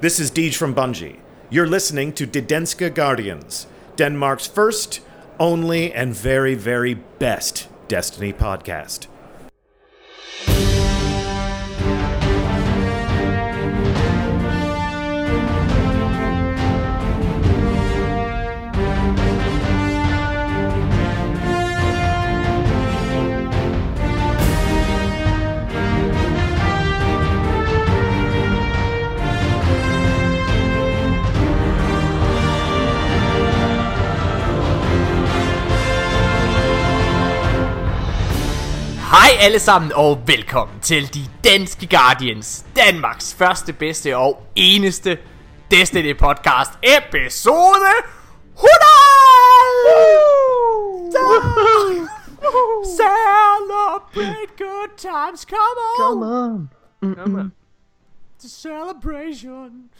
This 0.00 0.18
is 0.18 0.30
Deej 0.30 0.54
from 0.54 0.74
Bungie. 0.74 1.18
You're 1.50 1.66
listening 1.66 2.14
to 2.14 2.26
Didenska 2.26 2.88
Guardians, 2.94 3.66
Denmark's 3.96 4.46
first, 4.46 5.02
only, 5.38 5.92
and 5.92 6.14
very, 6.14 6.54
very 6.54 6.94
best 6.94 7.68
Destiny 7.86 8.32
podcast. 8.32 9.08
Hej 39.30 39.38
alle 39.40 39.58
sammen 39.58 39.92
og 39.94 40.22
velkommen 40.26 40.80
til 40.80 41.14
de 41.14 41.20
danske 41.44 41.86
Guardians, 41.86 42.66
Danmarks 42.76 43.34
første, 43.34 43.72
bedste 43.72 44.16
og 44.16 44.42
eneste 44.56 45.18
Destiny 45.70 46.16
podcast 46.16 46.70
episode 46.82 47.92
100! 48.54 48.70
Celebrate 53.02 54.50
good 54.58 54.90
times, 54.96 55.40
come 55.40 55.78
on! 56.22 56.70
Come 57.16 57.40
on. 57.40 57.52
The 58.40 58.48
celebration! 58.48 59.90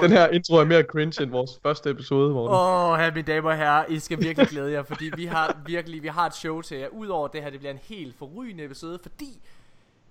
Den 0.00 0.10
her 0.10 0.28
intro 0.28 0.54
er 0.56 0.64
mere 0.64 0.82
cringe 0.82 1.22
end 1.22 1.30
vores 1.30 1.50
første 1.62 1.90
episode, 1.90 2.32
Morten. 2.34 2.54
Åh, 2.54 2.90
oh, 2.90 3.14
mine 3.14 3.26
damer 3.26 3.50
og 3.50 3.56
herrer, 3.56 3.86
I 3.86 3.98
skal 3.98 4.20
virkelig 4.20 4.48
glæde 4.48 4.72
jer, 4.72 4.82
fordi 4.82 5.10
vi 5.16 5.26
har 5.26 5.56
virkelig, 5.66 6.02
vi 6.02 6.08
har 6.08 6.26
et 6.26 6.34
show 6.34 6.60
til 6.60 6.78
jer. 6.78 6.88
Udover 6.88 7.28
det 7.28 7.42
her, 7.42 7.50
det 7.50 7.58
bliver 7.58 7.72
en 7.72 7.80
helt 7.82 8.18
forrygende 8.18 8.64
episode, 8.64 8.98
fordi 9.02 9.40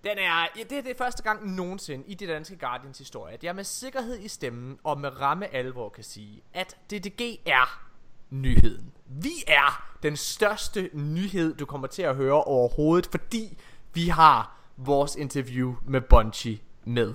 den 0.04 0.18
er, 0.18 0.48
ja, 0.58 0.62
det, 0.70 0.84
det 0.84 0.92
er 0.92 0.98
første 0.98 1.24
gang 1.24 1.56
nogensinde 1.56 2.04
i 2.08 2.14
det 2.14 2.28
danske 2.28 2.58
Guardians 2.58 2.98
historie, 2.98 3.34
at 3.34 3.44
jeg 3.44 3.56
med 3.56 3.64
sikkerhed 3.64 4.20
i 4.20 4.28
stemmen 4.28 4.80
og 4.84 5.00
med 5.00 5.22
ramme 5.22 5.56
alvor 5.56 5.90
kan 5.90 6.04
sige, 6.04 6.42
at 6.54 6.78
DDG 6.92 7.22
er 7.46 7.82
nyheden. 8.30 8.94
Vi 9.06 9.34
er 9.48 9.94
den 10.04 10.18
største 10.18 10.90
nyhed, 10.94 11.56
du 11.56 11.66
kommer 11.66 11.88
til 11.88 12.02
at 12.02 12.16
høre 12.16 12.44
overhovedet, 12.44 13.08
fordi 13.12 13.58
vi 13.94 14.08
har 14.08 14.58
vores 14.78 15.16
interview 15.16 15.76
med 15.86 16.02
Bungie 16.02 16.60
med. 16.86 17.14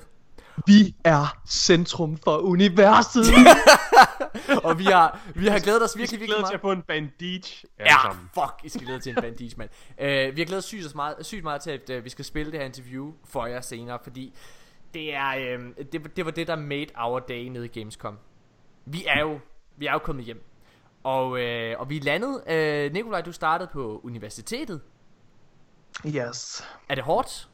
Vi 0.67 0.97
er 1.05 1.39
centrum 1.48 2.17
for 2.25 2.36
universet. 2.36 3.25
Og 4.64 4.78
vi 4.78 4.84
har, 4.84 5.20
vi 5.34 5.47
har 5.47 5.59
glædet 5.59 5.84
os 5.84 5.98
virkelig, 5.98 6.20
virkelig 6.20 6.41
meget. 6.41 6.50
til 6.50 6.55
at 6.55 6.61
få 6.61 6.72
en 6.72 6.83
bandage 6.83 7.67
Ja, 7.78 8.11
fuck, 8.11 8.55
I 8.64 8.69
skal 8.69 8.86
glæde 8.86 9.00
til 9.00 9.11
en 9.11 9.17
bandage, 9.22 9.55
mand. 9.56 9.70
uh, 9.98 10.36
vi 10.36 10.41
har 10.41 10.44
glædet 10.44 10.64
sygt 10.64 10.94
meget, 10.94 11.17
sygt 11.20 11.42
meget 11.42 11.61
til, 11.62 11.70
at 11.70 11.91
uh, 11.98 12.05
vi 12.05 12.11
skal 12.11 12.25
spille 12.25 12.53
det 12.53 12.61
her 12.61 12.67
interview 12.67 13.12
for 13.25 13.47
jer 13.47 13.61
senere, 13.61 13.98
fordi 14.03 14.34
det 14.94 15.14
er, 15.14 15.59
uh, 15.59 15.64
det, 15.92 16.17
det 16.17 16.25
var 16.25 16.31
det, 16.31 16.47
der 16.47 16.56
made 16.56 16.87
our 16.97 17.19
day 17.19 17.48
nede 17.48 17.64
i 17.64 17.69
Gamescom. 17.69 18.19
Vi 18.84 19.05
er 19.06 19.20
jo, 19.20 19.41
vi 19.77 19.87
er 19.87 19.92
jo 19.92 19.98
kommet 19.98 20.25
hjem. 20.25 20.42
Og, 21.05 21.31
uh, 21.31 21.81
og 21.81 21.91
vi 21.91 21.97
er 21.97 22.03
landet. 22.03 22.34
Uh, 22.89 22.92
Nikolaj, 22.92 23.20
du 23.20 23.33
startede 23.33 23.70
på 23.72 24.00
universitetet. 24.05 24.81
yes. 26.06 26.64
Er 26.89 26.94
det 26.94 27.05
hårdt? 27.05 27.48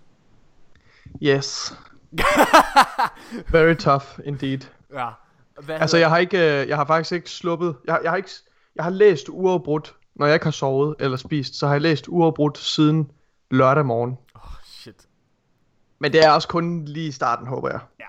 Yes. 1.22 1.74
Very 3.52 3.74
tough 3.74 4.04
indeed. 4.24 4.58
Ja. 4.94 5.08
Hvad 5.62 5.80
Altså, 5.80 5.96
jeg 5.96 6.08
har 6.10 6.18
ikke, 6.18 6.60
øh, 6.62 6.68
jeg 6.68 6.76
har 6.76 6.84
faktisk 6.84 7.12
ikke 7.12 7.30
sluppet. 7.30 7.76
Jeg, 7.86 8.00
jeg 8.02 8.10
har 8.10 8.16
ikke, 8.16 8.30
jeg 8.76 8.84
har 8.84 8.90
læst 8.90 9.26
uafbrudt, 9.28 9.94
når 10.14 10.26
jeg 10.26 10.34
ikke 10.34 10.46
har 10.46 10.50
sovet 10.50 10.94
eller 11.00 11.16
spist, 11.16 11.54
så 11.54 11.66
har 11.66 11.74
jeg 11.74 11.80
læst 11.82 12.04
uafbrudt 12.08 12.58
siden 12.58 13.10
lørdag 13.50 13.86
morgen. 13.86 14.18
Åh, 14.36 14.42
shit. 14.64 15.06
Men 15.98 16.12
det 16.12 16.24
er 16.24 16.30
også 16.30 16.48
kun 16.48 16.84
lige 16.84 17.08
i 17.08 17.12
starten, 17.12 17.46
håber 17.46 17.70
jeg. 17.70 17.80
Ja. 18.00 18.04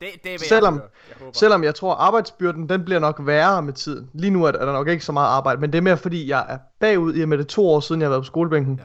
Det, 0.00 0.08
det 0.14 0.24
vil 0.24 0.30
jeg 0.30 0.40
Selvom, 0.40 0.74
høre. 0.74 0.88
Jeg 1.08 1.16
håber. 1.18 1.32
selvom 1.32 1.64
jeg 1.64 1.74
tror, 1.74 1.94
arbejdsbyrden, 1.94 2.68
den 2.68 2.84
bliver 2.84 3.00
nok 3.00 3.16
værre 3.20 3.62
med 3.62 3.72
tiden. 3.72 4.10
Lige 4.12 4.30
nu 4.30 4.44
er 4.44 4.52
der 4.52 4.58
er 4.58 4.64
der 4.64 4.72
nok 4.72 4.88
ikke 4.88 5.04
så 5.04 5.12
meget 5.12 5.28
arbejde, 5.28 5.60
men 5.60 5.72
det 5.72 5.78
er 5.78 5.82
mere 5.82 5.96
fordi, 5.96 6.28
jeg 6.28 6.46
er 6.48 6.58
bagud 6.80 7.14
i 7.16 7.22
og 7.22 7.28
med 7.28 7.38
det 7.38 7.46
to 7.48 7.68
år 7.68 7.80
siden, 7.80 8.00
jeg 8.00 8.06
har 8.06 8.10
været 8.10 8.22
på 8.22 8.26
skolebænken. 8.26 8.76
Ja. 8.78 8.84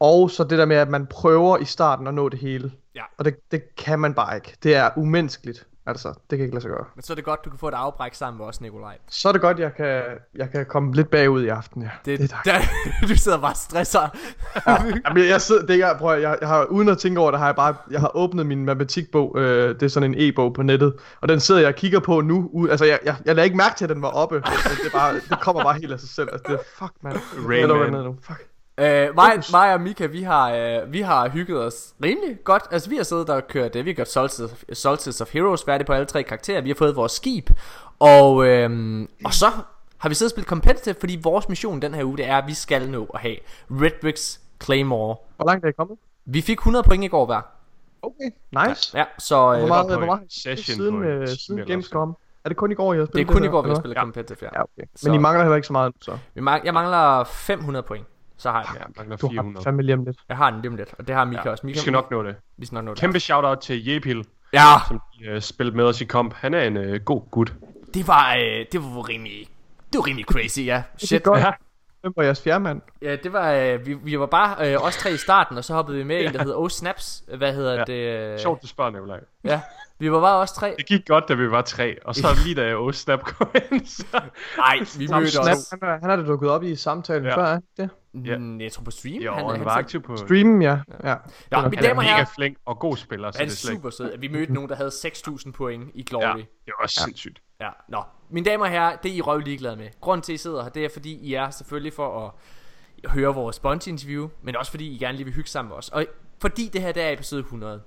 Og 0.00 0.30
så 0.30 0.44
det 0.44 0.58
der 0.58 0.64
med, 0.64 0.76
at 0.76 0.88
man 0.88 1.06
prøver 1.06 1.58
i 1.58 1.64
starten 1.64 2.06
at 2.06 2.14
nå 2.14 2.28
det 2.28 2.38
hele. 2.38 2.72
Ja. 2.94 3.02
Og 3.18 3.24
det, 3.24 3.34
det 3.52 3.76
kan 3.76 3.98
man 3.98 4.14
bare 4.14 4.34
ikke. 4.36 4.56
Det 4.62 4.76
er 4.76 4.90
umenneskeligt. 4.96 5.66
Altså, 5.86 6.08
det 6.08 6.38
kan 6.38 6.40
ikke 6.40 6.54
lade 6.54 6.62
sig 6.62 6.70
gøre. 6.70 6.84
Men 6.94 7.02
så 7.02 7.12
er 7.12 7.14
det 7.14 7.24
godt, 7.24 7.44
du 7.44 7.50
kan 7.50 7.58
få 7.58 7.68
et 7.68 7.74
afbræk 7.74 8.14
sammen 8.14 8.38
med 8.38 8.46
os, 8.46 8.60
Nikolaj. 8.60 8.98
Så 9.08 9.28
er 9.28 9.32
det 9.32 9.40
godt, 9.40 9.58
jeg 9.58 9.74
kan, 9.74 10.02
jeg 10.34 10.50
kan 10.50 10.66
komme 10.66 10.94
lidt 10.94 11.10
bagud 11.10 11.42
i 11.42 11.48
aften, 11.48 11.82
ja. 11.82 11.88
Det, 12.04 12.18
det 12.20 12.32
er 12.32 12.36
der, 12.52 12.58
du 13.08 13.16
sidder 13.16 13.38
bare 13.40 13.50
og 13.52 13.56
stresser. 13.56 14.08
Jamen, 15.06 15.28
jeg, 15.28 15.40
sidder, 15.40 15.66
det 15.66 15.80
er, 15.82 15.98
prøv, 15.98 16.14
at- 16.16 16.22
jeg, 16.22 16.38
jeg 16.40 16.48
har, 16.48 16.64
uden 16.64 16.88
at 16.88 16.98
tænke 16.98 17.20
over 17.20 17.30
det, 17.30 17.40
har 17.40 17.46
jeg 17.46 17.56
bare, 17.56 17.74
jeg 17.90 18.00
har 18.00 18.16
åbnet 18.16 18.46
min 18.46 18.64
matematikbog, 18.64 19.38
øh, 19.38 19.74
det 19.74 19.82
er 19.82 19.88
sådan 19.88 20.14
en 20.14 20.28
e-bog 20.28 20.54
på 20.54 20.62
nettet, 20.62 20.94
og 21.20 21.28
den 21.28 21.40
sidder 21.40 21.60
jeg 21.60 21.68
og 21.68 21.74
kigger 21.74 22.00
på 22.00 22.20
nu, 22.20 22.50
u- 22.54 22.70
altså 22.70 22.84
jeg, 22.84 22.98
jeg, 23.04 23.16
jeg 23.24 23.34
lagde 23.34 23.46
ikke 23.46 23.56
mærke 23.56 23.74
til, 23.76 23.84
at 23.84 23.90
den 23.90 24.02
var 24.02 24.08
oppe, 24.08 24.36
det, 24.36 24.44
er 24.44 24.90
bare, 24.92 25.14
det 25.14 25.40
kommer 25.40 25.62
bare 25.64 25.74
helt 25.74 25.92
af 25.92 26.00
sig 26.00 26.08
selv, 26.08 26.28
altså 26.32 26.44
det 26.48 26.54
er, 26.54 26.62
fuck 26.78 26.92
man, 27.02 27.12
Rain 27.48 27.60
jeg 27.60 27.68
lukker 27.68 27.84
Man. 27.84 27.92
ned 27.92 28.02
nu, 28.04 28.16
fuck. 28.22 28.48
Øh, 28.78 29.14
mig, 29.14 29.42
mig 29.52 29.74
og 29.74 29.80
Mika, 29.80 30.06
vi 30.06 30.22
har, 30.22 30.52
øh, 30.52 30.92
vi 30.92 31.00
har 31.00 31.28
hygget 31.28 31.64
os 31.64 31.94
rimelig 32.04 32.38
godt. 32.44 32.62
Altså, 32.70 32.88
vi 32.90 32.96
har 32.96 33.02
siddet 33.02 33.26
der 33.26 33.34
og 33.34 33.46
kørt, 33.48 33.76
øh, 33.76 33.84
vi 33.84 33.90
har 33.90 33.94
gjort 33.94 34.08
Solstice, 34.10 34.56
Solstice 34.72 35.22
of 35.24 35.32
Heroes 35.32 35.64
færdig 35.64 35.86
på 35.86 35.92
alle 35.92 36.06
tre 36.06 36.22
karakterer. 36.22 36.60
Vi 36.60 36.68
har 36.68 36.74
fået 36.74 36.96
vores 36.96 37.12
skib. 37.12 37.50
Og, 37.98 38.46
øh, 38.46 39.00
og 39.24 39.34
så 39.34 39.46
har 39.98 40.08
vi 40.08 40.14
siddet 40.14 40.32
og 40.32 40.34
spillet 40.34 40.48
competitive, 40.48 40.94
fordi 41.00 41.18
vores 41.22 41.48
mission 41.48 41.82
den 41.82 41.94
her 41.94 42.04
uge, 42.04 42.16
det 42.16 42.28
er, 42.28 42.36
at 42.38 42.44
vi 42.46 42.54
skal 42.54 42.90
nå 42.90 43.10
at 43.14 43.20
have 43.20 43.36
Redrix 43.70 44.38
Claymore. 44.64 45.16
Hvor 45.36 45.46
langt 45.46 45.64
er 45.64 45.68
I 45.68 45.72
kommet? 45.72 45.98
Vi 46.24 46.40
fik 46.40 46.58
100 46.58 46.82
point 46.82 47.04
i 47.04 47.08
går 47.08 47.26
hver. 47.26 47.40
Okay, 48.02 48.30
nice. 48.68 48.98
Ja, 48.98 49.04
så 49.18 49.34
øh, 49.52 49.58
Hvor 49.58 49.68
meget, 49.68 49.86
hvor 49.96 50.06
meget 50.06 50.22
session 50.28 50.76
siden, 50.76 51.02
øh, 51.04 51.28
siden 51.28 51.66
Gamescom? 51.66 52.16
Er 52.44 52.48
det 52.48 52.56
kun 52.56 52.72
i 52.72 52.74
går, 52.74 52.94
I 52.94 52.96
har 52.96 53.00
det 53.04 53.08
spillet 53.12 53.28
er 53.28 53.32
kun 53.32 53.44
i 53.44 53.48
går, 53.48 53.62
vi 53.62 53.68
har 53.68 53.76
spillet 53.76 53.96
Ja. 53.96 54.00
competitive, 54.00 54.38
ja. 54.42 54.48
Ja, 54.54 54.62
okay. 54.62 54.88
Så- 54.96 55.08
Men 55.08 55.14
I 55.14 55.18
mangler 55.18 55.42
heller 55.44 55.56
ikke 55.56 55.66
så 55.66 55.72
meget 55.72 55.92
så. 56.00 56.18
Vi 56.34 56.40
mang- 56.40 56.64
jeg 56.64 56.74
mangler 56.74 57.24
500 57.24 57.82
point. 57.82 58.06
Så 58.42 58.50
har 58.50 58.58
jeg 58.60 58.68
den. 58.72 58.76
Ja, 58.78 58.84
mangler 58.96 59.16
Du 59.16 59.26
har 59.26 59.32
400. 59.32 59.64
fandme 59.64 59.82
lige 59.82 59.94
om 59.94 60.04
lidt. 60.04 60.16
Jeg 60.28 60.36
har 60.36 60.50
den 60.50 60.60
lige 60.60 60.70
om 60.70 60.76
lidt, 60.76 60.94
og 60.98 61.06
det 61.06 61.14
har 61.14 61.24
Mika 61.24 61.42
Ja, 61.44 61.50
også. 61.50 61.62
vi 61.62 61.66
Mika, 61.66 61.80
skal 61.80 61.92
nok 61.92 62.10
nå 62.10 62.22
det. 62.22 62.36
vi 62.56 62.66
skal 62.66 62.74
nok 62.76 62.84
nå 62.84 62.90
det. 62.90 63.00
Kæmpe 63.00 63.20
shout-out 63.20 63.58
til 63.58 63.86
Jepil, 63.88 64.24
Ja, 64.52 64.64
som 64.88 65.00
uh, 65.34 65.40
spillede 65.40 65.76
med 65.76 65.84
os 65.84 66.00
i 66.00 66.04
komp. 66.04 66.34
Han 66.34 66.54
er 66.54 66.62
en 66.62 66.76
uh, 66.76 66.96
god 67.04 67.22
gut. 67.30 67.52
det 67.94 68.08
var, 68.08 68.34
øh, 68.34 68.66
det 68.72 68.80
var 68.82 69.08
rimelig, 69.08 69.46
det 69.92 69.98
var 69.98 70.06
rimelig 70.06 70.24
crazy, 70.26 70.58
ja. 70.60 70.82
Det 70.96 71.02
er 71.02 71.06
Shit. 71.06 71.22
godt. 71.22 71.40
Ja. 71.40 71.50
Hvem 72.00 72.12
var 72.16 72.22
jeres 72.22 72.42
fjerde 72.42 72.80
Ja, 73.02 73.16
det 73.16 73.32
var, 73.32 73.52
øh, 73.52 73.86
vi, 73.86 73.94
vi 73.94 74.18
var 74.18 74.26
bare 74.26 74.72
øh, 74.72 74.84
os 74.86 74.96
tre 74.96 75.12
i 75.12 75.16
starten, 75.16 75.56
og 75.58 75.64
så 75.64 75.74
hoppede 75.74 75.98
vi 75.98 76.04
med 76.04 76.20
i 76.20 76.24
en, 76.26 76.32
der 76.34 76.42
hedder 76.42 76.56
Oh 76.56 76.68
Snaps. 76.68 77.24
Hvad 77.36 77.54
hedder 77.54 77.74
Ja. 77.74 77.84
det? 77.84 78.32
øh, 78.32 78.38
Sjovt, 78.38 78.62
du 78.62 78.66
spørger, 78.66 78.90
Nikolaj. 78.90 79.20
Ja, 79.44 79.60
vi 80.02 80.12
var 80.12 80.20
bare 80.20 80.38
os 80.40 80.52
tre. 80.52 80.74
Det 80.78 80.86
gik 80.86 81.06
godt, 81.08 81.24
da 81.28 81.34
vi 81.34 81.50
var 81.50 81.62
tre, 81.62 81.96
og 82.04 82.14
så 82.14 82.26
lige 82.44 82.54
da 82.54 82.66
jeg 82.66 82.94
Snap 82.94 83.22
kom 83.32 83.48
ind, 83.72 83.86
så... 83.86 84.06
Nej, 84.56 84.78
vi 84.98 85.06
mødte 85.14 85.30
Snap, 85.30 85.44
os. 85.56 85.74
han, 85.82 85.98
han 86.00 86.10
har 86.10 86.16
det 86.16 86.26
dukket 86.26 86.50
op 86.50 86.62
i 86.62 86.76
samtalen 86.76 87.24
Ja. 87.24 87.36
før, 87.36 87.44
er 87.44 87.60
det? 87.76 87.90
Ja. 88.24 88.38
Mm, 88.38 88.60
Jeg 88.60 88.72
tror 88.72 88.82
på 88.84 88.90
stream. 88.90 89.16
Jo, 89.22 89.32
han, 89.34 89.44
han, 89.46 89.56
han, 89.56 89.64
var 89.64 89.70
aktiv 89.70 90.02
på... 90.02 90.16
Streamen, 90.16 90.62
ja. 90.62 90.78
ja. 91.04 91.14
Nok- 91.50 91.64
mine 91.70 91.76
Han 91.76 91.78
er 91.78 91.80
damer 91.82 92.02
og 92.02 92.08
mega 92.08 92.24
flink 92.36 92.56
og 92.66 92.78
god 92.78 92.96
spiller, 92.96 93.30
så 93.30 93.38
han 93.38 93.46
det 93.48 93.52
er 93.52 93.56
slet 93.56 93.70
ikke... 93.70 93.78
super 93.78 93.90
sød. 93.90 94.18
Vi 94.18 94.28
mødte 94.28 94.52
nogen, 94.54 94.68
der 94.68 94.76
havde 94.76 94.88
6.000 94.90 95.52
point 95.52 95.90
i 95.94 96.02
Glory. 96.02 96.22
Ja, 96.22 96.32
det 96.36 96.72
var 96.78 96.82
også 96.82 97.00
sindssygt. 97.04 97.42
Ja, 97.60 97.68
nå. 97.88 98.02
Mine 98.30 98.46
damer 98.50 98.64
og 98.64 98.70
herrer, 98.70 98.96
det 98.96 99.10
er 99.10 99.14
I 99.14 99.20
røv 99.20 99.38
ligeglade 99.38 99.76
med. 99.76 99.88
Grunden 100.00 100.22
til, 100.22 100.32
at 100.32 100.34
I 100.34 100.38
sidder 100.38 100.62
her, 100.62 100.70
det 100.70 100.84
er, 100.84 100.88
fordi 100.92 101.14
I 101.18 101.34
er 101.34 101.50
selvfølgelig 101.50 101.92
for 101.92 102.26
at 102.26 103.10
høre 103.10 103.34
vores 103.34 103.58
Bungie-interview, 103.58 104.28
men 104.42 104.56
også 104.56 104.70
fordi 104.70 104.94
I 104.94 104.98
gerne 104.98 105.16
lige 105.16 105.24
vil 105.24 105.34
hygge 105.34 105.50
sammen 105.50 105.68
med 105.68 105.76
os. 105.76 105.88
Og 105.88 106.06
fordi 106.40 106.68
det 106.72 106.82
her 106.82 106.92
det 106.92 107.02
er 107.02 107.10
episode 107.10 107.40
100, 107.40 107.82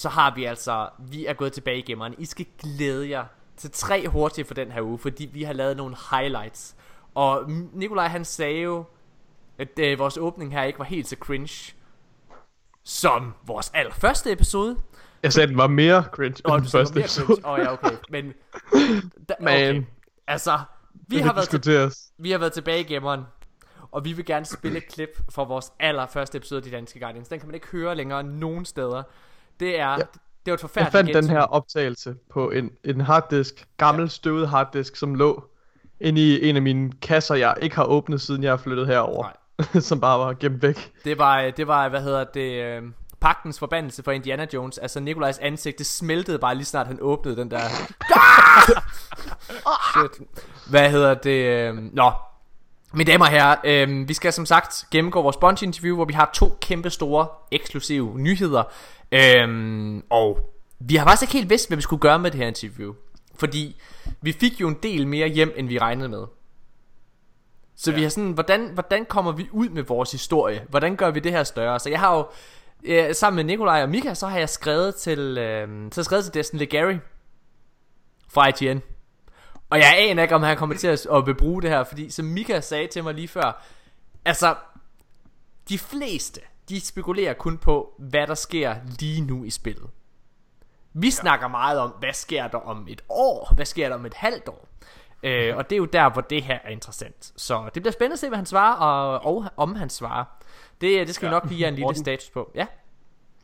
så 0.00 0.08
har 0.08 0.34
vi 0.34 0.44
altså, 0.44 0.88
vi 0.98 1.26
er 1.26 1.32
gået 1.32 1.52
tilbage 1.52 1.78
i 1.78 1.82
gemmeren. 1.82 2.14
I 2.18 2.24
skal 2.24 2.46
glæde 2.58 3.10
jer 3.10 3.24
til 3.56 3.70
tre 3.70 4.08
hurtige 4.08 4.44
for 4.44 4.54
den 4.54 4.72
her 4.72 4.82
uge, 4.82 4.98
fordi 4.98 5.26
vi 5.26 5.42
har 5.42 5.52
lavet 5.52 5.76
nogle 5.76 5.96
highlights. 6.10 6.76
Og 7.14 7.50
Nikolaj 7.72 8.08
han 8.08 8.24
sagde 8.24 8.60
jo, 8.60 8.84
at 9.58 9.78
øh, 9.78 9.98
vores 9.98 10.16
åbning 10.16 10.52
her 10.52 10.62
ikke 10.62 10.78
var 10.78 10.84
helt 10.84 11.08
så 11.08 11.16
cringe, 11.20 11.74
som 12.84 13.34
vores 13.46 13.70
allerførste 13.74 14.32
episode. 14.32 14.76
Jeg 15.22 15.32
sagde, 15.32 15.46
den 15.46 15.56
var 15.56 15.66
mere 15.66 16.02
cringe 16.02 16.42
Åh, 16.44 16.54
end 16.54 16.62
den 16.62 16.70
første 16.70 17.00
episode. 17.00 17.40
Åh, 17.44 17.58
ja, 17.58 17.72
okay. 17.72 17.96
Men, 18.10 18.24
da, 19.28 19.34
okay. 19.40 19.72
Man. 19.72 19.86
Altså, 20.26 20.58
vi 20.92 21.16
Det 21.16 21.24
har, 21.24 21.34
været 21.34 21.62
til, 21.62 21.92
vi 22.18 22.30
har 22.30 22.38
været 22.38 22.52
tilbage 22.52 22.80
i 22.80 22.84
gemmeren, 22.84 23.20
og 23.90 24.04
vi 24.04 24.12
vil 24.12 24.24
gerne 24.24 24.44
spille 24.44 24.78
et 24.78 24.88
klip 24.88 25.18
fra 25.30 25.44
vores 25.44 25.72
allerførste 25.78 26.38
episode 26.38 26.58
af 26.58 26.62
De 26.62 26.70
Danske 26.70 27.00
Guardians. 27.00 27.28
Den 27.28 27.38
kan 27.38 27.48
man 27.48 27.54
ikke 27.54 27.66
høre 27.66 27.96
længere 27.96 28.22
nogen 28.22 28.64
steder. 28.64 29.02
Det 29.60 29.78
er, 29.80 29.90
Ja. 29.90 29.96
det 29.96 30.06
var 30.46 30.52
et 30.52 30.56
Jeg 30.56 30.60
forfærdeligt 30.60 30.92
fandt 30.92 31.06
den 31.08 31.14
gensyn. 31.16 31.30
her 31.34 31.40
optagelse 31.42 32.14
på 32.32 32.50
en, 32.50 32.70
en 32.84 33.00
harddisk, 33.00 33.66
gammel 33.76 34.10
støvet 34.10 34.48
harddisk, 34.48 34.96
som 34.96 35.14
lå 35.14 35.44
inde 36.00 36.20
i 36.20 36.48
en 36.48 36.56
af 36.56 36.62
mine 36.62 36.92
kasser, 37.02 37.34
jeg 37.34 37.54
ikke 37.62 37.76
har 37.76 37.84
åbnet, 37.84 38.20
siden 38.20 38.42
jeg 38.42 38.52
er 38.52 38.56
flyttet 38.56 38.86
herover, 38.86 39.26
som 39.80 40.00
bare 40.00 40.18
var 40.18 40.32
gemt 40.40 40.62
væk. 40.62 40.92
Det 41.04 41.18
var, 41.18 41.50
det 41.50 41.66
var, 41.66 41.88
hvad 41.88 42.02
hedder 42.02 42.24
det, 42.24 42.62
øh, 42.64 42.82
pagtens 43.20 43.58
forbandelse 43.58 44.02
for 44.02 44.12
Indiana 44.12 44.46
Jones. 44.54 44.78
Altså 44.78 45.00
Nikolajs 45.00 45.38
ansigt, 45.38 45.78
det 45.78 45.86
smeltede 45.86 46.38
bare 46.38 46.54
lige 46.54 46.64
snart 46.64 46.86
han 46.86 46.98
åbnede 47.00 47.36
den 47.36 47.50
der. 47.50 47.60
Shit. 49.92 50.28
Hvad 50.70 50.90
hedder 50.90 51.14
det? 51.14 51.44
øh, 51.70 51.74
Nå, 51.92 52.10
mine 52.92 53.12
damer 53.12 53.24
og 53.24 53.30
herrer, 53.30 53.56
øh, 53.64 54.08
vi 54.08 54.14
skal 54.14 54.32
som 54.32 54.46
sagt 54.46 54.86
gennemgå 54.90 55.22
vores 55.22 55.36
bunch 55.36 55.64
interview, 55.64 55.94
hvor 55.96 56.04
vi 56.04 56.12
har 56.12 56.30
to 56.34 56.58
kæmpe 56.60 56.90
store 56.90 57.26
eksklusive 57.50 58.18
nyheder. 58.18 58.62
Øh, 59.12 60.02
og 60.10 60.38
vi 60.80 60.96
har 60.96 61.04
faktisk 61.04 61.22
ikke 61.22 61.32
helt 61.32 61.50
vidst, 61.50 61.68
hvad 61.68 61.76
vi 61.76 61.82
skulle 61.82 62.00
gøre 62.00 62.18
med 62.18 62.30
det 62.30 62.40
her 62.40 62.46
interview. 62.46 62.94
Fordi 63.34 63.76
vi 64.20 64.32
fik 64.32 64.60
jo 64.60 64.68
en 64.68 64.76
del 64.82 65.06
mere 65.06 65.28
hjem, 65.28 65.52
end 65.56 65.68
vi 65.68 65.78
regnede 65.78 66.08
med. 66.08 66.24
Så 67.76 67.90
ja. 67.90 67.96
vi 67.96 68.02
har 68.02 68.10
sådan, 68.10 68.32
hvordan, 68.32 68.70
hvordan 68.74 69.04
kommer 69.04 69.32
vi 69.32 69.48
ud 69.52 69.68
med 69.68 69.82
vores 69.82 70.12
historie? 70.12 70.64
Hvordan 70.68 70.96
gør 70.96 71.10
vi 71.10 71.20
det 71.20 71.32
her 71.32 71.44
større? 71.44 71.80
Så 71.80 71.90
jeg 71.90 72.00
har 72.00 72.16
jo, 72.16 72.26
øh, 72.84 73.14
sammen 73.14 73.36
med 73.36 73.44
Nikolaj 73.44 73.82
og 73.82 73.88
Mika, 73.88 74.14
så 74.14 74.26
har 74.26 74.38
jeg 74.38 74.48
skrevet 74.48 74.94
til, 74.94 75.38
øh, 75.38 75.68
så 75.92 76.02
skrevet 76.02 76.24
til 76.24 76.34
Destin 76.34 76.58
Legary 76.58 76.96
fra 78.28 78.48
IGN. 78.48 78.82
Og 79.70 79.78
jeg 79.78 79.94
aner 79.98 80.22
ikke, 80.22 80.34
om 80.34 80.42
han 80.42 80.56
kommer 80.56 80.76
til 80.76 80.88
at, 80.88 81.06
at 81.12 81.26
vil 81.26 81.34
bruge 81.34 81.62
det 81.62 81.70
her, 81.70 81.84
fordi 81.84 82.10
som 82.10 82.24
Mika 82.24 82.60
sagde 82.60 82.86
til 82.86 83.04
mig 83.04 83.14
lige 83.14 83.28
før, 83.28 83.62
altså, 84.24 84.54
de 85.68 85.78
fleste, 85.78 86.40
de 86.68 86.80
spekulerer 86.80 87.32
kun 87.32 87.58
på, 87.58 87.94
hvad 87.98 88.26
der 88.26 88.34
sker 88.34 88.74
lige 89.00 89.20
nu 89.20 89.44
i 89.44 89.50
spillet. 89.50 89.90
Vi 90.92 91.06
ja. 91.06 91.10
snakker 91.10 91.48
meget 91.48 91.78
om, 91.78 91.90
hvad 91.90 92.12
sker 92.12 92.48
der 92.48 92.58
om 92.58 92.86
et 92.88 93.02
år, 93.08 93.52
hvad 93.54 93.66
sker 93.66 93.88
der 93.88 93.94
om 93.94 94.06
et 94.06 94.14
halvt 94.14 94.48
år. 94.48 94.68
Øh, 95.22 95.56
og 95.56 95.70
det 95.70 95.76
er 95.76 95.78
jo 95.78 95.84
der, 95.84 96.10
hvor 96.10 96.22
det 96.22 96.42
her 96.42 96.58
er 96.64 96.68
interessant. 96.68 97.32
Så 97.36 97.70
det 97.74 97.82
bliver 97.82 97.92
spændende 97.92 98.12
at 98.12 98.18
se, 98.18 98.28
hvad 98.28 98.38
han 98.38 98.46
svarer, 98.46 98.74
og, 98.74 99.24
og 99.24 99.44
om 99.56 99.74
han 99.74 99.90
svarer. 99.90 100.24
Det, 100.80 101.06
det 101.06 101.14
skal 101.14 101.26
ja. 101.26 101.30
vi 101.30 101.34
nok 101.34 101.44
lige 101.44 101.62
have 101.62 101.68
en 101.68 101.74
lille 101.74 101.96
status 101.96 102.30
på. 102.30 102.50
Ja, 102.54 102.66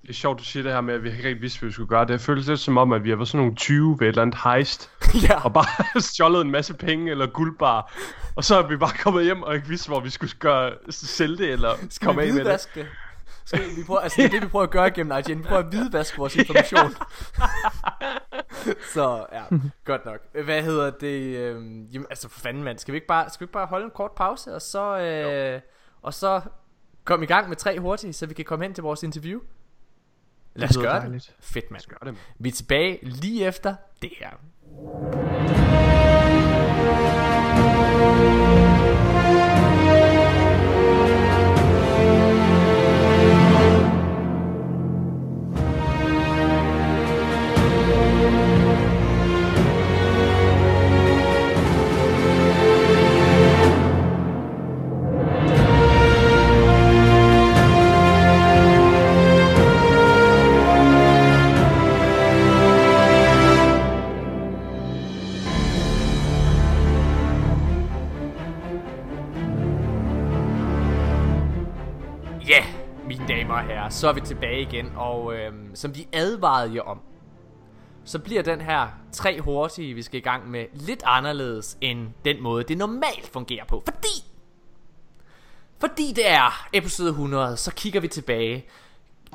Det 0.06 0.12
er 0.12 0.16
sjovt, 0.16 0.38
du 0.38 0.44
siger 0.44 0.62
det 0.62 0.72
her 0.72 0.80
med, 0.80 0.94
at 0.94 1.02
vi 1.02 1.08
ikke 1.10 1.28
rigtig 1.28 1.42
vidste, 1.42 1.60
hvad 1.60 1.68
vi 1.68 1.72
skulle 1.72 1.88
gøre. 1.88 2.04
Det 2.04 2.20
føles 2.20 2.46
lidt 2.46 2.60
som 2.60 2.78
om, 2.78 2.92
at 2.92 3.04
vi 3.04 3.08
har 3.08 3.16
været 3.16 3.28
sådan 3.28 3.38
nogle 3.40 3.56
20 3.56 3.96
ved 4.00 4.06
et 4.06 4.08
eller 4.08 4.22
andet 4.22 4.40
heist, 4.44 4.90
ja. 5.28 5.44
og 5.44 5.52
bare 5.52 6.00
stjålet 6.10 6.40
en 6.40 6.50
masse 6.50 6.74
penge 6.74 7.10
eller 7.10 7.26
guldbar. 7.26 7.92
Og 8.36 8.44
så 8.44 8.58
er 8.62 8.66
vi 8.66 8.76
bare 8.76 8.90
kommet 9.02 9.24
hjem 9.24 9.42
og 9.42 9.54
ikke 9.54 9.68
vidste, 9.68 9.88
hvor 9.88 10.00
vi 10.00 10.10
skulle 10.10 10.32
gøre, 10.38 10.72
sælge 10.90 11.36
det 11.36 11.52
eller 11.52 11.70
Skal 11.90 12.06
komme 12.06 12.22
af 12.22 12.32
med 12.32 12.44
det. 12.44 12.68
det? 12.74 12.86
Skal 13.44 13.60
vi 13.76 13.84
prøve, 13.86 14.02
altså 14.02 14.22
det 14.22 14.26
er 14.26 14.30
det, 14.30 14.42
vi 14.42 14.46
prøver 14.48 14.62
at 14.62 14.70
gøre 14.70 14.90
gennem 14.90 15.18
IGN. 15.18 15.38
Vi 15.38 15.42
prøver 15.42 15.62
at 15.62 15.68
hvidvaske 15.68 16.18
vores 16.18 16.36
information. 16.40 16.94
så 18.94 19.26
ja, 19.32 19.42
godt 19.84 20.04
nok. 20.04 20.44
Hvad 20.44 20.62
hedder 20.62 20.90
det? 20.90 21.36
Øhm, 21.36 21.84
jamen, 21.84 22.06
altså 22.10 22.28
for 22.28 22.40
fanden 22.40 22.62
mand, 22.62 22.78
skal 22.78 22.92
vi 22.92 22.96
ikke 22.96 23.06
bare, 23.06 23.30
skal 23.30 23.40
vi 23.40 23.44
ikke 23.44 23.52
bare 23.52 23.66
holde 23.66 23.84
en 23.84 23.90
kort 23.94 24.12
pause, 24.16 24.54
og 24.54 24.62
så, 24.62 24.98
øh, 24.98 25.60
og 26.02 26.14
så 26.14 26.40
komme 27.04 27.24
i 27.24 27.28
gang 27.28 27.48
med 27.48 27.56
tre 27.56 27.80
hurtigt, 27.80 28.16
så 28.16 28.26
vi 28.26 28.34
kan 28.34 28.44
komme 28.44 28.64
hen 28.64 28.74
til 28.74 28.82
vores 28.82 29.02
interview? 29.02 29.40
Lad 30.56 30.68
os 30.68 30.76
gøre 30.76 31.00
dejligt. 31.00 31.34
det. 31.38 31.44
Fedt 31.44 31.70
mand. 31.70 31.82
Gør 31.88 31.96
det, 31.96 32.06
mand. 32.06 32.16
Vi 32.38 32.48
er 32.48 32.52
tilbage 32.52 32.98
lige 33.02 33.46
efter 33.46 33.74
det 34.02 34.10
her. 34.20 34.30
Så 73.88 74.08
er 74.08 74.12
vi 74.12 74.20
tilbage 74.20 74.60
igen, 74.60 74.92
og 74.96 75.34
øhm, 75.34 75.74
som 75.74 75.92
de 75.92 76.04
advarede 76.12 76.74
jer 76.74 76.82
om, 76.82 77.00
så 78.04 78.18
bliver 78.18 78.42
den 78.42 78.60
her 78.60 78.88
tre 79.12 79.40
hurtige, 79.40 79.94
vi 79.94 80.02
skal 80.02 80.18
i 80.18 80.22
gang 80.22 80.50
med, 80.50 80.64
lidt 80.72 81.02
anderledes 81.06 81.78
end 81.80 82.08
den 82.24 82.42
måde, 82.42 82.64
det 82.64 82.78
normalt 82.78 83.28
fungerer 83.32 83.64
på. 83.64 83.82
Fordi, 83.86 84.24
fordi 85.80 86.12
det 86.16 86.30
er 86.30 86.66
episode 86.72 87.08
100, 87.08 87.56
så 87.56 87.74
kigger 87.74 88.00
vi 88.00 88.08
tilbage. 88.08 88.66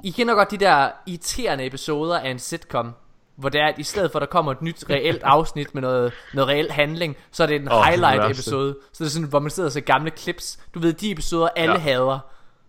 I 0.03 0.09
kender 0.11 0.33
godt 0.33 0.51
de 0.51 0.57
der 0.57 0.89
irriterende 1.07 1.65
episoder 1.65 2.19
af 2.19 2.29
en 2.29 2.39
sitcom, 2.39 2.91
hvor 3.35 3.49
det 3.49 3.61
er, 3.61 3.67
at 3.67 3.79
i 3.79 3.83
stedet 3.83 4.11
for 4.11 4.19
at 4.19 4.21
der 4.21 4.27
kommer 4.27 4.51
et 4.51 4.61
nyt 4.61 4.83
reelt 4.89 5.23
afsnit 5.35 5.73
med 5.73 5.81
noget, 5.81 6.13
noget 6.33 6.47
reelt 6.49 6.71
handling, 6.71 7.17
så 7.31 7.43
er 7.43 7.47
det 7.47 7.55
en 7.55 7.61
Åh, 7.61 7.65
det 7.67 7.71
er 7.77 7.81
det 7.81 7.87
highlight 7.89 8.17
værste. 8.17 8.31
episode. 8.31 8.77
Så 8.93 9.03
det 9.03 9.09
er 9.09 9.11
sådan, 9.11 9.27
hvor 9.27 9.39
man 9.39 9.51
sidder 9.51 9.67
og 9.69 9.73
ser 9.73 9.79
gamle 9.81 10.11
clips. 10.17 10.59
Du 10.73 10.79
ved, 10.79 10.93
de 10.93 11.11
episoder 11.11 11.47
alle 11.55 11.73
Ja. 11.73 11.79
hader. 11.79 12.19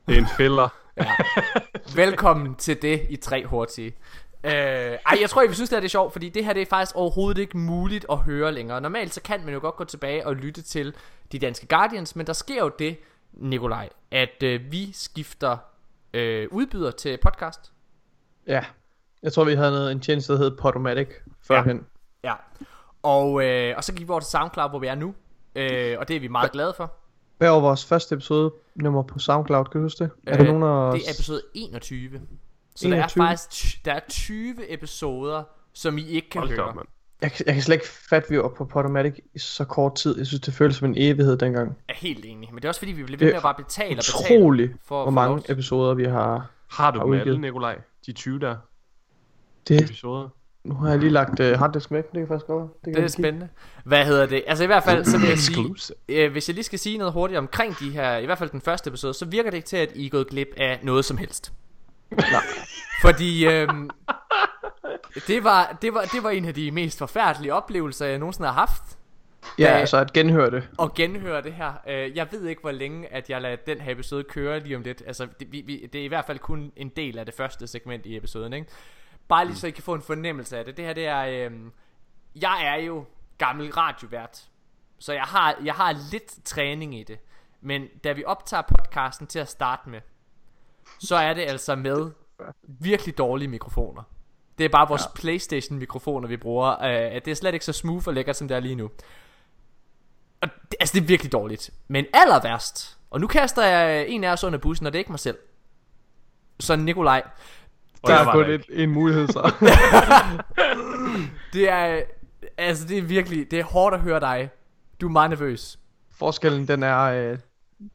Det 0.09 0.15
er 0.15 0.19
en 0.21 0.27
Velkommen 1.95 2.55
til 2.55 2.83
det 2.83 3.07
i 3.09 3.17
tre 3.17 3.47
hurtige. 3.47 3.97
Øh, 4.45 4.53
ej, 4.53 5.19
jeg 5.21 5.31
tror, 5.31 5.43
I 5.43 5.47
vil 5.47 5.55
synes, 5.55 5.71
det, 5.71 5.77
her, 5.77 5.81
det 5.81 5.89
er 5.89 5.91
sjovt, 5.91 6.13
fordi 6.13 6.29
det 6.29 6.45
her 6.45 6.53
det 6.53 6.63
er 6.63 6.67
faktisk 6.67 6.97
overhovedet 6.97 7.41
ikke 7.41 7.59
muligt 7.59 8.07
at 8.11 8.19
høre 8.19 8.53
længere. 8.53 8.81
Normalt 8.81 9.15
så 9.15 9.23
kan 9.23 9.45
man 9.45 9.55
jo 9.55 9.61
godt 9.61 9.77
gå 9.77 9.85
tilbage 9.85 10.27
og 10.27 10.37
lytte 10.37 10.63
til 10.63 10.95
de 11.33 11.39
danske 11.39 11.67
Guardians, 11.67 12.17
men 12.17 12.27
der 12.27 12.33
sker 12.33 12.63
jo 12.63 12.71
det, 12.79 12.99
Nikolaj, 13.33 13.89
at 14.11 14.43
øh, 14.43 14.73
vi 14.73 14.93
skifter 14.93 15.57
øh, 16.15 16.49
udbyder 16.51 16.91
til 16.91 17.19
podcast. 17.23 17.73
Ja. 18.47 18.65
Jeg 19.23 19.33
tror, 19.33 19.45
vi 19.45 19.55
havde 19.55 19.71
noget, 19.71 19.93
en 19.93 20.01
tjeneste, 20.01 20.33
der 20.33 20.39
hed 20.39 20.57
Podomatic 20.57 21.09
førhen. 21.43 21.87
Ja. 22.25 22.35
Og, 23.03 23.45
øh, 23.45 23.75
og 23.77 23.85
så 23.85 23.93
gik 23.95 24.07
vi 24.07 24.11
over 24.11 24.21
til 24.21 24.31
SoundCloud, 24.31 24.71
hvor 24.71 24.79
vi 24.79 24.87
er 24.87 24.95
nu. 24.95 25.15
Øh, 25.57 25.97
og 25.99 26.09
det 26.09 26.17
er 26.17 26.21
vi 26.21 26.29
meget 26.29 26.53
glade 26.53 26.75
for. 26.77 26.93
Hvad 27.43 27.51
var 27.51 27.61
vores 27.61 27.85
første 27.85 28.15
episode 28.15 28.53
nummer 28.75 29.03
på 29.03 29.19
SoundCloud, 29.19 29.65
kan 29.65 29.79
du 29.81 29.85
huske 29.85 30.05
det? 30.05 30.11
er 30.27 30.33
Øh, 30.33 30.39
der 30.47 30.53
nogen 30.53 30.63
af 30.63 30.93
Det 30.93 31.09
er 31.09 31.13
episode 31.15 31.43
21. 31.55 32.21
Så 32.77 32.89
der 32.89 32.95
er 32.95 32.97
21? 32.97 33.25
faktisk 33.27 33.85
der 33.85 33.93
er 33.93 34.01
20 34.09 34.73
episoder, 34.73 35.43
som 35.73 35.99
I 35.99 36.07
ikke 36.07 36.31
kan 36.31 36.39
Hold 36.41 36.51
høre. 36.51 36.65
op, 36.65 36.75
mand. 36.75 36.87
jeg, 37.23 37.33
kan- 37.33 37.47
jeg 37.47 37.55
kan 37.55 37.63
slet 37.63 37.75
ikke 37.75 37.87
fatte, 37.89 38.27
at 38.27 38.31
vi 38.31 38.39
var 38.39 38.49
på 38.49 38.65
Podomatic 38.65 39.15
i 39.35 39.39
så 39.39 39.65
kort 39.65 39.95
tid. 39.95 40.19
Jeg 40.19 40.27
synes, 40.27 40.41
det 40.41 40.55
føles 40.55 40.77
som 40.77 40.89
en 40.89 40.95
evighed 40.99 41.37
dengang. 41.37 41.77
er 41.89 41.95
helt 41.97 42.25
enig. 42.25 42.49
Men 42.51 42.57
det 42.57 42.65
er 42.65 42.69
også 42.69 42.81
fordi, 42.81 42.93
vi 42.93 43.03
Det 43.03 43.21
ved 43.21 43.27
er 43.27 43.31
med 43.31 43.37
at 43.37 43.43
bare 43.43 43.55
betale 43.55 43.99
og 44.01 44.05
betale. 44.21 44.39
Utroligt, 44.41 44.73
for- 44.85 45.03
hvor 45.03 45.11
mange 45.11 45.43
episoder 45.49 45.95
vi 45.95 46.05
har. 46.05 46.51
Har 46.71 46.91
du 46.91 46.99
Har 46.99 47.05
dem 47.05 47.11
udgivet. 47.13 47.27
alle, 47.29 47.41
Nikolaj? 47.41 47.79
De 48.07 48.13
20 48.13 48.39
der 48.39 48.57
Det, 49.69 49.83
episoder? 49.83 50.29
Nu 50.65 50.75
har 50.75 50.89
jeg 50.91 50.99
lige 50.99 51.11
lagt 51.11 51.41
uh, 51.41 51.47
harddisk 51.47 51.91
væk, 51.91 52.05
det 52.05 52.13
kan 52.13 52.29
faktisk 52.29 52.47
godt 52.47 52.59
være. 52.59 52.69
kan 52.85 52.95
Det 52.95 53.05
er 53.05 53.09
spændende. 53.09 53.49
Hvad 53.85 54.05
hedder 54.05 54.27
det? 54.27 54.45
Altså 54.47 54.65
i 54.65 54.67
hvert 54.67 54.85
fald, 54.85 55.05
så 55.05 55.19
vil 55.19 55.29
jeg 55.29 55.39
sige, 55.39 55.69
øh, 56.09 56.33
hvis 56.33 56.49
jeg 56.49 56.55
lige 56.55 56.65
skal 56.65 56.79
sige 56.79 56.99
noget 56.99 57.13
hurtigt 57.13 57.39
omkring 57.39 57.79
de 57.79 57.91
her, 57.91 58.17
i 58.17 58.25
hvert 58.27 58.39
fald 58.39 58.51
den 58.51 58.61
første 58.61 58.89
episode, 58.89 59.15
så 59.15 59.25
virker 59.25 59.51
det 59.51 59.57
ikke 59.57 59.67
til, 59.67 59.77
at 59.77 59.93
I 59.95 60.07
er 60.07 60.11
gået 60.11 60.29
glip 60.29 60.49
af 60.57 60.79
noget 60.83 61.05
som 61.05 61.17
helst. 61.17 61.53
Fordi 63.03 63.47
øhm, 63.47 63.91
det, 65.27 65.45
var, 65.45 65.79
det, 65.83 65.95
var, 65.95 66.01
det 66.03 66.23
var 66.23 66.31
en 66.31 66.45
af 66.45 66.55
de 66.55 66.71
mest 66.71 66.99
forfærdelige 66.99 67.55
oplevelser, 67.55 68.07
jeg 68.07 68.19
nogensinde 68.19 68.49
har 68.49 68.55
haft. 68.55 68.83
Ja, 69.59 69.65
Da- 69.65 69.69
altså 69.71 69.97
at 69.97 70.13
genhøre 70.13 70.51
det. 70.51 70.69
Og 70.79 70.95
genhøre 70.95 71.43
det 71.43 71.53
her. 71.53 71.73
Øh, 71.89 72.17
jeg 72.17 72.27
ved 72.31 72.47
ikke, 72.47 72.61
hvor 72.61 72.71
længe, 72.71 73.13
at 73.13 73.31
jeg 73.31 73.41
lader 73.43 73.57
den 73.67 73.81
her 73.81 73.93
episode 73.93 74.25
køre 74.25 74.61
lige 74.61 74.77
om 74.77 74.83
lidt. 74.83 75.03
Altså, 75.07 75.27
det, 75.41 75.53
vi, 75.53 75.63
vi, 75.67 75.89
det 75.93 76.01
er 76.01 76.05
i 76.05 76.09
hvert 76.09 76.25
fald 76.27 76.39
kun 76.39 76.73
en 76.77 76.89
del 76.89 77.19
af 77.19 77.27
det 77.27 77.35
første 77.35 77.67
segment 77.67 78.07
i 78.07 78.17
episoden, 78.17 78.53
ikke? 78.53 78.67
Bare 79.33 79.47
lige 79.47 79.57
så 79.57 79.67
I 79.67 79.71
kan 79.71 79.83
få 79.83 79.95
en 79.95 80.03
fornemmelse 80.03 80.59
af 80.59 80.65
det. 80.65 80.77
Det 80.77 80.85
her, 80.85 80.93
det 80.93 81.07
er... 81.07 81.21
Øh, 81.21 81.53
jeg 82.35 82.67
er 82.67 82.77
jo 82.77 83.05
gammel 83.39 83.73
radiovært. 83.73 84.49
Så 84.99 85.13
jeg 85.13 85.23
har, 85.23 85.57
jeg 85.65 85.75
har 85.75 85.93
lidt 86.13 86.45
træning 86.45 86.99
i 86.99 87.03
det. 87.03 87.19
Men 87.61 87.87
da 88.05 88.13
vi 88.13 88.25
optager 88.25 88.63
podcasten 88.63 89.27
til 89.27 89.39
at 89.39 89.49
starte 89.49 89.91
med, 89.91 90.01
så 90.99 91.17
er 91.17 91.35
det 91.35 91.43
altså 91.43 91.75
med 91.75 92.11
virkelig 92.63 93.19
dårlige 93.19 93.49
mikrofoner. 93.49 94.03
Det 94.59 94.65
er 94.65 94.69
bare 94.69 94.89
vores 94.89 95.03
ja. 95.03 95.21
Playstation 95.21 95.79
mikrofoner 95.79 96.29
vi 96.29 96.37
bruger 96.37 96.77
uh, 96.77 97.15
Det 97.15 97.29
er 97.29 97.35
slet 97.35 97.55
ikke 97.55 97.65
så 97.65 97.73
smooth 97.73 98.09
og 98.09 98.15
lækkert 98.15 98.37
som 98.37 98.49
det 98.49 98.57
er 98.57 98.61
lige 98.61 98.75
nu 98.75 98.91
og 100.41 100.49
det, 100.71 100.77
Altså 100.81 100.95
det 100.95 101.03
er 101.03 101.07
virkelig 101.07 101.33
dårligt 101.33 101.71
Men 101.89 102.07
aller 102.13 102.43
værst 102.43 102.99
Og 103.11 103.21
nu 103.21 103.27
kaster 103.27 103.67
jeg 103.67 104.09
en 104.09 104.25
af 104.25 104.33
os 104.33 104.45
under 104.45 104.59
bussen 104.59 104.87
Og 104.87 104.93
det 104.93 104.99
er 104.99 105.01
ikke 105.01 105.13
mig 105.13 105.21
selv 105.21 105.39
Så 106.61 106.77
Nikolaj 106.77 107.23
Og 108.03 108.09
Der 108.11 108.15
er 108.15 108.25
var 108.25 108.33
kun 108.33 108.51
et, 108.51 108.65
en 108.71 108.91
mulighed 108.91 109.29
så. 109.29 109.53
Det 111.53 111.69
er 111.71 112.03
Altså 112.59 112.87
det 112.89 112.99
er 112.99 113.03
virkelig 113.03 113.51
Det 113.51 113.61
er 113.61 113.65
hårdt 113.65 113.95
at 113.95 114.01
høre 114.01 114.21
dig 114.21 114.51
Du 115.01 115.07
er 115.09 115.11
meget 115.13 115.31
nervøs 115.31 115.79
Forskellen, 116.11 116.69
den 116.69 116.83
er, 116.83 117.01
øh, 117.03 117.39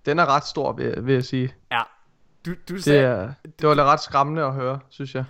den 0.05 0.19
er 0.19 0.25
ret 0.25 0.45
stor, 0.45 0.73
vil, 0.73 1.05
vil 1.05 1.13
jeg 1.13 1.23
sige. 1.25 1.53
Ja 1.71 1.81
du, 2.45 2.51
du, 2.69 2.73
Det, 2.75 2.83
sagde, 2.83 3.01
er, 3.01 3.31
det 3.59 3.67
var 3.67 3.73
lidt 3.73 3.85
ret 3.85 3.99
skræmmende 3.99 4.43
at 4.43 4.53
høre, 4.53 4.79
synes 4.89 5.15
jeg. 5.15 5.25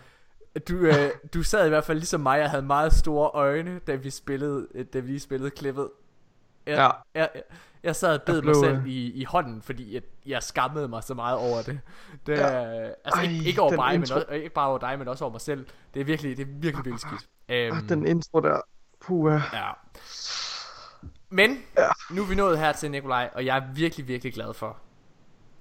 du, 0.67 0.74
øh, 0.75 1.10
du 1.34 1.43
sad 1.43 1.65
i 1.65 1.69
hvert 1.69 1.84
fald 1.84 1.98
ligesom 1.98 2.22
mig 2.22 2.43
Og 2.43 2.50
havde 2.50 2.63
meget 2.65 2.93
store 2.93 3.29
øjne 3.34 3.79
Da 3.88 3.96
vi 3.96 4.10
spillede 4.10 4.67
Da 4.93 5.00
vi 5.00 5.19
spillede 5.19 5.50
klippet 5.50 5.89
Jeg, 6.65 6.75
Ja. 6.75 6.89
jeg, 7.19 7.29
Jeg 7.88 7.96
sad 7.96 8.13
og 8.13 8.22
bed 8.24 8.36
Jeg 8.36 8.44
mig 8.44 8.51
blev, 8.53 8.56
selv 8.56 8.75
øh, 8.77 8.88
i, 8.88 9.12
i 9.12 9.24
hånden, 9.24 9.62
fordi 9.62 9.94
jeg, 9.94 10.01
jeg 10.25 10.44
skammede 10.44 10.88
mig 10.88 11.03
så 11.03 11.13
meget 11.13 11.38
over 11.38 11.62
det. 11.62 11.79
det 12.27 12.38
Ja. 12.38 12.46
Altså 13.06 13.22
ikke, 13.24 13.36
Ej, 13.36 13.41
ikke 13.46 13.62
over 13.62 13.70
den 13.70 13.77
mig, 13.77 13.94
men 13.94 14.01
intro. 14.01 14.15
også, 14.15 14.27
ikke 14.32 14.50
bare 14.50 14.67
over 14.67 14.77
dig, 14.77 15.00
men 15.00 15.08
også 15.08 15.24
over 15.24 15.32
mig 15.32 15.41
selv. 15.41 15.65
Det 15.94 16.00
er 16.00 16.03
virkelig, 16.06 16.38
det 16.38 16.44
er 16.44 16.48
virkelig, 16.48 16.86
virkelig 16.86 17.00
skidt. 17.00 17.27
Øhm, 17.50 17.77
Ah, 17.77 17.89
den 17.89 18.08
intro 18.08 18.39
der. 18.39 18.58
Puh, 19.01 19.41
Ja. 19.53 19.70
Men, 21.29 21.58
Ja. 21.77 21.88
nu 22.12 22.22
er 22.22 22.25
vi 22.25 22.36
nået 22.36 22.60
her 22.60 22.72
til 22.72 22.91
Nikolaj, 22.91 23.29
og 23.36 23.46
jeg 23.46 23.58
er 23.58 23.62
virkelig, 23.74 24.08
virkelig 24.08 24.34
glad 24.34 24.53
for 24.53 24.77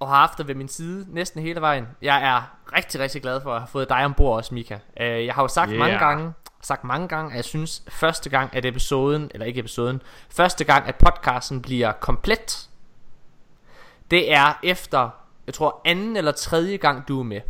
at 0.01 0.07
have 0.09 0.17
haft 0.17 0.39
dig 0.39 0.49
ved 0.49 0.55
min 0.55 0.69
side 0.69 1.07
næsten 1.09 1.43
hele 1.43 1.61
vejen. 1.61 1.87
Jeg 2.03 2.23
er 2.37 2.57
rigtig, 2.77 3.01
rigtig 3.01 3.23
glad 3.23 3.41
for 3.41 3.55
at 3.55 3.61
have 3.61 3.69
fået 3.69 3.89
dig 3.89 4.05
ombord 4.05 4.37
også, 4.37 4.55
Mika. 4.55 4.79
Øh, 5.01 5.27
Jeg 5.27 5.35
har 5.35 5.43
jo 5.43 5.49
sagt 5.49 5.69
Yeah. 5.71 5.79
mange 5.79 5.99
gange, 5.99 6.33
sagt 6.63 6.85
mange 6.85 7.09
gange, 7.09 7.31
at 7.31 7.37
jeg 7.37 7.45
synes 7.45 7.83
første 7.89 8.31
gang, 8.31 8.57
at 8.57 8.65
episoden, 8.65 9.31
eller 9.35 9.47
ikke 9.47 9.61
episoden, 9.61 10.03
første 10.31 10.65
gang, 10.65 10.89
at 10.89 10.95
podcasten 10.95 11.63
bliver 11.63 11.93
komplet, 11.93 12.69
det 14.11 14.33
er 14.33 14.59
efter, 14.63 15.11
jeg 15.47 15.55
tror 15.55 15.81
anden 15.85 16.17
eller 16.17 16.33
tredje 16.33 16.77
gang, 16.77 17.09
du 17.09 17.21
er 17.21 17.25
med. 17.25 17.41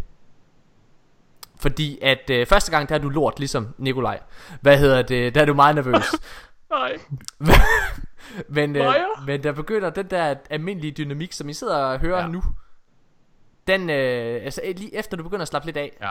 Fordi 1.58 1.98
at 2.02 2.30
øh, 2.30 2.46
første 2.46 2.70
gang, 2.70 2.88
der 2.88 2.94
er 2.94 2.98
du 2.98 3.08
lort, 3.08 3.38
ligesom 3.38 3.74
Nikolaj. 3.78 4.20
Hvad 4.60 4.78
hedder 4.78 5.02
det? 5.02 5.34
Der 5.34 5.40
er 5.40 5.44
du 5.44 5.54
meget 5.54 5.74
nervøs. 5.74 6.14
Nej. 6.70 6.98
Men, 8.48 8.76
øh, 8.76 8.94
men 9.26 9.42
der 9.42 9.52
begynder 9.52 9.90
den 9.90 10.10
der 10.10 10.34
almindelige 10.50 10.92
dynamik, 10.92 11.32
som 11.32 11.48
I 11.48 11.52
sidder 11.52 11.76
og 11.76 11.98
hører 11.98 12.20
ja. 12.20 12.26
Nu. 12.26 12.42
Den, 13.66 13.90
øh, 13.90 14.44
altså 14.44 14.60
lige 14.76 14.94
efter 14.94 15.16
du 15.16 15.22
begynder 15.22 15.42
at 15.42 15.48
slappe 15.48 15.66
lidt 15.66 15.76
af. 15.76 15.96
Ja. 16.00 16.10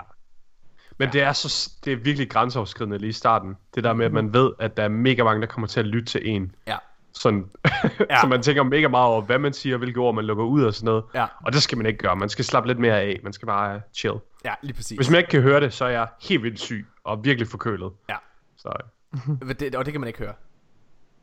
Men 0.97 1.13
det 1.13 1.21
er 1.21 1.33
så 1.33 1.71
det 1.85 1.93
er 1.93 1.97
virkelig 1.97 2.29
grænseoverskridende 2.29 2.97
lige 2.97 3.09
i 3.09 3.13
starten. 3.13 3.55
Det 3.75 3.83
der 3.83 3.93
med, 3.93 4.05
at 4.05 4.11
man 4.13 4.33
ved, 4.33 4.51
at 4.59 4.77
der 4.77 4.83
er 4.83 4.87
mega 4.87 5.23
mange, 5.23 5.41
der 5.41 5.47
kommer 5.47 5.67
til 5.67 5.79
at 5.79 5.85
lytte 5.85 6.05
til 6.05 6.21
en. 6.29 6.55
Ja. 6.67 6.77
Sådan, 7.13 7.45
Ja. 8.09 8.21
så 8.21 8.27
man 8.27 8.41
tænker 8.41 8.63
mega 8.63 8.87
meget 8.87 9.07
over, 9.07 9.21
hvad 9.21 9.39
man 9.39 9.53
siger, 9.53 9.77
hvilke 9.77 9.99
ord 9.99 10.15
man 10.15 10.25
lukker 10.25 10.43
ud 10.43 10.63
og 10.63 10.73
sådan 10.73 10.85
noget. 10.85 11.03
Ja. 11.13 11.25
Og 11.45 11.53
det 11.53 11.63
skal 11.63 11.77
man 11.77 11.87
ikke 11.87 11.99
gøre. 11.99 12.15
Man 12.15 12.29
skal 12.29 12.45
slappe 12.45 12.67
lidt 12.69 12.79
mere 12.79 13.01
af. 13.01 13.19
Man 13.23 13.33
skal 13.33 13.45
bare 13.45 13.81
chill. 13.93 14.15
Ja, 14.45 14.53
lige 14.61 14.73
præcis. 14.73 14.95
Hvis 14.95 15.09
man 15.09 15.17
ikke 15.17 15.29
kan 15.29 15.41
høre 15.41 15.59
det, 15.59 15.73
så 15.73 15.85
er 15.85 15.89
jeg 15.89 16.07
helt 16.21 16.43
vildt 16.43 16.59
syg 16.59 16.87
og 17.03 17.23
virkelig 17.25 17.47
forkølet. 17.47 17.91
Ja. 18.09 18.15
Så 18.57 18.69
Men 19.41 19.55
Det, 19.55 19.75
og 19.75 19.85
det 19.85 19.93
kan 19.93 20.01
man 20.01 20.07
ikke 20.07 20.19
høre. 20.19 20.33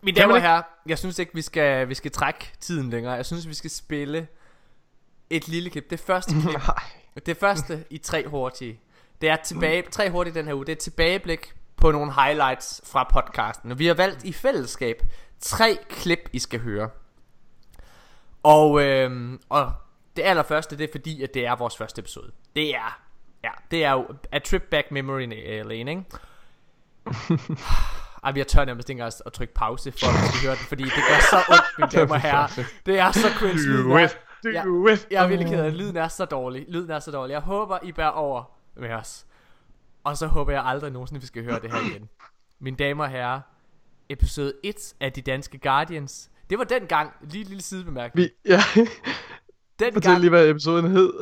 Mine 0.02 0.20
damer 0.20 0.34
og 0.34 0.40
herrer, 0.42 0.62
jeg 0.86 0.98
synes 0.98 1.18
ikke, 1.18 1.34
vi 1.34 1.42
skal, 1.42 1.88
vi 1.88 1.94
skal 1.94 2.10
trække 2.10 2.52
tiden 2.60 2.90
længere. 2.90 3.12
Jeg 3.12 3.26
synes, 3.26 3.48
vi 3.48 3.54
skal 3.54 3.70
spille 3.70 4.26
et 5.30 5.48
lille 5.48 5.70
klip. 5.70 5.90
Det 5.90 6.00
første 6.00 6.32
klip. 6.34 6.60
Nej. 6.68 7.22
Det 7.26 7.36
første 7.36 7.84
i 7.90 7.98
tre 7.98 8.28
hurtige. 8.28 8.80
Det 9.22 9.30
er 9.30 9.36
tilbage, 9.36 9.82
tre 9.90 10.10
hurtige 10.10 10.34
den 10.34 10.46
her 10.46 10.54
uge. 10.54 10.66
Det 10.66 10.72
er 10.72 10.76
tilbageblik 10.76 11.54
på 11.76 11.90
nogle 11.90 12.12
highlights 12.12 12.82
fra 12.84 13.08
podcasten. 13.12 13.72
Og 13.72 13.78
vi 13.78 13.86
har 13.86 13.94
valgt 13.94 14.24
i 14.24 14.32
fællesskab 14.32 15.02
tre 15.40 15.78
klip, 15.88 16.18
I 16.32 16.38
skal 16.38 16.60
høre. 16.60 16.90
Og, 18.42 18.82
øhm, 18.82 19.40
og 19.48 19.72
det 20.16 20.22
allerførste, 20.22 20.78
det 20.78 20.84
er 20.84 20.88
fordi, 20.92 21.22
at 21.22 21.34
det 21.34 21.46
er 21.46 21.56
vores 21.56 21.76
første 21.76 21.98
episode. 22.00 22.32
Det 22.56 22.74
er, 22.74 23.00
ja, 23.44 23.50
det 23.70 23.84
er 23.84 23.92
jo 23.92 24.06
A 24.32 24.38
Trip 24.38 24.62
Back 24.62 24.90
Memory 24.90 25.26
Lane, 25.64 25.90
ikke? 25.90 26.04
Ej, 28.24 28.32
jeg 28.36 28.46
tør 28.46 28.64
nærmest 28.64 28.90
ikke 28.90 28.98
engang 29.00 29.12
at 29.26 29.32
trykke 29.32 29.54
pause, 29.54 29.92
for 29.92 30.06
at 30.06 30.22
vi 30.22 30.28
skal 30.28 30.48
høre 30.48 30.56
den, 30.56 30.64
fordi 30.68 30.84
det 30.84 30.92
gør 31.08 31.20
så 31.30 31.36
ondt, 31.48 31.64
mine 31.78 31.90
damer 32.00 32.14
og 32.14 32.20
herrer. 32.20 32.62
Det 32.86 32.98
er 32.98 33.12
så 33.12 33.28
cringe. 33.28 33.82
do 33.82 33.98
it. 33.98 34.18
Do 34.64 34.86
it. 34.86 35.06
Jeg 35.10 35.24
er 35.24 35.28
virkelig 35.28 35.52
ked 35.52 35.64
af, 35.64 35.78
lyden 35.78 35.96
er 35.96 36.08
så 36.08 36.24
dårlig. 36.24 36.64
Lyden 36.68 36.90
er 36.90 36.98
så 37.00 37.10
dårlig. 37.10 37.32
Jeg 37.32 37.40
håber, 37.40 37.78
I 37.82 37.92
bærer 37.92 38.08
over 38.08 38.61
med 38.76 38.90
os. 38.90 39.26
Og 40.04 40.16
så 40.16 40.26
håber 40.26 40.52
jeg 40.52 40.64
aldrig 40.64 40.90
nogensinde, 40.92 41.20
vi 41.20 41.26
skal 41.26 41.44
høre 41.44 41.60
det 41.60 41.72
her 41.72 41.90
igen. 41.90 42.08
Mine 42.60 42.76
damer 42.76 43.04
og 43.04 43.10
herrer, 43.10 43.40
episode 44.08 44.52
1 44.64 44.94
af 45.00 45.12
De 45.12 45.20
Danske 45.20 45.58
Guardians. 45.58 46.30
Det 46.50 46.58
var 46.58 46.64
den 46.64 46.86
gang, 46.86 47.12
lige 47.20 47.42
en 47.42 47.48
lille 47.48 47.62
sidebemærkning. 47.62 48.28
Vi, 48.44 48.50
ja. 48.52 48.60
Den 49.78 49.92
Fortæl 49.92 50.10
gang, 50.10 50.20
lige, 50.20 50.30
hvad 50.30 50.48
episoden 50.48 50.90
hed. 50.90 51.12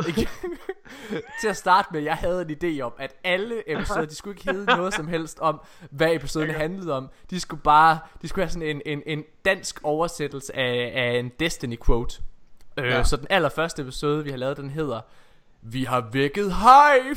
til 1.40 1.48
at 1.48 1.56
starte 1.56 1.88
med, 1.92 2.00
jeg 2.00 2.14
havde 2.16 2.42
en 2.42 2.50
idé 2.78 2.80
om, 2.82 2.92
at 2.98 3.14
alle 3.24 3.62
episoder, 3.72 4.04
de 4.04 4.14
skulle 4.14 4.36
ikke 4.38 4.52
hedde 4.52 4.66
noget 4.66 4.94
som 4.94 5.08
helst 5.08 5.38
om, 5.38 5.60
hvad 5.90 6.14
episoden 6.14 6.50
handlede 6.50 6.92
om. 6.92 7.08
De 7.30 7.40
skulle 7.40 7.62
bare, 7.62 7.98
de 8.22 8.28
skulle 8.28 8.44
have 8.44 8.50
sådan 8.50 8.68
en, 8.68 8.82
en, 8.86 9.02
en 9.06 9.24
dansk 9.44 9.80
oversættelse 9.82 10.56
af, 10.56 10.92
af 10.94 11.18
en 11.18 11.30
Destiny 11.40 11.76
quote. 11.86 12.22
Øh, 12.76 12.84
Ja. 12.84 13.04
Så 13.04 13.16
den 13.16 13.26
allerførste 13.30 13.82
episode, 13.82 14.24
vi 14.24 14.30
har 14.30 14.36
lavet, 14.36 14.56
den 14.56 14.70
hedder, 14.70 15.00
Vi 15.62 15.84
har 15.84 16.08
vækket 16.12 16.54
Hive! 16.54 17.16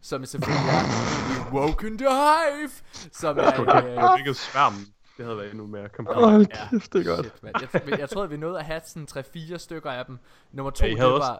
Som 0.00 0.24
selvfølgelig 0.24 0.64
er, 0.70 1.52
woken 1.52 1.98
the 1.98 2.08
Hive! 2.08 2.70
Som 3.12 3.38
er, 3.38 3.60
øh, 3.60 4.12
Hvilket 4.14 4.36
sværm. 4.36 4.72
Det 5.16 5.24
havde 5.24 5.38
været 5.38 5.50
endnu 5.50 5.66
mere 5.66 5.88
komplet. 5.88 6.48
Ja. 6.50 6.68
kæft, 6.70 6.92
det 6.92 7.06
er 7.06 7.16
godt. 7.16 7.26
Shit, 7.26 7.42
man. 7.42 7.52
Jeg, 7.92 7.98
jeg, 7.98 8.08
troede, 8.10 8.28
vi 8.30 8.36
nåede 8.36 8.58
at 8.58 8.64
have 8.64 8.80
sådan 8.86 9.08
3-4 9.36 9.56
stykker 9.58 9.90
af 9.90 10.06
dem. 10.06 10.18
Nummer 10.52 10.70
to, 10.70 10.84
Ja, 10.84 10.90
I 10.92 10.94
det 10.94 11.04
var 11.04 11.10
også- 11.10 11.38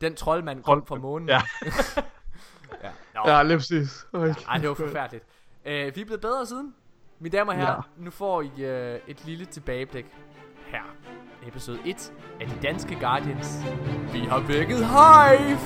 den 0.00 0.14
troldmand 0.16 0.62
kom 0.62 0.86
fra 0.86 0.94
månen. 0.96 1.28
Ja. 1.28 1.42
ja. 2.84 2.90
Nå, 3.14 3.20
Ja, 3.30 3.42
lige 3.42 3.56
præcis. 3.58 4.06
Hold 4.14 4.34
ej, 4.48 4.58
det 4.58 4.68
var 4.68 4.74
forfærdeligt. 4.74 5.24
Uh, 5.64 5.70
vi 5.70 5.76
er 5.76 5.90
blevet 5.92 6.20
bedre 6.20 6.46
siden. 6.46 6.74
Mine 7.18 7.38
damer 7.38 7.52
og 7.52 7.58
herrer, 7.58 7.70
Ja. 7.98 8.04
nu 8.04 8.10
får 8.10 8.42
I 8.42 8.46
uh, 8.54 9.00
et 9.08 9.24
lille 9.24 9.44
tilbageblik 9.44 10.06
her. 10.66 10.82
Episode 11.46 11.80
1 11.86 12.12
af 12.40 12.46
De 12.46 12.62
Danske 12.62 12.94
Guardians. 13.00 13.46
Vi 14.12 14.18
har 14.18 14.40
vækket 14.46 14.76
Hive! 14.76 15.58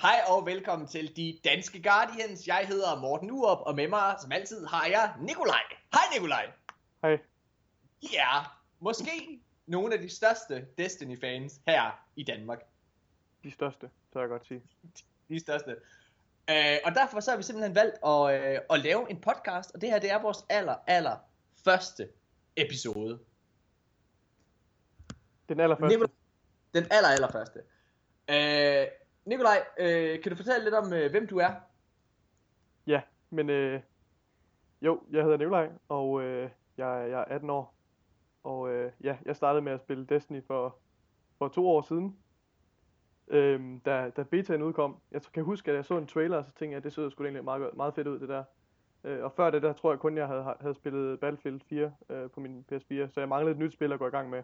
Hej 0.00 0.20
og 0.28 0.46
velkommen 0.46 0.88
til 0.88 1.16
De 1.16 1.38
Danske 1.44 1.82
Guardians. 1.82 2.46
Jeg 2.46 2.64
hedder 2.68 3.00
Morten 3.00 3.30
Urup, 3.30 3.58
og 3.66 3.74
med 3.74 3.88
mig, 3.88 4.16
som 4.22 4.32
altid, 4.32 4.66
har 4.66 4.86
jeg 4.86 5.12
Nikolaj. 5.20 5.62
Hej 5.92 6.02
Nikolaj. 6.14 6.46
Hej. 7.02 7.18
I 8.02 8.08
er 8.18 8.58
måske 8.80 9.43
nogle 9.66 9.94
af 9.94 10.00
de 10.00 10.08
største 10.08 10.66
Destiny-fans 10.78 11.60
her 11.66 12.06
i 12.16 12.22
Danmark. 12.22 12.62
De 13.42 13.50
største, 13.50 13.90
så 14.12 14.20
jeg 14.20 14.28
godt 14.28 14.46
sige. 14.46 14.62
De 15.28 15.40
største. 15.40 15.76
Øh, 16.50 16.78
og 16.84 16.94
derfor 16.94 17.20
så 17.20 17.30
har 17.30 17.36
vi 17.36 17.42
simpelthen 17.42 17.74
valgt 17.74 17.96
at, 18.06 18.54
øh, 18.54 18.60
at 18.70 18.80
lave 18.80 19.10
en 19.10 19.20
podcast, 19.20 19.74
og 19.74 19.80
det 19.80 19.90
her 19.90 19.98
det 19.98 20.10
er 20.10 20.22
vores 20.22 20.38
aller, 20.48 20.76
aller 20.86 21.16
første 21.64 22.08
episode. 22.56 23.18
Den 25.48 25.60
allerførste. 25.60 25.96
Nikolaj, 25.96 26.10
den 26.74 26.86
aller, 26.90 27.08
aller 27.08 27.30
første. 27.32 27.60
Øh, 28.28 28.86
Nikolaj, 29.24 29.64
øh, 29.78 30.22
kan 30.22 30.30
du 30.30 30.36
fortælle 30.36 30.64
lidt 30.64 30.74
om, 30.74 30.92
øh, 30.92 31.10
hvem 31.10 31.26
du 31.26 31.38
er? 31.38 31.50
Ja, 32.86 33.00
men 33.30 33.50
øh, 33.50 33.80
jo, 34.82 35.02
jeg 35.10 35.22
hedder 35.22 35.36
Nikolaj, 35.36 35.70
og 35.88 36.22
øh, 36.22 36.50
jeg, 36.76 37.10
jeg 37.10 37.20
er 37.20 37.24
18 37.24 37.50
år. 37.50 37.74
Og 38.44 38.70
øh, 38.70 38.92
ja, 39.04 39.16
jeg 39.24 39.36
startede 39.36 39.62
med 39.62 39.72
at 39.72 39.80
spille 39.80 40.04
Destiny 40.04 40.42
for, 40.46 40.76
for 41.38 41.48
to 41.48 41.68
år 41.68 41.82
siden. 41.82 42.16
Øhm, 43.28 43.80
da, 43.80 44.10
da 44.16 44.22
betaen 44.22 44.62
udkom. 44.62 45.00
Jeg 45.10 45.22
kan 45.22 45.44
huske, 45.44 45.70
at 45.70 45.76
jeg 45.76 45.84
så 45.84 45.98
en 45.98 46.06
trailer, 46.06 46.36
og 46.36 46.44
så 46.44 46.50
tænkte 46.50 46.70
jeg, 46.72 46.76
at 46.76 46.84
det 46.84 46.92
så 46.92 47.10
sgu 47.10 47.24
egentlig 47.24 47.44
meget, 47.44 47.76
meget 47.76 47.94
fedt 47.94 48.06
ud, 48.06 48.18
det 48.18 48.28
der. 48.28 48.44
Øh, 49.04 49.24
og 49.24 49.32
før 49.32 49.50
det 49.50 49.62
der 49.62 49.72
tror 49.72 49.92
jeg 49.92 49.98
kun, 49.98 50.16
jeg 50.16 50.26
havde, 50.26 50.54
havde 50.60 50.74
spillet 50.74 51.20
Battlefield 51.20 51.60
4 51.60 51.92
øh, 52.08 52.30
på 52.30 52.40
min 52.40 52.64
PS4, 52.72 53.08
så 53.10 53.12
jeg 53.16 53.28
manglede 53.28 53.52
et 53.52 53.58
nyt 53.58 53.72
spil 53.72 53.92
at 53.92 53.98
gå 53.98 54.06
i 54.06 54.10
gang 54.10 54.30
med. 54.30 54.42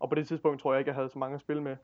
Og 0.00 0.08
på 0.08 0.14
det 0.14 0.28
tidspunkt 0.28 0.60
tror 0.60 0.72
jeg 0.72 0.78
ikke, 0.78 0.88
jeg 0.88 0.94
havde 0.94 1.08
så 1.08 1.18
mange 1.18 1.34
at 1.34 1.40
spille 1.40 1.62
med. 1.62 1.76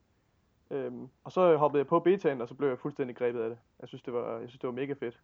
Øhm, 0.70 1.08
og 1.24 1.32
så 1.32 1.56
hoppede 1.56 1.80
jeg 1.80 1.86
på 1.86 2.00
betaen, 2.00 2.40
og 2.40 2.48
så 2.48 2.54
blev 2.54 2.68
jeg 2.68 2.78
fuldstændig 2.78 3.16
grebet 3.16 3.40
af 3.40 3.48
det. 3.48 3.58
Jeg 3.80 3.88
synes, 3.88 4.02
det 4.02 4.14
var, 4.14 4.38
jeg 4.38 4.48
synes, 4.48 4.60
det 4.60 4.66
var 4.66 4.74
mega 4.74 4.92
fedt. 4.92 5.20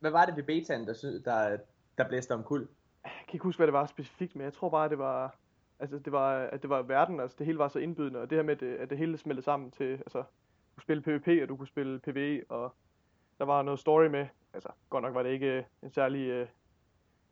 Hvad 0.00 0.10
var 0.10 0.26
det 0.26 0.36
ved 0.36 0.42
betaen, 0.42 0.86
der, 0.86 1.20
der, 1.24 1.58
der 1.98 2.08
blæste 2.08 2.34
om 2.34 2.44
kuld? 2.44 2.68
jeg 3.04 3.12
kan 3.28 3.34
ikke 3.34 3.44
huske, 3.44 3.58
hvad 3.58 3.66
det 3.66 3.72
var 3.72 3.86
specifikt, 3.86 4.36
men 4.36 4.44
jeg 4.44 4.52
tror 4.52 4.68
bare, 4.68 4.88
det 4.88 4.98
var, 4.98 5.36
altså, 5.80 5.98
det 5.98 6.12
var, 6.12 6.34
at 6.34 6.62
det 6.62 6.70
var 6.70 6.82
verden, 6.82 7.20
altså 7.20 7.36
det 7.38 7.46
hele 7.46 7.58
var 7.58 7.68
så 7.68 7.78
indbydende, 7.78 8.20
og 8.20 8.30
det 8.30 8.38
her 8.38 8.42
med, 8.42 8.54
at 8.54 8.60
det, 8.60 8.76
at 8.76 8.90
det 8.90 8.98
hele 8.98 9.18
smeltede 9.18 9.44
sammen 9.44 9.70
til, 9.70 9.92
altså, 9.92 10.18
du 10.18 10.74
kunne 10.74 10.82
spille 10.82 11.02
PvP, 11.02 11.28
og 11.42 11.48
du 11.48 11.56
kunne 11.56 11.68
spille 11.68 11.98
PvE, 11.98 12.42
og 12.48 12.74
der 13.38 13.44
var 13.44 13.62
noget 13.62 13.80
story 13.80 14.06
med, 14.06 14.26
altså, 14.54 14.68
godt 14.90 15.02
nok 15.02 15.14
var 15.14 15.22
det 15.22 15.30
ikke 15.30 15.46
øh, 15.46 15.64
en 15.82 15.90
særlig, 15.90 16.20
øh, 16.28 16.48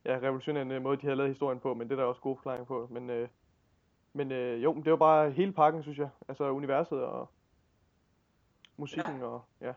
ja, 0.05 0.19
revolutionerende 0.23 0.81
måde, 0.81 0.97
de 0.97 1.03
havde 1.03 1.17
lavet 1.17 1.31
historien 1.31 1.61
på, 1.61 1.75
men 1.75 1.89
det 1.89 1.95
er 1.95 2.01
der 2.01 2.09
også 2.09 2.21
gode 2.21 2.37
forklaringer 2.37 2.65
på, 2.65 2.89
men, 2.91 3.11
øh, 3.11 3.29
men 4.13 4.33
øh, 4.33 4.65
jo, 4.65 4.75
det 4.75 4.91
var 4.91 4.97
bare 4.97 5.31
hele 5.31 5.53
pakken, 5.53 5.83
synes 5.83 5.99
jeg, 5.99 6.09
altså 6.29 6.51
universet 6.51 7.03
og 7.03 7.31
musikken, 8.77 9.23
og 9.23 9.43
ja, 9.61 9.73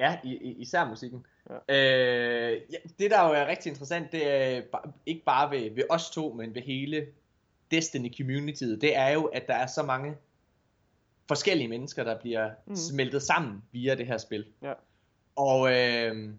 Ja, 0.00 0.18
i, 0.24 0.36
i, 0.36 0.52
især 0.60 0.88
musikken. 0.88 1.26
Ja. 1.50 1.54
Øh, 1.54 2.60
ja, 2.72 2.76
det 2.98 3.10
der 3.10 3.28
jo 3.28 3.34
er 3.34 3.46
rigtig 3.46 3.70
interessant, 3.70 4.12
det 4.12 4.28
er 4.30 4.62
ikke 5.06 5.24
bare 5.24 5.50
ved, 5.50 5.70
ved 5.70 5.84
os 5.90 6.10
to, 6.10 6.32
men 6.32 6.54
ved 6.54 6.62
hele 6.62 7.06
Destiny 7.70 8.16
communityet, 8.16 8.80
det 8.80 8.96
er 8.96 9.08
jo, 9.08 9.24
at 9.24 9.46
der 9.46 9.54
er 9.54 9.66
så 9.66 9.82
mange 9.82 10.16
forskellige 11.28 11.68
mennesker, 11.68 12.04
der 12.04 12.20
bliver 12.20 12.50
mm. 12.66 12.76
smeltet 12.76 13.22
sammen 13.22 13.62
via 13.72 13.94
det 13.94 14.06
her 14.06 14.18
spil. 14.18 14.46
Ja. 14.62 14.72
Og 15.36 15.72
øh, 15.72 16.34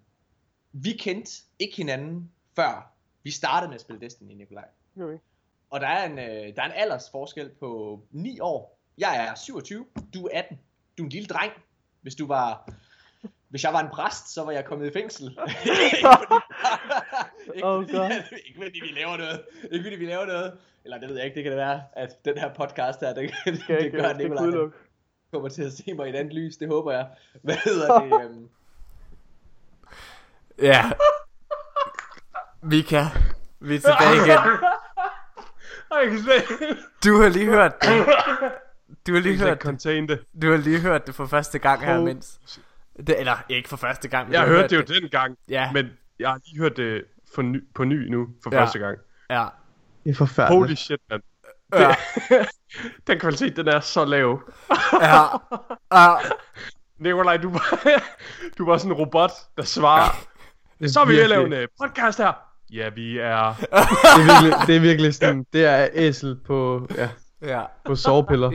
vi 0.71 0.91
kendte 0.91 1.31
ikke 1.59 1.77
hinanden 1.77 2.31
før 2.55 2.91
vi 3.23 3.31
startede 3.31 3.69
med 3.69 3.75
at 3.75 3.81
spille 3.81 4.01
Destiny, 4.01 4.33
Nikolaj. 4.33 4.65
ikke. 4.97 5.23
Og 5.69 5.79
der 5.79 5.87
er 5.87 6.05
en, 6.05 6.19
øh, 6.19 6.55
der 6.55 6.61
er 6.61 6.65
en 6.65 6.71
aldersforskel 6.75 7.49
på 7.59 8.01
9 8.11 8.39
år 8.39 8.79
Jeg 8.97 9.27
er 9.27 9.35
27, 9.35 9.85
du 10.13 10.25
er 10.25 10.39
18. 10.39 10.59
Du 10.97 11.03
er 11.03 11.05
en 11.05 11.11
lille 11.11 11.27
dreng. 11.27 11.51
Hvis 12.01 12.15
du 12.15 12.27
var... 12.27 12.69
Hvis 13.49 13.63
jeg 13.63 13.73
var 13.73 13.79
en 13.79 13.89
præst, 13.93 14.33
så 14.33 14.43
var 14.43 14.51
jeg 14.51 14.65
kommet 14.65 14.87
i 14.87 14.93
fængsel. 14.93 15.25
ikke, 15.31 16.07
fordi, 16.07 16.35
ikke, 17.55 17.67
Oh 17.67 17.87
fordi, 17.87 18.41
ikke 18.45 18.61
fordi 18.63 18.79
vi 18.79 18.99
laver 18.99 19.17
noget. 19.17 19.41
Ikke 19.71 19.83
fordi 19.83 19.95
vi 19.95 20.05
laver 20.05 20.25
noget. 20.25 20.57
Eller 20.85 20.97
det 20.99 21.09
ved 21.09 21.15
jeg 21.15 21.25
ikke, 21.25 21.35
det 21.35 21.43
kan 21.43 21.51
det 21.51 21.57
være, 21.59 21.81
at 21.93 22.09
den 22.25 22.37
her 22.37 22.53
podcast 22.53 22.99
her, 22.99 23.13
det, 23.13 23.31
det, 23.45 23.63
det 23.67 23.79
ikke, 23.85 23.97
gør, 23.97 24.07
at 24.09 24.17
Nikolaj 24.17 24.69
kommer 25.33 25.49
til 25.49 25.63
at 25.63 25.71
se 25.71 25.93
mig 25.93 26.07
i 26.07 26.09
et 26.09 26.15
andet 26.15 26.33
lys. 26.33 26.57
Det 26.57 26.67
håber 26.67 26.91
jeg. 26.91 27.07
Hvad 27.43 27.55
hedder 27.55 27.99
det? 27.99 28.11
øhm, 28.25 28.49
Ja. 30.61 30.91
Mika, 32.61 33.03
vi 33.59 33.75
er 33.75 33.79
tilbage 33.79 34.15
igen. 34.15 34.37
Kan 35.91 36.19
Du 37.03 37.21
har 37.21 37.29
lige 37.29 37.45
hørt 37.45 37.81
det. 37.81 38.07
Du 39.07 39.13
har 39.13 39.19
lige 39.21 39.37
kan 39.37 39.45
hørt 39.47 39.63
det. 40.09 40.19
Du 40.41 40.51
har 40.51 40.57
lige 40.57 40.79
hørt 40.79 41.07
det 41.07 41.15
for 41.15 41.25
første 41.25 41.59
gang 41.59 41.81
her, 41.85 42.01
mens... 42.01 42.39
Det, 43.07 43.19
eller 43.19 43.45
ikke 43.49 43.69
for 43.69 43.77
første 43.77 44.07
gang, 44.07 44.27
men 44.27 44.33
Jeg 44.33 44.41
har 44.41 44.47
hørte 44.47 44.61
hørt 44.75 44.87
det 44.87 44.95
jo 44.95 45.01
dengang, 45.01 45.37
Ja. 45.49 45.71
men 45.71 45.89
jeg 46.19 46.29
har 46.29 46.39
lige 46.45 46.57
hørt 46.61 46.77
det 46.77 47.05
for 47.35 47.41
ny, 47.41 47.63
på 47.75 47.83
ny 47.83 48.07
nu, 48.09 48.27
for 48.43 48.55
Ja. 48.55 48.61
første 48.61 48.79
gang. 48.79 48.97
Ja. 49.29 49.45
Det 50.03 50.09
er 50.09 50.15
forfærdeligt. 50.15 50.59
Holy 50.59 50.73
shit, 50.75 50.99
man. 51.09 51.21
Ja. 51.73 51.95
Den 53.07 53.19
kvalitet, 53.19 53.55
den 53.55 53.67
er 53.67 53.79
så 53.79 54.05
lav. 54.05 54.41
Ja. 55.01 55.23
ja. 56.01 56.15
Nikolaj, 56.99 57.37
du 57.37 57.49
var, 57.49 57.79
du 58.57 58.65
var 58.65 58.77
sådan 58.77 58.91
en 58.91 58.97
robot, 58.97 59.31
der 59.57 59.63
svarer. 59.63 60.15
Ja. 60.81 60.87
Så 60.87 61.05
vi 61.05 61.13
ved 61.13 61.21
at 61.23 61.29
lave 61.29 61.45
en 61.45 61.53
øh, 61.53 61.67
podcast 61.83 62.17
her. 62.17 62.33
Ja, 62.73 62.89
vi 62.89 63.17
er... 63.17 63.53
det, 63.53 63.69
er 63.71 64.41
virkelig, 64.41 64.67
det 64.67 64.75
er 64.75 64.79
virkelig 64.79 65.13
sådan, 65.15 65.45
det 65.53 65.65
er 65.65 65.87
æsel 65.93 66.35
på, 66.47 66.87
ja, 66.95 67.09
Ja. 67.41 67.61
på 67.85 67.95
sovepiller. 67.95 68.47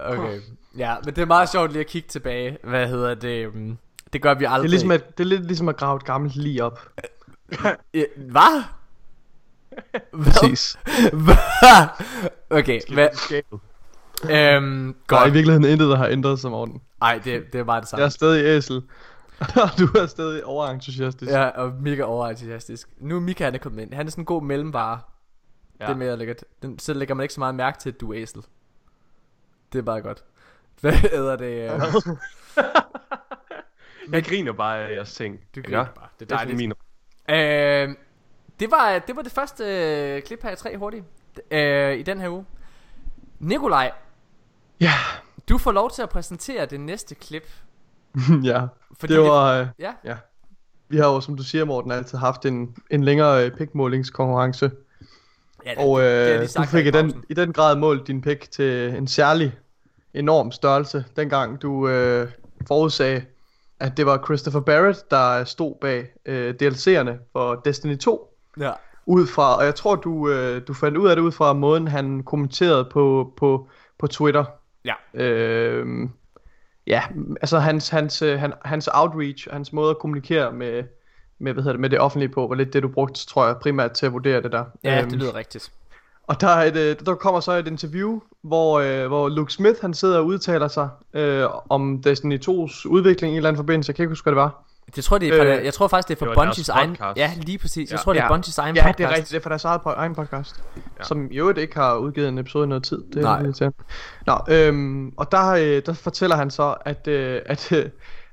Okay. 0.00 0.40
Ja, 0.78 0.94
men 1.04 1.14
det 1.14 1.22
er 1.22 1.26
meget 1.26 1.48
sjovt 1.48 1.72
lige 1.72 1.80
at 1.80 1.86
kigge 1.86 2.08
tilbage. 2.08 2.58
Hvad 2.64 2.88
hedder 2.88 3.14
det? 3.14 3.46
øhm, 3.46 3.78
Det 4.12 4.22
gør 4.22 4.34
vi 4.34 4.44
aldrig. 4.44 4.62
Det 4.62 4.66
er, 4.66 4.70
ligesom 4.70 4.90
at, 4.90 5.18
det 5.18 5.24
er 5.24 5.28
lidt 5.28 5.46
ligesom 5.46 5.68
at 5.68 5.76
grave 5.76 5.96
et 5.96 6.04
gammelt 6.04 6.36
lig 6.36 6.62
op. 6.62 6.80
Ja, 7.94 8.04
Hvad? 8.16 8.62
Præcis. 10.24 10.78
Hvad? 11.26 11.88
Okay, 12.50 12.80
hvad? 12.94 13.08
Øhm, 14.30 14.30
Der 14.30 14.36
er 14.36 15.20
i 15.20 15.22
godt. 15.24 15.34
virkeligheden 15.34 15.64
intet, 15.64 15.88
der 15.88 15.96
har 15.96 16.06
ændret 16.08 16.38
sig, 16.40 16.50
Morten. 16.50 16.82
Ej, 17.02 17.20
det, 17.24 17.52
det 17.52 17.58
er 17.60 17.64
bare 17.64 17.76
det 17.80 17.82
Jeg 17.82 17.88
samme. 17.88 18.04
er 18.04 18.08
stadig 18.08 18.44
æsel. 18.44 18.82
Og 19.40 19.68
du 19.78 19.98
er 19.98 20.06
stadig 20.06 20.44
overentusiastisk. 20.44 21.30
Ja, 21.32 21.48
og 21.48 21.72
mega 21.80 22.02
overentusiastisk. 22.02 22.88
Nu 22.98 23.16
er 23.16 23.20
Mika, 23.20 23.44
han 23.44 23.54
er 23.54 23.58
kommet 23.58 23.82
ind. 23.82 23.94
Han 23.94 24.06
er 24.06 24.10
sådan 24.10 24.22
en 24.22 24.26
god 24.26 24.42
mellemvare. 24.42 25.00
Ja. 25.80 25.84
Ja. 25.84 25.86
Det 25.86 25.92
er 25.94 25.98
mere 25.98 26.16
lækkert. 26.16 26.44
Den, 26.62 26.78
så 26.78 26.94
lægger 26.94 27.14
man 27.14 27.24
ikke 27.24 27.34
så 27.34 27.40
meget 27.40 27.54
mærke 27.54 27.78
til, 27.78 27.88
at 27.90 28.00
du 28.00 28.12
er 28.12 28.18
æsel. 28.22 28.42
Det 29.72 29.78
er 29.78 29.82
bare 29.82 30.00
godt. 30.00 30.24
Hvad 30.80 30.92
hedder 30.92 31.36
det? 31.36 31.72
øh? 31.74 31.80
Jeg 34.12 34.24
griner 34.24 34.52
bare 34.52 34.78
af 34.78 34.94
jeres 34.96 35.14
ting. 35.14 35.40
Du 35.54 35.60
Ja. 35.60 35.62
griner 35.62 35.84
bare. 35.84 36.08
Det 36.20 36.22
er 36.22 36.26
Det 36.26 36.32
er 36.32 36.36
dejligt. 36.36 36.56
min... 36.56 36.72
Øh, 37.30 37.88
det, 38.60 38.70
var, 38.70 38.98
det 39.06 39.16
var 39.16 39.22
det 39.22 39.32
første 39.32 39.64
øh, 39.64 40.22
klip 40.22 40.42
her 40.42 40.50
i 40.50 40.56
tre 40.56 40.76
hurtigt 40.76 41.04
øh, 41.50 41.98
i 41.98 42.02
den 42.02 42.20
her 42.20 42.28
uge. 42.28 42.44
Nikolaj, 43.38 43.92
Ja. 44.80 44.92
du 45.48 45.58
får 45.58 45.72
lov 45.72 45.90
til 45.90 46.02
at 46.02 46.08
præsentere 46.08 46.66
det 46.66 46.80
næste 46.80 47.14
klip. 47.14 47.48
ja. 48.44 48.62
Fordi 49.00 49.12
Det 49.12 49.22
var... 49.22 49.60
øh, 49.60 49.66
Ja, 49.78 49.92
Ja. 50.04 50.16
Vi 50.88 50.96
har 50.96 51.06
jo, 51.12 51.20
som 51.20 51.36
du 51.36 51.42
siger, 51.42 51.64
Morten, 51.64 51.92
altid 51.92 52.18
haft 52.18 52.46
en, 52.46 52.76
en 52.90 53.04
længere 53.04 53.44
øh, 53.46 53.50
pikmålingskonkurrence. 53.56 54.70
ja 55.66 55.86
Og 55.86 56.00
det, 56.00 56.06
det 56.06 56.26
jeg 56.26 56.34
øh, 56.34 56.40
lige 56.40 56.48
du 56.58 56.62
fik 56.62 56.86
i 56.86 56.90
den, 56.90 57.24
i 57.28 57.34
den 57.34 57.52
grad 57.52 57.76
målt 57.76 58.06
din 58.06 58.20
pik 58.22 58.50
til 58.50 58.94
en 58.96 59.06
særlig 59.08 59.52
enorm 60.14 60.52
størrelse, 60.52 61.04
dengang 61.16 61.62
du 61.62 61.88
øh, 61.88 62.28
forudsagde, 62.66 63.24
at 63.82 63.96
det 63.96 64.06
var 64.06 64.24
Christopher 64.24 64.60
Barrett, 64.60 65.10
der 65.10 65.44
stod 65.44 65.74
bag 65.80 66.06
øh, 66.26 66.54
DLC'erne 66.62 67.12
for 67.32 67.54
Destiny 67.54 67.98
2. 67.98 68.36
Ja. 68.60 68.72
Ud 69.06 69.26
fra, 69.26 69.56
og 69.56 69.64
jeg 69.64 69.74
tror, 69.74 69.96
du, 69.96 70.30
øh, 70.30 70.62
du 70.68 70.74
fandt 70.74 70.96
ud 70.96 71.08
af 71.08 71.16
det 71.16 71.22
ud 71.22 71.32
fra 71.32 71.52
måden, 71.52 71.88
han 71.88 72.22
kommenterede 72.22 72.88
på, 72.92 73.32
på, 73.36 73.68
på 73.98 74.06
Twitter. 74.06 74.44
Ja. 74.84 74.94
Øh, 75.14 76.08
ja, 76.86 77.02
altså 77.40 77.58
hans, 77.58 77.88
hans, 77.88 78.22
øh, 78.22 78.38
han, 78.40 78.52
hans 78.64 78.88
outreach, 78.92 79.48
hans 79.52 79.72
måde 79.72 79.90
at 79.90 79.98
kommunikere 79.98 80.52
med, 80.52 80.84
med, 81.38 81.52
hvad 81.52 81.62
hedder 81.62 81.72
det, 81.72 81.80
med 81.80 81.90
det 81.90 82.00
offentlige 82.00 82.28
på, 82.28 82.46
var 82.46 82.54
lidt 82.54 82.72
det, 82.72 82.82
du 82.82 82.88
brugte, 82.88 83.26
tror 83.26 83.46
jeg, 83.46 83.56
primært 83.56 83.92
til 83.92 84.06
at 84.06 84.12
vurdere 84.12 84.42
det 84.42 84.52
der. 84.52 84.64
Ja, 84.84 85.00
Øhm, 85.00 85.10
det 85.10 85.18
lyder 85.18 85.34
rigtigt. 85.34 85.72
Og 86.28 86.40
der, 86.40 86.48
er 86.48 86.64
et, 86.64 86.76
øh, 86.76 86.96
der 87.06 87.14
kommer 87.14 87.40
så 87.40 87.52
et 87.52 87.66
interview, 87.68 88.20
hvor, 88.42 88.80
øh, 88.80 89.06
hvor 89.06 89.28
Luke 89.28 89.52
Smith 89.52 89.80
han 89.80 89.94
sidder 89.94 90.18
og 90.18 90.26
udtaler 90.26 90.68
sig 90.68 90.88
øh, 91.14 91.44
om 91.70 92.02
Destiny 92.02 92.40
2's 92.48 92.86
udvikling 92.88 93.32
i 93.32 93.34
en 93.34 93.36
eller 93.36 93.48
anden 93.48 93.58
forbindelse. 93.58 93.90
Jeg 93.90 93.96
kan 93.96 94.02
ikke 94.02 94.10
huske, 94.10 94.24
hvad 94.24 94.30
det 94.30 94.36
var. 94.36 94.64
Det 94.96 95.04
tror 95.04 95.16
jeg, 95.16 95.20
det 95.20 95.28
er 95.28 95.44
fra, 95.44 95.58
øh, 95.58 95.64
jeg 95.64 95.74
tror 95.74 95.88
faktisk, 95.88 96.08
det 96.08 96.14
er 96.22 96.26
det 96.26 96.34
fra 96.36 96.44
Bungies 96.44 96.68
egen... 96.68 96.90
podcast. 96.90 97.16
Ja, 97.16 97.30
lige 97.36 97.58
præcis. 97.58 97.90
Jeg 97.90 97.98
Ja. 97.98 98.02
tror, 98.02 98.12
det 98.12 98.20
er 98.20 98.24
Ja. 98.24 98.28
Bungies 98.32 98.58
egen 98.58 98.76
Ja, 98.76 98.82
podcast. 98.82 98.98
det 98.98 99.04
er 99.04 99.08
rigtigt. 99.10 99.30
Det 99.30 99.36
er 99.36 99.40
fra 99.42 99.48
deres 99.50 99.64
eget, 99.64 99.80
egen 99.86 100.14
podcast. 100.14 100.62
Ja. 100.98 101.04
Som 101.04 101.28
i 101.30 101.36
øvrigt 101.38 101.58
ikke 101.58 101.74
har 101.76 101.96
udgivet 101.96 102.28
en 102.28 102.38
episode 102.38 102.64
i 102.64 102.68
noget 102.68 102.84
tid. 102.84 103.02
Det 103.12 103.16
er 103.16 103.22
Nej. 103.22 103.42
lidt 103.42 103.60
irriterende. 103.60 103.76
Nå, 104.26 104.38
øhm, 104.48 105.12
og 105.16 105.32
der, 105.32 105.48
øh, 105.50 105.82
der 105.86 105.92
fortæller 105.92 106.36
han 106.36 106.50
så, 106.50 106.74
at, 106.84 107.08
øh, 107.08 107.40
at 107.46 107.72
øh, 107.72 107.84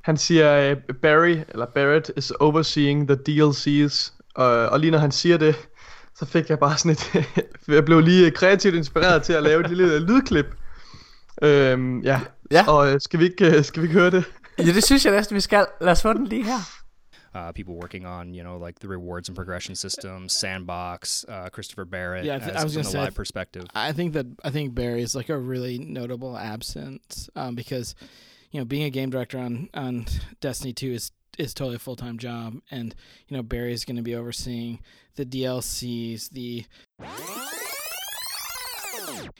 han 0.01 0.17
siger, 0.17 0.69
øh, 0.71 0.95
Barry, 1.01 1.37
eller 1.49 1.65
Barrett, 1.65 2.11
is 2.17 2.31
overseeing 2.31 3.07
the 3.07 3.15
DLCs. 3.15 4.13
Og, 4.35 4.45
og 4.47 4.79
lige 4.79 4.91
når 4.91 4.97
han 4.99 5.11
siger 5.11 5.37
det, 5.37 5.55
så 6.19 6.25
fik 6.25 6.49
jeg 6.49 6.59
bare 6.59 6.77
sådan 6.77 6.91
et... 6.91 7.25
jeg 7.75 7.85
blev 7.85 7.99
lige 7.99 8.31
kreativt 8.31 8.75
inspireret 8.75 9.23
til 9.23 9.33
at 9.33 9.43
lave 9.43 9.63
et 9.63 9.69
lille 9.69 9.99
lydklip. 9.99 10.45
Øhm, 11.41 12.01
ja. 12.01 12.21
Ja. 12.51 12.67
Og 12.67 12.93
øh, 12.93 13.01
skal, 13.01 13.19
vi 13.19 13.25
ikke, 13.25 13.57
øh, 13.57 13.63
skal 13.63 13.81
vi 13.81 13.87
ikke 13.87 13.99
høre 13.99 14.11
det? 14.11 14.23
Ja, 14.57 14.63
det 14.63 14.83
synes 14.83 15.05
jeg 15.05 15.13
næsten, 15.13 15.35
vi 15.35 15.41
skal. 15.41 15.65
Lad 15.81 15.91
os 15.91 16.01
få 16.01 16.13
den 16.13 16.27
lige 16.27 16.43
her. 16.43 16.79
uh, 17.35 17.51
people 17.51 17.75
working 17.75 18.05
on 18.05 18.33
you 18.33 18.43
know 18.43 18.57
like 18.57 18.79
the 18.79 18.87
rewards 18.87 19.29
and 19.29 19.35
progression 19.35 19.75
systems, 19.75 20.33
sandbox, 20.33 21.25
uh, 21.27 21.49
Christopher 21.49 21.85
Barrett 21.85 22.25
Yeah, 22.25 22.35
I 22.35 22.39
th- 22.39 22.51
I 22.51 22.55
as 22.57 22.63
was 22.63 22.73
from 22.73 22.83
the 22.83 22.89
say, 22.89 22.99
I 22.99 23.03
live 23.05 23.15
perspective. 23.15 23.65
I 23.75 23.91
think 23.91 24.13
that 24.13 24.25
I 24.43 24.49
think 24.49 24.75
Barry 24.75 25.01
is 25.01 25.15
like 25.15 25.29
a 25.29 25.37
really 25.37 25.77
notable 25.77 26.37
absence 26.37 27.29
um, 27.35 27.55
because 27.55 27.95
you 28.51 28.59
know 28.59 28.65
being 28.65 28.83
a 28.83 28.89
game 28.89 29.09
director 29.09 29.37
on 29.37 29.69
on 29.73 30.05
Destiny 30.41 30.73
Two 30.73 30.91
is 30.91 31.11
is 31.37 31.53
totally 31.53 31.77
a 31.77 31.79
full 31.79 31.95
time 31.95 32.17
job, 32.17 32.59
and 32.69 32.93
you 33.27 33.37
know 33.37 33.43
Barry 33.43 33.71
is 33.73 33.85
going 33.85 33.95
to 33.97 34.01
be 34.01 34.15
overseeing 34.15 34.79
the 35.15 35.25
DLCs, 35.25 36.29
the 36.29 36.65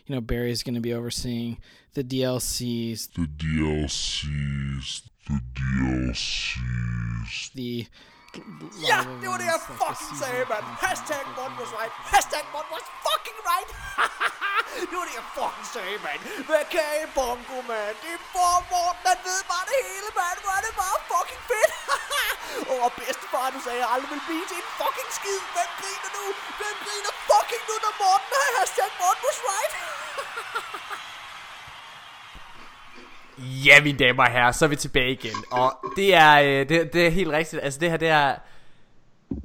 you 0.06 0.16
know 0.16 0.22
Barry 0.22 0.52
is 0.52 0.64
going 0.64 0.76
to 0.76 0.82
be 0.82 0.94
overseeing 0.94 1.58
the 1.94 2.04
DLCs, 2.04 3.12
the 3.14 3.28
DLCs, 3.28 5.04
the 5.28 5.42
DLCs. 5.54 7.54
the 7.54 7.88
Ja, 8.92 9.00
det 9.22 9.28
var 9.32 9.38
det, 9.42 9.48
jeg 9.56 9.62
fucking 9.82 10.16
sagde, 10.22 10.44
mand. 10.52 10.66
Hashtag 10.86 11.24
Mon 11.38 11.52
was 11.60 11.72
right. 11.80 11.94
Hashtag 12.14 12.46
Mon 12.54 12.68
was 12.74 12.86
fucking 13.06 13.40
right. 13.52 13.70
det 14.90 14.96
var 15.00 15.06
det, 15.10 15.16
jeg 15.22 15.28
fucking 15.38 15.68
sagde, 15.76 15.96
mand. 16.06 16.20
Hvad 16.50 16.64
kan 16.74 16.88
I 17.02 17.06
bongo, 17.18 17.58
mand? 17.72 17.96
Det 18.04 18.12
er 18.18 18.22
for 18.34 18.56
Morten, 18.72 19.06
han 19.12 19.20
ved 19.28 19.42
bare 19.52 19.66
det 19.72 19.80
hele, 19.90 20.10
mand. 20.20 20.38
Hvor 20.44 20.54
er 20.60 20.64
det 20.68 20.74
bare 20.84 20.98
fucking 21.12 21.44
fedt. 21.52 21.72
Åh, 22.72 22.84
oh, 22.84 22.90
bedstefar, 22.98 23.46
du 23.56 23.60
sagde, 23.66 23.80
jeg 23.84 23.90
aldrig 23.94 24.10
ville 24.14 24.26
blive 24.30 24.46
til 24.52 24.58
en 24.64 24.70
fucking 24.80 25.12
skid. 25.18 25.40
Hvem 25.56 25.70
griner 25.80 26.10
nu? 26.18 26.26
Hvem 26.60 26.76
griner 26.86 27.14
fucking 27.30 27.64
nu, 27.70 27.76
når 27.86 27.94
Morten 28.02 28.34
har 28.42 28.52
hashtag 28.60 28.92
Mon 29.02 29.18
was 29.26 29.40
right? 29.52 29.74
Ja, 33.66 33.84
mine 33.84 33.98
damer 33.98 34.24
og 34.24 34.32
herrer, 34.32 34.52
så 34.52 34.66
er 34.66 34.70
vi 34.70 34.76
tilbage 34.76 35.12
igen. 35.12 35.36
Og 35.52 35.74
det 35.96 36.16
er, 36.16 36.42
øh, 36.42 36.70
det, 36.70 36.94
det 36.94 37.08
er 37.08 37.12
helt 37.12 37.30
rigtigt. 37.32 37.64
Altså, 37.64 37.80
det 37.80 37.90
her, 37.90 37.98
det 37.98 38.08
er... 38.08 38.36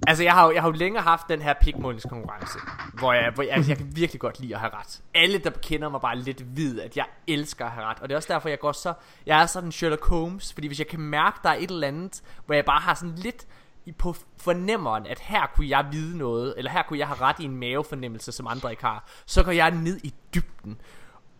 Altså, 0.06 0.22
jeg 0.24 0.32
har 0.32 0.46
jo, 0.46 0.52
jeg 0.52 0.62
har 0.62 0.68
jo 0.68 0.72
længere 0.76 1.02
haft 1.02 1.28
den 1.28 1.42
her 1.42 1.54
pikmålingskonkurrence, 1.60 2.58
hvor 2.98 3.12
jeg, 3.12 3.30
hvor 3.34 3.42
jeg, 3.42 3.52
altså, 3.52 3.70
jeg 3.70 3.78
kan 3.78 3.92
virkelig 3.96 4.20
godt 4.20 4.40
lide 4.40 4.54
at 4.54 4.60
have 4.60 4.72
ret. 4.74 5.00
Alle, 5.14 5.38
der 5.38 5.50
kender 5.50 5.88
mig 5.88 6.00
bare 6.00 6.18
lidt, 6.18 6.56
ved, 6.56 6.80
at 6.80 6.96
jeg 6.96 7.04
elsker 7.26 7.64
at 7.64 7.70
have 7.70 7.86
ret. 7.86 8.00
Og 8.00 8.08
det 8.08 8.14
er 8.14 8.16
også 8.16 8.32
derfor, 8.32 8.48
jeg 8.48 8.58
går 8.58 8.72
så... 8.72 8.92
Jeg 9.26 9.42
er 9.42 9.46
sådan 9.46 9.72
Sherlock 9.72 10.06
Holmes, 10.08 10.52
fordi 10.52 10.66
hvis 10.66 10.78
jeg 10.78 10.86
kan 10.88 11.00
mærke, 11.00 11.38
der 11.42 11.48
er 11.50 11.54
et 11.58 11.70
eller 11.70 11.88
andet, 11.88 12.22
hvor 12.46 12.54
jeg 12.54 12.64
bare 12.64 12.80
har 12.80 12.94
sådan 12.94 13.14
lidt 13.14 13.46
i- 13.86 13.92
på 13.92 14.14
fornemmeren, 14.42 15.06
at 15.06 15.20
her 15.20 15.46
kunne 15.54 15.68
jeg 15.68 15.86
vide 15.92 16.18
noget, 16.18 16.54
eller 16.56 16.70
her 16.70 16.82
kunne 16.82 16.98
jeg 16.98 17.06
have 17.06 17.20
ret 17.20 17.36
i 17.40 17.44
en 17.44 17.56
mavefornemmelse, 17.56 18.32
som 18.32 18.46
andre 18.46 18.70
ikke 18.70 18.84
har, 18.84 19.04
så 19.26 19.42
går 19.42 19.52
jeg 19.52 19.70
ned 19.70 20.00
i 20.04 20.14
dybden. 20.34 20.80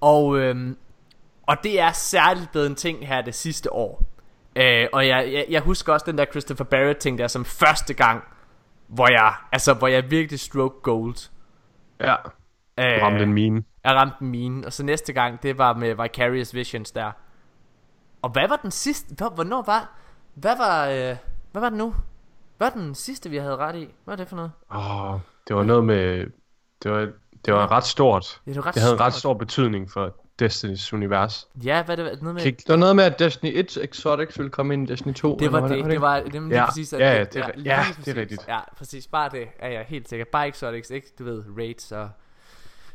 Og, 0.00 0.38
øhm, 0.38 0.76
og 1.46 1.57
det 1.62 1.80
er 1.80 1.92
særligt 1.92 2.52
blevet 2.52 2.66
en 2.66 2.74
ting 2.74 3.07
her 3.07 3.22
det 3.22 3.35
sidste 3.35 3.72
år. 3.72 4.02
Øh, 4.57 4.87
og 4.92 5.09
jeg, 5.09 5.33
jeg, 5.33 5.46
jeg 5.50 5.61
husker 5.61 5.92
også 5.92 6.07
den 6.07 6.18
der 6.18 6.24
Christopher 6.24 6.64
Barrett 6.64 6.98
ting 6.98 7.18
der 7.18 7.26
som 7.26 7.44
første 7.44 7.94
gang, 7.94 8.24
hvor 8.88 9.11
jeg, 9.12 9.35
altså, 9.52 9.74
hvor 9.74 9.88
jeg 9.88 10.11
virkelig 10.11 10.40
stroke 10.40 10.80
gold. 10.83 11.30
Ja, 12.00 12.14
Øh, 12.78 13.02
ramte 13.02 13.22
en 13.22 13.33
mine. 13.33 13.64
Jeg 13.85 13.92
ramte 13.94 14.24
mine. 14.24 14.66
Og 14.66 14.72
så 14.72 14.83
næste 14.85 15.12
gang, 15.12 15.42
det 15.42 15.59
var 15.59 15.72
med 15.74 15.94
Vicarious 15.94 16.54
Visions 16.54 16.90
der. 16.92 17.12
Og 18.22 18.30
hvad 18.30 18.48
var 18.48 18.57
den 18.57 18.70
sidste? 18.70 19.14
Hvor- 19.14 19.28
Hvornår 19.35 19.62
var... 19.62 19.92
Hvad 20.35 20.57
var... 20.57 20.87
Øh, 20.88 21.16
hvad 21.52 21.61
var 21.62 21.68
det 21.68 21.78
nu? 21.78 21.94
Hvad 22.59 22.70
var 22.70 22.80
den 22.80 22.94
sidste, 22.94 23.30
vi 23.30 23.37
havde 23.37 23.57
ret 23.57 23.74
i? 23.76 23.85
Hvad 24.04 24.12
var 24.12 24.16
det 24.16 24.28
for 24.28 24.37
noget? 24.37 24.52
Åh, 24.74 25.20
det 25.48 25.57
var 25.57 25.62
noget 25.62 25.85
med... 25.85 26.26
Det 26.83 26.90
var, 26.92 27.09
Det 27.44 27.54
var 27.54 27.70
ret 27.72 27.85
stort. 27.85 28.40
Det, 28.44 28.57
er 28.57 28.66
ret 28.66 28.74
Det 28.74 28.83
havde 28.83 28.94
en 28.94 29.00
ret 29.00 29.12
stort. 29.12 29.18
stor 29.20 29.35
betydning 29.35 29.90
for 29.92 30.16
Destinys 30.38 30.92
univers. 30.92 31.48
Ja, 31.64 31.82
hvad 31.82 31.96
det 31.96 32.04
noget 32.22 32.34
med... 32.34 32.42
Kig- 32.42 32.56
Det 32.56 32.68
var 32.68 32.76
noget 32.76 32.96
med, 32.96 33.04
at 33.04 33.18
Destiny 33.18 33.50
1 33.58 33.76
Exotics 33.82 34.38
ville 34.38 34.50
komme 34.50 34.74
ind 34.74 34.88
i 34.88 34.92
Destiny 34.92 35.12
2. 35.14 35.36
Det 35.36 35.52
var 35.52 35.60
det, 35.68 35.84
det 35.84 36.00
var 36.00 36.20
det 36.20 36.32
var 36.42 36.48
lige 36.48 36.54
Ja, 36.60 36.66
præcis 36.66 36.92
at 36.92 37.00
ja, 37.00 37.12
ja, 37.14 37.24
det 37.24 37.36
er- 37.36 37.50
lige 37.56 37.74
ja, 37.74 37.84
det 38.04 38.16
er 38.16 38.20
rigtigt. 38.20 38.44
Ja, 38.48 38.58
præcis, 38.76 39.06
bare 39.06 39.28
det 39.32 39.46
er 39.58 39.68
jeg 39.68 39.84
helt 39.88 40.08
sikker. 40.08 40.24
Bare 40.32 40.48
Exotics, 40.48 40.90
ikke? 40.90 41.12
Du 41.18 41.24
ved, 41.24 41.44
raids 41.58 41.92
og 41.92 42.10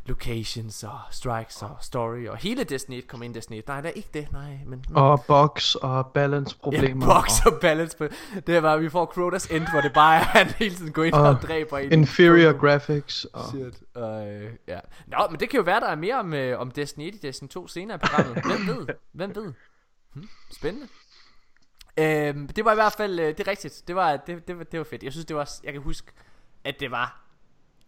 locations 0.05 0.83
og 0.83 0.99
strikes 1.11 1.61
og 1.61 1.77
story 1.81 2.27
og 2.27 2.37
hele 2.37 2.63
Destiny 2.63 2.97
1 2.97 3.07
kom 3.07 3.23
ind 3.23 3.35
i 3.35 3.37
Destiny 3.37 3.57
1. 3.57 3.67
Nej, 3.67 3.81
det 3.81 3.89
er 3.89 3.93
ikke 3.93 4.09
det, 4.13 4.31
nej, 4.31 4.59
men 4.65 4.85
Og 4.95 5.23
box 5.27 5.75
og 5.75 6.07
balance 6.13 6.57
problemer. 6.57 7.07
Ja, 7.07 7.21
box 7.21 7.45
og 7.45 7.59
balance 7.61 7.97
på. 7.97 8.07
Det 8.47 8.63
var, 8.63 8.77
vi 8.77 8.89
får 8.89 9.05
Crotas 9.05 9.45
End, 9.45 9.67
hvor 9.71 9.81
det 9.81 9.93
bare 9.93 10.15
er, 10.15 10.19
at 10.19 10.25
han 10.25 10.47
hele 10.47 10.75
tiden 10.75 10.93
går 10.93 11.03
ind 11.03 11.13
og, 11.13 11.29
Og 11.29 11.41
dræber 11.41 11.77
en. 11.77 11.91
Inferior 11.91 12.59
graphics. 12.59 13.25
Og... 13.25 13.45
Shit. 13.49 13.83
Øh, 13.97 14.49
ja. 14.67 14.79
Nå, 15.07 15.27
men 15.29 15.39
det 15.39 15.49
kan 15.49 15.57
jo 15.57 15.63
være, 15.63 15.79
der 15.79 15.87
er 15.87 15.95
mere 15.95 16.19
om, 16.19 16.33
øh, 16.33 16.59
om 16.59 16.71
Destiny 16.71 17.07
1 17.07 17.15
i 17.15 17.17
Destiny 17.17 17.49
2 17.49 17.67
senere 17.67 17.95
i 17.95 17.99
programmet. 17.99 18.43
Hvem 18.45 18.67
ved? 18.67 18.87
Hvem 19.11 19.35
ved? 19.35 19.53
Hmm, 20.13 20.29
spændende. 20.51 20.87
Øhm, 21.99 22.47
det 22.47 22.65
var 22.65 22.71
i 22.71 22.75
hvert 22.75 22.93
fald, 22.93 23.19
øh, 23.19 23.27
det 23.27 23.39
er 23.39 23.47
rigtigt. 23.47 23.83
Det 23.87 23.95
var, 23.95 24.17
det, 24.17 24.47
det, 24.47 24.71
det 24.71 24.79
var 24.79 24.83
fedt. 24.83 25.03
Jeg 25.03 25.11
synes, 25.11 25.25
det 25.25 25.35
var, 25.35 25.49
jeg 25.63 25.73
kan 25.73 25.81
huske, 25.81 26.11
at 26.63 26.79
det 26.79 26.91
var, 26.91 27.21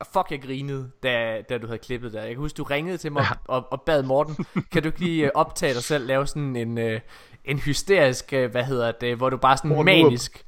og 0.02 0.08
fuck, 0.14 0.32
jeg 0.32 0.42
grinede, 0.42 0.92
da, 1.04 1.42
da 1.50 1.58
du 1.58 1.68
havde 1.68 1.80
klippet 1.80 2.14
der. 2.14 2.22
Jeg 2.22 2.30
kan 2.30 2.38
huske, 2.38 2.58
du 2.58 2.64
ringede 2.64 2.98
til 2.98 3.12
mig 3.12 3.26
og, 3.48 3.56
og, 3.56 3.72
og 3.72 3.82
bad 3.82 4.04
Morten, 4.04 4.46
kan 4.72 4.84
du 4.84 4.88
ikke 4.88 5.00
lige 5.00 5.26
øh, 5.26 5.32
optage 5.36 5.74
dig 5.74 5.84
selv, 5.84 6.08
lave 6.08 6.28
sådan 6.28 6.56
en, 6.56 6.78
øh, 6.78 7.00
en 7.46 7.60
hysterisk, 7.60 8.34
øh, 8.34 8.52
hvad 8.52 8.64
hedder 8.64 8.92
det, 8.92 9.18
hvor 9.18 9.30
du 9.30 9.38
bare 9.38 9.58
sådan 9.58 9.70
Morten 9.70 9.86
manisk 9.86 10.46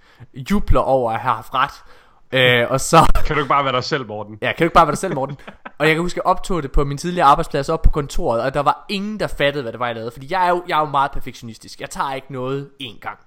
jubler 0.52 0.82
over 0.82 1.12
at 1.12 1.20
have 1.20 1.36
haft 1.36 1.54
ret. 1.54 1.84
Øh, 2.32 2.72
og 2.72 2.82
så 2.82 2.98
Kan 3.26 3.36
du 3.36 3.42
ikke 3.42 3.50
bare 3.50 3.66
være 3.66 3.74
dig 3.74 3.84
selv, 3.84 4.08
Morten? 4.08 4.38
Ja, 4.42 4.48
kan 4.48 4.58
du 4.58 4.64
ikke 4.64 4.74
bare 4.74 4.88
være 4.88 4.92
dig 4.92 4.98
selv, 4.98 5.16
Morten? 5.16 5.38
og 5.78 5.88
jeg 5.88 5.96
kan 5.96 6.02
huske, 6.02 6.20
at 6.20 6.24
jeg 6.26 6.30
optog 6.30 6.64
det 6.64 6.72
på 6.72 6.84
min 6.84 6.98
tidligere 6.98 7.28
arbejdsplads 7.28 7.70
op 7.70 7.82
på 7.82 7.90
kontoret, 7.90 8.42
og 8.42 8.54
der 8.54 8.60
var 8.60 8.86
ingen, 8.90 9.20
der 9.20 9.28
fattede, 9.28 9.62
hvad 9.62 9.72
det 9.72 9.80
var, 9.80 9.86
jeg 9.86 9.96
lavede. 9.96 10.12
Fordi 10.12 10.28
jeg 10.30 10.46
er 10.46 10.50
jo, 10.50 10.64
jeg 10.68 10.76
er 10.76 10.80
jo 10.80 10.90
meget 10.90 11.12
perfektionistisk. 11.12 11.82
Jeg 11.82 11.90
tager 11.90 12.14
ikke 12.14 12.34
noget 12.34 12.70
én 12.82 13.00
gang. 13.00 13.20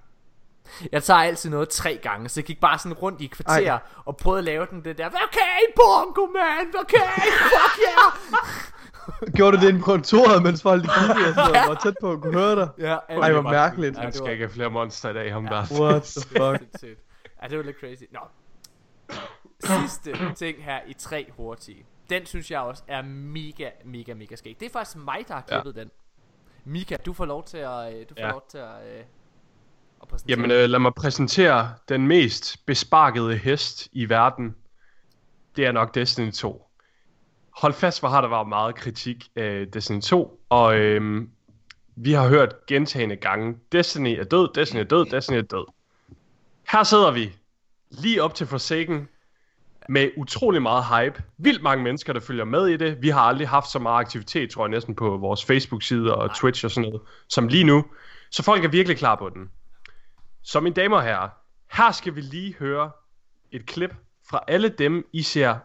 Jeg 0.93 1.03
tager 1.03 1.21
altid 1.21 1.51
noget 1.51 1.69
tre 1.69 1.99
gange, 2.03 2.29
så 2.29 2.41
jeg 2.41 2.45
gik 2.47 2.61
bare 2.61 2.79
sådan 2.79 2.93
rundt 2.93 3.21
i 3.21 3.27
kvarter 3.27 3.73
Ej. 3.73 3.79
og 4.05 4.17
prøvede 4.17 4.39
at 4.39 4.45
lave 4.45 4.67
den 4.71 4.85
det 4.85 4.99
der, 4.99 5.07
okay, 5.07 5.73
bongo 5.77 6.27
man, 6.27 6.75
okay, 6.81 7.21
fuck 7.29 7.81
yeah. 7.83 8.13
Gjorde 9.37 9.57
du 9.57 9.63
det 9.63 9.69
inde 9.69 9.81
på 9.81 9.85
kontoret, 9.85 10.43
mens 10.43 10.63
folk 10.63 10.83
de 10.83 10.89
kiggede 10.89 11.29
og 11.29 11.35
så 11.35 11.51
Ja. 11.55 11.67
var 11.69 11.75
tæt 11.75 11.95
på 12.01 12.13
at 12.13 12.21
kunne 12.21 12.39
høre 12.39 12.57
dig? 12.57 12.69
ja, 12.79 12.97
Ej, 13.09 13.33
hvor 13.33 13.43
mærkeligt. 13.43 13.99
Han 13.99 14.13
skal 14.13 14.33
ikke 14.33 14.45
have 14.45 14.53
flere 14.55 14.71
monster 14.71 15.11
i 15.11 15.13
dag, 15.15 15.33
ham 15.33 15.47
der. 15.47 15.65
What 15.81 16.03
the 16.03 16.21
fuck? 16.23 16.89
Ja, 17.43 17.49
det 17.49 17.59
var 17.59 17.65
lidt 17.65 17.77
crazy. 17.81 18.03
Nå. 18.13 18.21
Sidste 19.61 20.35
ting 20.35 20.65
her 20.65 20.81
i 20.87 20.93
tre 20.93 21.31
hurtige. 21.37 21.87
Den 22.11 22.27
synes 22.27 22.51
jeg 22.51 22.61
også 22.61 22.83
er 22.89 23.03
mega, 23.03 23.71
mega, 23.85 24.15
mega 24.15 24.37
skæg. 24.37 24.57
Det 24.61 24.67
er 24.67 24.71
faktisk 24.71 24.97
mig, 24.97 25.25
der 25.29 25.35
har 25.35 25.41
klippet 25.49 25.77
ja. 25.77 25.81
den. 25.81 25.91
Mika, 26.65 26.97
du 27.07 27.13
får 27.13 27.25
lov 27.25 27.45
til 27.45 27.59
at, 27.59 27.95
øh, 27.95 28.01
du 28.09 28.15
får 28.19 28.27
Ja. 28.27 28.31
lov 28.31 28.43
til 28.51 28.59
at, 28.59 28.99
øh, 28.99 29.05
at 30.03 30.09
præsentere. 30.09 30.39
Jamen, 30.39 30.51
øh, 30.51 30.69
lad 30.69 30.79
mig 30.79 30.95
præsentere 30.95 31.73
den 31.89 32.07
mest 32.07 32.67
besparkede 32.67 33.37
hest 33.37 33.89
i 33.93 34.09
verden. 34.09 34.55
Det 35.57 35.67
er 35.67 35.73
nok 35.73 35.95
Destiny 35.95 36.33
2. 36.33 36.71
Hold 37.51 37.73
fast, 37.73 38.01
hvor 38.01 38.09
har 38.09 38.21
der 38.21 38.29
været 38.29 38.49
meget 38.49 38.75
kritik 38.75 39.25
af 39.37 39.67
Destiny 39.73 40.01
2, 40.01 40.41
og 40.49 40.79
øhm, 40.79 41.31
vi 41.97 42.13
har 42.13 42.29
hørt 42.29 42.67
gentagende 42.67 43.17
gange, 43.17 43.57
Destiny 43.73 44.19
er 44.19 44.25
død, 44.25 44.49
Destiny 44.55 44.81
er 44.81 44.85
død, 44.85 45.07
Destiny 45.07 45.37
er 45.37 45.43
død. 45.43 45.65
Her 46.73 46.83
sidder 46.83 47.11
vi, 47.11 47.33
lige 47.91 48.23
op 48.23 48.35
til 48.35 48.47
Forsaken, 48.47 49.09
med 49.89 50.11
utrolig 50.17 50.63
meget 50.63 50.85
hype. 50.85 51.23
Vildt 51.39 51.63
mange 51.63 51.85
mennesker, 51.85 52.13
der 52.13 52.21
følger 52.21 52.45
med 52.45 52.67
i 52.67 52.77
det. 52.77 53.03
Vi 53.03 53.09
har 53.09 53.21
aldrig 53.21 53.49
haft 53.49 53.71
så 53.71 53.79
meget 53.79 54.01
aktivitet, 54.01 54.51
tror 54.51 54.65
jeg 54.65 54.71
næsten, 54.71 54.95
på 54.95 55.17
vores 55.17 55.45
Facebook-side 55.45 56.15
og 56.15 56.37
Twitch 56.37 56.65
og 56.65 56.71
sådan 56.71 56.91
noget, 56.91 57.03
som 57.29 57.49
lige 57.49 57.65
nu. 57.65 57.85
Så 58.31 58.43
folk 58.43 58.65
er 58.65 58.69
virkelig 58.69 58.99
klar 58.99 59.15
på 59.15 59.29
den. 59.29 59.51
Så 60.49 60.61
mine 60.61 60.75
damer 60.75 60.97
og 60.97 61.03
herrer, 61.03 61.29
her 61.73 61.93
skal 61.93 62.15
vi 62.17 62.21
lige 62.21 62.55
høre 62.59 62.91
et 63.53 63.67
klip 63.67 63.95
fra 64.31 64.45
alle 64.49 64.69
dem, 64.69 65.09
I 65.13 65.23
ser, 65.23 65.57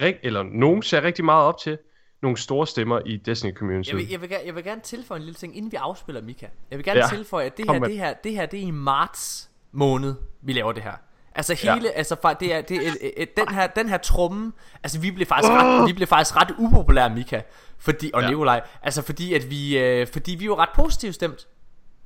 eller 0.00 0.42
nogen 0.42 0.82
ser 0.82 1.02
rigtig 1.02 1.24
meget 1.24 1.44
op 1.44 1.58
til, 1.58 1.78
nogle 2.22 2.36
store 2.36 2.66
stemmer 2.66 3.00
i 3.06 3.16
Destiny 3.16 3.54
Community. 3.54 3.88
Jeg 3.90 3.96
vil, 3.96 4.08
jeg, 4.08 4.20
vil, 4.20 4.28
gerne- 4.28 4.46
jeg 4.46 4.54
vil 4.54 4.64
gerne 4.64 4.80
tilføje 4.80 5.18
en 5.18 5.24
lille 5.24 5.34
ting, 5.36 5.56
inden 5.56 5.72
vi 5.72 5.76
afspiller 5.76 6.22
Mika. 6.22 6.46
Jeg 6.70 6.78
vil 6.78 6.84
gerne 6.84 7.00
Ja. 7.00 7.06
tilføje, 7.08 7.46
at 7.46 7.56
det 7.56 7.64
her, 7.70 7.78
det 7.78 7.96
her, 7.98 8.14
det 8.24 8.32
her, 8.32 8.46
det 8.46 8.62
er 8.62 8.66
i 8.66 8.70
marts 8.70 9.50
måned, 9.72 10.14
vi 10.42 10.52
laver 10.52 10.72
det 10.72 10.82
her. 10.82 10.92
Altså 11.34 11.54
hele, 11.54 11.88
ja. 11.88 11.90
altså 11.94 12.36
det 12.40 12.54
er, 12.54 12.60
det 12.60 12.76
er, 13.16 13.24
den 13.36 13.54
her, 13.54 13.66
den 13.66 13.88
her 13.88 13.96
tromme, 13.98 14.52
altså 14.82 15.00
vi 15.00 15.10
blev 15.10 15.26
faktisk 15.26 15.52
ret, 15.52 15.88
vi 15.88 15.92
blev 15.92 16.06
faktisk 16.06 16.36
ret 16.36 16.54
upopulære, 16.58 17.10
Mika, 17.10 17.40
fordi, 17.78 18.10
og 18.14 18.22
ja. 18.22 18.28
Nikolaj, 18.28 18.66
altså 18.82 19.02
fordi 19.02 19.34
at 19.34 19.50
vi, 19.50 19.78
øh, 19.78 20.06
fordi 20.06 20.34
vi 20.34 20.48
var 20.48 20.56
ret 20.58 20.68
positivt 20.74 21.14
stemt 21.14 21.48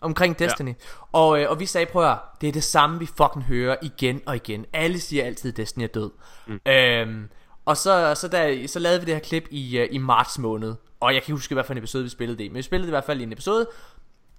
omkring 0.02 0.38
Destiny. 0.38 0.68
Ja. 0.68 0.74
Og, 1.12 1.40
øh, 1.40 1.50
og 1.50 1.60
vi 1.60 1.66
sagde, 1.66 1.86
prøv 1.86 2.02
at 2.02 2.08
høre, 2.08 2.18
det 2.40 2.48
er 2.48 2.52
det 2.52 2.64
samme, 2.64 2.98
vi 2.98 3.06
fucking 3.06 3.44
hører 3.44 3.76
igen 3.82 4.20
og 4.26 4.36
igen. 4.36 4.66
Alle 4.72 5.00
siger 5.00 5.24
altid, 5.24 5.50
at 5.50 5.56
Destiny 5.56 5.84
er 5.84 5.88
død. 5.88 6.10
Mm. 6.46 6.60
Øhm, 6.66 7.28
og 7.64 7.76
så, 7.76 8.14
så, 8.14 8.28
der, 8.28 8.66
så 8.66 8.78
lavede 8.78 9.00
vi 9.00 9.06
det 9.06 9.14
her 9.14 9.20
klip 9.20 9.48
i, 9.50 9.78
øh, 9.78 9.88
i 9.90 9.98
marts 9.98 10.38
måned. 10.38 10.74
Og 11.00 11.14
jeg 11.14 11.22
kan 11.22 11.30
ikke 11.30 11.32
huske, 11.32 11.54
hvad 11.54 11.64
for 11.64 11.72
en 11.72 11.78
episode 11.78 12.02
vi 12.02 12.08
spillede 12.08 12.38
det. 12.38 12.50
Men 12.50 12.56
vi 12.56 12.62
spillede 12.62 12.86
det 12.86 12.90
i 12.90 12.96
hvert 12.96 13.04
fald 13.04 13.20
i 13.20 13.22
en 13.22 13.32
episode. 13.32 13.66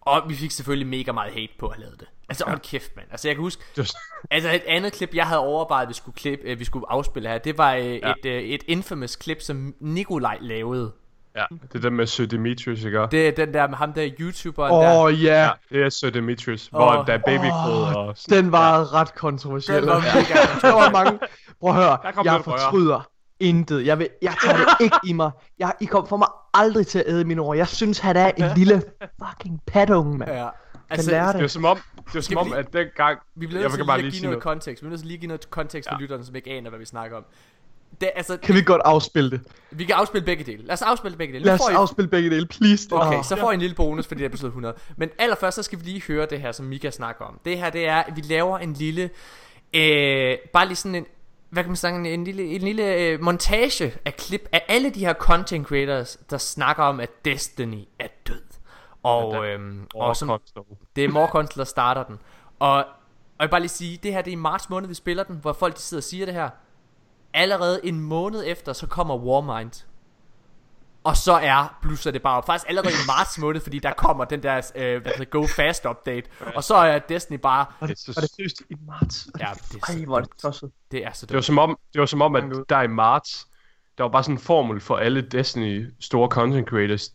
Og 0.02 0.22
vi 0.28 0.36
fik 0.36 0.52
selvfølgelig 0.52 0.88
mega 0.88 1.12
meget 1.12 1.34
hate 1.34 1.54
på 1.60 1.68
at 1.68 1.76
have 1.76 1.82
lavet 1.82 2.00
det. 2.00 2.08
Altså 2.30 2.46
hold 2.48 2.60
kæft, 2.60 2.96
mand. 2.96 3.08
Altså 3.12 3.28
jeg 3.28 3.36
kan 3.36 3.42
huske, 3.42 3.64
Just, 3.78 3.96
altså 4.32 4.52
et 4.52 4.64
andet 4.68 4.94
klip, 4.94 5.16
jeg 5.16 5.28
havde 5.28 5.40
overvejet, 5.40 5.90
vi 5.90 5.94
skulle, 5.94 6.16
klip, 6.16 6.40
øh, 6.44 6.60
vi 6.60 6.66
skulle 6.66 6.86
afspille 6.90 7.30
her. 7.30 7.38
Det 7.38 7.58
var 7.58 7.74
øh, 7.74 7.86
ja. 7.86 8.12
et, 8.12 8.26
øh, 8.26 8.44
et 8.44 8.64
infamous 8.68 9.16
klip, 9.16 9.42
som 9.42 9.76
Nikolaj 9.80 10.38
lavede. 10.42 10.92
Ja, 11.36 11.44
det 11.50 11.76
er 11.76 11.80
den 11.80 11.94
med 11.94 12.08
Sir 12.08 12.26
Demetrius, 12.26 12.84
ikke? 12.84 13.08
Det 13.12 13.28
er 13.28 13.32
den 13.32 13.54
der 13.54 13.68
med 13.68 13.78
ham 13.78 13.94
der 13.94 14.10
YouTuberen 14.20 14.72
Åh 14.74 14.84
der. 14.84 14.98
oh, 15.04 15.24
ja, 15.24 15.42
Ja, 15.44 15.50
det 15.70 15.84
er 15.86 15.90
Sir 15.90 16.10
Demetrius, 16.10 16.68
hvor 16.68 16.98
Åh. 17.00 17.08
der 17.08 17.14
er 17.14 17.18
babykød 17.18 17.96
og 17.96 18.18
sådan. 18.18 18.44
den 18.44 18.52
var 18.52 18.94
ret 18.94 19.16
kontroversiel. 19.16 19.82
Den 19.82 19.88
var 19.90 20.00
mega 20.00 20.68
der 20.68 20.74
var 20.74 20.92
mange. 20.92 21.20
Prøv 21.60 21.70
at 21.70 21.76
høre, 21.76 21.98
kom 22.14 22.26
jeg 22.26 22.42
fortryder 22.44 23.10
intet. 23.40 23.86
Jeg, 23.86 24.00
vil, 24.00 24.10
jeg 24.22 24.34
tager 24.44 24.58
det 24.58 24.66
ikke 24.84 24.98
i 25.08 25.14
mig. 25.14 25.32
Jeg, 25.60 25.74
I 25.82 25.86
kommer 25.86 26.08
for 26.10 26.18
mig 26.18 26.28
aldrig 26.54 26.88
til 26.88 27.00
at 27.00 27.06
æde 27.08 27.26
mine 27.26 27.42
ord. 27.42 27.58
Jeg 27.58 27.68
synes, 27.68 28.00
han 28.00 28.16
er 28.18 28.32
en 28.38 28.52
lille 28.56 28.82
fucking 29.26 29.62
patunge, 29.68 30.18
mand. 30.18 30.32
Ja. 30.32 30.48
Altså, 30.90 31.10
kan 31.12 31.18
lære 31.18 31.28
Det 31.28 31.34
det. 31.36 31.42
var 31.42 31.48
som 31.48 31.66
om, 31.66 31.78
det 32.06 32.16
var 32.16 32.22
som 32.22 32.38
om 32.38 32.46
lige- 32.48 32.58
at 32.58 32.74
den 32.74 32.88
gang... 32.96 33.20
Vi 33.36 33.48
bliver 33.48 33.60
jeg 33.62 33.64
nødt 33.64 33.72
kan 33.72 33.80
til 33.80 33.88
bare 33.88 33.98
lige 33.98 34.08
at 34.08 34.14
give 34.14 34.24
noget 34.24 34.44
kontekst. 34.44 34.84
Vi 34.84 34.86
er 34.88 34.90
nødt 34.90 35.00
til 35.00 35.08
lige 35.08 35.16
at 35.16 35.20
give 35.20 35.28
noget 35.28 35.50
kontekst 35.50 35.90
for 35.90 35.96
Ja. 35.96 36.02
lytterne, 36.02 36.26
som 36.26 36.36
ikke 36.36 36.50
aner, 36.52 36.70
hvad 36.70 36.80
vi 36.80 36.86
snakker 36.86 37.18
om. 37.18 37.24
Det, 38.02 38.10
altså, 38.16 38.38
Kan 38.38 38.56
vi 38.56 38.62
godt 38.62 38.82
afspille 38.86 39.32
det? 39.32 39.42
vi 39.72 39.86
kan 39.86 39.96
afspille 39.96 40.26
begge 40.26 40.44
dele. 40.44 40.64
Lad 40.64 40.74
os 40.74 40.82
afspille 40.82 41.18
begge 41.18 41.34
dele. 41.34 41.46
Lad 41.46 41.54
os 41.54 41.60
I- 41.72 41.74
afspille 41.74 42.08
begge 42.10 42.30
dele, 42.30 42.46
please. 42.46 42.88
Okay, 42.92 43.18
Åh. 43.18 43.24
så 43.24 43.36
får 43.36 43.52
I 43.52 43.54
en 43.54 43.60
lille 43.60 43.76
bonus 43.76 44.08
for 44.08 44.16
det 44.16 44.26
episode 44.26 44.48
100. 44.48 44.76
Men 44.98 45.10
allerførst, 45.20 45.56
så 45.56 45.64
skal 45.64 45.80
vi 45.80 45.84
lige 45.84 46.02
høre 46.08 46.26
det 46.30 46.42
her, 46.42 46.52
som 46.52 46.66
Mika 46.66 46.90
snakker 46.92 47.26
om. 47.26 47.40
Det 47.46 47.58
her, 47.58 47.70
det 47.70 47.88
er, 47.88 47.96
at 47.96 48.16
vi 48.16 48.22
laver 48.22 48.58
en 48.58 48.74
lille... 48.74 49.10
Øh, 49.74 50.38
bare 50.54 50.66
lige 50.68 50.76
sådan 50.76 50.96
en... 50.96 51.06
Hvad 51.50 51.64
kan 51.64 51.70
man 51.70 51.76
sige? 51.76 51.96
En, 51.96 52.06
en 52.06 52.24
lille, 52.24 52.44
en 52.44 52.62
lille 52.62 52.96
øh, 52.96 53.22
montage 53.22 53.94
af 54.06 54.16
klip 54.16 54.50
af 54.52 54.66
alle 54.68 54.90
de 54.90 55.00
her 55.00 55.14
content 55.14 55.68
creators, 55.68 56.18
der 56.30 56.38
snakker 56.38 56.84
om, 56.84 57.00
at 57.00 57.26
Destiny 57.26 57.84
er 58.00 58.08
død. 58.28 58.42
Og, 59.04 59.34
Ja, 59.34 59.54
øhm, 59.54 59.88
Og 59.96 60.16
som, 60.16 60.42
det 60.96 61.04
er 61.04 61.10
Morcons, 61.10 61.50
der 61.50 61.64
starter 61.64 62.04
den. 62.04 62.20
Og, 62.60 62.76
og 62.78 62.86
jeg 63.40 63.46
vil 63.46 63.50
bare 63.50 63.60
lige 63.60 63.70
sige, 63.70 64.00
det 64.04 64.14
her 64.14 64.22
det 64.22 64.32
er 64.32 64.36
i 64.38 64.40
marts 64.40 64.70
måned, 64.70 64.88
vi 64.88 64.94
spiller 64.94 65.24
den, 65.24 65.36
hvor 65.42 65.54
folk 65.54 65.76
de 65.76 65.82
sidder 65.82 66.00
og 66.00 66.04
siger 66.04 66.26
det 66.26 66.34
her. 66.36 66.50
Allerede 67.34 67.80
en 67.84 68.00
måned 68.00 68.44
efter, 68.46 68.74
så 68.74 68.88
kommer 68.88 69.18
Warmind. 69.18 69.86
Og 71.04 71.18
så 71.18 71.34
er 71.34 71.78
blusser 71.82 72.12
det 72.12 72.22
bare 72.22 72.38
op. 72.38 72.46
Faktisk 72.46 72.70
allerede 72.70 72.94
i 72.94 73.06
marts 73.08 73.38
måned, 73.38 73.62
fordi 73.62 73.80
der 73.80 73.94
kommer 73.94 74.26
den 74.26 74.44
der 74.44 74.72
øh, 74.76 75.02
hvad 75.02 75.12
hedder, 75.12 75.26
Go 75.26 75.48
Fast 75.48 75.86
update. 75.86 76.30
Og 76.56 76.64
så 76.64 76.76
er 76.76 77.00
Destiny 77.00 77.38
bare... 77.38 77.66
Var 77.80 77.88
det, 77.88 78.08
er 78.08 78.14
var 78.16 78.22
det 78.22 78.30
seriøst 78.30 78.62
i 78.70 78.76
marts? 78.88 79.28
Ja, 79.40 79.46
det 79.72 79.82
er 79.82 79.86
så 79.86 79.94
Ej, 79.98 80.06
hvor 80.06 80.20
det 80.20 80.30
tosset. 80.42 80.72
Det 80.92 81.06
er 81.06 81.14
så 81.14 81.26
Det 81.26 81.36
var 81.36 81.42
som 81.42 81.58
om, 81.58 81.80
det 81.94 82.00
var 82.00 82.06
som 82.06 82.22
om 82.22 82.36
at 82.36 82.44
der 82.70 82.82
i 82.82 82.88
marts, 82.88 83.48
der 83.98 84.04
var 84.04 84.12
bare 84.12 84.24
sådan 84.24 84.36
en 84.36 84.40
formel 84.40 84.82
for 84.82 84.98
alle 84.98 85.22
Destiny 85.22 85.94
store 86.00 86.30
content 86.30 86.68
creators. 86.68 87.10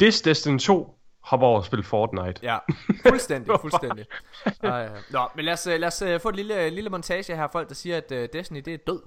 This 0.00 0.20
Destiny 0.20 0.58
2 0.58 0.98
hopper 1.20 1.46
over 1.46 1.58
og 1.58 1.64
spille 1.64 1.82
Fortnite. 1.82 2.40
Ja, 2.42 2.58
fuldstændig, 3.08 3.60
fuldstændig. 3.60 4.06
Uh, 4.46 4.70
Nå, 5.10 5.28
men 5.36 5.44
lad 5.44 5.52
os, 5.52 5.66
øh, 5.66 5.80
lad 5.80 5.88
os 5.88 6.02
øh, 6.02 6.20
få 6.20 6.28
et 6.28 6.36
lille, 6.36 6.70
lille 6.70 6.90
montage 6.90 7.36
her. 7.36 7.48
Folk, 7.52 7.68
der 7.68 7.74
siger, 7.74 7.96
at 7.96 8.12
uh, 8.12 8.18
Destiny, 8.32 8.62
det 8.64 8.74
er 8.74 8.78
død. 8.86 9.00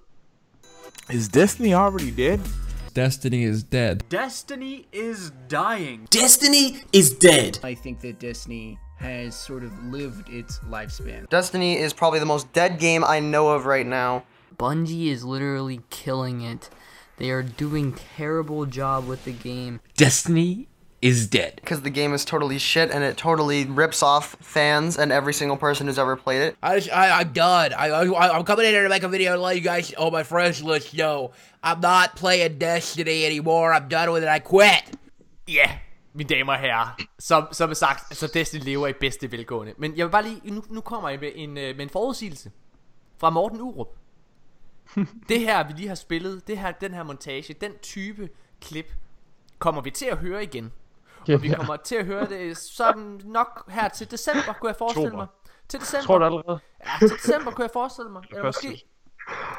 Is 1.09 1.27
Destiny 1.27 1.73
already 1.73 2.11
dead? 2.11 2.39
Destiny 2.93 3.43
is 3.43 3.63
dead. 3.63 4.03
Destiny 4.09 4.87
is 4.91 5.31
dying. 5.47 6.07
Destiny 6.09 6.81
is 6.91 7.11
dead. 7.11 7.59
I 7.63 7.75
think 7.75 8.01
that 8.01 8.19
Destiny 8.19 8.79
has 8.97 9.35
sort 9.35 9.63
of 9.63 9.71
lived 9.85 10.29
its 10.29 10.59
lifespan. 10.59 11.29
Destiny 11.29 11.77
is 11.77 11.93
probably 11.93 12.19
the 12.19 12.25
most 12.25 12.51
dead 12.53 12.79
game 12.79 13.03
I 13.03 13.19
know 13.19 13.49
of 13.49 13.65
right 13.65 13.85
now. 13.85 14.23
Bungie 14.57 15.07
is 15.07 15.23
literally 15.23 15.81
killing 15.91 16.41
it. 16.41 16.69
They 17.17 17.29
are 17.29 17.43
doing 17.43 17.93
terrible 17.93 18.65
job 18.65 19.07
with 19.07 19.23
the 19.25 19.31
game. 19.31 19.79
Destiny 19.95 20.67
is 21.01 21.27
dead. 21.27 21.55
Because 21.55 21.81
the 21.81 21.89
game 21.89 22.13
is 22.13 22.25
totally 22.25 22.57
shit 22.57 22.91
and 22.91 23.03
it 23.03 23.17
totally 23.17 23.65
rips 23.65 24.01
off 24.01 24.35
fans 24.41 24.97
and 24.97 25.11
every 25.11 25.33
single 25.33 25.57
person 25.57 25.87
who's 25.87 25.99
ever 25.99 26.15
played 26.15 26.41
it. 26.41 26.57
I, 26.63 26.79
just, 26.79 26.91
I 26.91 27.19
I'm 27.19 27.33
done. 27.33 27.73
I, 27.73 27.89
I 27.89 28.37
I'm 28.37 28.45
coming 28.45 28.65
in 28.65 28.71
here 28.71 28.83
to 28.83 28.89
make 28.89 29.03
a 29.03 29.09
video 29.09 29.35
to 29.35 29.41
let 29.41 29.55
you 29.55 29.61
guys, 29.61 29.93
all 29.93 30.11
my 30.11 30.23
friends 30.23 30.63
list 30.63 30.93
know 30.93 31.31
I'm 31.63 31.81
not 31.81 32.15
playing 32.15 32.57
Destiny 32.57 33.25
anymore. 33.25 33.73
I'm 33.73 33.87
done 33.87 34.11
with 34.11 34.23
it. 34.23 34.29
I 34.29 34.39
quit. 34.39 34.83
Yeah. 35.47 35.79
mine 36.17 36.27
damer 36.27 36.53
og 36.53 36.59
herrer, 36.59 36.95
som, 37.19 37.47
som 37.51 37.73
sagt, 37.73 38.17
så 38.17 38.27
Destiny 38.33 38.63
lever 38.63 38.87
i 38.87 38.93
bedste 38.93 39.31
velgående. 39.31 39.73
Men 39.77 39.97
jeg 39.97 40.05
vil 40.05 40.11
bare 40.11 40.23
lige, 40.23 40.41
nu, 40.43 40.63
nu 40.69 40.81
kommer 40.81 41.09
jeg 41.09 41.19
med 41.19 41.31
en, 41.35 41.57
øh, 41.57 41.75
med 41.75 41.83
en 41.83 41.89
forudsigelse 41.89 42.51
fra 43.17 43.29
Morten 43.29 43.61
Urup. 43.61 43.87
det 45.29 45.39
her, 45.39 45.67
vi 45.67 45.73
lige 45.73 45.87
har 45.87 45.95
spillet, 45.95 46.47
det 46.47 46.57
her, 46.57 46.71
den 46.71 46.93
her 46.93 47.03
montage, 47.03 47.53
den 47.53 47.71
type 47.81 48.29
klip, 48.61 48.93
kommer 49.59 49.81
vi 49.81 49.91
til 49.91 50.05
at 50.05 50.17
høre 50.17 50.43
igen. 50.43 50.71
Og 51.35 51.43
vi 51.43 51.49
kommer 51.49 51.75
til 51.75 51.95
at 51.95 52.05
høre 52.05 52.25
det 52.25 52.57
sådan 52.57 53.21
nok 53.25 53.71
her 53.71 53.89
til 53.89 54.11
december, 54.11 54.53
kunne 54.59 54.69
jeg 54.69 54.75
forestille 54.77 55.15
mig. 55.15 55.27
Til 55.69 55.79
december. 55.79 56.05
Tror 56.05 56.17
du 56.17 56.25
allerede? 56.25 56.59
Ja, 56.85 57.07
til 57.07 57.17
december 57.17 57.51
kunne 57.51 57.63
jeg 57.63 57.71
forestille 57.73 58.11
mig. 58.11 58.23
Eller 58.31 58.43
måske, 58.45 58.83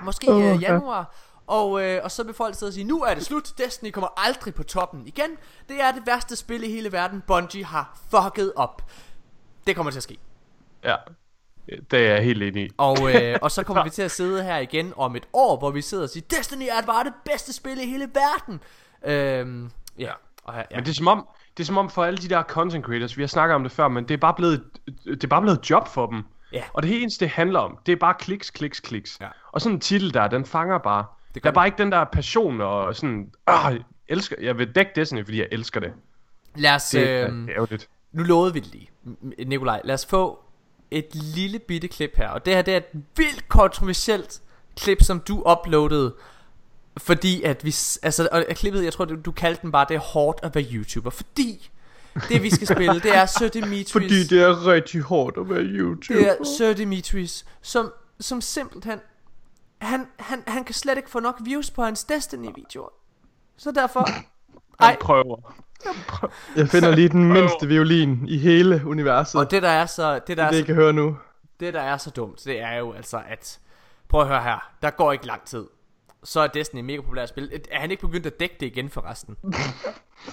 måske 0.03 0.31
Åh, 0.33 0.37
øh, 0.45 0.63
ja. 0.63 0.73
januar. 0.73 1.15
Og, 1.47 1.83
øh, 1.85 2.01
og 2.05 2.11
så 2.11 2.23
vil 2.25 2.35
folk 2.35 2.55
sidde 2.55 2.71
og 2.71 2.75
sige, 2.75 2.85
nu 2.85 3.03
er 3.03 3.15
det 3.15 3.25
slut, 3.25 3.53
Destiny 3.59 3.91
kommer 3.91 4.09
aldrig 4.17 4.55
på 4.55 4.63
toppen 4.63 5.07
igen. 5.07 5.31
Det 5.69 5.81
er 5.81 5.93
det 5.93 6.03
værste 6.07 6.37
spil 6.37 6.63
i 6.65 6.71
hele 6.73 6.93
verden, 6.93 7.23
Bungie 7.27 7.65
har 7.65 7.99
fucket 8.11 8.53
op. 8.57 8.91
Det 9.67 9.77
kommer 9.77 9.91
til 9.93 9.99
at 9.99 10.03
ske. 10.03 10.19
Ja, 10.85 10.97
det 11.91 11.99
er 12.07 12.13
jeg 12.15 12.23
helt 12.23 12.43
enig 12.43 12.65
i. 12.67 12.71
Og, 12.79 13.15
øh, 13.15 13.39
og 13.43 13.51
så 13.51 13.63
kommer 13.63 13.85
vi 13.85 13.91
til 13.91 14.03
at 14.03 14.11
sidde 14.11 14.43
her 14.45 14.59
igen 14.59 14.93
om 14.97 15.17
et 15.17 15.29
år, 15.33 15.59
hvor 15.59 15.71
vi 15.71 15.83
sidder 15.83 16.05
og 16.05 16.11
siger, 16.11 16.27
Destiny 16.39 16.69
er 16.71 16.83
bare 16.87 17.05
det 17.05 17.13
bedste 17.25 17.53
spil 17.53 17.79
i 17.81 17.87
hele 17.87 18.11
verden. 18.15 18.61
Øhm, 19.05 19.71
ja. 19.99 20.13
Og, 20.45 20.55
her- 20.55 20.65
ja. 20.71 20.77
Men 20.77 20.85
det 20.85 20.91
er 20.91 20.95
som 20.95 21.09
om, 21.09 21.29
det 21.59 21.65
er 21.65 21.67
som 21.67 21.79
om 21.79 21.91
for 21.91 22.05
alle 22.05 22.19
de 22.19 22.29
der 22.29 22.43
content 22.43 22.85
creators, 22.85 23.17
vi 23.17 23.23
har 23.23 23.27
snakket 23.27 23.55
om 23.55 23.63
det 23.63 23.73
før, 23.73 23.89
men 23.89 24.05
det 24.05 24.15
er 24.15 24.19
bare 24.19 24.35
blevet, 24.35 24.65
det 25.05 25.25
er 25.25 25.29
bare 25.29 25.41
blevet 25.43 25.59
et 25.59 25.71
job 25.71 25.89
for 25.89 26.07
dem. 26.07 26.23
Ja. 26.53 26.63
Og 26.73 26.83
det 26.83 27.03
eneste 27.03 27.25
det 27.25 27.33
handler 27.33 27.61
om, 27.61 27.79
det 27.87 27.93
er 27.93 27.97
bare 27.97 28.15
kliks, 28.19 28.51
kliks, 28.51 28.81
kliks. 28.81 29.19
Ja. 29.21 29.27
Og 29.53 29.61
sådan 29.61 29.77
en 29.77 29.81
titel 29.81 30.15
der, 30.15 30.29
den 30.29 30.45
fanger 30.47 30.79
bare. 30.79 31.05
Det 31.35 31.43
der 31.45 31.51
er 31.51 31.55
bare 31.55 31.67
ikke 31.67 31.79
den 31.79 31.93
der 31.93 32.05
passion 32.05 32.61
og 32.61 32.97
sådan, 32.97 33.31
ah, 33.47 33.73
jeg 33.75 33.83
elsker, 34.09 34.37
jeg 34.41 34.59
vil 34.59 34.75
dække 34.75 34.93
Destiny, 34.97 35.25
fordi 35.25 35.39
jeg 35.39 35.49
elsker 35.53 35.81
det. 35.81 35.93
Lad 36.57 36.75
os, 36.75 36.91
Det 36.91 37.11
er 37.11 37.27
øhm, 37.29 37.49
ærgerligt. 37.49 37.89
nu 38.13 38.23
lovede 38.23 38.53
vi 38.55 38.61
det 38.61 38.73
lige, 38.73 38.91
Nikolaj, 39.47 39.81
lad 39.85 39.95
os 39.95 40.07
få 40.07 40.39
et 40.91 41.15
lille 41.15 41.59
bitte 41.59 41.89
klip 41.89 42.17
her. 42.17 42.29
Og 42.29 42.47
det 42.47 42.55
her 42.55 42.63
det 42.63 42.73
er 42.75 42.79
et 42.79 43.03
vildt 43.17 43.49
kontroversielt 43.49 44.41
klip, 44.77 45.03
som 45.03 45.21
du 45.21 45.45
uploadede. 45.51 46.15
Fordi 46.99 47.43
at 47.43 47.65
vi, 47.65 47.75
altså, 48.03 48.29
og 48.33 48.45
klippet, 48.51 48.85
jeg 48.85 48.93
tror 48.93 49.05
du, 49.05 49.17
du 49.25 49.33
kaldte 49.33 49.63
den 49.63 49.73
bare, 49.73 49.87
det 49.89 49.95
er 49.95 49.99
hårdt 50.01 50.41
at 50.43 50.55
være 50.55 50.65
YouTuber. 50.73 51.11
Fordi 51.11 51.71
det 52.29 52.43
vi 52.43 52.51
skal 52.51 52.67
spille, 52.67 53.01
det 53.01 53.17
er 53.17 53.27
Sir 53.27 53.49
Dimitris. 53.49 53.93
Fordi 53.93 54.25
det 54.25 54.43
er 54.43 54.67
rigtig 54.67 55.01
hårdt 55.01 55.37
at 55.39 55.51
være 55.51 55.63
YouTuber. 55.63 56.21
Det 56.21 56.29
er 56.29 56.45
Sir 56.59 56.73
Dimitris, 56.73 57.45
som, 57.63 57.93
som 58.21 58.41
simpelthen, 58.41 58.99
han, 59.79 60.07
han, 60.17 60.43
han 60.47 60.65
kan 60.65 60.75
slet 60.75 60.97
ikke 60.97 61.11
få 61.11 61.21
nok 61.21 61.37
views 61.45 61.71
på 61.71 61.83
hans 61.83 62.05
Destiny-videoer. 62.05 62.89
Så 63.57 63.71
derfor, 63.71 64.09
Han 64.81 64.97
prøver. 65.01 65.55
Jeg 66.57 66.69
finder 66.69 66.91
lige 66.95 67.09
den 67.09 67.25
mindste 67.33 67.67
violin 67.67 68.29
i 68.29 68.39
hele 68.39 68.83
universet. 68.87 69.41
Og 69.41 69.51
det 69.51 69.63
der 69.63 69.69
er 69.69 69.87
så 69.87 70.15
Det, 70.27 70.29
der 70.29 70.35
det, 70.35 70.43
er 70.43 70.49
det 70.49 70.57
så, 70.57 70.63
I 70.63 70.67
kan 70.67 70.75
høre 70.75 70.93
nu. 70.93 71.17
det 71.61 71.75
der 71.75 71.81
er 71.81 71.97
så 71.97 72.11
dumt 72.11 72.45
Det 72.45 72.61
er 72.61 72.73
jo 72.79 72.93
altså 72.93 73.23
at 73.29 73.59
Prøv 74.09 74.21
at 74.21 74.29
høre 74.29 74.43
her 74.43 74.71
Der 74.83 74.91
går 74.91 75.13
ikke 75.13 75.27
lang 75.27 75.45
tid 75.45 75.65
Så 76.25 76.41
er 76.41 76.47
Destiny 76.47 76.79
et 76.81 76.85
mega 76.85 77.01
populært 77.01 77.29
spil 77.29 77.61
Er 77.71 77.81
han 77.81 77.91
ikke 77.91 78.01
begyndt 78.01 78.27
at 78.27 78.41
dække 78.41 78.57
det 78.61 78.67
igen 78.67 78.91
forresten? 78.91 79.37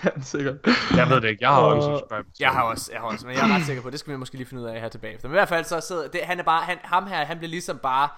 Ja, 0.03 0.09
sikkert. 0.21 0.55
Jeg 0.95 1.09
ved 1.09 1.21
det 1.21 1.29
ikke, 1.29 1.37
jeg 1.43 1.49
har 1.49 1.61
Og- 1.61 1.75
unsubscribed. 1.75 2.31
Jeg 2.39 2.49
har 2.49 2.63
også, 2.63 2.89
jeg 2.93 3.01
har 3.01 3.07
også, 3.07 3.27
men 3.27 3.35
jeg 3.35 3.49
er 3.49 3.55
ret 3.55 3.65
sikker 3.65 3.81
på, 3.83 3.89
det 3.89 3.99
skal 3.99 4.13
vi 4.13 4.17
måske 4.17 4.35
lige 4.35 4.47
finde 4.47 4.63
ud 4.63 4.67
af 4.67 4.81
her 4.81 4.89
tilbage 4.89 5.13
efter. 5.15 5.27
Men 5.27 5.33
i 5.33 5.37
hvert 5.37 5.49
fald 5.49 5.65
så 5.65 5.79
sidder, 5.81 6.07
det, 6.07 6.21
han 6.23 6.39
er 6.39 6.43
bare, 6.43 6.61
han, 6.63 6.77
ham 6.83 7.07
her, 7.07 7.25
han 7.25 7.37
bliver 7.37 7.49
ligesom 7.49 7.77
bare 7.77 8.09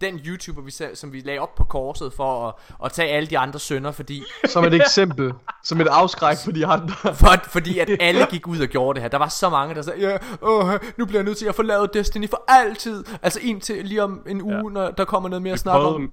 den 0.00 0.18
YouTuber, 0.26 0.62
vi, 0.62 0.70
som 0.94 1.12
vi 1.12 1.20
lagde 1.20 1.40
op 1.40 1.54
på 1.54 1.64
korset 1.64 2.12
for 2.12 2.48
at, 2.48 2.54
at 2.84 2.92
tage 2.92 3.08
alle 3.08 3.26
de 3.30 3.38
andre 3.38 3.58
sønder, 3.58 3.92
fordi, 3.92 4.22
Som 4.44 4.64
et 4.64 4.74
eksempel. 4.74 5.32
Som 5.64 5.80
et 5.80 5.86
afskræk 5.88 6.36
for 6.44 6.52
de 6.52 6.66
andre. 6.66 7.14
for, 7.14 7.28
fordi 7.48 7.78
at 7.78 7.90
alle 8.00 8.26
gik 8.30 8.46
ud 8.48 8.60
og 8.60 8.68
gjorde 8.68 8.94
det 8.94 9.02
her. 9.02 9.08
Der 9.08 9.18
var 9.18 9.28
så 9.28 9.50
mange, 9.50 9.74
der 9.74 9.82
sagde, 9.82 10.00
ja, 10.10 10.16
åh, 10.42 10.70
nu 10.96 11.06
bliver 11.06 11.18
jeg 11.18 11.24
nødt 11.24 11.38
til 11.38 11.46
at 11.46 11.54
forlade 11.54 11.90
Destiny 11.94 12.30
for 12.30 12.42
altid. 12.48 13.04
Altså 13.22 13.40
indtil 13.42 13.84
lige 13.84 14.02
om 14.02 14.22
en 14.28 14.42
uge, 14.42 14.54
ja. 14.54 14.62
når 14.62 14.90
der 14.90 15.04
kommer 15.04 15.28
noget 15.28 15.42
mere 15.42 15.56
snak 15.56 15.74
om. 15.80 16.12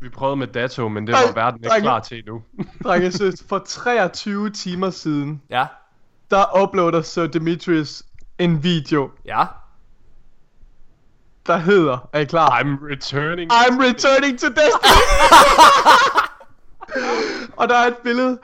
Vi 0.00 0.08
prøvede 0.08 0.36
med 0.36 0.46
Dato, 0.46 0.88
men 0.88 1.06
det 1.06 1.14
var 1.14 1.32
verden 1.34 1.64
ikke 1.64 1.80
klar 1.80 2.00
til 2.00 2.18
endnu. 2.18 2.42
Drenge, 2.84 3.12
søs, 3.12 3.44
for 3.48 3.58
23 3.58 4.50
timer 4.50 4.90
siden, 4.90 5.42
Ja, 5.50 5.66
der 6.30 6.62
uploader 6.62 7.02
Sir 7.02 7.26
Demetrius 7.26 8.02
en 8.38 8.62
video, 8.62 9.10
ja. 9.24 9.44
der 11.46 11.56
hedder, 11.56 12.08
er 12.12 12.20
I 12.20 12.24
klar? 12.24 12.60
I'm 12.60 12.90
returning. 12.92 13.52
I'm 13.52 13.80
returning 13.80 14.38
to 14.38 14.48
Destiny! 14.48 15.02
og 17.58 17.68
der 17.68 17.76
er 17.76 17.86
et 17.86 17.96
billede, 18.04 18.38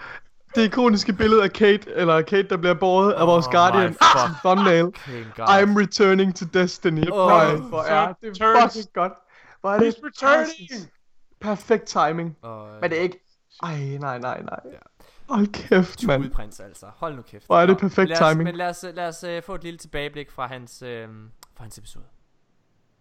det 0.54 0.64
ikoniske 0.64 1.12
billede 1.12 1.42
af 1.42 1.52
Kate, 1.52 1.90
eller 1.90 2.22
Kate, 2.22 2.48
der 2.48 2.56
bliver 2.56 2.74
båret 2.74 3.12
af 3.12 3.26
vores 3.26 3.46
Oh 3.46 3.52
Guardian 3.52 3.94
som 3.94 4.30
thumbnail. 4.44 4.84
God. 4.84 4.92
I'm 5.38 5.80
returning 5.80 6.36
to 6.36 6.44
Destiny. 6.54 7.10
Oh, 7.12 7.32
Øj, 7.32 7.56
hvor 7.56 7.82
er 7.82 8.12
det 8.22 8.38
fucking 8.62 8.86
godt. 8.94 9.12
Hvor 9.60 9.72
er 9.72 9.78
det 9.78 9.94
He's 9.94 10.06
returning. 10.06 10.90
Perfekt 11.44 11.84
timing. 11.84 12.36
Og, 12.42 12.68
Men 12.80 12.90
det 12.90 12.98
er 12.98 13.02
ikke... 13.02 13.20
Ej, 13.62 13.78
nej, 13.78 14.18
nej, 14.18 14.42
nej. 14.42 14.60
Hold 15.28 15.46
kæft, 15.46 16.06
mand. 16.06 16.24
Udprins 16.24 16.60
altså. 16.60 16.86
Hold 16.96 17.16
nu 17.16 17.22
kæft. 17.22 17.46
Hvor 17.46 17.56
er 17.56 17.66
det 17.66 17.74
Nå, 17.74 17.78
perfekt 17.78 18.08
lad 18.08 18.22
os, 18.22 18.30
timing. 18.30 18.44
Men 18.44 18.56
lad 18.56 18.68
os, 18.68 18.84
lad 18.94 19.08
os 19.08 19.24
uh, 19.24 19.42
få 19.42 19.54
et 19.54 19.62
lille 19.62 19.78
tilbageblik 19.78 20.30
fra 20.30 20.46
hans, 20.46 20.82
uh, 20.82 20.88
fra 20.88 21.64
hans 21.64 21.78
episode. 21.78 22.04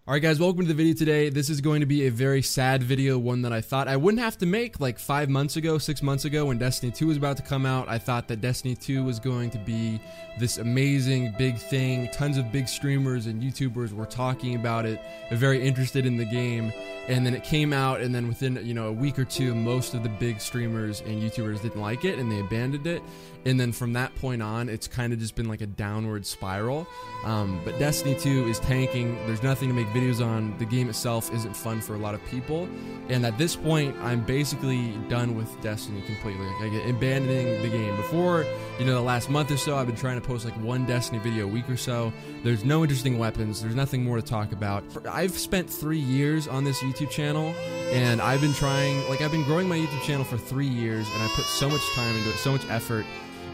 All 0.06 0.14
right, 0.14 0.22
guys, 0.22 0.38
welcome 0.38 0.64
to 0.64 0.68
the 0.68 0.74
video 0.74 0.94
today. 0.94 1.30
This 1.30 1.50
is 1.50 1.62
going 1.62 1.80
to 1.80 1.86
be 1.86 2.08
a 2.08 2.12
very 2.12 2.42
sad 2.42 2.84
video, 2.84 3.18
one 3.18 3.42
that 3.44 3.54
I 3.54 3.62
thought 3.62 3.88
I 3.88 3.96
wouldn't 3.96 4.22
have 4.22 4.38
to 4.40 4.46
make 4.46 4.82
like 4.82 5.00
five 5.00 5.30
months 5.30 5.56
ago, 5.56 5.78
six 5.78 6.04
months 6.04 6.26
ago 6.26 6.48
when 6.48 6.58
Destiny 6.58 6.92
2 6.92 7.08
was 7.08 7.16
about 7.16 7.38
to 7.38 7.44
come 7.44 7.66
out. 7.66 7.88
I 7.88 8.00
thought 8.00 8.28
that 8.28 8.42
Destiny 8.42 8.76
2 8.76 9.02
was 9.06 9.18
going 9.18 9.50
to 9.52 9.58
be 9.60 10.02
this 10.38 10.58
amazing 10.58 11.34
big 11.38 11.58
thing. 11.58 12.10
Tons 12.10 12.38
of 12.38 12.52
big 12.52 12.68
streamers 12.68 13.28
and 13.28 13.42
YouTubers 13.42 13.94
were 13.94 14.06
talking 14.06 14.56
about 14.56 14.86
it, 14.86 15.00
very 15.32 15.66
interested 15.66 16.06
in 16.06 16.18
the 16.18 16.26
game. 16.26 16.74
And 17.08 17.26
then 17.26 17.34
it 17.34 17.46
came 17.46 17.72
out, 17.72 18.02
and 18.02 18.14
then 18.14 18.28
within 18.28 18.60
you 18.62 18.74
know 18.74 18.88
a 18.88 18.94
week 18.94 19.18
or 19.18 19.26
two, 19.26 19.56
most 19.56 19.94
of 19.94 20.04
the 20.04 20.10
big 20.10 20.42
streamers 20.42 21.00
and 21.00 21.22
YouTubers 21.22 21.62
didn't 21.62 21.82
like 21.82 22.04
it, 22.04 22.20
and 22.20 22.30
they 22.30 22.42
abandoned 22.42 22.88
it. 22.88 23.02
And 23.46 23.60
then 23.60 23.72
from 23.72 23.94
that 23.94 24.16
point 24.16 24.42
on, 24.42 24.70
it's 24.70 24.88
kind 24.88 25.12
of 25.12 25.20
just 25.20 25.36
been 25.36 25.48
like 25.48 25.62
a 25.62 25.66
downward 25.66 26.26
spiral. 26.26 26.88
Um, 27.26 27.60
but 27.64 27.78
Destiny 27.80 28.16
2 28.16 28.48
is 28.48 28.60
tanking. 28.60 29.16
There's 29.26 29.44
nothing 29.44 29.70
to 29.70 29.74
make 29.74 29.88
videos 29.88 30.26
on. 30.26 30.58
The 30.58 30.66
game 30.66 30.90
itself 30.90 31.34
isn't 31.34 31.56
fun 31.56 31.82
for 31.82 31.96
a 31.96 31.98
lot 31.98 32.14
of 32.14 32.26
people. 32.26 32.68
And 33.10 33.26
at 33.26 33.38
this 33.38 33.56
point, 33.56 33.96
I'm 34.02 34.24
basically 34.24 34.92
done 35.10 35.36
with 35.36 35.50
Destiny 35.62 36.02
completely. 36.02 36.48
Like 36.62 36.72
abandoning 36.90 37.62
the 37.62 37.70
game. 37.70 37.96
Before, 37.98 38.46
you 38.80 38.86
know, 38.86 38.94
the 38.94 39.02
last 39.02 39.30
month 39.30 39.52
or 39.52 39.58
so, 39.58 39.78
I've 39.78 39.88
been 39.88 39.96
trying 39.96 40.20
to 40.20 40.26
post 40.26 40.46
like 40.46 40.56
one 40.56 40.86
Destiny 40.86 41.20
video 41.20 41.46
a 41.46 41.48
week 41.48 41.70
or 41.70 41.78
so. 41.78 42.14
There's 42.44 42.64
no 42.64 42.84
interesting 42.84 43.18
weapons. 43.18 43.62
There's 43.62 43.76
nothing 43.76 44.04
more 44.04 44.18
to 44.18 44.22
talk 44.22 44.52
about. 44.52 44.84
I've 45.10 45.38
spent 45.38 45.70
three 45.70 46.00
years 46.00 46.48
on 46.48 46.64
this 46.64 46.80
YouTube 46.80 47.10
channel, 47.10 47.54
and 47.92 48.22
I've 48.22 48.42
been 48.42 48.54
trying, 48.54 49.08
like, 49.10 49.22
I've 49.22 49.32
been 49.32 49.44
growing 49.44 49.68
my 49.68 49.78
YouTube 49.78 50.02
channel 50.04 50.26
for 50.26 50.38
three 50.38 50.68
years, 50.68 51.08
and 51.14 51.24
I 51.24 51.28
put 51.36 51.46
so 51.46 51.70
much 51.70 51.82
time 51.94 52.16
into 52.16 52.30
it, 52.30 52.38
so 52.38 52.52
much 52.52 52.66
effort. 52.70 53.06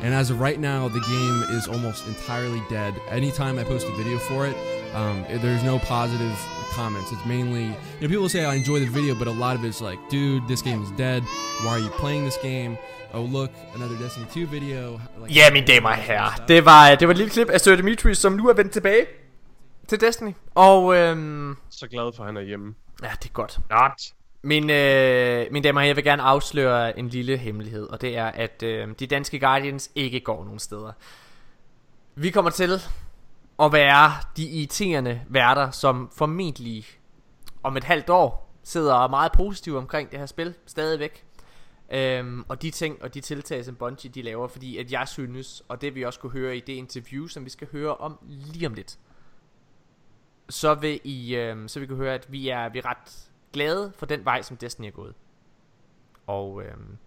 And 0.04 0.14
as 0.14 0.30
of 0.30 0.40
right 0.40 0.60
now, 0.60 0.88
the 0.88 1.02
game 1.02 1.44
is 1.58 1.68
almost 1.68 2.08
entirely 2.08 2.62
dead. 2.70 2.94
Anytime 3.10 3.60
I 3.60 3.64
post 3.64 3.86
a 3.88 3.92
video 4.02 4.18
for 4.18 4.48
it, 4.48 4.56
um, 4.96 5.26
there's 5.42 5.64
no 5.64 5.78
positive 5.80 6.36
comments. 6.74 7.12
It's 7.12 7.26
mainly, 7.26 7.66
you 7.66 8.02
know, 8.02 8.08
people 8.08 8.30
say 8.30 8.46
I 8.46 8.56
enjoy 8.56 8.80
the 8.80 8.86
video, 9.00 9.14
but 9.16 9.28
a 9.28 9.32
lot 9.46 9.56
of 9.58 9.64
it's 9.66 9.82
like, 9.82 10.00
dude, 10.10 10.44
this 10.48 10.62
game 10.62 10.82
is 10.84 10.92
dead. 10.98 11.22
Why 11.64 11.72
are 11.76 11.80
you 11.80 11.90
playing 12.04 12.24
this 12.24 12.38
game? 12.42 12.78
Oh, 13.14 13.22
look, 13.24 13.52
another 13.76 13.96
Destiny 13.98 14.26
2 14.34 14.46
video. 14.48 15.02
Like, 15.22 15.36
Ja, 15.36 15.52
mine 15.52 15.66
damer 15.68 15.90
og 15.90 15.96
herrer. 15.96 16.44
Det 16.48 16.66
var, 16.66 16.96
det 16.96 17.08
var 17.08 17.12
et 17.12 17.18
lille 17.18 17.32
klip 17.32 17.50
af 17.50 17.62
Sir 17.62 17.76
Dimitri, 17.76 18.16
som 18.16 18.34
nu 18.34 18.48
er 18.50 18.54
vendt 18.54 18.72
tilbage 18.72 19.06
til 19.88 20.02
Destiny. 20.02 20.32
Og 20.56 20.96
øhm, 20.96 21.56
Så 21.70 21.88
glad 21.88 22.12
for, 22.16 22.24
at 22.24 22.28
han 22.28 22.38
er 22.38 22.42
hjemme. 22.42 22.74
ja, 23.04 23.10
det 23.22 23.26
er 23.30 23.34
godt. 23.34 23.60
Not. 23.70 24.02
Min, 24.42 24.70
øh, 24.70 25.48
mine 25.52 25.64
damer 25.64 25.82
og 25.82 25.88
jeg 25.88 25.96
vil 25.96 26.04
gerne 26.04 26.22
afsløre 26.24 27.00
en 27.00 27.10
lille 27.10 27.38
hemmelighed, 27.38 27.88
og 27.88 28.02
det 28.02 28.18
er, 28.18 28.26
at 28.26 28.64
øh, 28.64 28.88
de 29.00 29.08
danske 29.08 29.40
Guardians 29.40 29.92
ikke 29.96 30.20
går 30.20 30.44
nogen 30.44 30.60
steder. 30.60 30.92
Vi 32.16 32.30
kommer 32.30 32.52
til 32.52 32.82
at 33.60 33.74
være 33.74 34.12
de 34.38 34.50
irriterende 34.50 35.22
værter, 35.30 35.72
som 35.72 36.12
formentlig 36.18 36.86
om 37.64 37.78
et 37.78 37.84
halvt 37.84 38.10
år 38.10 38.56
sidder 38.64 39.08
meget 39.08 39.32
positive 39.32 39.78
omkring 39.78 40.12
det 40.12 40.20
her 40.20 40.26
spil, 40.26 40.56
stadigvæk. 40.66 41.26
Øhm, 41.92 42.46
og 42.48 42.62
de 42.62 42.72
ting 42.72 43.04
og 43.04 43.14
de 43.14 43.22
tiltag, 43.22 43.66
som 43.66 43.76
Bungie 43.76 44.12
de 44.12 44.22
laver, 44.22 44.48
fordi 44.48 44.78
at 44.78 44.92
jeg 44.92 45.08
synes, 45.08 45.64
og 45.68 45.82
det 45.82 45.96
vi 45.96 46.04
også 46.04 46.20
kunne 46.20 46.32
høre 46.32 46.58
i 46.58 46.60
det 46.60 46.74
interview, 46.74 47.28
som 47.28 47.46
vi 47.46 47.50
skal 47.50 47.68
høre 47.72 47.96
om 47.96 48.18
lige 48.28 48.68
om 48.68 48.74
lidt, 48.74 49.00
så 50.50 50.74
vil 50.74 51.00
I, 51.04 51.36
øhm, 51.36 51.68
så 51.68 51.80
vi 51.80 51.86
kunne 51.86 51.98
høre, 51.98 52.14
at 52.14 52.32
vi 52.32 52.50
er, 52.50 52.70
vi 52.70 52.80
er 52.80 52.86
ret 52.86 53.29
glade 53.54 53.92
for 53.96 54.06
den 54.06 54.26
vej, 54.26 54.42
som 54.42 54.58
Destiny 54.58 54.88
er 54.88 54.92
gået. 54.92 55.14
Og 56.28 56.64
øhm, 56.64 56.98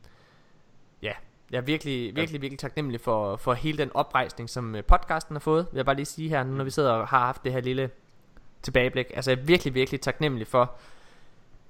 ja, 1.03 1.13
jeg 1.51 1.59
er 1.59 1.63
virkelig, 1.63 2.17
virkelig, 2.17 2.43
virkelig 2.43 2.59
taknemmelig 2.59 3.01
for, 3.01 3.37
for 3.37 3.53
hele 3.55 3.79
den 3.79 3.91
oprejsning, 3.95 4.51
som 4.51 4.75
øh, 4.75 4.85
podcasten 4.85 5.35
har 5.35 5.41
fået. 5.41 5.67
Vil 5.73 5.79
jeg 5.79 5.85
bare 5.85 5.97
lige 5.97 6.07
sige 6.07 6.29
her, 6.29 6.45
nu 6.45 6.55
når 6.55 6.65
vi 6.65 6.71
sidder 6.71 6.91
og 6.91 7.09
har 7.09 7.19
haft 7.19 7.45
det 7.45 7.53
her 7.53 7.61
lille 7.61 7.91
tilbageblik. 8.63 9.07
Altså 9.15 9.31
jeg 9.31 9.39
er 9.39 9.43
virkelig, 9.43 9.75
virkelig 9.75 10.01
taknemmelig 10.01 10.47
for 10.47 10.75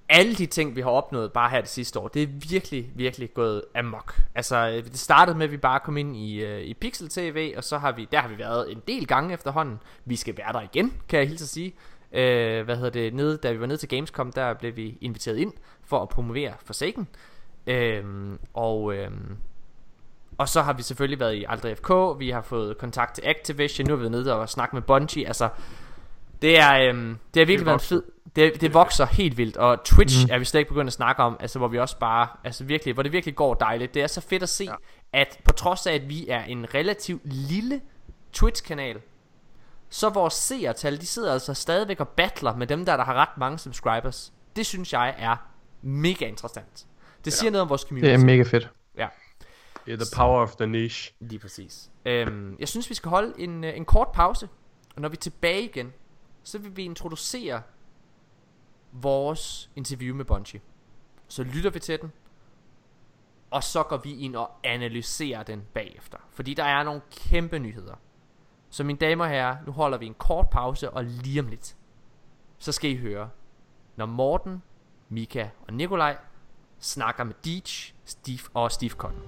alle 0.09 0.35
de 0.35 0.47
ting, 0.47 0.77
vi 0.77 0.81
har 0.81 0.91
opnået 0.91 1.33
bare 1.33 1.51
her 1.51 1.61
det 1.61 1.71
sidste 1.71 1.99
år. 1.99 2.09
Det 2.09 2.23
er 2.23 2.27
virkelig, 2.27 2.91
virkelig 2.95 3.35
gået 3.35 3.63
amok. 3.75 4.21
Altså 4.35 4.57
øh, 4.69 4.85
det 4.85 4.99
startede 4.99 5.39
med, 5.39 5.47
at 5.47 5.53
vi 5.53 5.57
bare 5.57 5.81
kom 5.81 5.97
ind 5.97 6.17
i, 6.17 6.45
uh, 6.45 6.61
i 6.61 6.75
Pixel 6.75 7.09
TV, 7.09 7.55
og 7.57 7.65
så 7.65 7.79
har 7.79 7.93
vi, 7.93 8.09
der 8.13 8.21
har 8.21 8.29
vi 8.29 8.39
været 8.39 8.73
en 8.73 8.83
del 8.89 9.07
gange 9.07 9.35
efterhånden. 9.35 9.79
Vi 10.05 10.17
skal 10.17 10.37
være 10.37 10.53
der 10.53 10.61
igen, 10.61 11.03
kan 11.09 11.19
jeg 11.19 11.29
hilse 11.29 11.45
at 11.45 11.49
sige. 11.49 11.75
Uh, 12.15 12.65
hvad 12.65 12.77
hedder 12.77 12.91
det, 12.91 13.15
nede, 13.15 13.37
da 13.37 13.53
vi 13.53 13.61
var 13.61 13.67
nede 13.67 13.79
til 13.79 13.89
Gamescom, 13.89 14.33
der 14.33 14.55
blev 14.55 14.77
vi 14.77 14.99
inviteret 15.01 15.39
ind 15.39 15.53
for 15.85 16.03
at 16.03 16.09
promovere 16.09 16.53
Forsaken. 16.65 17.09
Uh, 17.67 18.37
og... 18.55 18.83
Uh, 18.83 18.97
og 20.39 20.49
så 20.49 20.63
har 20.63 20.73
vi 20.73 20.83
selvfølgelig 20.83 21.21
været 21.21 21.35
i 21.35 21.45
Aldrig 21.49 21.77
FK 21.77 21.91
Vi 22.19 22.31
har 22.31 22.43
fået 22.43 22.79
kontakt 22.79 23.15
til 23.15 23.23
Activision. 23.27 23.89
Nu 23.89 23.95
er 23.95 23.99
vi 23.99 24.09
nede 24.09 24.41
og 24.41 24.49
snakke 24.49 24.77
med 24.77 24.83
Bungie. 24.83 25.27
Altså 25.27 25.49
det 26.43 26.59
er, 26.59 26.89
øhm, 26.89 27.19
det 27.35 27.41
har 27.41 27.47
virkelig 27.47 27.59
Det 27.59 27.67
været 27.67 27.75
en 27.75 27.81
fed 27.81 28.03
det, 28.37 28.61
det 28.61 28.75
vokser 28.75 29.07
helt 29.07 29.39
vildt. 29.39 29.57
Og 29.57 29.85
Twitch 29.85 30.27
mm. 30.27 30.35
er 30.35 30.39
vi 30.39 30.45
slet 30.45 30.61
ikke 30.61 30.69
begyndt 30.69 30.89
at 30.89 30.93
snakke 30.93 31.23
om. 31.23 31.37
Altså 31.41 31.59
hvor 31.59 31.69
vi 31.69 31.79
også 31.79 31.99
bare 31.99 32.29
Altså 32.45 32.65
virkelig 32.65 32.95
Hvor 32.95 33.03
det 33.03 33.13
virkelig 33.13 33.35
går 33.37 33.55
dejligt. 33.55 33.95
Det 33.95 34.03
er 34.03 34.07
så 34.07 34.21
fedt 34.21 34.43
at 34.43 34.49
se 34.49 34.65
ja. 34.65 34.75
At 35.13 35.41
på 35.45 35.53
trods 35.53 35.87
af 35.87 35.95
at 35.95 36.09
vi 36.09 36.29
er 36.29 36.45
en 36.45 36.75
relativt 36.75 37.23
lille 37.25 37.81
Twitch-kanal 38.33 39.01
Så 39.93 40.09
vores 40.09 40.35
seertal 40.35 41.01
De 41.01 41.07
sidder 41.07 41.33
altså 41.33 41.55
stadigvæk 41.55 42.01
og 42.01 42.09
battler 42.09 42.57
Med 42.57 42.67
dem 42.67 42.85
der 42.85 42.97
der 42.97 43.05
har 43.05 43.15
ret 43.15 43.39
mange 43.39 43.59
subscribers 43.59 44.33
Det 44.57 44.67
synes 44.67 44.93
jeg 44.93 45.15
er 45.19 45.37
mega 45.83 46.27
interessant 46.27 46.87
Det 47.25 47.33
siger 47.33 47.51
noget 47.51 47.63
om 47.63 47.69
vores 47.69 47.83
community 47.83 48.07
Det 48.07 48.21
er 48.21 48.25
mega 48.25 48.43
fedt. 48.43 48.71
Ja 48.99 49.09
Yeah, 49.89 49.99
the 49.99 50.17
power 50.17 50.43
of 50.43 50.57
the 50.57 50.67
niche. 50.67 51.15
Lige 51.21 51.39
præcis. 51.39 51.91
Øhm, 52.05 52.57
jeg 52.59 52.69
synes, 52.69 52.91
vi 52.91 52.95
skal 52.95 53.09
holde 53.09 53.35
en, 53.39 53.65
øh, 53.65 53.77
en 53.77 53.85
kort 53.85 54.09
pause. 54.13 54.49
Og 54.97 55.03
når 55.03 55.09
vi 55.09 55.15
er 55.15 55.21
tilbage 55.21 55.63
igen, 55.63 55.93
så 56.43 56.59
vil 56.59 56.77
vi 56.77 56.83
introducere 56.83 57.63
vores 58.93 59.71
interview 59.77 60.17
med 60.17 60.25
Bungie. 60.25 60.61
Så 61.29 61.43
lytter 61.43 61.71
vi 61.71 61.79
til 61.79 62.01
den. 62.01 62.13
Og 63.51 63.65
så 63.65 63.83
går 63.83 63.97
vi 63.97 64.17
ind 64.19 64.37
og 64.37 64.51
analyserer 64.65 65.43
den 65.43 65.63
bagefter. 65.75 66.19
Fordi 66.31 66.55
der 66.55 66.65
er 66.65 66.83
nogle 66.83 67.01
kæmpe 67.11 67.59
nyheder. 67.59 67.95
Så 68.73 68.85
mine 68.85 68.99
damer 68.99 69.25
og 69.25 69.31
herrer, 69.31 69.57
nu 69.67 69.73
holder 69.73 69.99
vi 69.99 70.07
en 70.07 70.15
kort 70.15 70.51
pause, 70.51 70.91
og 70.91 71.05
lige 71.05 71.41
om 71.41 71.47
lidt, 71.47 71.77
så 72.59 72.73
skal 72.73 72.91
I 72.91 72.97
høre, 72.97 73.31
når 73.97 74.07
Morten, 74.07 74.63
Mika 75.09 75.49
og 75.69 75.75
Nikolaj 75.75 76.17
snakker 76.79 77.25
med 77.25 77.35
Deej, 77.45 77.93
Steve 78.05 78.49
og 78.55 78.73
Steve 78.73 78.91
Cotton. 78.91 79.23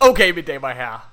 Okay, 0.00 0.30
mine 0.30 0.46
damer 0.46 0.68
og 0.68 0.74
herrer. 0.74 1.10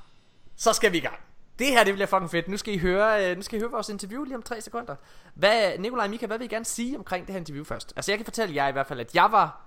Så 0.55 0.73
skal 0.73 0.91
vi 0.91 0.97
i 0.97 1.01
gang. 1.01 1.15
Det 1.59 1.67
her, 1.67 1.83
det 1.83 1.93
bliver 1.93 2.07
fucking 2.07 2.31
fedt. 2.31 2.47
Nu 2.47 2.57
skal 2.57 2.73
I 2.73 2.77
høre, 2.77 3.31
øh, 3.31 3.35
nu 3.35 3.41
skal 3.41 3.57
I 3.57 3.61
høre 3.61 3.71
vores 3.71 3.89
interview 3.89 4.23
lige 4.23 4.35
om 4.35 4.41
tre 4.41 4.61
sekunder. 4.61 4.95
Hvad, 5.35 5.77
Nikolaj 5.77 6.03
og 6.05 6.09
Mika, 6.09 6.25
hvad 6.25 6.37
vil 6.37 6.45
I 6.45 6.47
gerne 6.47 6.65
sige 6.65 6.97
omkring 6.97 7.25
det 7.27 7.33
her 7.33 7.39
interview 7.39 7.63
først? 7.63 7.93
Altså, 7.95 8.11
jeg 8.11 8.19
kan 8.19 8.25
fortælle 8.25 8.55
jer 8.55 8.67
i 8.67 8.71
hvert 8.71 8.87
fald, 8.87 8.99
at 8.99 9.15
jeg 9.15 9.27
var, 9.31 9.61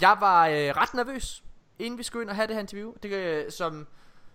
jeg 0.00 0.16
var 0.20 0.46
øh, 0.46 0.54
ret 0.54 0.94
nervøs, 0.94 1.42
inden 1.78 1.98
vi 1.98 2.02
skulle 2.02 2.22
ind 2.22 2.30
og 2.30 2.36
have 2.36 2.46
det 2.46 2.54
her 2.54 2.60
interview. 2.60 2.92
Det, 3.02 3.12
øh, 3.12 3.50
som, 3.50 3.86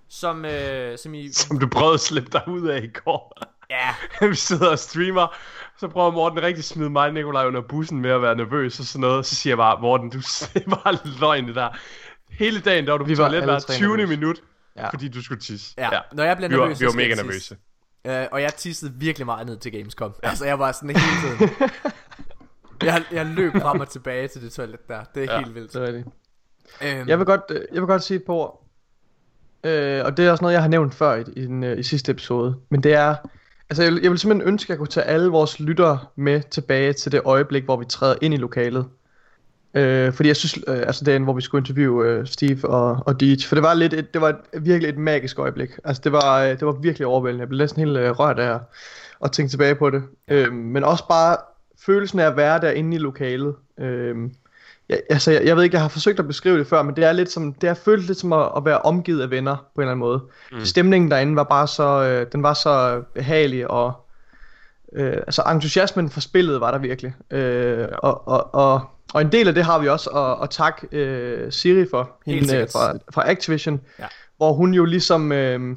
som, 0.08 0.46
øh, 0.46 0.98
som 0.98 1.14
I... 1.14 1.32
Som 1.32 1.60
du 1.60 1.68
prøvede 1.68 1.94
at 1.94 2.00
slippe 2.00 2.30
dig 2.32 2.48
ud 2.48 2.68
af 2.68 2.82
i 2.84 2.88
går. 2.88 3.38
Ja. 3.70 3.96
vi 4.28 4.36
sidder 4.36 4.72
og 4.72 4.80
streamer, 4.80 5.36
så 5.78 5.88
prøver 5.88 6.12
Morten 6.12 6.42
rigtig 6.42 6.60
at 6.60 6.66
smide 6.66 6.90
mig 6.90 7.08
og 7.08 7.14
Nikolaj 7.14 7.48
under 7.48 7.62
bussen 7.62 8.02
med 8.02 8.10
at 8.10 8.22
være 8.22 8.36
nervøs 8.36 8.80
og 8.80 8.86
sådan 8.86 9.02
noget. 9.02 9.26
Så 9.26 9.36
siger 9.36 9.52
jeg 9.52 9.58
bare, 9.58 9.82
Morten, 9.82 10.10
du 10.10 10.22
bare 10.76 10.98
løgn 11.20 11.48
det 11.48 11.56
der. 11.56 11.70
Hele 12.38 12.60
dagen, 12.60 12.86
der 12.86 12.92
var 12.92 12.98
du 12.98 13.04
på 13.04 13.08
Vi 13.08 13.18
var 13.18 13.28
toilet 13.30 13.44
hver 13.44 13.60
tre 13.60 13.74
20. 13.74 13.98
nervøse. 13.98 14.20
minut, 14.20 14.42
Ja. 14.78 14.90
fordi 14.90 15.08
du 15.08 15.24
skulle 15.24 15.42
tisse. 15.42 15.74
Ja, 15.78 15.90
ja. 15.96 16.00
når 16.14 16.24
jeg 16.24 16.38
bliver 16.38 16.50
vi 16.50 16.56
var, 16.58 16.62
nervøs, 16.64 16.80
vi 16.80 16.86
var 16.86 16.90
så 16.92 16.94
skal 16.94 17.04
mega 17.04 17.16
jeg 17.16 17.24
nervøse. 17.26 17.58
Øh, 18.08 18.28
og 18.32 18.42
jeg 18.42 18.54
tissede 18.54 18.94
virkelig 18.96 19.26
meget 19.26 19.48
ned 19.48 19.58
til 19.58 19.72
Gamescom. 19.72 20.14
Ja. 20.24 20.28
Altså, 20.30 20.46
jeg 20.46 20.60
var 20.60 20.72
sådan 20.72 20.90
hele 20.90 21.38
tiden... 21.38 21.50
jeg, 22.84 23.04
jeg 23.12 23.26
løb 23.26 23.54
frem 23.54 23.80
og 23.80 23.90
tilbage 23.90 24.28
til 24.28 24.42
det 24.42 24.52
toilet 24.52 24.88
der. 24.88 25.04
Det 25.16 25.24
er 25.24 25.34
Ja, 25.34 25.40
helt 25.40 25.56
vildt. 25.56 25.74
det 25.74 25.82
er 25.82 25.86
rigtigt. 25.88 26.08
Øhm, 26.82 27.08
Jeg 27.08 27.18
vil 27.18 27.26
godt, 27.26 27.42
øh, 27.50 27.62
jeg 27.74 27.82
vil 27.82 27.88
godt 27.88 28.04
sige 28.04 28.18
et 28.18 28.24
par 28.24 28.34
ord. 28.34 28.64
Øh, 29.64 30.06
og 30.06 30.18
det 30.18 30.26
er 30.28 30.32
også 30.32 30.44
noget, 30.44 30.54
jeg 30.54 30.62
har 30.62 30.70
nævnt 30.70 30.94
før 30.96 31.16
i, 31.16 31.24
i, 31.36 31.46
den, 31.46 31.64
øh, 31.64 31.80
i 31.80 31.84
sidste 31.84 32.12
episode. 32.12 32.56
Men 32.70 32.84
det 32.84 32.94
er, 32.94 33.16
altså 33.70 33.84
jeg 33.84 33.92
vil, 33.94 34.00
jeg 34.02 34.12
vil 34.12 34.20
simpelthen 34.20 34.48
ønske, 34.50 34.66
at 34.66 34.70
jeg 34.70 34.78
kunne 34.78 34.88
tage 34.88 35.06
alle 35.06 35.28
vores 35.30 35.60
lyttere 35.60 36.00
med 36.16 36.42
tilbage 36.52 36.94
til 36.94 37.12
det 37.12 37.22
øjeblik, 37.26 37.64
hvor 37.64 37.78
vi 37.78 37.86
træder 37.86 38.16
ind 38.22 38.34
i 38.34 38.38
lokalet. 38.38 38.86
Øh, 39.74 40.14
fordi 40.14 40.28
jeg 40.28 40.36
synes, 40.36 40.60
øh, 40.68 40.78
altså 40.78 41.04
dagen, 41.04 41.24
hvor 41.24 41.34
vi 41.34 41.42
skulle 41.42 41.62
interviewe 41.62 42.08
øh, 42.08 42.28
Steve 42.28 42.70
og, 42.70 43.04
og 43.06 43.20
Deej, 43.20 43.36
for 43.48 43.56
det 43.56 43.64
var 43.64 43.74
lidt, 43.74 43.94
et, 43.94 44.14
det 44.14 44.22
var 44.22 44.30
et, 44.30 44.38
virkelig 44.62 44.90
et 44.90 44.98
magisk 44.98 45.40
øjeblik. 45.40 45.70
Altså 45.84 46.02
det 46.04 46.12
var, 46.12 46.44
øh, 46.44 46.50
det 46.50 46.66
var 46.66 46.72
virkelig 46.72 47.08
overvældende. 47.08 47.42
Jeg 47.42 47.50
blev 47.50 47.60
næsten 47.60 47.86
helt 47.86 47.98
øh, 47.98 48.12
rørt 48.12 48.40
af 48.40 48.54
at, 48.54 48.62
at 49.24 49.32
tænke 49.32 49.50
tilbage 49.50 49.76
på 49.76 49.90
det. 49.90 50.04
Øh, 50.28 50.54
men 50.54 50.84
også 50.84 51.08
bare 51.08 51.38
følelsen 51.86 52.20
af 52.20 52.26
at 52.26 52.38
være 52.38 52.62
derinde 52.62 52.96
i 52.96 53.00
lokalet. 53.00 53.56
Øh, 53.80 54.16
jeg, 54.90 55.00
altså, 55.10 55.32
jeg, 55.32 55.46
jeg 55.46 55.56
ved 55.56 55.64
ikke, 55.64 55.76
jeg 55.76 55.82
har 55.82 55.90
forsøgt 55.90 56.20
at 56.20 56.28
beskrive 56.28 56.60
det 56.60 56.68
før, 56.68 56.82
men 56.84 56.96
det 56.96 57.04
er 57.04 57.12
lidt 57.12 57.32
som, 57.32 57.54
det 57.54 57.70
er 57.70 57.74
følt 57.74 58.08
lidt 58.08 58.18
som 58.18 58.34
at, 58.34 58.52
at 58.58 58.66
være 58.66 58.82
omgivet 58.82 59.22
af 59.22 59.32
venner, 59.32 59.56
på 59.56 59.82
en 59.82 59.84
eller 59.84 59.92
anden 59.92 60.00
måde. 60.00 60.22
Mm. 60.52 60.66
Stemningen 60.66 61.12
derinde 61.12 61.36
var 61.36 61.44
bare 61.44 61.68
så, 61.68 62.04
øh, 62.04 62.32
den 62.32 62.44
var 62.44 62.54
så 62.54 63.04
behagelig, 63.14 63.72
og 63.72 63.94
øh, 64.94 65.14
altså 65.14 65.42
entusiasmen 65.52 66.10
for 66.10 66.20
spillet 66.20 66.62
var 66.62 66.72
der 66.72 66.78
virkelig. 66.78 67.14
Øh, 67.32 67.88
og, 67.98 68.28
og, 68.28 68.56
og, 68.56 68.82
og 69.14 69.22
en 69.22 69.32
del 69.32 69.48
af 69.48 69.54
det 69.54 69.64
har 69.64 69.80
vi 69.80 69.88
også 69.88 70.10
at, 70.10 70.44
at 70.44 70.50
takke 70.50 70.88
øh, 70.92 71.52
Siri 71.52 71.86
for, 71.92 72.12
hende, 72.26 72.58
øh, 72.58 72.68
fra, 72.72 72.94
fra 73.14 73.32
Activision, 73.32 73.82
Ja. 74.00 74.06
hvor 74.38 74.54
hun 74.54 74.74
jo 74.74 74.86
ligesom... 74.86 75.32
Øh, 75.32 75.76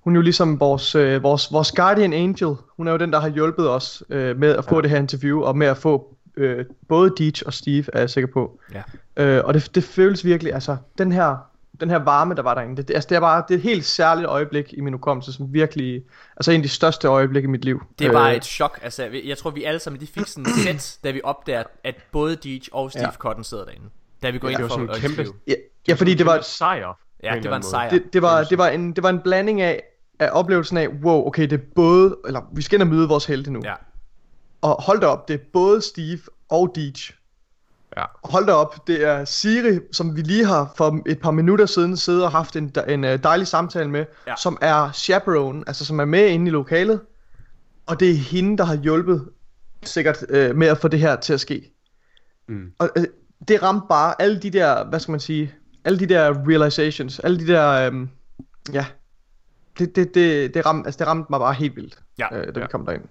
hun 0.00 0.16
er 0.16 0.18
jo 0.18 0.22
ligesom 0.22 0.60
vores, 0.60 0.94
øh, 0.94 1.22
vores, 1.22 1.52
vores 1.52 1.72
guardian 1.72 2.12
angel. 2.12 2.56
Hun 2.76 2.88
er 2.88 2.92
jo 2.92 2.98
den, 2.98 3.12
der 3.12 3.20
har 3.20 3.28
hjulpet 3.28 3.70
os 3.70 4.02
øh, 4.10 4.38
med 4.38 4.56
at 4.56 4.64
få 4.64 4.74
ja. 4.74 4.80
det 4.80 4.90
her 4.90 4.98
interview, 4.98 5.42
og 5.42 5.56
med 5.56 5.66
at 5.66 5.76
få 5.76 6.16
øh, 6.36 6.64
både 6.88 7.12
Deej 7.18 7.32
og 7.46 7.52
Steve, 7.52 7.84
er 7.92 7.98
jeg 8.00 8.10
sikker 8.10 8.28
på. 8.32 8.60
Ja. 8.74 8.82
Øh, 9.16 9.44
og 9.44 9.54
det, 9.54 9.74
det 9.74 9.84
føles 9.84 10.24
virkelig, 10.24 10.54
altså 10.54 10.76
den 10.98 11.12
her, 11.12 11.36
den 11.80 11.90
her 11.90 11.98
varme, 11.98 12.34
der 12.34 12.42
var 12.42 12.54
derinde, 12.54 12.76
det, 12.76 12.88
det, 12.88 12.94
altså, 12.94 13.08
det 13.08 13.16
er 13.16 13.20
bare 13.20 13.44
det 13.48 13.54
er 13.54 13.58
et 13.58 13.62
helt 13.62 13.84
særligt 13.84 14.28
øjeblik 14.28 14.72
i 14.72 14.80
min 14.80 14.92
hukommelse, 14.92 15.32
som 15.32 15.52
virkelig, 15.52 16.02
altså 16.36 16.50
en 16.52 16.56
af 16.56 16.62
de 16.62 16.68
største 16.68 17.08
øjeblikke 17.08 17.46
i 17.46 17.50
mit 17.50 17.64
liv. 17.64 17.82
Det 17.98 18.06
er 18.06 18.12
bare 18.12 18.30
Øh, 18.30 18.36
et 18.36 18.44
chok. 18.44 18.78
Altså, 18.82 19.08
jeg- 19.24 19.38
tror, 19.38 19.50
vi 19.50 19.64
alle 19.64 19.80
sammen 19.80 20.00
de 20.00 20.06
fik 20.06 20.26
sådan 20.26 20.46
et 20.46 20.80
sæt, 20.80 20.98
da 21.04 21.10
vi 21.10 21.20
opdager, 21.24 21.62
at 21.84 21.94
både 22.12 22.36
Deej 22.36 22.60
og 22.72 22.90
Steve 22.90 23.04
Ja. 23.04 23.12
Cotton 23.12 23.44
sidder 23.44 23.64
derinde. 23.64 23.86
Da 24.22 24.30
vi 24.30 24.38
går 24.38 24.48
Ja, 24.48 24.52
ind 24.52 24.56
det 24.56 24.62
var 24.62 24.68
for 24.68 24.74
sådan 24.74 24.88
en 24.88 24.94
at 24.94 25.16
kæmpe-. 25.16 25.38
Ja, 25.48 25.54
ja 25.88 25.94
fordi 25.94 26.14
det 26.14 26.26
var 26.26 26.40
sejr. 26.40 26.98
Ja, 27.22 27.34
det 27.42 27.50
var 27.50 27.56
en 27.56 27.62
sejr. 27.62 27.90
Det, 27.90 28.02
det, 28.12 28.22
var, 28.22 28.44
det, 28.44 28.58
var 28.58 28.68
en, 28.68 28.92
det 28.92 29.02
var 29.02 29.10
en 29.10 29.20
blanding 29.20 29.60
af, 29.60 29.82
af 30.18 30.28
oplevelsen 30.32 30.76
af, 30.76 30.88
wow, 30.88 31.26
okay, 31.26 31.42
det 31.42 31.52
er 31.52 31.64
både, 31.74 32.16
eller 32.26 32.40
vi 32.52 32.62
skal 32.62 32.76
ind 32.76 32.82
og 32.82 32.88
møde 32.88 33.08
vores 33.08 33.24
helte 33.26 33.52
nu. 33.52 33.60
Ja. 33.64 33.74
Og 34.62 34.82
hold 34.82 35.00
da 35.00 35.06
op, 35.06 35.28
det 35.28 35.34
er 35.34 35.44
både 35.52 35.82
Steve 35.82 36.20
og 36.48 36.72
Deej. 36.74 36.92
Ja. 37.98 38.04
Hold 38.24 38.46
da 38.46 38.52
op, 38.52 38.86
det 38.86 39.04
er 39.04 39.24
Siri, 39.24 39.78
som 39.92 40.16
vi 40.16 40.20
lige 40.22 40.44
har 40.44 40.72
for 40.76 40.98
et 41.06 41.20
par 41.20 41.30
minutter 41.30 41.66
siden 41.66 41.96
siddet 41.96 42.24
og 42.24 42.30
haft 42.30 42.56
en, 42.56 42.72
en 42.88 43.04
øh, 43.04 43.22
dejlig 43.22 43.46
samtale 43.46 43.90
med, 43.90 44.04
Ja. 44.26 44.34
som 44.36 44.58
er 44.60 44.92
chaperone, 44.92 45.64
altså 45.66 45.84
som 45.84 46.00
er 46.00 46.04
med 46.04 46.26
inde 46.28 46.46
i 46.46 46.50
lokalet. 46.50 47.00
Og 47.86 48.00
det 48.00 48.10
er 48.10 48.14
hende, 48.14 48.58
der 48.58 48.64
har 48.64 48.76
hjulpet 48.76 49.28
sikkert 49.82 50.24
øh, 50.28 50.56
med 50.56 50.66
at 50.66 50.78
få 50.78 50.88
det 50.88 51.00
her 51.00 51.16
til 51.16 51.32
at 51.32 51.40
ske. 51.40 51.72
Mm. 52.48 52.72
Og 52.78 52.88
øh, 52.96 53.04
det 53.48 53.62
ramte 53.62 53.86
bare 53.88 54.22
alle 54.22 54.40
de 54.40 54.50
der, 54.50 54.84
hvad 54.84 55.00
skal 55.00 55.10
man 55.12 55.20
sige, 55.20 55.54
alle 55.84 55.98
de 55.98 56.06
der 56.06 56.34
realizations, 56.48 57.18
alle 57.18 57.38
de 57.38 57.46
der, 57.46 57.90
øh, 57.92 58.06
ja, 58.72 58.86
det, 59.78 59.96
det, 59.96 60.14
det, 60.14 60.54
det, 60.54 60.66
ramte, 60.66 60.86
altså 60.86 60.98
det 60.98 61.06
ramte 61.06 61.26
mig 61.30 61.40
bare 61.40 61.54
helt 61.54 61.76
vildt, 61.76 61.98
ja. 62.18 62.36
øh, 62.36 62.54
da 62.54 62.60
vi 62.60 62.66
kom 62.70 62.86
derind. 62.86 63.02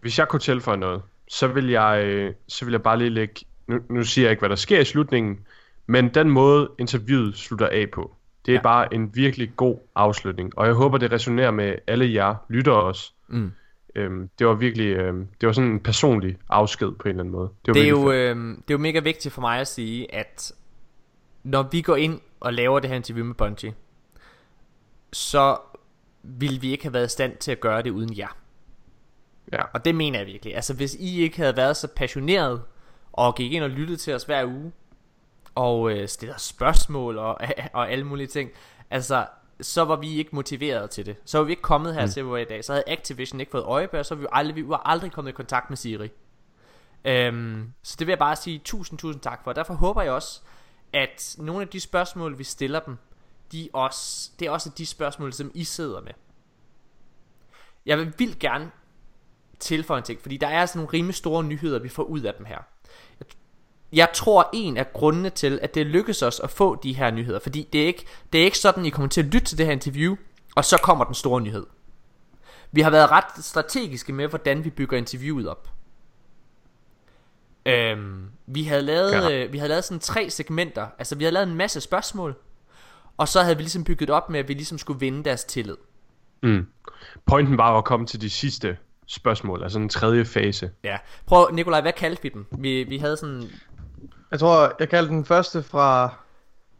Hvis 0.00 0.18
jeg 0.18 0.28
kunne 0.28 0.40
tilføje 0.40 0.76
noget, 0.76 1.02
så 1.28 1.46
vil 1.46 1.70
jeg, 1.70 2.02
øh, 2.04 2.34
så 2.48 2.64
vil 2.64 2.72
jeg 2.72 2.82
bare 2.82 2.98
lige 2.98 3.10
lægge... 3.10 3.34
Nu, 3.66 3.78
nu 3.90 4.02
siger 4.04 4.24
jeg 4.24 4.30
ikke, 4.30 4.40
hvad 4.40 4.48
der 4.48 4.56
sker 4.56 4.80
i 4.80 4.84
slutningen, 4.84 5.40
men 5.86 6.08
den 6.08 6.30
måde 6.30 6.70
interviewet 6.78 7.36
slutter 7.36 7.68
af 7.68 7.90
på, 7.90 8.14
Det 8.46 8.52
er 8.52 8.56
ja. 8.56 8.62
bare 8.62 8.94
en 8.94 9.10
virkelig 9.14 9.52
god 9.56 9.78
afslutning, 9.94 10.58
og 10.58 10.66
jeg 10.66 10.74
håber, 10.74 10.98
det 10.98 11.12
resonerer 11.12 11.50
med 11.50 11.74
alle 11.86 12.14
jer 12.14 12.34
lyttere 12.48 12.82
også. 12.82 13.12
Mm. 13.28 13.52
Øhm, 13.94 14.30
det 14.38 14.46
var 14.46 14.54
virkelig, 14.54 14.86
øhm, 14.86 15.28
det 15.40 15.46
var 15.46 15.52
sådan 15.52 15.70
en 15.70 15.80
personlig 15.80 16.36
afsked 16.48 16.92
på 16.92 17.02
en 17.02 17.08
eller 17.08 17.22
anden 17.22 17.32
måde. 17.32 17.48
Det, 17.66 17.68
var 17.68 17.72
Det 17.72 17.84
er, 17.84 17.88
jo, 17.88 18.12
øh, 18.12 18.36
det 18.36 18.70
er 18.70 18.74
jo 18.74 18.78
mega 18.78 18.98
vigtigt 18.98 19.34
for 19.34 19.40
mig 19.40 19.60
at 19.60 19.68
sige, 19.68 20.14
at 20.14 20.52
når 21.42 21.62
vi 21.72 21.80
går 21.80 21.96
ind 21.96 22.20
og 22.40 22.52
laver 22.54 22.80
det 22.80 22.90
her 22.90 22.96
interview 22.96 23.26
med 23.26 23.34
Bungie, 23.34 23.74
så 25.12 25.56
ville 26.22 26.60
vi 26.60 26.70
ikke 26.70 26.84
have 26.84 26.94
været 26.94 27.06
i 27.06 27.10
stand 27.10 27.36
til 27.36 27.52
at 27.52 27.60
gøre 27.60 27.82
det 27.82 27.90
uden 27.90 28.18
jer. 28.18 28.36
Ja. 29.52 29.62
Og 29.62 29.84
det 29.84 29.94
mener 29.94 30.18
jeg 30.18 30.26
virkelig. 30.26 30.54
Altså 30.54 30.74
hvis 30.74 30.94
I 30.94 31.20
ikke 31.22 31.36
havde 31.36 31.56
været 31.56 31.76
så 31.76 31.88
passioneret 31.96 32.62
og 33.14 33.34
gik 33.34 33.52
ind 33.52 33.64
og 33.64 33.70
lyttede 33.70 33.96
til 33.98 34.14
os 34.14 34.24
hver 34.24 34.44
uge, 34.46 34.72
og 35.54 35.90
øh, 35.90 36.08
stiller 36.08 36.36
spørgsmål 36.38 37.18
og, 37.18 37.38
og 37.72 37.90
alle 37.90 38.04
mulige 38.04 38.26
ting, 38.26 38.50
altså 38.90 39.26
så 39.60 39.84
var 39.84 39.96
vi 39.96 40.16
ikke 40.16 40.30
motiveret 40.36 40.90
til 40.90 41.06
det. 41.06 41.16
Så 41.24 41.38
var 41.38 41.44
vi 41.44 41.52
ikke 41.52 41.62
kommet 41.62 41.94
her 41.94 42.06
Mm. 42.06 42.10
til, 42.10 42.22
hvor 42.22 42.36
i 42.36 42.44
dag. 42.44 42.64
Så 42.64 42.72
havde 42.72 42.84
Activision 42.86 43.40
ikke 43.40 43.50
fået 43.50 43.62
øje 43.64 43.88
på 43.88 44.02
så 44.02 44.14
var 44.14 44.20
vi, 44.20 44.26
aldrig, 44.32 44.56
vi 44.56 44.68
var 44.68 44.82
aldrig 44.84 45.12
kommet 45.12 45.30
i 45.30 45.34
kontakt 45.34 45.70
med 45.70 45.76
Siri. 45.76 46.08
Øhm, 47.04 47.72
så 47.82 47.96
det 47.98 48.06
vil 48.06 48.12
jeg 48.12 48.18
bare 48.18 48.36
sige 48.36 48.58
tusind, 48.64 48.98
tusind 48.98 49.22
tak 49.22 49.44
for. 49.44 49.52
Derfor 49.52 49.74
håber 49.74 50.02
jeg 50.02 50.12
også, 50.12 50.40
at 50.92 51.36
nogle 51.38 51.62
af 51.62 51.68
de 51.68 51.80
spørgsmål, 51.80 52.38
vi 52.38 52.44
stiller 52.44 52.80
dem, 52.80 52.96
de 53.52 53.68
også, 53.72 54.30
det 54.38 54.46
er 54.46 54.50
også 54.50 54.70
de 54.78 54.86
spørgsmål, 54.86 55.32
som 55.32 55.50
I 55.54 55.64
sidder 55.64 56.00
med. 56.00 56.12
Jeg 57.86 57.98
vil 57.98 58.12
vildt 58.18 58.38
gerne 58.38 58.70
tilføje 59.58 59.98
en 59.98 60.04
ting, 60.04 60.20
fordi 60.20 60.36
der 60.36 60.48
er 60.48 60.66
sådan 60.66 60.78
nogle 60.78 60.92
rimelig 60.92 61.14
store 61.14 61.44
nyheder, 61.44 61.78
vi 61.78 61.88
får 61.88 62.02
ud 62.02 62.20
af 62.20 62.34
dem 62.34 62.46
her. 62.46 62.58
Jeg, 63.94 64.08
tror 64.14 64.50
en 64.52 64.76
af 64.76 64.92
grundene 64.92 65.30
til, 65.30 65.58
at 65.62 65.74
det 65.74 65.86
lykkes 65.86 66.22
os 66.22 66.40
at 66.40 66.50
få 66.50 66.74
de 66.82 66.92
her 66.92 67.10
nyheder, 67.10 67.38
fordi 67.38 67.68
det 67.72 67.82
er 67.82 67.86
ikke, 67.86 68.06
det 68.32 68.40
er 68.40 68.44
ikke 68.44 68.58
sådan, 68.58 68.86
I 68.86 68.90
kommer 68.90 69.08
til 69.08 69.20
at 69.20 69.26
lytte 69.26 69.46
til 69.46 69.58
det 69.58 69.66
her 69.66 69.72
interview, 69.72 70.16
og 70.54 70.64
så 70.64 70.78
kommer 70.82 71.04
den 71.04 71.14
store 71.14 71.40
nyhed. 71.40 71.66
Vi 72.72 72.80
har 72.80 72.90
været 72.90 73.10
ret 73.10 73.44
strategiske 73.44 74.12
med, 74.12 74.28
hvordan 74.28 74.64
vi 74.64 74.70
bygger 74.70 74.98
interviewet 74.98 75.48
op. 75.48 75.68
Øhm, 77.66 78.24
vi 78.46 78.62
havde 78.64 78.82
lavet, 78.82 79.12
Ja. 79.12 79.30
øh, 79.44 79.52
vi 79.52 79.58
havde 79.58 79.68
lavet 79.68 79.84
sådan 79.84 80.00
tre 80.00 80.30
segmenter. 80.30 80.86
Altså 80.98 81.14
vi 81.14 81.24
havde 81.24 81.34
lavet 81.34 81.48
en 81.48 81.54
masse 81.54 81.80
spørgsmål, 81.80 82.34
og 83.16 83.28
så 83.28 83.42
havde 83.42 83.56
vi 83.56 83.62
ligesom 83.62 83.84
bygget 83.84 84.10
op 84.10 84.30
med, 84.30 84.40
at 84.40 84.48
vi 84.48 84.54
ligesom 84.54 84.78
skulle 84.78 85.00
vinde 85.00 85.24
deres 85.24 85.44
tillid. 85.44 85.76
Mm. 86.42 86.66
Pointen 87.26 87.58
var 87.58 87.78
at 87.78 87.84
komme 87.84 88.06
til 88.06 88.20
de 88.20 88.30
sidste 88.30 88.76
spørgsmål, 89.06 89.62
altså 89.62 89.78
den 89.78 89.88
tredje 89.88 90.24
fase. 90.24 90.70
Ja. 90.84 90.96
Prøv, 91.26 91.50
Nikolaj, 91.52 91.80
hvad 91.80 91.92
kaldte 91.92 92.22
vi 92.22 92.28
dem? 92.28 92.46
Vi, 92.58 92.84
vi 92.84 92.98
havde 92.98 93.16
sådan... 93.16 93.50
Jeg 94.34 94.40
tror, 94.40 94.72
jeg 94.78 94.88
kaldte 94.88 95.12
den 95.12 95.24
første 95.24 95.62
fra 95.62 96.14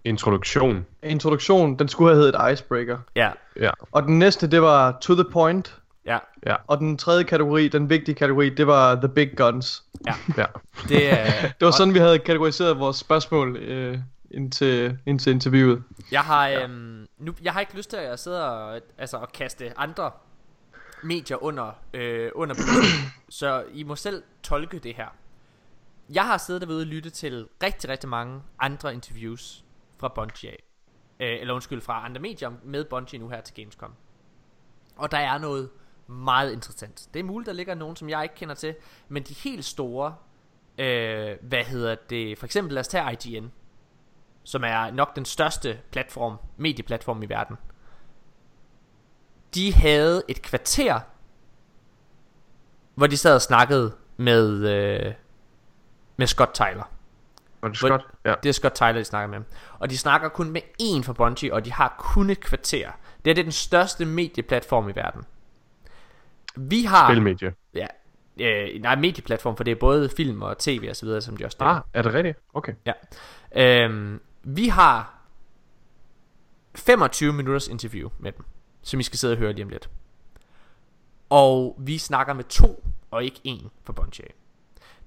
Introduktion. 0.05 0.87
introduktion, 1.03 1.79
den 1.79 1.89
skulle 1.89 2.15
have 2.15 2.23
heddet 2.23 2.53
Icebreaker. 2.53 2.99
Ja. 3.17 3.31
Ja. 3.61 3.71
Og 3.93 4.03
den 4.03 4.19
næste, 4.19 4.47
det 4.47 4.63
var 4.63 4.99
To 5.01 5.15
The 5.15 5.25
Point. 5.33 5.79
Ja. 6.07 6.19
Ja. 6.47 6.57
Og 6.67 6.79
den 6.79 6.99
tredje 6.99 7.25
kategori, 7.25 7.69
den 7.69 7.91
vigtige 7.91 8.15
kategori, 8.15 8.51
det 8.51 8.67
var 8.67 8.95
The 8.95 9.09
Big 9.09 9.37
Guns. 9.37 9.85
Ja. 10.07 10.15
ja. 10.37 10.45
Det, 10.89 11.13
er, 11.13 11.25
det 11.59 11.65
var 11.65 11.71
sådan, 11.71 11.95
vi 11.95 11.99
havde 11.99 12.19
kategoriseret 12.19 12.79
vores 12.79 12.97
spørgsmål 12.97 13.57
øh, 13.57 13.99
indtil, 14.31 14.99
indtil 15.07 15.33
interviewet. 15.33 15.83
Jeg 16.13 16.21
har, 16.21 16.49
øhm, 16.49 17.07
nu, 17.19 17.35
jeg 17.43 17.53
har 17.53 17.61
ikke 17.61 17.77
lyst 17.77 17.91
til 17.91 17.97
at 17.97 18.19
sidde 18.19 18.51
og, 18.51 18.81
altså, 18.99 19.19
at 19.19 19.33
kaste 19.33 19.79
andre 19.79 20.11
medier 21.03 21.45
under, 21.45 21.79
øh, 21.95 22.31
under 22.35 22.55
bussen, 22.55 23.13
så 23.29 23.65
I 23.73 23.83
må 23.83 23.97
selv 23.97 24.23
tolke 24.43 24.79
det 24.79 24.95
her. 24.97 25.09
Jeg 26.09 26.27
har 26.27 26.39
siddet 26.39 26.63
derude 26.63 26.83
og 26.83 26.87
lyttet 26.87 27.13
til 27.13 27.49
rigtig, 27.63 27.91
rigtig 27.91 28.09
mange 28.09 28.43
andre 28.59 28.95
interviews 28.95 29.65
fra 29.99 30.09
Bungie 30.09 30.51
af. 30.51 30.63
Øh, 31.21 31.41
eller 31.41 31.55
undskyld, 31.55 31.81
fra 31.81 32.05
andre 32.05 32.21
medier 32.21 32.53
med 32.63 32.85
Bungie 32.85 33.19
nu 33.19 33.29
her 33.29 33.41
til 33.41 33.55
Gamescom. 33.55 33.95
Og 34.97 35.11
der 35.11 35.19
er 35.19 35.39
noget 35.39 35.71
meget 36.07 36.53
interessant. 36.53 37.09
Det 37.15 37.21
er 37.21 37.25
muligt, 37.25 37.47
der 37.47 37.53
ligger 37.53 37.75
nogen, 37.75 37.97
som 37.97 38.09
jeg 38.09 38.23
ikke 38.23 38.35
kender 38.35 38.55
til, 38.55 38.75
men 39.09 39.23
de 39.23 39.35
helt 39.35 39.65
store, 39.65 40.15
øh, 40.79 41.37
hvad 41.43 41.65
hedder 41.65 41.95
det, 41.95 42.39
for 42.39 42.47
eksempel 42.47 42.75
lad 42.75 42.81
os 42.81 42.89
tage 42.89 43.13
IGN, 43.13 43.53
som 44.45 44.65
er 44.65 44.91
nok 44.91 45.17
den 45.17 45.25
største 45.25 45.81
platform, 45.91 46.37
medieplatform 46.57 47.23
i 47.23 47.27
verden. 47.27 47.57
De 49.55 49.73
havde 49.73 50.23
et 50.29 50.43
kvarter, 50.43 51.01
hvor 52.95 53.07
de 53.07 53.17
sad 53.17 53.35
og 53.35 53.43
snakkede 53.43 53.97
med, 54.17 54.69
øh, 54.69 55.15
med 56.17 56.27
Scott 56.27 56.55
Tyler. 56.55 56.91
Det 57.63 57.79
Hvor- 57.81 57.89
Scott? 57.89 58.03
Ja. 58.25 58.35
Det 58.43 58.49
er 58.49 58.53
Scott 58.53 58.75
Tyler, 58.75 58.93
de 58.93 59.05
snakker 59.05 59.39
med. 59.39 59.45
Og 59.79 59.91
de 59.91 59.99
snakker 59.99 60.29
kun 60.29 60.51
med 60.51 60.61
én 60.83 61.03
fra 61.03 61.13
Bungie, 61.13 61.55
og 61.55 61.65
de 61.65 61.73
har 61.73 61.95
kun 61.99 62.31
et 62.31 62.41
kvarter. 62.41 62.91
Det 63.25 63.31
er, 63.31 63.35
det 63.35 63.45
den 63.45 63.53
største 63.53 64.05
medieplatform 64.05 64.89
i 64.89 64.93
verden. 64.95 65.23
Vi 66.57 66.85
har... 66.85 67.11
Spilmedie. 67.11 67.55
Ja. 67.75 67.87
Øh, 68.41 68.83
nej, 68.83 68.97
medieplatform, 68.97 69.57
for 69.57 69.65
det 69.65 69.73
er 69.73 69.77
både 69.81 70.11
film 70.17 70.43
og 70.43 70.59
tv 70.59 70.87
og 70.91 70.97
så 70.97 71.07
videre, 71.07 71.21
som 71.21 71.37
de 71.37 71.45
også. 71.45 71.57
Ah, 71.61 71.81
er 71.95 72.03
det 72.03 72.15
rigtigt? 72.15 72.39
Okay. 72.55 72.73
Ja. 72.87 72.93
Øhm, 73.57 74.21
vi 74.43 74.69
har 74.69 75.15
25 76.75 77.33
minutters 77.33 77.69
interview 77.69 78.11
med 78.19 78.33
dem, 78.33 78.45
som 78.83 79.01
I 79.01 79.03
skal 79.03 79.19
sidde 79.19 79.35
og 79.35 79.39
høre 79.39 79.53
lige 79.53 79.65
om 79.65 79.69
lidt. 79.69 79.91
Og 81.31 81.77
vi 81.81 81.99
snakker 81.99 82.33
med 82.35 82.45
to, 82.45 82.85
og 83.11 83.25
ikke 83.25 83.41
en 83.45 83.71
for 83.85 83.93
Bungie. 83.93 84.27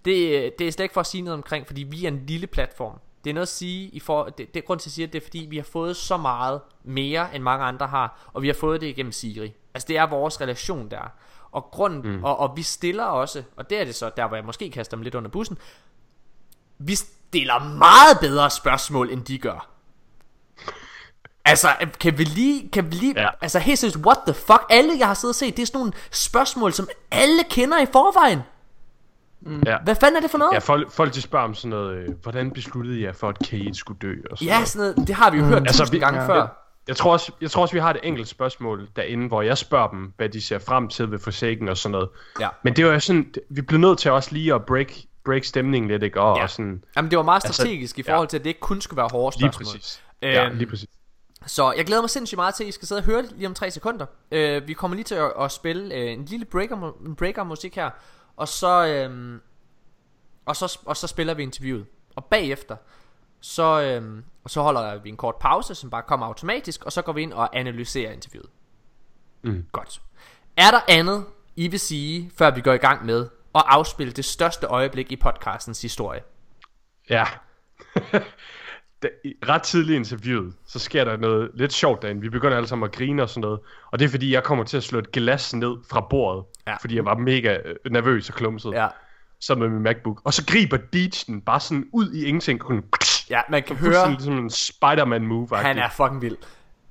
Det, 0.05 0.53
det 0.59 0.67
er 0.67 0.71
slet 0.71 0.83
ikke 0.83 0.93
for 0.93 1.01
at 1.01 1.07
sige 1.07 1.21
noget 1.21 1.33
omkring, 1.33 1.67
fordi 1.67 1.83
vi 1.83 2.05
er 2.05 2.07
en 2.07 2.25
lille 2.25 2.47
platform. 2.47 2.99
Det 3.23 3.29
er 3.29 3.33
noget 3.33 3.45
at 3.45 3.53
sige, 3.53 3.89
i 3.89 3.99
for, 3.99 4.23
det, 4.23 4.53
det 4.53 4.61
er 4.61 4.65
grund 4.65 4.79
til 4.79 4.89
at 4.89 4.93
sige, 4.93 5.07
at 5.07 5.13
det 5.13 5.21
er 5.21 5.25
fordi, 5.25 5.47
vi 5.49 5.57
har 5.57 5.63
fået 5.63 5.95
så 5.95 6.17
meget 6.17 6.61
mere, 6.83 7.35
end 7.35 7.43
mange 7.43 7.65
andre 7.65 7.87
har, 7.87 8.29
og 8.33 8.41
vi 8.41 8.47
har 8.47 8.53
fået 8.53 8.81
det 8.81 8.87
igennem 8.87 9.11
Siri. 9.11 9.53
Altså 9.73 9.87
det 9.87 9.97
er 9.97 10.05
vores 10.05 10.41
relation 10.41 10.91
der. 10.91 11.11
Og 11.51 11.63
grunden, 11.71 12.17
mm. 12.17 12.23
og, 12.23 12.39
og 12.39 12.57
vi 12.57 12.63
stiller 12.63 13.03
også, 13.03 13.43
og 13.55 13.69
det 13.69 13.81
er 13.81 13.85
det 13.85 13.95
så 13.95 14.11
der, 14.17 14.27
hvor 14.27 14.37
jeg 14.37 14.45
måske 14.45 14.69
kaster 14.71 14.97
dem 14.97 15.03
lidt 15.03 15.15
under 15.15 15.29
bussen, 15.29 15.57
vi 16.77 16.95
stiller 16.95 17.59
meget 17.59 18.19
bedre 18.21 18.49
spørgsmål, 18.49 19.11
end 19.11 19.25
de 19.25 19.37
gør. 19.37 19.69
Altså, 21.45 21.67
kan 21.99 22.17
vi 22.17 22.23
lige, 22.23 22.69
kan 22.69 22.91
vi 22.91 22.95
lige, 22.95 23.21
ja. 23.21 23.29
altså 23.41 23.59
helt 23.59 23.79
seriøst, 23.79 23.97
what 23.97 24.17
the 24.27 24.33
fuck? 24.33 24.61
Alle, 24.69 24.93
jeg 24.99 25.07
har 25.07 25.13
siddet 25.13 25.31
og 25.31 25.35
set, 25.35 25.57
det 25.57 25.61
er 25.61 25.67
sådan 25.67 25.79
nogle 25.79 25.93
spørgsmål, 26.11 26.73
som 26.73 26.87
alle 27.11 27.43
kender 27.49 27.81
i 27.81 27.85
forvejen. 27.85 28.39
Ja. 29.65 29.77
Hvad 29.83 29.95
fanden 29.95 30.15
er 30.17 30.21
det 30.21 30.31
for 30.31 30.37
noget? 30.37 30.53
Ja, 30.53 30.59
folk, 30.59 30.91
folk 30.91 31.13
de 31.13 31.21
spørger 31.21 31.45
om 31.45 31.53
sådan 31.55 31.69
noget, 31.69 31.97
øh, 31.97 32.09
hvordan 32.23 32.51
besluttede 32.51 33.01
jeg 33.01 33.15
for, 33.15 33.29
at 33.29 33.39
Kate 33.39 33.73
skulle 33.73 33.99
dø? 34.01 34.13
Og 34.31 34.37
sådan 34.37 34.53
Ja, 34.53 34.65
sådan 34.65 34.93
noget, 34.95 35.07
det 35.07 35.15
har 35.15 35.31
vi 35.31 35.37
jo 35.37 35.43
hørt 35.43 35.63
tusind 35.67 35.91
vi, 35.91 35.99
gange 35.99 36.21
ja. 36.21 36.27
før. 36.27 36.35
Jeg, 36.35 36.47
jeg, 36.87 36.95
tror 36.95 37.11
også, 37.13 37.31
jeg 37.41 37.51
tror 37.51 37.61
også, 37.61 37.73
vi 37.73 37.79
har 37.79 37.89
et 37.89 37.99
enkelt 38.03 38.27
spørgsmål 38.27 38.87
derinde, 38.95 39.27
hvor 39.27 39.41
jeg 39.41 39.57
spørger 39.57 39.87
dem, 39.89 40.13
hvad 40.17 40.29
de 40.29 40.41
ser 40.41 40.59
frem 40.59 40.87
til 40.87 41.11
ved 41.11 41.19
Forsaken 41.19 41.69
og 41.69 41.77
sådan 41.77 41.91
noget. 41.91 42.09
Ja. 42.39 42.47
Men 42.63 42.75
det 42.75 42.85
var 42.85 42.91
jo 42.93 42.99
sådan, 42.99 43.33
vi 43.49 43.61
blev 43.61 43.79
nødt 43.79 43.99
til 43.99 44.11
også 44.11 44.29
lige 44.31 44.53
at 44.53 44.65
break, 44.65 44.91
break 45.25 45.43
stemningen 45.43 45.91
lidt, 45.91 46.03
ikke? 46.03 46.21
Og, 46.21 46.37
Ja. 46.37 46.43
og 46.43 46.49
sådan, 46.49 46.83
Jamen, 46.95 47.11
det 47.11 47.17
var 47.17 47.23
meget 47.23 47.43
Altså, 47.45 47.53
strategisk 47.61 47.99
i 47.99 48.03
forhold 48.03 48.27
til, 48.27 48.37
at 48.37 48.43
det 48.43 48.49
ikke 48.49 48.59
kun 48.59 48.81
skulle 48.81 48.97
være 48.97 49.07
hårde 49.11 49.37
Lige 49.39 49.53
spørgsmål. 49.53 49.73
præcis. 49.79 50.01
Ja, 50.21 50.45
Øhm, 50.47 50.57
lige 50.57 50.69
præcis. 50.69 50.89
Så 51.45 51.73
jeg 51.77 51.85
glæder 51.85 52.01
mig 52.01 52.09
sindssygt 52.09 52.37
meget 52.37 52.55
til, 52.55 52.63
at 52.63 52.67
I 52.67 52.71
skal 52.71 52.87
sidde 52.87 52.99
og 52.99 53.05
høre 53.05 53.21
det 53.21 53.31
lige 53.35 53.47
om 53.47 53.53
3 53.53 53.71
sekunder. 53.71 54.05
Øh, 54.31 54.67
vi 54.67 54.73
kommer 54.73 54.95
lige 54.95 55.03
til 55.03 55.15
at, 55.15 55.31
at 55.41 55.51
spille 55.51 55.95
øh, 55.95 56.11
en 56.11 56.25
lille 56.25 56.45
breaker, 56.45 56.91
en 57.05 57.15
breaker 57.15 57.43
musik 57.43 57.75
her, 57.75 57.89
og 58.37 58.47
så, 58.47 58.85
øh, 58.87 59.39
og, 60.45 60.55
så, 60.55 60.79
og 60.85 60.97
så 60.97 61.07
spiller 61.07 61.33
vi 61.33 61.43
interviewet. 61.43 61.85
Og 62.15 62.25
bagefter, 62.25 62.75
så, 63.39 63.81
øh, 63.81 64.23
og 64.43 64.49
så 64.49 64.61
holder 64.61 64.97
vi 64.97 65.09
en 65.09 65.17
kort 65.17 65.35
pause, 65.35 65.75
som 65.75 65.89
bare 65.89 66.03
kommer 66.03 66.25
automatisk, 66.25 66.85
og 66.85 66.91
så 66.91 67.01
går 67.01 67.13
vi 67.13 67.21
ind 67.21 67.33
og 67.33 67.57
analyserer 67.57 68.11
interviewet. 68.11 68.49
Mm. 69.41 69.65
Godt. 69.71 70.01
Er 70.57 70.71
der 70.71 70.79
andet, 70.87 71.25
I 71.55 71.67
vil 71.67 71.79
sige, 71.79 72.31
før 72.37 72.51
vi 72.51 72.61
går 72.61 72.73
i 72.73 72.77
gang 72.77 73.05
med 73.05 73.29
at 73.55 73.63
afspille 73.65 74.13
det 74.13 74.25
største 74.25 74.67
øjeblik 74.67 75.11
i 75.11 75.15
podcastens 75.15 75.81
historie? 75.81 76.21
Ja. 77.09 77.25
Da- 79.03 79.07
i- 79.23 79.33
ret 79.49 79.61
tidligt 79.61 79.93
i 79.93 79.95
interviewet, 79.95 80.53
så 80.67 80.79
sker 80.79 81.03
der 81.03 81.17
noget 81.17 81.51
lidt 81.53 81.73
sjovt 81.73 82.01
derinde. 82.01 82.21
Vi 82.21 82.29
begynder 82.29 82.57
alle 82.57 82.67
sammen 82.67 82.85
at 82.85 82.91
grine 82.95 83.21
og 83.23 83.29
sådan 83.29 83.41
noget. 83.41 83.59
Og 83.91 83.99
det 83.99 84.05
er 84.05 84.09
fordi, 84.09 84.33
jeg 84.33 84.43
kommer 84.43 84.63
til 84.63 84.77
at 84.77 84.83
slå 84.83 84.99
et 84.99 85.11
glas 85.11 85.55
ned 85.55 85.75
fra 85.89 86.01
bordet. 86.09 86.43
Ja. 86.67 86.75
Fordi 86.75 86.95
jeg 86.95 87.05
var 87.05 87.15
mega 87.17 87.57
øh, 87.65 87.75
nervøs 87.91 88.29
og 88.29 88.35
klumset. 88.35 88.71
Ja. 88.73 88.87
Så 89.39 89.55
med 89.55 89.69
min 89.69 89.83
MacBook. 89.83 90.21
Og 90.23 90.33
så 90.33 90.45
griber 90.45 90.77
Deej 90.77 91.09
den 91.27 91.41
bare 91.41 91.59
sådan 91.59 91.85
ud 91.93 92.11
i 92.11 92.25
ingenting. 92.25 92.59
Kun, 92.59 92.83
Ja, 93.29 93.41
man 93.49 93.63
kan 93.63 93.75
høre, 93.75 93.85
fuldstændig 93.91 94.17
Ligesom 94.17 94.37
en 94.37 94.49
Spider-Man 94.49 95.27
move. 95.27 95.47
han 95.51 95.77
er 95.77 95.89
fucking 95.89 96.21
vild. 96.21 96.35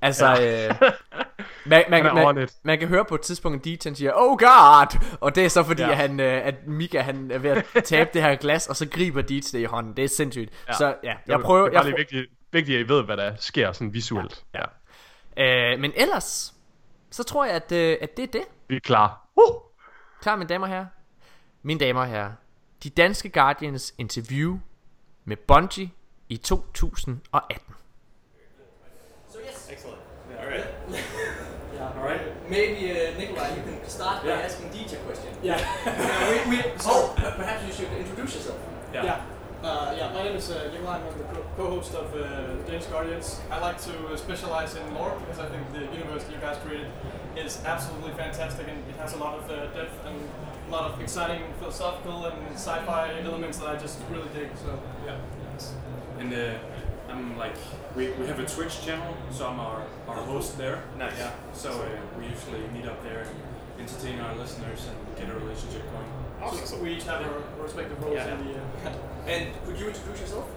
Altså, 0.02 0.26
Ja. 0.26 0.68
øh, 0.68 0.74
man, 1.66 1.84
man, 1.90 2.04
man, 2.14 2.48
man 2.62 2.78
kan 2.78 2.88
høre 2.88 3.04
på 3.04 3.14
et 3.14 3.20
tidspunkt, 3.20 3.58
at 3.58 3.64
Deet, 3.64 3.84
han 3.84 3.94
siger, 3.94 4.12
oh 4.14 4.38
god! 4.38 4.98
Og 5.20 5.34
det 5.34 5.44
er 5.44 5.48
så 5.48 5.62
fordi, 5.62 5.82
Ja. 5.82 5.90
at, 5.90 5.96
han, 5.96 6.20
øh, 6.20 6.46
at 6.46 6.66
Mika 6.66 7.00
han 7.00 7.30
er 7.30 7.38
ved 7.38 7.50
at 7.74 7.84
tabe 7.84 8.10
det 8.14 8.22
her 8.22 8.34
glas, 8.36 8.66
og 8.66 8.76
så 8.76 8.88
griber 8.88 9.22
Deet 9.22 9.44
det 9.52 9.58
i 9.58 9.64
hånden. 9.64 9.96
Det 9.96 10.04
er 10.04 10.08
sindssygt. 10.08 10.52
Ja. 10.68 10.72
Så 10.72 10.94
ja, 11.04 11.14
jeg 11.26 11.40
prøver... 11.40 11.64
Det 11.68 11.68
er 11.68 11.72
bare 11.78 11.84
Jeg, 11.84 11.90
lige 11.90 11.96
vigtigt, 11.98 12.30
vigtigt, 12.52 12.78
at 12.80 12.86
I 12.86 12.88
ved, 12.88 13.04
hvad 13.04 13.16
der 13.16 13.32
sker 13.38 13.72
sådan 13.72 13.94
visuelt. 13.94 14.44
Ja. 14.54 14.60
ja. 15.36 15.72
øh, 15.72 15.80
men 15.80 15.92
ellers, 15.96 16.54
så 17.10 17.22
tror 17.24 17.44
jeg, 17.44 17.54
at, 17.54 17.72
øh, 17.72 17.96
at 18.00 18.16
det 18.16 18.22
er 18.22 18.26
det. 18.32 18.42
Vi 18.68 18.76
er 18.76 18.80
klar. 18.80 19.22
Klar, 20.22 20.36
mine 20.36 20.48
damer 20.48 20.66
og 20.66 20.72
herrer? 20.72 20.86
Mine 21.62 21.80
damer 21.80 22.00
og 22.00 22.06
herrer, 22.06 22.32
de 22.82 22.90
danske 22.90 23.28
Guardians 23.28 23.94
interview 23.98 24.58
med 25.24 25.36
Bungie 25.36 25.90
i 26.28 26.36
2018. 26.36 27.74
Maybe 32.48 32.92
uh, 32.92 33.18
Nikolai, 33.18 33.56
you 33.56 33.62
can 33.62 33.88
start 33.88 34.22
by 34.22 34.28
Yeah. 34.28 34.46
asking 34.46 34.68
DJ 34.70 34.92
a 34.94 34.96
question. 35.06 35.30
Yeah. 35.42 35.58
Uh, 35.86 36.44
we, 36.48 36.56
we, 36.56 36.62
oh, 36.86 37.12
perhaps 37.16 37.66
you 37.66 37.72
should 37.72 37.92
introduce 37.98 38.34
yourself. 38.36 38.58
Yeah. 38.92 39.20
Uh, 39.62 39.94
yeah, 39.98 40.12
my 40.12 40.22
name 40.22 40.36
is 40.36 40.50
uh, 40.50 40.70
Nikolai. 40.72 40.98
I'm 41.00 41.18
the 41.18 41.24
co- 41.24 41.46
co-host 41.56 41.94
of 41.94 42.06
uh, 42.14 42.18
the 42.18 42.62
Danish 42.66 42.86
Guardians. 42.86 43.40
I 43.50 43.58
like 43.58 43.80
to 43.82 43.92
uh, 44.08 44.16
specialize 44.16 44.76
in 44.76 44.94
lore 44.94 45.16
because 45.20 45.38
I 45.40 45.48
think 45.48 45.62
the 45.72 45.80
universe 45.98 46.22
that 46.24 46.32
you 46.32 46.38
guys 46.40 46.56
created 46.64 46.88
is 47.36 47.58
absolutely 47.64 48.12
fantastic 48.12 48.68
and 48.68 48.78
it 48.90 48.96
has 48.96 49.14
a 49.14 49.18
lot 49.18 49.34
of 49.38 49.50
uh, 49.50 49.66
depth 49.74 49.98
and 50.06 50.16
a 50.68 50.70
lot 50.70 50.84
of 50.90 51.00
exciting 51.00 51.42
philosophical 51.58 52.26
and 52.26 52.36
sci-fi 52.54 53.20
elements 53.24 53.58
that 53.58 53.68
I 53.68 53.76
just 53.76 53.98
really 54.10 54.28
dig. 54.34 54.50
So 54.56 54.78
Yeah. 55.04 55.18
And 56.20 56.32
uh, 57.16 57.18
I'm 57.18 57.38
like, 57.38 57.54
we, 57.94 58.10
we 58.12 58.26
have 58.26 58.38
a 58.38 58.46
Twitch 58.46 58.84
channel, 58.84 59.16
so 59.30 59.48
I'm 59.48 59.60
our, 59.60 59.82
our 60.08 60.16
host 60.16 60.58
there. 60.58 60.82
Nice. 60.98 61.18
Yeah. 61.18 61.32
So 61.52 61.70
uh, 61.70 62.18
we 62.18 62.26
usually 62.26 62.66
meet 62.68 62.86
up 62.86 63.02
there 63.02 63.20
and 63.20 63.80
entertain 63.80 64.20
our 64.20 64.34
listeners 64.36 64.86
and 64.88 65.16
get 65.16 65.34
a 65.34 65.38
relationship 65.38 65.82
going. 65.92 66.56
So, 66.58 66.64
so 66.64 66.78
we 66.82 66.94
each 66.94 67.04
have 67.04 67.22
our 67.22 67.42
respective 67.62 68.02
roles 68.02 68.16
Yeah. 68.16 68.38
in 68.38 68.46
the. 68.46 68.54
Uh, 68.54 68.92
and 69.26 69.48
could 69.64 69.78
you 69.78 69.88
introduce 69.88 70.20
yourself? 70.20 70.48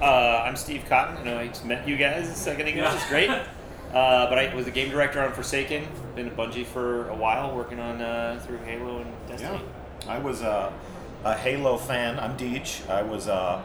Uh, 0.00 0.42
I'm 0.44 0.56
Steve 0.56 0.84
Cotton. 0.88 1.16
I 1.18 1.22
know 1.24 1.38
I 1.38 1.48
just 1.48 1.64
met 1.64 1.86
you 1.88 1.96
guys 1.96 2.28
a 2.28 2.34
second 2.34 2.68
ago. 2.68 2.82
Yeah. 2.82 2.94
It's 2.94 3.08
great. 3.08 3.30
Uh, 3.94 4.28
but 4.28 4.36
I 4.36 4.52
was 4.54 4.64
the 4.66 4.70
game 4.72 4.90
director 4.90 5.22
on 5.22 5.32
Forsaken. 5.32 5.86
Been 6.16 6.26
at 6.26 6.36
Bungie 6.36 6.66
for 6.66 7.08
a 7.08 7.14
while, 7.14 7.54
working 7.56 7.78
on 7.78 8.02
uh, 8.02 8.38
through 8.44 8.58
Halo 8.58 8.98
and 8.98 9.10
Destiny. 9.28 9.60
Yeah. 10.04 10.12
I 10.12 10.18
was 10.18 10.42
a, 10.42 10.70
a 11.24 11.34
Halo 11.34 11.78
fan. 11.78 12.18
I'm 12.18 12.36
Deej. 12.36 12.90
I 12.90 13.02
was 13.02 13.28
a, 13.28 13.64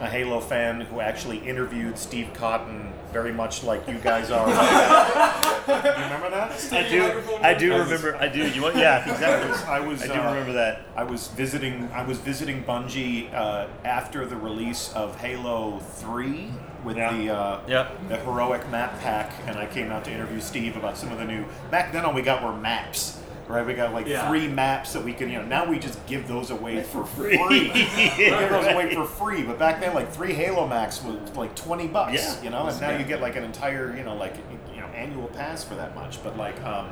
a 0.00 0.08
Halo 0.08 0.40
fan 0.40 0.80
who 0.80 1.00
actually 1.00 1.38
interviewed 1.38 1.98
Steve 1.98 2.30
Cotton 2.32 2.92
very 3.12 3.32
much 3.32 3.62
like 3.64 3.86
you 3.86 3.98
guys 3.98 4.30
are. 4.30 4.46
do 4.46 5.72
you 5.72 6.04
remember 6.04 6.30
that? 6.30 6.72
I 6.72 6.88
do. 6.88 7.22
I 7.42 7.54
do 7.54 7.72
remember. 7.76 8.16
I 8.16 8.28
do. 8.28 8.48
You 8.48 8.62
want? 8.62 8.76
Yeah, 8.76 9.10
exactly. 9.10 9.52
I 9.68 9.80
was. 9.80 10.02
I 10.02 10.06
do 10.06 10.14
uh, 10.14 10.30
remember 10.30 10.52
that. 10.54 10.82
I 10.96 11.04
was 11.04 11.28
visiting. 11.28 11.90
I 11.92 12.02
was 12.02 12.18
visiting 12.18 12.64
Bungie 12.64 13.32
uh, 13.34 13.66
after 13.84 14.24
the 14.26 14.36
release 14.36 14.92
of 14.94 15.16
Halo 15.20 15.80
Three 15.80 16.50
with 16.84 16.96
the 16.96 17.34
uh, 17.34 17.60
the 18.08 18.16
heroic 18.18 18.68
map 18.70 18.98
pack, 19.00 19.32
and 19.46 19.58
I 19.58 19.66
came 19.66 19.90
out 19.90 20.04
to 20.04 20.12
interview 20.12 20.40
Steve 20.40 20.76
about 20.76 20.96
some 20.96 21.12
of 21.12 21.18
the 21.18 21.24
new. 21.24 21.44
Back 21.70 21.92
then, 21.92 22.04
all 22.04 22.14
we 22.14 22.22
got 22.22 22.42
were 22.42 22.56
maps. 22.56 23.19
Right, 23.50 23.66
we 23.66 23.74
got 23.74 23.92
like 23.92 24.06
Yeah. 24.06 24.28
three 24.28 24.46
maps 24.48 24.92
that 24.92 25.02
we 25.04 25.12
can, 25.12 25.28
you 25.28 25.38
know. 25.38 25.44
Now 25.44 25.64
we 25.68 25.78
just 25.78 26.04
give 26.06 26.28
those 26.28 26.50
away 26.50 26.82
for 26.82 27.04
free. 27.04 27.36
free. 27.36 27.68
give 28.16 28.48
those 28.48 28.66
away 28.66 28.94
for 28.94 29.04
free. 29.04 29.42
But 29.42 29.58
back 29.58 29.80
then, 29.80 29.94
like 29.94 30.12
three 30.12 30.32
Halo 30.32 30.66
maps 30.68 31.02
was 31.02 31.16
like 31.36 31.54
twenty 31.56 31.88
bucks. 31.88 32.14
Yeah. 32.14 32.42
you 32.42 32.50
know, 32.50 32.66
and 32.66 32.80
now 32.80 32.90
Yeah. 32.90 32.98
you 32.98 33.04
get 33.04 33.20
like 33.20 33.36
an 33.36 33.44
entire, 33.44 33.96
you 33.96 34.04
know, 34.04 34.14
like 34.14 34.34
you 34.74 34.80
know, 34.80 34.86
annual 34.88 35.26
pass 35.28 35.64
for 35.64 35.74
that 35.74 35.94
much. 35.96 36.22
But 36.22 36.36
like, 36.38 36.62
um, 36.64 36.88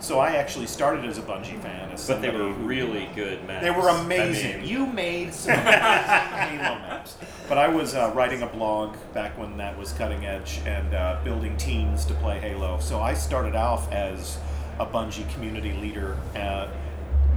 so 0.00 0.18
I 0.20 0.36
actually 0.36 0.66
started 0.66 1.04
as 1.04 1.18
a 1.18 1.22
Bungie 1.22 1.60
fan. 1.60 1.90
As 1.92 2.06
But 2.06 2.22
they 2.22 2.30
were 2.30 2.52
who- 2.52 2.66
really 2.66 3.08
good 3.16 3.44
maps. 3.46 3.64
They 3.64 3.70
were 3.70 3.90
I 3.90 4.00
amazing. 4.00 4.60
mean- 4.60 4.68
you 4.68 4.86
made 4.86 5.32
some 5.34 5.54
amazing 5.58 6.58
Halo 6.58 6.78
maps. 6.80 7.16
But 7.48 7.58
I 7.58 7.68
was 7.68 7.94
uh, 7.94 8.10
writing 8.14 8.42
a 8.42 8.46
blog 8.46 8.96
back 9.14 9.36
when 9.38 9.56
that 9.58 9.76
was 9.78 9.92
cutting 9.92 10.24
edge 10.26 10.60
and 10.66 10.94
uh, 10.94 11.18
building 11.24 11.56
teams 11.56 12.04
to 12.06 12.14
play 12.14 12.38
Halo. 12.40 12.78
So 12.80 13.00
I 13.00 13.14
started 13.14 13.54
off 13.56 13.90
as 13.92 14.38
a 14.78 14.86
Bungie 14.86 15.32
community 15.34 15.72
leader, 15.72 16.16
uh, 16.36 16.68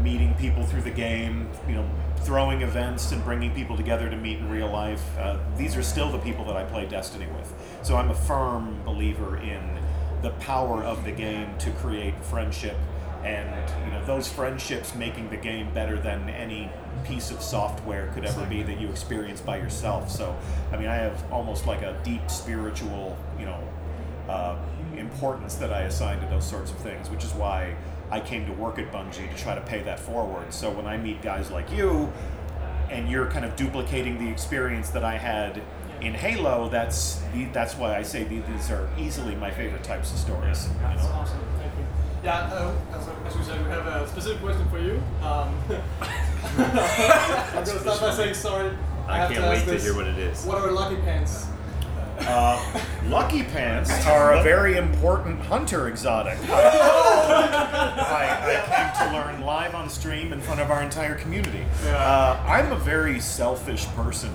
meeting 0.02 0.34
people 0.36 0.66
through 0.66 0.82
the 0.82 0.92
game, 0.92 1.50
you 1.68 1.76
know, 1.76 1.90
throwing 2.22 2.62
events 2.62 3.12
and 3.12 3.24
bringing 3.24 3.54
people 3.54 3.76
together 3.76 4.10
to 4.10 4.16
meet 4.16 4.38
in 4.38 4.50
real 4.50 4.70
life. 4.70 5.04
Uh, 5.18 5.38
these 5.58 5.76
are 5.76 5.84
still 5.84 6.12
the 6.12 6.20
people 6.20 6.46
that 6.46 6.56
I 6.56 6.64
play 6.64 6.86
Destiny 6.86 7.28
with. 7.28 7.54
So 7.84 7.98
I'm 7.98 8.10
a 8.10 8.16
firm 8.16 8.82
believer 8.84 9.38
in 9.38 9.80
the 10.22 10.32
power 10.32 10.84
of 10.84 11.04
the 11.04 11.12
game 11.12 11.58
to 11.60 11.72
create 11.72 12.14
friendship 12.24 12.78
and 13.24 13.50
you 13.86 13.92
know 13.92 14.04
those 14.06 14.28
friendships 14.28 14.96
making 14.96 15.30
the 15.30 15.38
game 15.38 15.72
better 15.74 16.00
than 16.00 16.28
any 16.30 16.70
piece 17.04 17.30
of 17.32 17.42
software 17.42 18.08
could 18.14 18.26
ever 18.26 18.46
be 18.48 18.64
that 18.64 18.80
you 18.80 18.90
experience 18.90 19.42
by 19.42 19.58
yourself 19.58 20.10
so 20.10 20.36
i 20.72 20.78
mean 20.78 20.88
i 20.88 20.96
have 20.96 21.24
almost 21.32 21.68
like 21.68 21.82
a 21.82 22.00
deep 22.04 22.30
spiritual 22.30 23.18
you 23.40 23.46
know 23.46 23.64
uh, 24.28 24.58
importance 25.12 25.56
that 25.56 25.72
i 25.72 25.82
assign 25.82 26.20
to 26.20 26.26
those 26.28 26.46
sorts 26.46 26.72
of 26.72 26.78
things 26.78 27.10
which 27.10 27.24
is 27.24 27.34
why 27.34 27.76
i 28.10 28.20
came 28.20 28.46
to 28.46 28.54
work 28.54 28.80
at 28.80 28.92
bungie 28.92 29.30
to 29.30 29.44
try 29.44 29.56
to 29.56 29.62
pay 29.62 29.82
that 29.84 30.00
forward 30.00 30.54
so 30.54 30.70
when 30.70 30.86
i 30.86 30.98
meet 30.98 31.22
guys 31.22 31.52
like 31.52 31.72
you 31.72 32.12
and 32.92 33.10
you're 33.10 33.26
kind 33.28 33.46
of 33.46 33.56
duplicating 33.56 34.24
the 34.24 34.30
experience 34.30 34.90
that 34.90 35.04
I 35.04 35.18
had 35.18 35.62
in 36.02 36.14
Halo, 36.14 36.68
that's 36.70 37.22
the, 37.34 37.46
that's 37.46 37.76
why 37.76 37.96
I 37.96 38.04
say 38.04 38.24
these 38.26 38.70
are 38.70 38.90
easily 39.00 39.36
my 39.36 39.50
favorite 39.50 39.84
types 39.84 40.12
of 40.12 40.18
stories. 40.18 40.68
you 40.68 40.74
That's 40.82 41.04
know? 41.04 41.10
awesome. 41.10 41.40
Thank 41.58 41.74
you. 41.78 41.86
Yeah, 42.24 42.50
uh, 42.52 42.76
as, 42.94 43.08
as 43.28 43.38
we 43.38 43.44
said, 43.44 43.64
we 43.64 43.70
have 43.70 43.88
a 43.88 44.08
specific 44.08 44.42
question 44.42 44.68
for 44.70 44.80
you. 44.80 45.02
Um, 45.24 45.56
I'm 46.58 47.64
going 47.64 47.66
to 47.66 47.80
start 47.80 48.02
by 48.02 48.14
saying 48.14 48.34
sorry. 48.34 48.78
I 49.08 49.18
have 49.18 49.32
can't 49.32 49.44
wait 49.44 49.58
ask 49.58 49.66
to 49.66 49.80
hear 49.80 49.96
what 49.96 50.08
it 50.08 50.18
is. 50.18 50.44
What 50.46 50.58
are 50.58 50.72
lucky 50.72 50.98
pants? 50.98 51.46
Uh, 52.28 52.82
Lucky 53.08 53.44
Pants 53.44 53.92
are 54.06 54.34
a 54.36 54.44
very 54.44 54.78
important 54.78 55.40
hunter 55.42 55.88
exotic. 55.88 56.38
I, 56.50 58.38
I 58.42 58.96
came 58.96 59.08
to 59.08 59.14
learn 59.14 59.42
live 59.42 59.76
on 59.76 59.90
stream 59.90 60.32
in 60.32 60.40
front 60.40 60.62
of 60.62 60.72
our 60.72 60.82
entire 60.82 61.16
community. 61.16 61.66
Uh, 61.86 62.42
I'm 62.46 62.72
a 62.72 62.78
very 62.78 63.20
selfish 63.20 63.86
person, 63.88 64.34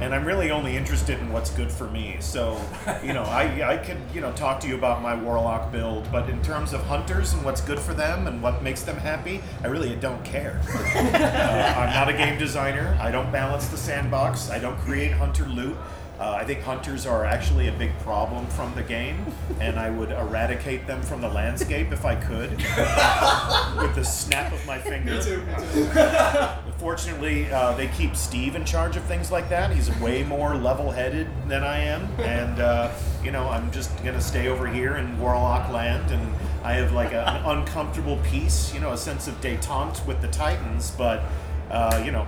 and 0.00 0.14
I'm 0.14 0.24
really 0.24 0.50
only 0.50 0.76
interested 0.76 1.18
in 1.20 1.32
what's 1.32 1.50
good 1.50 1.70
for 1.70 1.88
me. 1.88 2.16
So, 2.20 2.60
you 3.02 3.12
know, 3.12 3.22
I, 3.22 3.74
I 3.74 3.76
could, 3.78 3.98
you 4.12 4.20
know, 4.20 4.32
talk 4.32 4.60
to 4.60 4.68
you 4.68 4.74
about 4.74 5.00
my 5.00 5.14
Warlock 5.14 5.70
build, 5.72 6.10
but 6.10 6.28
in 6.28 6.42
terms 6.42 6.72
of 6.72 6.82
hunters 6.84 7.32
and 7.32 7.44
what's 7.44 7.60
good 7.60 7.78
for 7.78 7.94
them 7.94 8.26
and 8.26 8.42
what 8.42 8.62
makes 8.62 8.82
them 8.82 8.96
happy, 8.96 9.40
I 9.62 9.68
really 9.68 9.94
don't 9.96 10.24
care. 10.24 10.60
Uh, 11.18 11.74
I'm 11.76 11.90
not 11.90 12.08
a 12.08 12.12
game 12.12 12.38
designer. 12.38 12.96
I 13.00 13.10
don't 13.10 13.30
balance 13.32 13.68
the 13.68 13.76
sandbox. 13.76 14.50
I 14.50 14.58
don't 14.58 14.76
create 14.78 15.12
hunter 15.12 15.46
loot. 15.46 15.76
Uh, 16.18 16.32
I 16.32 16.44
think 16.44 16.62
hunters 16.62 17.06
are 17.06 17.24
actually 17.24 17.68
a 17.68 17.72
big 17.72 17.96
problem 18.00 18.46
from 18.48 18.74
the 18.74 18.82
game, 18.82 19.24
and 19.60 19.78
I 19.78 19.88
would 19.88 20.10
eradicate 20.10 20.86
them 20.86 21.00
from 21.00 21.20
the 21.20 21.28
landscape 21.28 21.92
if 21.92 22.04
I 22.04 22.16
could, 22.16 22.50
with 23.82 23.94
the 23.94 24.04
snap 24.04 24.52
of 24.52 24.66
my 24.66 24.78
finger. 24.78 25.14
Me 25.14 25.22
too, 25.22 25.42
me 25.42 25.54
too. 25.72 25.88
Fortunately, 26.78 27.50
uh, 27.52 27.72
they 27.72 27.86
keep 27.88 28.16
Steve 28.16 28.56
in 28.56 28.64
charge 28.64 28.96
of 28.96 29.04
things 29.04 29.30
like 29.30 29.48
that. 29.50 29.70
He's 29.70 29.90
way 30.00 30.24
more 30.24 30.56
level-headed 30.56 31.28
than 31.48 31.62
I 31.62 31.78
am, 31.80 32.08
and 32.18 32.58
uh, 32.58 32.92
you 33.22 33.30
know, 33.30 33.48
I'm 33.48 33.70
just 33.70 33.96
gonna 34.04 34.20
stay 34.20 34.48
over 34.48 34.66
here 34.66 34.96
in 34.96 35.18
Warlock 35.20 35.70
Land, 35.70 36.10
and 36.10 36.34
I 36.64 36.74
have 36.74 36.92
like 36.92 37.12
a, 37.12 37.28
an 37.28 37.58
uncomfortable 37.58 38.18
peace, 38.24 38.74
you 38.74 38.80
know, 38.80 38.92
a 38.92 38.98
sense 38.98 39.28
of 39.28 39.40
détente 39.40 40.04
with 40.04 40.20
the 40.20 40.28
Titans, 40.28 40.90
but 40.92 41.22
uh, 41.70 42.02
you 42.04 42.10
know, 42.10 42.26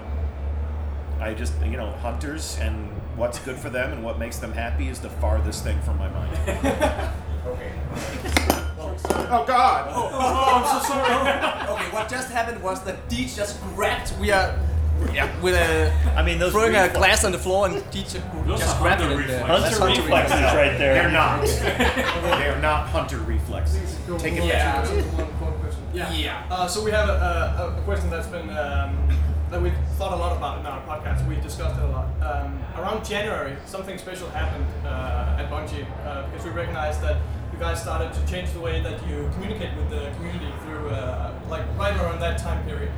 I 1.20 1.34
just, 1.34 1.54
you 1.64 1.76
know, 1.76 1.90
hunters 2.02 2.58
and 2.60 2.88
what's 3.20 3.38
good 3.40 3.58
for 3.58 3.68
them 3.68 3.92
and 3.92 4.02
what 4.02 4.18
makes 4.18 4.38
them 4.38 4.50
happy 4.50 4.88
is 4.88 4.98
the 4.98 5.10
farthest 5.10 5.62
thing 5.62 5.78
from 5.82 5.98
my 5.98 6.08
mind. 6.08 6.36
Okay. 7.46 7.72
Oh 9.32 9.44
God! 9.46 9.88
Oh, 9.90 10.10
oh, 10.12 10.54
I'm 10.56 10.82
so 10.82 10.88
sorry. 10.88 11.10
okay, 11.70 11.94
what 11.94 12.08
just 12.08 12.30
happened 12.30 12.62
was 12.62 12.84
that 12.84 13.08
Deej 13.08 13.34
just 13.34 13.60
grabbed. 13.62 14.18
We 14.20 14.30
are. 14.30 14.58
Yeah, 15.12 15.40
with 15.40 15.54
a. 15.54 15.90
I 16.16 16.22
mean, 16.22 16.38
those 16.38 16.52
throwing 16.52 16.76
a 16.76 16.92
glass 16.92 17.24
on 17.24 17.32
the 17.32 17.38
floor 17.38 17.66
and 17.66 17.76
Deej 17.76 18.12
just 18.12 18.46
Those 18.46 18.60
just 18.60 18.78
grabbed 18.78 19.00
it. 19.00 19.06
hunter 19.06 19.16
reflexes. 19.16 19.62
That's 19.62 19.78
Hunter 19.78 20.02
reflexes 20.02 20.36
reflexes. 20.36 20.56
right 20.56 20.78
there. 20.78 20.94
They're 20.94 21.10
not. 21.10 21.46
They're 22.38 22.60
not 22.60 22.88
hunter 22.88 23.18
reflexes. 23.18 23.98
Take 24.18 24.34
it 24.34 24.44
yeah. 24.44 24.82
back. 24.82 24.88
One, 24.88 25.40
one 25.40 25.60
question. 25.60 25.82
Yeah. 25.94 26.12
Yeah. 26.12 26.46
Uh, 26.50 26.68
so 26.68 26.84
we 26.84 26.90
have 26.90 27.08
a, 27.08 27.12
a, 27.12 27.78
a 27.78 27.82
question 27.82 28.10
that's 28.10 28.28
been 28.28 28.50
um, 28.50 29.08
that 29.50 29.60
we've 29.60 29.76
thought 29.98 30.12
a 30.12 30.16
lot 30.16 30.36
about 30.36 30.60
in 30.60 30.66
our 30.66 30.80
podcast. 30.86 31.26
We've 31.28 31.42
discussed 31.42 31.78
it 31.78 31.82
a 31.84 31.88
lot. 31.88 32.06
Um, 32.22 32.62
around 32.76 33.04
January, 33.04 33.56
something 33.66 33.98
special 33.98 34.28
happened 34.30 34.66
uh, 34.86 35.36
at 35.38 35.50
Bungie 35.50 35.84
uh, 36.06 36.28
because 36.30 36.44
we 36.44 36.50
recognized 36.52 37.00
that 37.02 37.16
you 37.52 37.58
guys 37.58 37.80
started 37.82 38.12
to 38.12 38.26
change 38.30 38.52
the 38.52 38.60
way 38.60 38.80
that 38.80 39.04
you 39.08 39.28
communicate 39.34 39.76
with 39.76 39.90
the 39.90 40.10
community 40.16 40.52
through 40.62 40.88
uh, 40.90 41.32
like 41.48 41.62
right 41.76 41.96
around 41.96 42.20
that 42.20 42.38
time 42.38 42.64
period. 42.64 42.92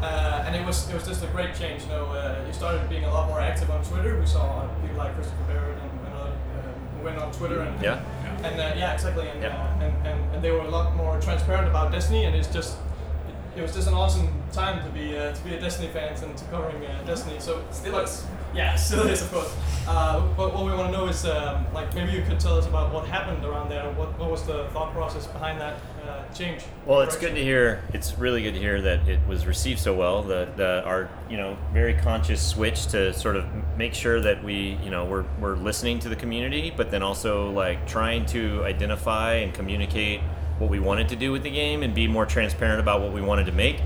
Uh, 0.00 0.44
and 0.46 0.54
it 0.56 0.64
was 0.64 0.88
it 0.88 0.94
was 0.94 1.06
just 1.06 1.22
a 1.24 1.26
great 1.28 1.54
change. 1.54 1.82
You 1.82 1.88
know, 1.88 2.06
uh, 2.06 2.44
you 2.46 2.52
started 2.52 2.88
being 2.88 3.04
a 3.04 3.12
lot 3.12 3.28
more 3.28 3.40
active 3.40 3.68
on 3.70 3.82
Twitter. 3.84 4.18
We 4.18 4.26
saw 4.26 4.66
people 4.80 4.96
like 4.96 5.12
Christopher 5.14 5.42
Barrett 5.48 5.76
and, 5.82 6.06
and 6.06 6.14
uh, 6.14 7.04
went 7.04 7.18
on 7.18 7.32
Twitter 7.32 7.60
and 7.62 7.82
Yeah. 7.82 8.00
and 8.44 8.60
uh, 8.60 8.72
yeah, 8.76 8.94
exactly. 8.94 9.28
And, 9.28 9.42
Yeah. 9.42 9.48
uh, 9.58 9.84
and, 9.84 10.06
and 10.06 10.34
and 10.36 10.42
they 10.42 10.52
were 10.52 10.60
a 10.64 10.70
lot 10.70 10.94
more 10.94 11.20
transparent 11.20 11.66
about 11.68 11.90
Destiny, 11.90 12.24
and 12.26 12.34
it's 12.36 12.46
just 12.48 12.76
it, 13.58 13.62
was 13.62 13.74
just 13.74 13.88
an 13.88 13.94
awesome 13.94 14.28
time 14.52 14.84
to 14.84 14.90
be 14.90 15.16
uh, 15.16 15.32
to 15.34 15.44
be 15.44 15.54
a 15.54 15.60
Destiny 15.60 15.88
fan 15.88 16.16
and 16.22 16.36
to 16.36 16.44
covering 16.46 16.84
uh, 16.86 17.02
Destiny. 17.04 17.38
So 17.40 17.62
Still 17.70 17.98
is. 17.98 18.24
Yeah, 18.54 18.74
still 18.76 19.06
is 19.06 19.22
of 19.22 19.32
course. 19.32 19.54
Uh, 19.86 20.20
but 20.36 20.54
what 20.54 20.64
we 20.64 20.72
want 20.72 20.92
to 20.92 20.98
know 20.98 21.08
is 21.08 21.24
um, 21.26 21.66
like 21.74 21.94
maybe 21.94 22.12
you 22.12 22.22
could 22.22 22.40
tell 22.40 22.56
us 22.56 22.66
about 22.66 22.92
what 22.92 23.06
happened 23.06 23.44
around 23.44 23.68
there. 23.68 23.90
What 23.92 24.18
what 24.18 24.30
was 24.30 24.44
the 24.44 24.68
thought 24.72 24.92
process 24.92 25.26
behind 25.26 25.60
that 25.60 25.76
uh, 26.06 26.22
change? 26.32 26.62
Well, 26.86 27.00
it's 27.00 27.16
good 27.16 27.34
to 27.34 27.42
hear. 27.42 27.82
It's 27.92 28.16
really 28.18 28.42
good 28.42 28.54
to 28.54 28.60
hear 28.60 28.80
that 28.80 29.08
it 29.08 29.20
was 29.28 29.46
received 29.46 29.80
so 29.80 29.94
well. 29.94 30.22
The, 30.22 30.48
the 30.56 30.82
our 30.84 31.10
you 31.28 31.36
know 31.36 31.58
very 31.72 31.94
conscious 31.94 32.40
switch 32.40 32.86
to 32.88 33.12
sort 33.12 33.36
of 33.36 33.44
make 33.76 33.94
sure 33.94 34.20
that 34.20 34.42
we, 34.42 34.78
you 34.82 34.90
know, 34.90 35.04
we're, 35.04 35.24
we're 35.40 35.56
listening 35.56 36.00
to 36.00 36.08
the 36.08 36.16
community, 36.16 36.72
but 36.76 36.90
then 36.90 37.02
also 37.02 37.50
like 37.50 37.86
trying 37.86 38.26
to 38.26 38.64
identify 38.64 39.34
and 39.34 39.54
communicate 39.54 40.20
what 40.58 40.70
we 40.70 40.80
wanted 40.80 41.08
to 41.08 41.16
do 41.16 41.32
with 41.32 41.42
the 41.42 41.50
game 41.50 41.82
and 41.82 41.94
be 41.94 42.06
more 42.06 42.26
transparent 42.26 42.80
about 42.80 43.00
what 43.00 43.12
we 43.12 43.20
wanted 43.20 43.46
to 43.46 43.52
make. 43.52 43.80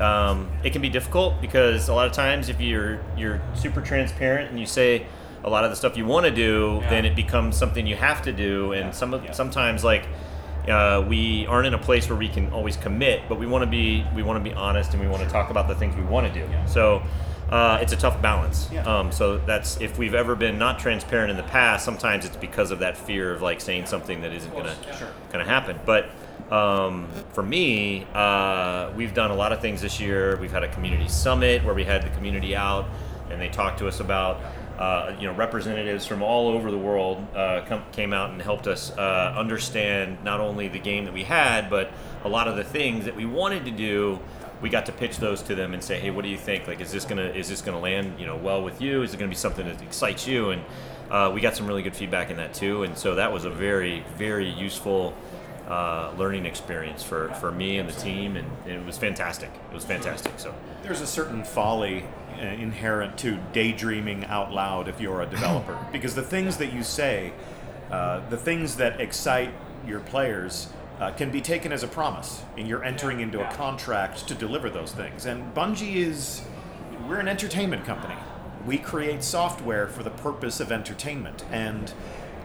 Um, 0.00 0.50
it 0.64 0.70
can 0.72 0.80
be 0.80 0.88
difficult 0.88 1.40
because 1.40 1.88
a 1.88 1.94
lot 1.94 2.06
of 2.06 2.12
times 2.12 2.48
if 2.48 2.60
you're 2.60 3.00
you're 3.16 3.40
super 3.54 3.82
transparent 3.82 4.50
and 4.50 4.58
you 4.58 4.66
say 4.66 5.06
a 5.44 5.50
lot 5.50 5.64
of 5.64 5.70
the 5.70 5.76
stuff 5.76 5.96
you 5.96 6.06
want 6.06 6.26
to 6.26 6.32
do, 6.32 6.80
then 6.88 7.04
it 7.04 7.14
becomes 7.14 7.56
something 7.56 7.86
you 7.86 7.96
have 7.96 8.22
to 8.22 8.32
do, 8.32 8.72
and 8.72 8.94
some 8.94 9.14
of 9.14 9.34
sometimes 9.34 9.84
like 9.84 10.06
uh, 10.68 11.04
we 11.06 11.46
aren't 11.46 11.66
in 11.66 11.74
a 11.74 11.78
place 11.78 12.08
where 12.08 12.18
we 12.18 12.28
can 12.28 12.50
always 12.52 12.76
commit, 12.76 13.22
but 13.28 13.38
we 13.38 13.46
want 13.46 13.62
to 13.62 13.70
be 13.70 14.04
we 14.14 14.22
want 14.22 14.42
to 14.42 14.50
be 14.50 14.54
honest 14.54 14.92
and 14.92 15.02
we 15.02 15.08
want 15.08 15.22
to 15.22 15.28
talk 15.28 15.50
about 15.50 15.68
the 15.68 15.74
things 15.74 15.94
we 15.96 16.02
want 16.02 16.32
to 16.32 16.32
do. 16.32 16.48
So 16.66 17.02
uh, 17.50 17.78
it's 17.82 17.92
a 17.92 17.96
tough 17.96 18.20
balance. 18.22 18.70
Um, 18.86 19.12
so 19.12 19.38
that's 19.38 19.80
if 19.80 19.98
we've 19.98 20.14
ever 20.14 20.34
been 20.34 20.58
not 20.58 20.78
transparent 20.78 21.30
in 21.30 21.36
the 21.36 21.42
past, 21.44 21.84
sometimes 21.84 22.24
it's 22.24 22.36
because 22.36 22.70
of 22.70 22.78
that 22.78 22.96
fear 22.96 23.32
of 23.32 23.42
like 23.42 23.60
saying 23.60 23.86
something 23.86 24.22
that 24.22 24.32
isn't 24.32 24.52
gonna 24.52 24.76
gonna 25.32 25.44
happen. 25.44 25.78
But 25.84 26.10
um, 26.50 27.08
for 27.32 27.42
me, 27.42 28.06
uh, 28.14 28.92
we've 28.96 29.14
done 29.14 29.30
a 29.30 29.34
lot 29.34 29.52
of 29.52 29.60
things 29.60 29.82
this 29.82 30.00
year. 30.00 30.36
We've 30.36 30.50
had 30.50 30.64
a 30.64 30.72
community 30.72 31.08
summit 31.08 31.64
where 31.64 31.74
we 31.74 31.84
had 31.84 32.02
the 32.02 32.10
community 32.10 32.56
out 32.56 32.88
and 33.30 33.40
they 33.40 33.48
talked 33.48 33.78
to 33.78 33.88
us 33.88 34.00
about 34.00 34.40
uh, 34.78 35.14
you 35.18 35.26
know 35.26 35.34
representatives 35.34 36.06
from 36.06 36.22
all 36.22 36.48
over 36.48 36.70
the 36.70 36.78
world 36.78 37.24
uh, 37.34 37.62
come, 37.66 37.82
came 37.92 38.12
out 38.12 38.30
and 38.30 38.42
helped 38.42 38.66
us 38.66 38.90
uh, 38.98 39.34
understand 39.36 40.22
not 40.24 40.40
only 40.40 40.68
the 40.68 40.78
game 40.78 41.04
that 41.04 41.14
we 41.14 41.24
had, 41.24 41.70
but 41.70 41.90
a 42.24 42.28
lot 42.28 42.48
of 42.48 42.56
the 42.56 42.64
things 42.64 43.04
that 43.04 43.16
we 43.16 43.24
wanted 43.24 43.64
to 43.64 43.70
do. 43.70 44.18
We 44.60 44.68
got 44.68 44.86
to 44.86 44.92
pitch 44.92 45.18
those 45.18 45.42
to 45.42 45.54
them 45.54 45.72
and 45.74 45.82
say, 45.82 45.98
"Hey, 45.98 46.10
what 46.10 46.22
do 46.22 46.30
you 46.30 46.36
think? 46.36 46.66
Like, 46.66 46.80
is 46.80 46.92
this 46.92 47.04
gonna 47.04 47.22
is 47.22 47.48
this 47.48 47.62
gonna 47.62 47.80
land 47.80 48.18
you 48.18 48.26
know 48.26 48.36
well 48.36 48.62
with 48.62 48.80
you? 48.80 49.02
Is 49.02 49.14
it 49.14 49.16
gonna 49.16 49.28
be 49.28 49.34
something 49.34 49.66
that 49.66 49.80
excites 49.82 50.26
you?" 50.26 50.50
And 50.50 50.62
uh, 51.10 51.30
we 51.34 51.40
got 51.40 51.56
some 51.56 51.66
really 51.66 51.82
good 51.82 51.96
feedback 51.96 52.30
in 52.30 52.36
that 52.36 52.54
too. 52.54 52.82
And 52.82 52.96
so 52.96 53.14
that 53.14 53.32
was 53.32 53.44
a 53.44 53.50
very 53.50 54.04
very 54.16 54.48
useful 54.48 55.14
uh, 55.70 56.12
learning 56.18 56.46
experience 56.46 57.02
for, 57.02 57.32
for 57.34 57.52
me 57.52 57.78
and 57.78 57.88
the 57.88 57.92
team, 57.92 58.36
and 58.36 58.48
it 58.66 58.84
was 58.84 58.98
fantastic. 58.98 59.50
It 59.70 59.74
was 59.74 59.84
fantastic. 59.84 60.32
So 60.36 60.52
There's 60.82 61.00
a 61.00 61.06
certain 61.06 61.44
folly 61.44 62.04
uh, 62.36 62.40
inherent 62.40 63.16
to 63.18 63.38
daydreaming 63.52 64.24
out 64.24 64.52
loud 64.52 64.88
if 64.88 65.00
you're 65.00 65.22
a 65.22 65.26
developer, 65.26 65.78
because 65.92 66.16
the 66.16 66.22
things 66.22 66.56
that 66.56 66.72
you 66.72 66.82
say, 66.82 67.32
uh, 67.90 68.20
the 68.30 68.36
things 68.36 68.76
that 68.76 69.00
excite 69.00 69.54
your 69.86 70.00
players, 70.00 70.68
uh, 71.00 71.10
can 71.12 71.30
be 71.30 71.40
taken 71.40 71.72
as 71.72 71.82
a 71.82 71.88
promise, 71.88 72.42
and 72.58 72.68
you're 72.68 72.84
entering 72.84 73.20
into 73.20 73.40
a 73.40 73.50
contract 73.54 74.28
to 74.28 74.34
deliver 74.34 74.68
those 74.68 74.92
things. 74.92 75.26
And 75.26 75.54
Bungie 75.54 75.96
is, 75.96 76.42
we're 77.08 77.18
an 77.18 77.28
entertainment 77.28 77.84
company. 77.84 78.16
We 78.66 78.76
create 78.76 79.24
software 79.24 79.86
for 79.86 80.02
the 80.02 80.10
purpose 80.10 80.60
of 80.60 80.70
entertainment, 80.70 81.44
and 81.50 81.92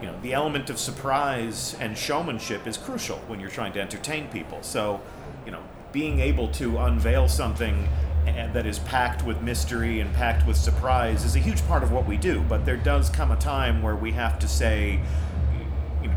you 0.01 0.07
know 0.07 0.17
the 0.21 0.33
element 0.33 0.69
of 0.69 0.79
surprise 0.79 1.75
and 1.79 1.97
showmanship 1.97 2.65
is 2.65 2.77
crucial 2.77 3.17
when 3.27 3.39
you're 3.41 3.49
trying 3.49 3.73
to 3.73 3.81
entertain 3.81 4.29
people. 4.29 4.63
So, 4.63 5.01
you 5.45 5.51
know, 5.51 5.61
being 5.91 6.21
able 6.21 6.47
to 6.53 6.77
unveil 6.77 7.27
something 7.27 7.89
that 8.25 8.65
is 8.65 8.79
packed 8.79 9.23
with 9.23 9.41
mystery 9.41 9.99
and 9.99 10.13
packed 10.13 10.47
with 10.47 10.57
surprise 10.57 11.23
is 11.25 11.35
a 11.35 11.39
huge 11.39 11.65
part 11.67 11.83
of 11.83 11.91
what 11.91 12.07
we 12.07 12.17
do. 12.17 12.41
But 12.41 12.65
there 12.65 12.77
does 12.77 13.09
come 13.09 13.31
a 13.31 13.35
time 13.35 13.81
where 13.81 13.95
we 13.95 14.13
have 14.13 14.39
to 14.39 14.47
say, 14.47 14.99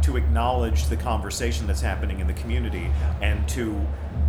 to 0.03 0.16
acknowledge 0.16 0.86
the 0.86 0.97
conversation 0.97 1.66
that's 1.66 1.80
happening 1.80 2.20
in 2.20 2.26
the 2.26 2.32
community 2.34 2.91
and 3.20 3.49
to 3.49 3.80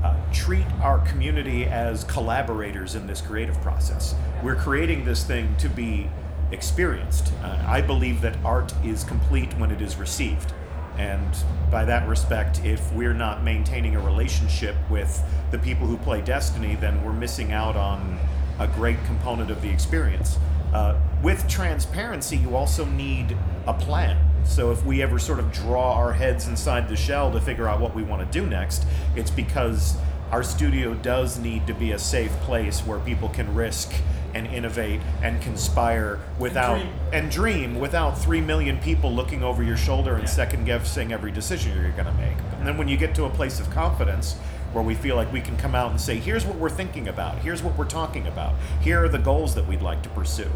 uh, 0.04 0.16
treat 0.34 0.66
our 0.82 1.00
community 1.00 1.66
as 1.66 2.04
collaborators 2.06 2.96
in 2.96 3.08
this 3.08 3.22
creative 3.22 3.60
process. 3.62 4.16
We're 4.44 4.56
creating 4.56 5.06
this 5.06 5.24
thing 5.24 5.56
to 5.58 5.70
be 5.70 6.10
experienced. 6.52 7.32
Uh, 7.44 7.64
I 7.68 7.82
believe 7.82 8.22
that 8.22 8.38
art 8.44 8.74
is 8.84 9.04
complete 9.04 9.54
when 9.58 9.72
it 9.72 9.82
is 9.82 9.98
received. 9.98 10.54
And 10.98 11.36
by 11.72 11.86
that 11.86 12.08
respect, 12.08 12.64
if 12.66 12.92
we're 12.94 13.14
not 13.14 13.44
maintaining 13.44 13.96
a 13.96 14.02
relationship 14.02 14.76
with 14.90 15.24
the 15.52 15.60
people 15.60 15.88
who 15.88 15.98
play 15.98 16.22
Destiny, 16.22 16.76
then 16.76 17.04
we're 17.04 17.14
missing 17.14 17.52
out 17.54 17.76
on 17.76 18.20
a 18.60 18.68
great 18.68 19.02
component 19.06 19.50
of 19.50 19.62
the 19.62 19.70
experience. 19.70 20.38
Uh, 20.74 21.00
with 21.24 21.48
transparency, 21.48 22.38
you 22.38 22.56
also 22.56 22.86
need 22.86 23.36
a 23.66 23.74
plan. 23.74 24.18
So 24.50 24.72
if 24.72 24.84
we 24.84 25.04
ever 25.04 25.20
sort 25.20 25.38
of 25.38 25.52
draw 25.54 25.94
our 25.94 26.12
heads 26.12 26.48
inside 26.48 26.90
the 26.90 26.96
shell 26.96 27.32
to 27.32 27.40
figure 27.40 27.68
out 27.68 27.80
what 27.80 27.94
we 27.94 28.02
want 28.02 28.30
to 28.30 28.40
do 28.40 28.46
next, 28.48 28.84
it's 29.16 29.30
because 29.30 29.96
our 30.32 30.42
studio 30.44 30.96
does 30.96 31.38
need 31.38 31.68
to 31.68 31.74
be 31.74 31.92
a 31.92 32.00
safe 32.00 32.32
place 32.42 32.82
where 32.82 33.00
people 33.00 33.30
can 33.30 33.54
risk 33.54 33.94
and 34.34 34.48
innovate 34.48 35.02
and 35.22 35.40
conspire 35.42 36.20
without 36.40 36.80
dream. 36.80 36.94
and 37.14 37.32
dream 37.32 37.80
without 37.80 38.18
three 38.18 38.42
million 38.42 38.80
people 38.80 39.14
looking 39.14 39.44
over 39.44 39.64
your 39.64 39.78
shoulder 39.78 40.16
and 40.16 40.28
second 40.28 40.66
guessing 40.66 41.14
every 41.14 41.32
decision 41.32 41.80
you're 41.80 41.92
going 41.92 42.06
to 42.06 42.14
make. 42.14 42.38
And 42.58 42.68
then 42.68 42.78
when 42.78 42.88
you 42.88 42.98
get 42.98 43.16
to 43.16 43.26
a 43.26 43.30
place 43.30 43.60
of 43.60 43.70
confidence 43.70 44.36
where 44.74 44.84
we 44.84 44.94
feel 44.94 45.16
like 45.16 45.32
we 45.32 45.42
can 45.42 45.58
come 45.58 45.74
out 45.74 45.92
and 45.92 46.02
say, 46.02 46.18
here's 46.18 46.46
what 46.46 46.58
we're 46.58 46.70
thinking 46.70 47.08
about, 47.08 47.38
here's 47.40 47.64
what 47.64 47.78
we're 47.78 47.86
talking 47.86 48.28
about, 48.28 48.56
here 48.82 49.04
are 49.04 49.10
the 49.10 49.18
goals 49.18 49.56
that 49.56 49.68
we'd 49.68 49.82
like 49.82 50.02
to 50.04 50.10
pursue. 50.10 50.52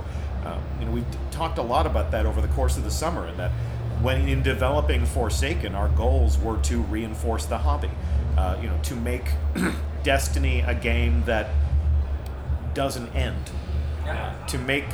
Um, 0.45 0.61
you 0.79 0.85
know, 0.85 0.91
we've 0.91 1.11
t- 1.11 1.17
talked 1.31 1.57
a 1.57 1.63
lot 1.63 1.85
about 1.85 2.11
that 2.11 2.25
over 2.25 2.41
the 2.41 2.49
course 2.49 2.77
of 2.77 2.83
the 2.83 2.91
summer, 2.91 3.25
and 3.25 3.39
that 3.39 3.51
when 4.03 4.27
in 4.27 4.43
developing 4.43 5.05
Forsaken, 5.05 5.73
our 5.73 5.87
goals 5.89 6.37
were 6.37 6.61
to 6.63 6.81
reinforce 6.83 7.45
the 7.45 7.57
hobby. 7.57 7.89
Uh, 8.37 8.57
you 8.61 8.67
know, 8.67 8.77
to 8.83 8.95
make 8.95 9.31
Destiny 10.03 10.59
a 10.61 10.75
game 10.75 11.23
that 11.25 11.49
doesn't 12.73 13.15
end. 13.15 13.49
Yeah. 14.05 14.33
To 14.47 14.57
make 14.57 14.85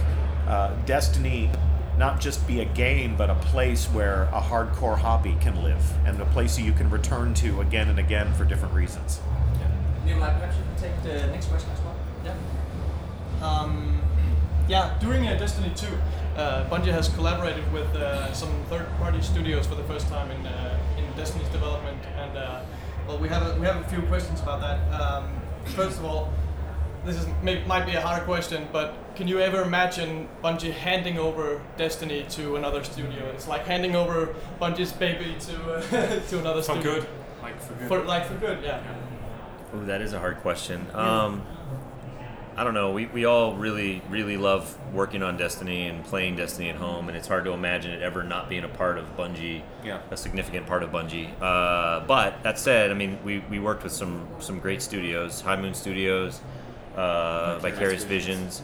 uh, 0.47 0.76
Destiny 0.86 1.49
not 1.97 2.22
just 2.22 2.47
be 2.47 2.62
a 2.62 2.66
game, 2.66 3.18
but 3.18 3.30
a 3.30 3.36
place 3.36 3.88
where 3.88 4.24
a 4.32 4.39
hardcore 4.39 4.97
hobby 4.97 5.36
can 5.41 5.64
live, 5.64 5.84
and 6.05 6.20
a 6.22 6.26
place 6.28 6.57
you 6.57 6.72
can 6.72 6.89
return 6.89 7.34
to 7.36 7.60
again 7.60 7.89
and 7.89 7.99
again 7.99 8.34
for 8.36 8.45
different 8.45 8.74
reasons. 8.74 9.20
Yeah. 9.60 9.68
Neil, 10.05 10.18
perhaps 10.20 10.55
you 10.55 10.64
can 10.64 10.82
take 10.82 11.03
the 11.03 11.28
next 11.28 11.47
question 11.47 11.70
as 11.72 11.80
well. 11.82 11.95
Yeah. 12.24 13.45
Um, 13.45 14.01
yeah, 14.70 14.97
during 15.01 15.28
uh, 15.28 15.38
Destiny 15.38 15.72
2, 15.76 15.88
uh, 16.39 16.69
Bungie 16.69 16.91
has 16.91 17.09
collaborated 17.09 17.71
with 17.73 17.93
uh, 17.95 18.31
some 18.33 18.49
third-party 18.69 19.21
studios 19.21 19.67
for 19.67 19.75
the 19.75 19.83
first 19.83 20.07
time 20.07 20.31
in 20.31 20.45
uh, 20.47 20.79
in 20.97 21.05
Destiny's 21.17 21.49
development, 21.49 21.99
and 22.17 22.37
uh, 22.37 22.61
well, 23.07 23.17
we 23.17 23.27
have 23.27 23.43
a, 23.45 23.59
we 23.59 23.65
have 23.65 23.77
a 23.77 23.89
few 23.89 24.01
questions 24.03 24.39
about 24.39 24.61
that. 24.61 24.79
Um, 25.01 25.29
first 25.75 25.99
of 25.99 26.05
all, 26.05 26.31
this 27.05 27.17
is 27.17 27.27
may, 27.43 27.63
might 27.65 27.85
be 27.85 27.93
a 27.93 28.01
hard 28.01 28.23
question, 28.23 28.67
but 28.71 28.95
can 29.15 29.27
you 29.27 29.39
ever 29.39 29.61
imagine 29.63 30.29
Bungie 30.43 30.71
handing 30.71 31.17
over 31.17 31.61
Destiny 31.77 32.25
to 32.29 32.55
another 32.55 32.83
studio? 32.83 33.25
It's 33.33 33.47
like 33.47 33.65
handing 33.65 33.95
over 33.95 34.33
Bungie's 34.61 34.93
baby 34.93 35.35
to 35.39 35.73
uh, 35.73 36.19
to 36.29 36.39
another 36.39 36.61
For 36.61 36.73
studio. 36.75 36.93
good. 36.95 37.07
Like 37.41 37.61
for 37.61 37.73
good. 37.73 37.87
For 37.89 37.99
like 38.03 38.25
for 38.25 38.35
good, 38.35 38.63
yeah. 38.63 38.81
Ooh, 39.75 39.85
that 39.85 40.01
is 40.01 40.13
a 40.13 40.19
hard 40.19 40.37
question. 40.37 40.87
Um, 40.93 41.43
I 42.60 42.66
don't 42.66 42.74
know. 42.74 42.91
We, 42.91 43.05
we 43.05 43.24
all 43.24 43.55
really, 43.55 44.01
really 44.10 44.36
love 44.36 44.78
working 44.93 45.24
on 45.24 45.38
Destiny 45.38 45.88
and 45.88 46.03
playing 46.03 46.36
Destiny 46.36 46.70
at 46.70 46.76
home, 46.76 47.07
and 47.07 47.16
it's 47.16 47.26
hard 47.30 47.45
to 47.45 47.51
imagine 47.51 47.91
it 47.91 48.01
ever 48.01 48.22
not 48.22 48.49
being 48.49 48.66
a 48.66 48.68
part 48.68 48.97
of 48.97 49.16
Bungie, 49.16 49.62
Yeah. 49.82 50.01
a 50.12 50.18
significant 50.18 50.68
part 50.68 50.84
of 50.84 50.91
Bungie. 50.91 51.30
Uh, 51.41 52.05
but 52.05 52.43
that 52.43 52.60
said, 52.60 52.91
I 52.91 52.95
mean, 52.95 53.18
we, 53.24 53.39
we 53.49 53.60
worked 53.60 53.84
with 53.84 53.93
some, 53.93 54.28
some 54.39 54.60
great 54.60 54.82
studios 54.82 55.39
High 55.39 55.55
Moon 55.55 55.74
Studios, 55.74 56.41
uh, 56.97 57.60
Vicarious 57.60 58.03
Visions. 58.03 58.62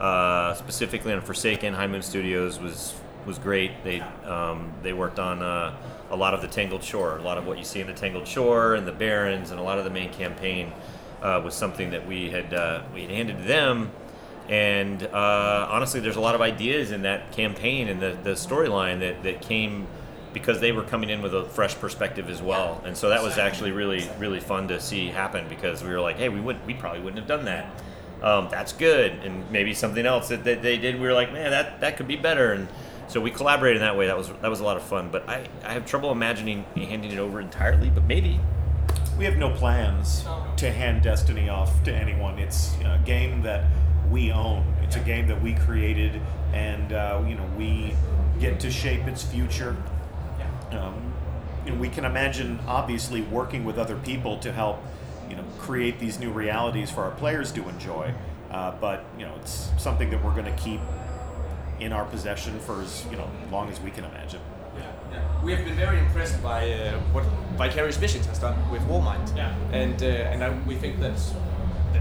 Uh, 0.00 0.52
specifically 0.54 1.12
on 1.12 1.20
Forsaken, 1.20 1.72
High 1.72 1.86
Moon 1.86 2.02
Studios 2.02 2.58
was 2.58 2.94
was 3.26 3.38
great. 3.38 3.82
They 3.82 4.00
um, 4.24 4.72
they 4.82 4.92
worked 4.92 5.18
on 5.18 5.42
uh, 5.42 5.74
a 6.10 6.16
lot 6.16 6.34
of 6.34 6.42
the 6.42 6.48
Tangled 6.48 6.82
Shore, 6.84 7.16
a 7.16 7.22
lot 7.22 7.38
of 7.38 7.46
what 7.46 7.58
you 7.58 7.64
see 7.64 7.80
in 7.80 7.86
the 7.86 7.94
Tangled 7.94 8.28
Shore 8.28 8.74
and 8.74 8.86
the 8.86 8.92
Barrens, 8.92 9.52
and 9.52 9.58
a 9.58 9.62
lot 9.62 9.78
of 9.78 9.84
the 9.84 9.90
main 9.90 10.12
campaign 10.12 10.72
uh, 11.22 11.40
was 11.44 11.54
something 11.54 11.90
that 11.90 12.06
we 12.06 12.30
had 12.30 12.52
uh, 12.52 12.82
we 12.94 13.02
had 13.02 13.10
handed 13.10 13.38
to 13.38 13.44
them. 13.44 13.90
And 14.48 15.02
uh, 15.02 15.68
honestly, 15.70 15.98
there's 16.00 16.16
a 16.16 16.20
lot 16.20 16.36
of 16.36 16.40
ideas 16.40 16.92
in 16.92 17.02
that 17.02 17.32
campaign 17.32 17.88
and 17.88 18.00
the, 18.00 18.16
the 18.22 18.30
storyline 18.30 19.00
that, 19.00 19.24
that 19.24 19.42
came 19.42 19.88
because 20.32 20.60
they 20.60 20.70
were 20.70 20.84
coming 20.84 21.10
in 21.10 21.20
with 21.20 21.34
a 21.34 21.46
fresh 21.46 21.74
perspective 21.74 22.28
as 22.28 22.40
well. 22.40 22.80
And 22.84 22.96
so 22.96 23.08
that 23.08 23.22
was 23.22 23.38
actually 23.38 23.72
really 23.72 24.08
really 24.18 24.40
fun 24.40 24.68
to 24.68 24.80
see 24.80 25.06
happen 25.08 25.48
because 25.48 25.82
we 25.82 25.90
were 25.90 26.00
like, 26.00 26.16
hey, 26.16 26.28
we 26.28 26.40
would 26.40 26.64
we 26.66 26.74
probably 26.74 27.00
wouldn't 27.00 27.18
have 27.18 27.28
done 27.28 27.46
that. 27.46 27.82
Um, 28.22 28.48
that's 28.50 28.72
good, 28.72 29.12
and 29.24 29.50
maybe 29.50 29.74
something 29.74 30.06
else 30.06 30.28
that, 30.28 30.44
that 30.44 30.62
they 30.62 30.78
did. 30.78 30.98
We 30.98 31.06
were 31.06 31.12
like, 31.12 31.32
man, 31.32 31.50
that 31.50 31.80
that 31.80 31.96
could 31.96 32.08
be 32.08 32.16
better, 32.16 32.52
and 32.52 32.66
so 33.08 33.20
we 33.20 33.30
collaborated 33.30 33.82
in 33.82 33.86
that 33.86 33.96
way. 33.96 34.06
That 34.06 34.16
was 34.16 34.28
that 34.28 34.48
was 34.48 34.60
a 34.60 34.64
lot 34.64 34.76
of 34.76 34.82
fun. 34.82 35.10
But 35.10 35.28
I, 35.28 35.46
I 35.64 35.72
have 35.72 35.86
trouble 35.86 36.12
imagining 36.12 36.64
handing 36.74 37.12
it 37.12 37.18
over 37.18 37.40
entirely, 37.40 37.90
but 37.90 38.04
maybe. 38.04 38.40
We 39.18 39.24
have 39.24 39.38
no 39.38 39.50
plans 39.50 40.26
to 40.58 40.70
hand 40.70 41.02
Destiny 41.02 41.48
off 41.48 41.82
to 41.84 41.94
anyone. 41.94 42.38
It's 42.38 42.76
a 42.84 43.00
game 43.04 43.42
that 43.42 43.64
we 44.10 44.30
own. 44.30 44.74
It's 44.82 44.96
a 44.96 45.00
game 45.00 45.26
that 45.28 45.40
we 45.42 45.54
created, 45.54 46.20
and 46.52 46.92
uh, 46.92 47.24
you 47.26 47.34
know 47.34 47.48
we 47.56 47.94
get 48.38 48.60
to 48.60 48.70
shape 48.70 49.06
its 49.06 49.22
future. 49.22 49.74
Um, 50.70 51.14
you 51.64 51.72
know, 51.72 51.78
we 51.78 51.88
can 51.88 52.04
imagine 52.04 52.60
obviously 52.66 53.22
working 53.22 53.64
with 53.64 53.78
other 53.78 53.96
people 53.96 54.36
to 54.38 54.52
help 54.52 54.82
you 55.30 55.36
know 55.36 55.44
create 55.58 55.98
these 55.98 56.20
new 56.20 56.30
realities 56.30 56.90
for 56.90 57.02
our 57.02 57.12
players 57.12 57.50
to 57.52 57.66
enjoy. 57.70 58.12
Uh, 58.50 58.72
but 58.80 59.06
you 59.18 59.24
know 59.24 59.34
it's 59.40 59.70
something 59.78 60.10
that 60.10 60.22
we're 60.22 60.34
going 60.34 60.44
to 60.44 60.62
keep 60.62 60.80
in 61.80 61.92
our 61.92 62.04
possession 62.04 62.58
for 62.60 62.82
as 62.82 63.06
you 63.10 63.16
know 63.16 63.30
long 63.50 63.70
as 63.70 63.80
we 63.80 63.90
can 63.90 64.04
imagine. 64.04 64.40
We 65.44 65.52
have 65.52 65.64
been 65.64 65.76
very 65.76 65.98
impressed 65.98 66.42
by 66.42 66.72
uh, 66.72 66.98
what 67.12 67.24
Vicarious 67.56 67.96
Visions 67.96 68.26
has 68.26 68.38
done 68.38 68.56
with 68.70 68.82
Warmind. 68.82 69.36
Yeah. 69.36 69.54
And 69.72 70.02
uh, 70.02 70.06
and 70.06 70.42
I, 70.42 70.50
we 70.66 70.74
think 70.74 71.00
that 71.00 71.18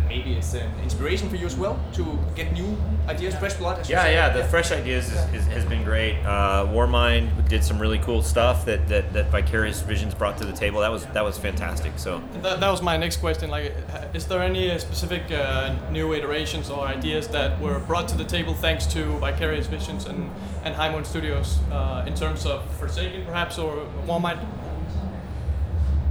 maybe 0.08 0.34
it's 0.34 0.53
an 0.53 0.72
inspiration 0.84 1.30
for 1.30 1.36
you 1.36 1.45
as 1.45 1.56
well 1.56 1.80
to 1.93 2.18
get 2.36 2.53
new 2.53 2.78
ideas, 3.08 3.36
fresh 3.36 3.53
blood. 3.56 3.80
As 3.80 3.89
you 3.89 3.95
Yeah, 3.95 4.03
say. 4.03 4.14
yeah. 4.14 4.30
The 4.30 4.43
fresh 4.45 4.72
ideas 4.72 5.08
is, 5.12 5.34
is, 5.34 5.45
has 5.47 5.66
been 5.66 5.84
great. 5.84 6.18
Uh, 6.26 6.66
Warmind 6.68 7.47
did 7.47 7.64
some 7.64 7.80
really 7.80 7.99
cool 7.99 8.22
stuff 8.24 8.66
that, 8.66 8.88
that, 8.88 9.14
that 9.14 9.30
Vicarious 9.32 9.82
Visions 9.82 10.14
brought 10.14 10.38
to 10.38 10.45
the 10.45 10.53
table. 10.53 10.80
That 10.82 10.91
was 10.91 11.06
that 11.08 11.24
was 11.24 11.38
fantastic. 11.38 11.91
So 11.97 12.22
That, 12.41 12.60
that 12.60 12.70
was 12.70 12.82
my 12.82 12.97
next 12.97 13.18
question. 13.18 13.49
Like, 13.49 13.74
is 14.14 14.26
there 14.28 14.41
any 14.41 14.72
uh, 14.72 14.78
specific 14.80 15.32
uh, 15.32 15.76
new 15.91 16.14
iterations 16.14 16.70
or 16.70 16.86
ideas 16.86 17.28
that 17.30 17.60
were 17.62 17.80
brought 17.80 18.08
to 18.10 18.18
the 18.18 18.26
table 18.26 18.53
thanks 18.53 18.86
to 18.88 19.03
Vicarious 19.20 19.68
Visions 19.68 20.06
and 20.06 20.30
and 20.64 20.74
High 20.76 20.91
Moon 20.91 21.06
Studios 21.06 21.60
uh, 21.72 22.03
in 22.08 22.16
terms 22.16 22.45
of 22.45 22.64
Forsaken, 22.80 23.24
perhaps, 23.26 23.60
or 23.60 23.86
Warmind? 24.08 24.39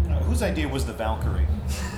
Uh, 0.09 0.19
whose 0.21 0.43
idea 0.43 0.69
was 0.69 0.85
the 0.87 0.93
Valkyrie? 0.93 1.47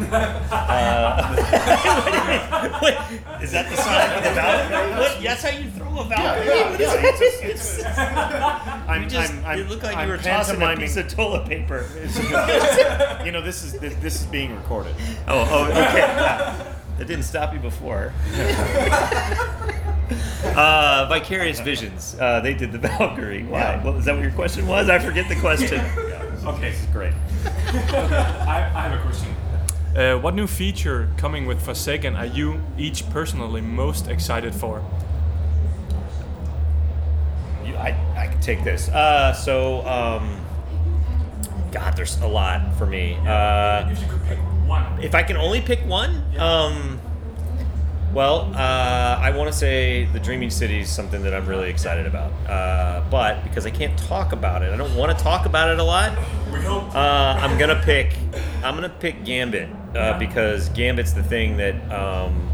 Wait, 2.82 2.96
is 3.42 3.52
that 3.52 3.68
the 3.70 3.76
sign 3.76 4.16
of 4.16 4.24
the 4.24 4.30
Valkyrie? 4.30 4.90
What? 4.98 5.22
That's 5.22 5.42
how 5.42 5.50
you 5.50 5.70
throw 5.70 5.98
a 6.00 6.04
Valkyrie? 6.04 6.46
Yeah, 6.46 6.70
What 6.70 6.80
yeah, 6.80 6.86
is 6.86 6.94
yeah, 6.94 7.02
this? 7.02 7.20
it's- 7.42 7.78
it's- 7.80 7.98
I'm- 8.88 9.02
you 9.02 9.08
just, 9.08 9.32
I'm- 9.32 9.44
I'm- 9.44 9.58
you 9.58 9.64
look 9.64 9.82
like 9.82 9.96
I'm 9.96 10.06
you 10.08 10.12
were 10.14 10.18
tossing 10.22 10.62
a 10.62 10.76
piece 10.76 10.96
of 10.96 11.08
toilet 11.08 11.46
paper. 11.46 11.86
you 13.24 13.32
know, 13.32 13.40
this 13.42 13.62
is 13.62 13.74
this, 13.74 13.94
this 13.96 14.20
is 14.20 14.26
being 14.26 14.54
recorded. 14.56 14.94
Oh, 15.28 15.46
oh, 15.50 15.64
okay. 15.70 15.98
Yeah. 15.98 16.74
That 16.98 17.06
didn't 17.06 17.24
stop 17.24 17.52
you 17.54 17.60
before. 17.60 18.12
uh, 20.56 21.06
Vicarious 21.08 21.60
Visions. 21.60 22.16
Uh, 22.20 22.40
they 22.40 22.52
did 22.54 22.72
the 22.72 22.78
Valkyrie. 22.78 23.44
Why? 23.44 23.58
Yeah. 23.60 23.82
What, 23.84 23.96
is 23.96 24.04
that 24.06 24.14
what 24.14 24.22
your 24.22 24.32
question 24.32 24.66
was? 24.66 24.88
I 24.90 24.98
forget 24.98 25.28
the 25.28 25.36
question. 25.36 25.80
Okay. 26.44 26.70
This 26.70 26.80
is 26.80 26.86
great. 26.86 27.12
I, 27.44 28.70
I 28.74 28.88
have 28.88 28.98
a 28.98 29.02
question. 29.02 29.28
Uh, 29.94 30.16
what 30.16 30.34
new 30.34 30.46
feature 30.46 31.08
coming 31.16 31.46
with 31.46 31.60
Forsaken 31.60 32.14
are 32.14 32.26
you 32.26 32.60
each 32.78 33.08
personally 33.10 33.60
most 33.60 34.06
excited 34.06 34.54
for? 34.54 34.84
You, 37.64 37.74
I, 37.76 37.96
I 38.16 38.28
can 38.28 38.40
take 38.40 38.62
this. 38.62 38.88
Uh, 38.88 39.32
so, 39.32 39.84
um, 39.86 40.40
God, 41.72 41.96
there's 41.96 42.18
a 42.20 42.26
lot 42.26 42.76
for 42.76 42.86
me. 42.86 43.16
Uh, 43.26 43.88
If 43.90 44.00
you 44.00 44.06
could 44.08 44.22
pick 44.24 44.38
one. 44.66 45.02
if 45.02 45.14
I 45.14 45.24
can 45.24 45.36
only 45.36 45.60
pick 45.60 45.80
one, 45.86 46.22
um, 46.38 47.00
well, 48.12 48.52
uh, 48.54 49.18
I 49.20 49.30
want 49.30 49.50
to 49.52 49.56
say 49.56 50.04
the 50.06 50.18
Dreaming 50.18 50.50
City 50.50 50.80
is 50.80 50.90
something 50.90 51.22
that 51.22 51.32
I'm 51.32 51.46
really 51.46 51.70
excited 51.70 52.06
about. 52.06 52.32
Uh, 52.48 53.04
but 53.10 53.42
because 53.44 53.66
I 53.66 53.70
can't 53.70 53.96
talk 53.98 54.32
about 54.32 54.62
it, 54.62 54.72
I 54.72 54.76
don't 54.76 54.94
want 54.96 55.16
to 55.16 55.22
talk 55.22 55.46
about 55.46 55.70
it 55.70 55.78
a 55.78 55.84
lot. 55.84 56.16
Uh, 56.52 57.38
I'm 57.40 57.56
gonna 57.58 57.80
pick. 57.84 58.14
I'm 58.64 58.74
gonna 58.74 58.88
pick 58.88 59.24
Gambit 59.24 59.68
uh, 59.94 60.18
because 60.18 60.68
Gambit's 60.70 61.12
the 61.12 61.22
thing 61.22 61.56
that 61.58 61.74
um, 61.92 62.50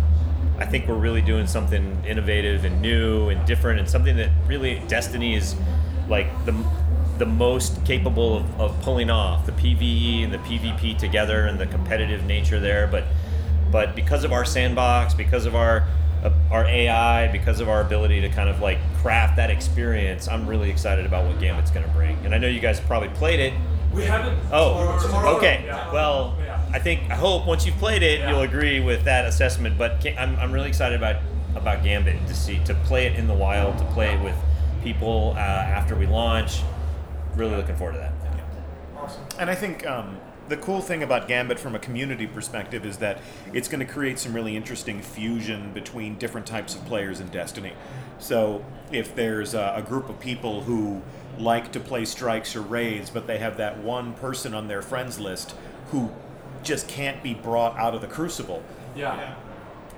I 0.58 0.66
think 0.66 0.86
we're 0.86 0.94
really 0.94 1.22
doing 1.22 1.46
something 1.46 2.04
innovative 2.06 2.64
and 2.64 2.82
new 2.82 3.30
and 3.30 3.44
different, 3.46 3.80
and 3.80 3.88
something 3.88 4.16
that 4.16 4.30
really 4.46 4.82
Destiny 4.88 5.34
is 5.34 5.54
like 6.08 6.26
the 6.44 6.52
the 7.18 7.26
most 7.26 7.82
capable 7.86 8.36
of, 8.36 8.60
of 8.60 8.82
pulling 8.82 9.08
off 9.08 9.46
the 9.46 9.52
PVE 9.52 10.24
and 10.24 10.34
the 10.34 10.38
PvP 10.38 10.98
together 10.98 11.46
and 11.46 11.58
the 11.58 11.66
competitive 11.66 12.24
nature 12.26 12.60
there. 12.60 12.86
But 12.86 13.04
but 13.70 13.94
because 13.94 14.24
of 14.24 14.32
our 14.32 14.44
sandbox, 14.44 15.14
because 15.14 15.46
of 15.46 15.54
our 15.54 15.84
uh, 16.24 16.30
our 16.50 16.64
AI, 16.64 17.28
because 17.30 17.60
of 17.60 17.68
our 17.68 17.80
ability 17.82 18.20
to 18.22 18.28
kind 18.30 18.48
of 18.48 18.60
like 18.60 18.78
craft 19.02 19.36
that 19.36 19.50
experience, 19.50 20.28
I'm 20.28 20.46
really 20.46 20.70
excited 20.70 21.04
about 21.06 21.26
what 21.26 21.38
Gambit's 21.38 21.70
going 21.70 21.84
to 21.86 21.92
bring. 21.92 22.16
And 22.24 22.34
I 22.34 22.38
know 22.38 22.48
you 22.48 22.60
guys 22.60 22.80
probably 22.80 23.10
played 23.10 23.38
it. 23.40 23.52
We 23.92 24.04
haven't. 24.04 24.38
Oh, 24.52 24.98
Tomorrow. 25.02 25.36
okay. 25.36 25.62
Yeah. 25.66 25.92
Well, 25.92 26.36
Yeah. 26.42 26.60
I 26.72 26.78
think 26.78 27.10
I 27.10 27.14
hope 27.14 27.46
once 27.46 27.64
you've 27.64 27.76
played 27.76 28.02
it, 28.02 28.20
Yeah. 28.20 28.30
you'll 28.30 28.42
agree 28.42 28.80
with 28.80 29.04
that 29.04 29.24
assessment. 29.26 29.78
But 29.78 30.04
I'm, 30.18 30.36
I'm 30.36 30.52
really 30.52 30.68
excited 30.68 30.96
about 30.96 31.16
about 31.54 31.82
Gambit 31.82 32.26
to 32.26 32.34
see 32.34 32.58
to 32.64 32.74
play 32.74 33.06
it 33.06 33.16
in 33.16 33.26
the 33.26 33.34
wild, 33.34 33.78
to 33.78 33.84
play 33.86 34.14
it 34.14 34.20
with 34.22 34.34
people 34.82 35.34
uh, 35.36 35.40
after 35.40 35.94
we 35.94 36.06
launch. 36.06 36.62
Really 37.34 37.56
looking 37.56 37.76
forward 37.76 37.92
to 37.94 37.98
that. 37.98 38.12
Awesome. 38.96 39.22
And 39.38 39.50
I 39.50 39.54
think 39.54 39.86
um, 39.86 40.18
the 40.48 40.56
cool 40.56 40.80
thing 40.80 41.02
about 41.02 41.28
Gambit 41.28 41.58
from 41.58 41.74
a 41.74 41.78
community 41.78 42.26
perspective 42.26 42.84
is 42.86 42.98
that 42.98 43.18
it's 43.52 43.68
going 43.68 43.84
to 43.84 43.92
create 43.92 44.18
some 44.18 44.32
really 44.32 44.56
interesting 44.56 45.00
fusion 45.02 45.72
between 45.72 46.16
different 46.18 46.46
types 46.46 46.74
of 46.74 46.84
players 46.86 47.20
in 47.20 47.28
Destiny. 47.28 47.72
So 48.18 48.64
if 48.92 49.14
there's 49.14 49.54
a, 49.54 49.74
a 49.76 49.82
group 49.82 50.08
of 50.08 50.20
people 50.20 50.62
who 50.62 51.02
like 51.38 51.72
to 51.72 51.80
play 51.80 52.04
strikes 52.04 52.54
or 52.56 52.62
raids, 52.62 53.10
but 53.10 53.26
they 53.26 53.38
have 53.38 53.56
that 53.58 53.78
one 53.78 54.14
person 54.14 54.54
on 54.54 54.68
their 54.68 54.82
friends 54.82 55.18
list 55.18 55.54
who 55.90 56.10
just 56.62 56.88
can't 56.88 57.22
be 57.22 57.34
brought 57.34 57.76
out 57.76 57.94
of 57.94 58.00
the 58.00 58.06
crucible, 58.06 58.62
Yeah. 58.94 59.34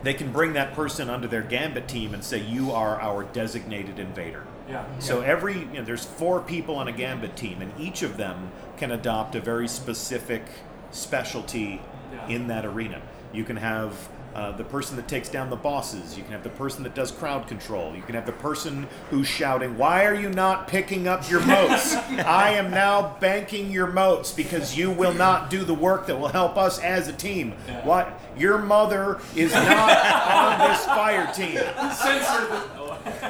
they 0.03 0.15
can 0.15 0.33
bring 0.33 0.53
that 0.55 0.75
person 0.75 1.09
onto 1.11 1.29
their 1.29 1.43
Gambit 1.43 1.89
team 1.89 2.13
and 2.15 2.23
say, 2.25 2.39
"You 2.39 2.73
are 2.73 3.01
our 3.01 3.23
designated 3.25 3.99
invader." 3.99 4.45
Yeah. 4.69 4.85
So 4.99 5.23
every 5.23 5.61
you 5.61 5.65
know, 5.67 5.83
there's 5.83 6.05
four 6.05 6.41
people 6.41 6.77
on 6.77 6.89
a 6.89 6.93
Gambit 6.93 7.37
team, 7.37 7.63
and 7.63 7.73
each 7.81 8.03
of 8.03 8.17
them 8.17 8.51
can 8.79 8.93
adopt 8.93 9.35
a 9.35 9.41
very 9.41 9.69
specific 9.69 10.43
specialty 10.91 11.81
Yeah. 12.13 12.27
in 12.37 12.47
that 12.49 12.65
arena. 12.65 13.01
You 13.35 13.45
can 13.45 13.57
have 13.57 13.93
uh, 14.35 14.53
the 14.53 14.63
person 14.65 14.95
that 14.97 15.09
takes 15.09 15.29
down 15.29 15.51
the 15.51 15.57
bosses. 15.57 16.17
You 16.17 16.23
can 16.23 16.33
have 16.33 16.43
the 16.45 16.49
person 16.51 16.83
that 16.85 16.95
does 16.95 17.11
crowd 17.11 17.49
control. 17.49 17.95
You 17.97 18.03
can 18.03 18.15
have 18.15 18.25
the 18.25 18.33
person 18.33 18.87
who's 19.11 19.27
shouting, 19.27 19.77
"Why 19.77 20.05
are 20.05 20.15
you 20.15 20.29
not 20.31 20.69
picking 20.69 21.09
up 21.09 21.29
your 21.29 21.41
moats? 21.45 21.95
I 22.41 22.51
am 22.51 22.71
now 22.71 23.17
banking 23.21 23.71
your 23.73 23.89
moats 23.89 24.31
because 24.33 24.77
you 24.79 24.91
will 24.91 25.15
not 25.15 25.51
do 25.51 25.65
the 25.65 25.75
work 25.75 26.07
that 26.07 26.19
will 26.21 26.29
help 26.29 26.57
us 26.57 26.79
as 26.79 27.09
a 27.09 27.13
team. 27.13 27.53
What? 27.83 28.09
Your 28.37 28.59
mother 28.59 29.19
is 29.35 29.53
not 29.53 29.91
on 30.31 30.71
this 30.71 30.85
fire 30.87 31.31
team." 31.35 31.59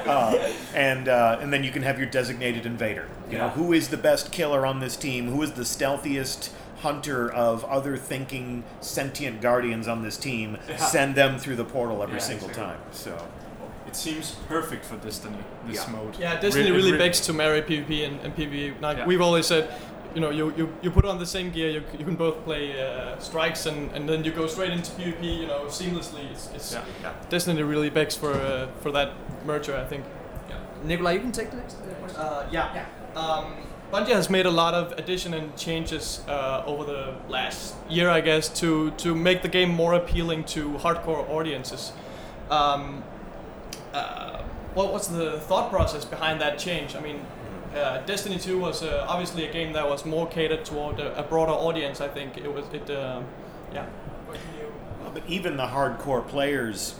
uh, 0.08 0.52
and 0.74 1.08
uh, 1.08 1.38
and 1.40 1.52
then 1.52 1.62
you 1.64 1.70
can 1.70 1.82
have 1.82 1.98
your 1.98 2.08
designated 2.08 2.66
invader. 2.66 3.06
You 3.30 3.38
know, 3.38 3.48
who 3.50 3.72
is 3.72 3.88
the 3.88 3.96
best 3.96 4.32
killer 4.32 4.64
on 4.66 4.80
this 4.80 4.96
team? 4.96 5.28
Who 5.28 5.42
is 5.42 5.52
the 5.52 5.62
stealthiest 5.64 6.50
hunter 6.80 7.30
of 7.30 7.64
other 7.64 7.96
thinking 7.96 8.64
sentient 8.80 9.40
guardians 9.40 9.86
on 9.88 10.02
this 10.02 10.16
team? 10.16 10.56
Yeah. 10.68 10.76
Send 10.76 11.14
them 11.14 11.38
through 11.38 11.56
the 11.56 11.64
portal 11.64 12.02
every 12.02 12.16
Yeah, 12.16 12.22
single 12.22 12.48
exactly. 12.48 12.74
time. 12.74 12.82
So 12.92 13.28
It 13.86 13.96
seems 13.96 14.32
perfect 14.48 14.84
for 14.84 14.96
Destiny. 14.96 15.38
This 15.66 15.76
Yeah. 15.86 15.92
mode. 15.92 16.18
Yeah, 16.18 16.38
Destiny 16.38 16.70
Re- 16.70 16.76
really 16.76 16.92
re- 16.92 16.98
begs 16.98 17.20
to 17.22 17.32
marry 17.32 17.62
PvP 17.62 18.04
and, 18.06 18.20
and 18.20 18.36
PvE. 18.36 18.74
Like 18.82 18.98
Yeah. 18.98 19.06
we've 19.06 19.22
always 19.22 19.46
said, 19.46 19.70
you 20.18 20.22
know, 20.22 20.30
you, 20.30 20.52
you, 20.56 20.76
you 20.82 20.90
put 20.90 21.04
on 21.04 21.20
the 21.20 21.26
same 21.26 21.52
gear, 21.52 21.70
you, 21.70 21.84
you 21.96 22.04
can 22.04 22.16
both 22.16 22.42
play 22.42 22.64
uh, 22.84 23.16
strikes 23.20 23.66
and, 23.66 23.92
and 23.92 24.08
then 24.08 24.24
you 24.24 24.32
go 24.32 24.48
straight 24.48 24.72
into 24.72 24.90
PvP, 24.90 25.38
you 25.42 25.46
know, 25.46 25.66
seamlessly. 25.66 26.28
It's, 26.32 26.50
it's 26.52 26.72
Yeah, 26.72 26.84
yeah. 27.02 27.14
Destiny 27.28 27.62
really 27.62 27.88
begs 27.88 28.16
for 28.16 28.32
uh, 28.32 28.66
for 28.80 28.90
that 28.90 29.12
merger, 29.46 29.76
I 29.76 29.84
think. 29.84 30.04
Nikolai, 30.82 31.12
you 31.12 31.20
can 31.20 31.30
take 31.30 31.50
the 31.50 31.56
next 31.56 31.74
question. 31.74 32.20
Uh, 32.20 32.48
yeah. 32.50 32.86
Um, 33.14 33.54
Bungie 33.92 34.08
has 34.08 34.28
made 34.28 34.46
a 34.46 34.50
lot 34.50 34.74
of 34.74 34.92
addition 34.98 35.34
and 35.34 35.56
changes 35.56 36.20
uh, 36.28 36.64
over 36.66 36.84
the 36.84 37.14
last 37.28 37.76
year, 37.88 38.10
I 38.10 38.20
guess, 38.20 38.48
to 38.60 38.90
to 39.02 39.14
make 39.14 39.42
the 39.42 39.48
game 39.48 39.70
more 39.70 39.94
appealing 39.94 40.44
to 40.54 40.70
hardcore 40.84 41.28
audiences. 41.30 41.92
Um, 42.50 43.04
uh, 43.94 44.42
what 44.74 44.92
was 44.92 45.08
the 45.08 45.38
thought 45.48 45.70
process 45.70 46.04
behind 46.04 46.40
that 46.40 46.58
change? 46.58 46.96
I 46.96 47.00
mean, 47.00 47.20
uh, 47.76 47.98
Destiny 48.06 48.38
2 48.38 48.58
was 48.58 48.82
uh, 48.82 49.04
obviously 49.08 49.46
a 49.46 49.52
game 49.52 49.72
that 49.72 49.88
was 49.88 50.04
more 50.04 50.26
catered 50.26 50.64
toward 50.64 51.00
a, 51.00 51.18
a 51.18 51.22
broader 51.22 51.52
audience. 51.52 52.00
I 52.00 52.08
think 52.08 52.36
it 52.38 52.52
was 52.52 52.64
it. 52.72 52.88
Uh, 52.90 53.22
yeah. 53.72 53.86
Well, 55.02 55.10
but 55.12 55.22
even 55.28 55.56
the 55.56 55.66
hardcore 55.66 56.26
players 56.26 56.94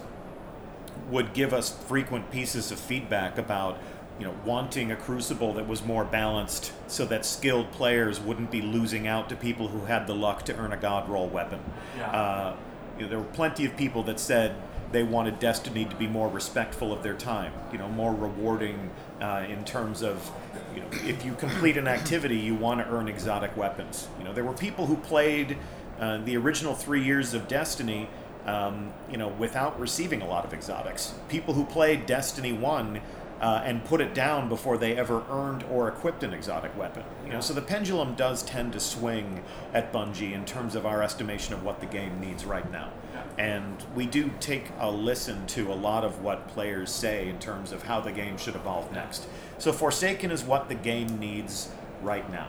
would 1.11 1.33
give 1.33 1.53
us 1.55 1.71
frequent 1.87 2.31
pieces 2.31 2.71
of 2.71 2.79
feedback 2.79 3.39
about 3.39 3.79
you 4.19 4.27
know 4.27 4.35
wanting 4.45 4.91
a 4.93 4.97
crucible 4.97 5.53
that 5.55 5.67
was 5.67 5.85
more 5.85 6.05
balanced 6.05 6.73
so 6.87 7.05
that 7.07 7.25
skilled 7.25 7.71
players 7.71 8.19
wouldn't 8.21 8.51
be 8.51 8.61
losing 8.61 9.07
out 9.07 9.29
to 9.29 9.37
people 9.37 9.69
who 9.69 9.85
had 9.87 10.07
the 10.07 10.15
luck 10.15 10.45
to 10.45 10.55
earn 10.57 10.73
a 10.73 10.77
god 10.77 11.09
roll 11.09 11.29
weapon 11.29 11.61
Yeah. 11.97 12.11
uh, 12.11 12.57
you 12.99 13.05
know, 13.05 13.09
there 13.11 13.19
were 13.21 13.25
plenty 13.27 13.65
of 13.65 13.77
people 13.77 14.03
that 14.05 14.19
said 14.19 14.57
they 14.93 15.03
wanted 15.03 15.39
destiny 15.39 15.85
to 15.85 15.97
be 15.97 16.07
more 16.07 16.29
respectful 16.29 16.93
of 16.93 17.03
their 17.03 17.15
time 17.15 17.53
you 17.73 17.79
know 17.79 17.89
more 17.89 18.15
rewarding 18.15 18.91
uh, 19.21 19.45
in 19.49 19.65
terms 19.65 20.03
of 20.03 20.31
you 20.75 20.81
know 20.81 20.87
if 20.93 21.25
you 21.25 21.35
complete 21.35 21.77
an 21.77 21.89
activity 21.89 22.37
you 22.37 22.55
want 22.55 22.81
to 22.81 22.89
earn 22.93 23.09
exotic 23.09 23.57
weapons 23.57 24.09
you 24.19 24.25
know 24.25 24.33
there 24.33 24.45
were 24.45 24.55
people 24.55 24.87
who 24.87 24.97
played 24.97 25.57
uh, 26.01 26.19
the 26.19 26.37
original 26.37 26.75
three 26.75 27.03
years 27.03 27.35
of 27.35 27.49
destiny 27.49 28.09
um, 28.49 28.93
you 29.11 29.19
know, 29.19 29.29
without 29.29 29.79
receiving 29.79 30.23
a 30.23 30.27
lot 30.27 30.45
of 30.45 30.55
exotics. 30.55 31.13
People 31.29 31.53
who 31.53 31.65
played 31.65 32.07
Destiny 32.07 32.53
1 32.53 33.01
uh, 33.41 33.63
and 33.65 33.85
put 33.85 34.01
it 34.01 34.15
down 34.15 34.49
before 34.49 34.79
they 34.79 34.97
ever 34.97 35.23
earned 35.31 35.65
or 35.71 35.87
equipped 35.87 36.23
an 36.23 36.33
exotic 36.33 36.77
weapon. 36.77 37.05
You 37.27 37.33
know, 37.33 37.41
so 37.41 37.53
the 37.53 37.63
pendulum 37.63 38.15
does 38.15 38.43
tend 38.43 38.73
to 38.73 38.81
swing 38.81 39.45
at 39.73 39.93
Bungie 39.93 40.33
in 40.33 40.45
terms 40.45 40.75
of 40.75 40.87
our 40.87 41.03
estimation 41.03 41.55
of 41.55 41.63
what 41.63 41.81
the 41.81 41.87
game 41.87 42.21
needs 42.21 42.45
right 42.45 42.71
now. 42.73 42.91
And 43.39 43.85
we 43.95 44.05
do 44.05 44.31
take 44.41 44.67
a 44.81 44.91
listen 44.91 45.47
to 45.47 45.73
a 45.73 45.75
lot 45.75 46.05
of 46.05 46.23
what 46.23 46.49
players 46.49 46.91
say 46.91 47.29
in 47.29 47.39
terms 47.39 47.71
of 47.71 47.85
how 47.85 48.01
the 48.01 48.11
game 48.11 48.37
should 48.37 48.57
evolve 48.57 48.93
next. 48.93 49.27
So 49.59 49.73
Forsaken 49.73 50.33
is 50.33 50.43
what 50.43 50.69
the 50.69 50.75
game 50.75 51.19
needs 51.21 51.71
right 52.03 52.29
now. 52.33 52.49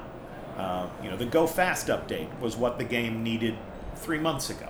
Uh, 0.57 0.89
you 1.03 1.09
know, 1.09 1.15
the 1.15 1.27
Go 1.27 1.45
Fast 1.45 1.87
update 1.87 2.27
was 2.39 2.57
what 2.57 2.79
the 2.79 2.83
game 2.83 3.23
needed 3.23 3.55
three 3.99 4.17
months 4.17 4.49
ago. 4.49 4.67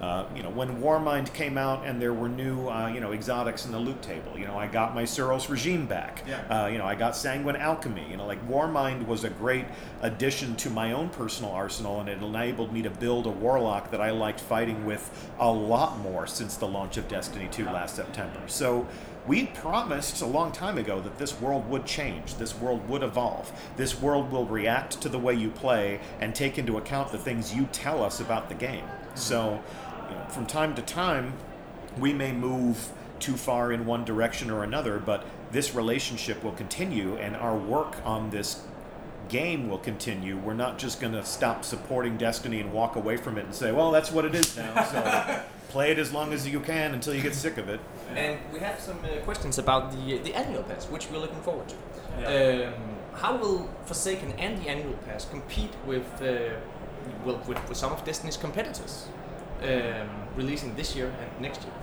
Uh, 0.00 0.26
you 0.34 0.42
know, 0.42 0.50
when 0.50 0.80
Warmind 0.80 1.32
came 1.34 1.56
out 1.58 1.86
and 1.86 2.00
there 2.00 2.12
were 2.12 2.28
new, 2.28 2.68
uh, 2.68 2.88
you 2.88 3.00
know, 3.00 3.12
exotics 3.12 3.66
in 3.66 3.72
the 3.72 3.78
loot 3.78 4.00
table. 4.02 4.38
You 4.38 4.46
know, 4.46 4.58
I 4.58 4.66
got 4.66 4.94
my 4.94 5.04
Suros 5.04 5.48
regime 5.48 5.86
back. 5.86 6.24
Yeah. 6.26 6.40
Uh, 6.48 6.66
you 6.68 6.78
know, 6.78 6.86
I 6.86 6.94
got 6.94 7.16
Sanguine 7.16 7.56
Alchemy. 7.56 8.06
You 8.10 8.16
know, 8.16 8.26
like 8.26 8.46
Warmind 8.48 9.06
was 9.06 9.24
a 9.24 9.30
great 9.30 9.66
addition 10.00 10.56
to 10.56 10.70
my 10.70 10.92
own 10.92 11.10
personal 11.10 11.52
arsenal, 11.52 12.00
and 12.00 12.08
it 12.08 12.22
enabled 12.22 12.72
me 12.72 12.82
to 12.82 12.90
build 12.90 13.26
a 13.26 13.30
warlock 13.30 13.90
that 13.90 14.00
I 14.00 14.10
liked 14.10 14.40
fighting 14.40 14.84
with 14.86 15.30
a 15.38 15.50
lot 15.50 15.98
more 16.00 16.26
since 16.26 16.56
the 16.56 16.66
launch 16.66 16.96
of 16.96 17.08
Destiny 17.08 17.48
2 17.50 17.66
last 17.66 17.96
September. 17.96 18.40
So. 18.46 18.86
We 19.26 19.46
promised 19.46 20.20
a 20.20 20.26
long 20.26 20.50
time 20.50 20.78
ago 20.78 21.00
that 21.00 21.18
this 21.18 21.40
world 21.40 21.68
would 21.70 21.86
change, 21.86 22.34
this 22.36 22.58
world 22.58 22.88
would 22.88 23.04
evolve, 23.04 23.52
this 23.76 24.00
world 24.00 24.32
will 24.32 24.46
react 24.46 25.00
to 25.02 25.08
the 25.08 25.18
way 25.18 25.34
you 25.34 25.50
play 25.50 26.00
and 26.20 26.34
take 26.34 26.58
into 26.58 26.76
account 26.76 27.12
the 27.12 27.18
things 27.18 27.54
you 27.54 27.68
tell 27.70 28.02
us 28.02 28.18
about 28.18 28.48
the 28.48 28.56
game. 28.56 28.84
So, 29.14 29.60
you 30.10 30.16
know, 30.16 30.24
from 30.28 30.46
time 30.46 30.74
to 30.74 30.82
time, 30.82 31.34
we 31.98 32.12
may 32.12 32.32
move 32.32 32.90
too 33.20 33.36
far 33.36 33.70
in 33.70 33.86
one 33.86 34.04
direction 34.04 34.50
or 34.50 34.64
another, 34.64 34.98
but 34.98 35.24
this 35.52 35.72
relationship 35.72 36.42
will 36.42 36.52
continue 36.52 37.14
and 37.16 37.36
our 37.36 37.56
work 37.56 38.04
on 38.04 38.30
this 38.30 38.64
game 39.28 39.68
will 39.68 39.78
continue. 39.78 40.36
We're 40.36 40.54
not 40.54 40.78
just 40.78 41.00
going 41.00 41.12
to 41.12 41.24
stop 41.24 41.64
supporting 41.64 42.16
Destiny 42.16 42.60
and 42.60 42.72
walk 42.72 42.96
away 42.96 43.16
from 43.16 43.38
it 43.38 43.44
and 43.44 43.54
say, 43.54 43.70
well, 43.70 43.92
that's 43.92 44.10
what 44.10 44.24
it 44.24 44.34
is 44.34 44.56
now. 44.56 44.82
So 44.84 45.42
play 45.72 45.90
it 45.90 45.98
as 45.98 46.12
long 46.12 46.32
as 46.32 46.46
you 46.46 46.60
can 46.60 46.94
until 46.94 47.14
you 47.14 47.22
get 47.22 47.34
sick 47.34 47.56
of 47.58 47.68
it. 47.68 47.80
And 48.14 48.38
we 48.52 48.58
have 48.60 48.78
some 48.78 48.98
uh, 49.04 49.08
questions 49.24 49.58
about 49.58 49.82
the 49.92 50.18
the 50.18 50.34
annual 50.34 50.62
pass, 50.62 50.84
which 50.94 51.10
we're 51.10 51.22
looking 51.24 51.42
forward 51.48 51.68
to. 51.68 51.76
Yeah. 52.20 52.28
Um, 52.28 52.74
how 53.22 53.36
will 53.36 53.68
Forsaken 53.86 54.32
and 54.38 54.52
the 54.60 54.68
annual 54.68 54.96
pass 55.06 55.24
compete 55.24 55.74
with 55.86 56.06
uh, 56.20 56.28
well 57.24 57.38
with, 57.48 57.60
with 57.68 57.78
some 57.78 57.92
of 57.92 58.04
Destiny's 58.04 58.36
competitors 58.36 58.94
um, 59.62 60.08
releasing 60.36 60.74
this 60.76 60.94
year 60.96 61.08
and 61.20 61.30
next 61.40 61.62
year? 61.64 61.74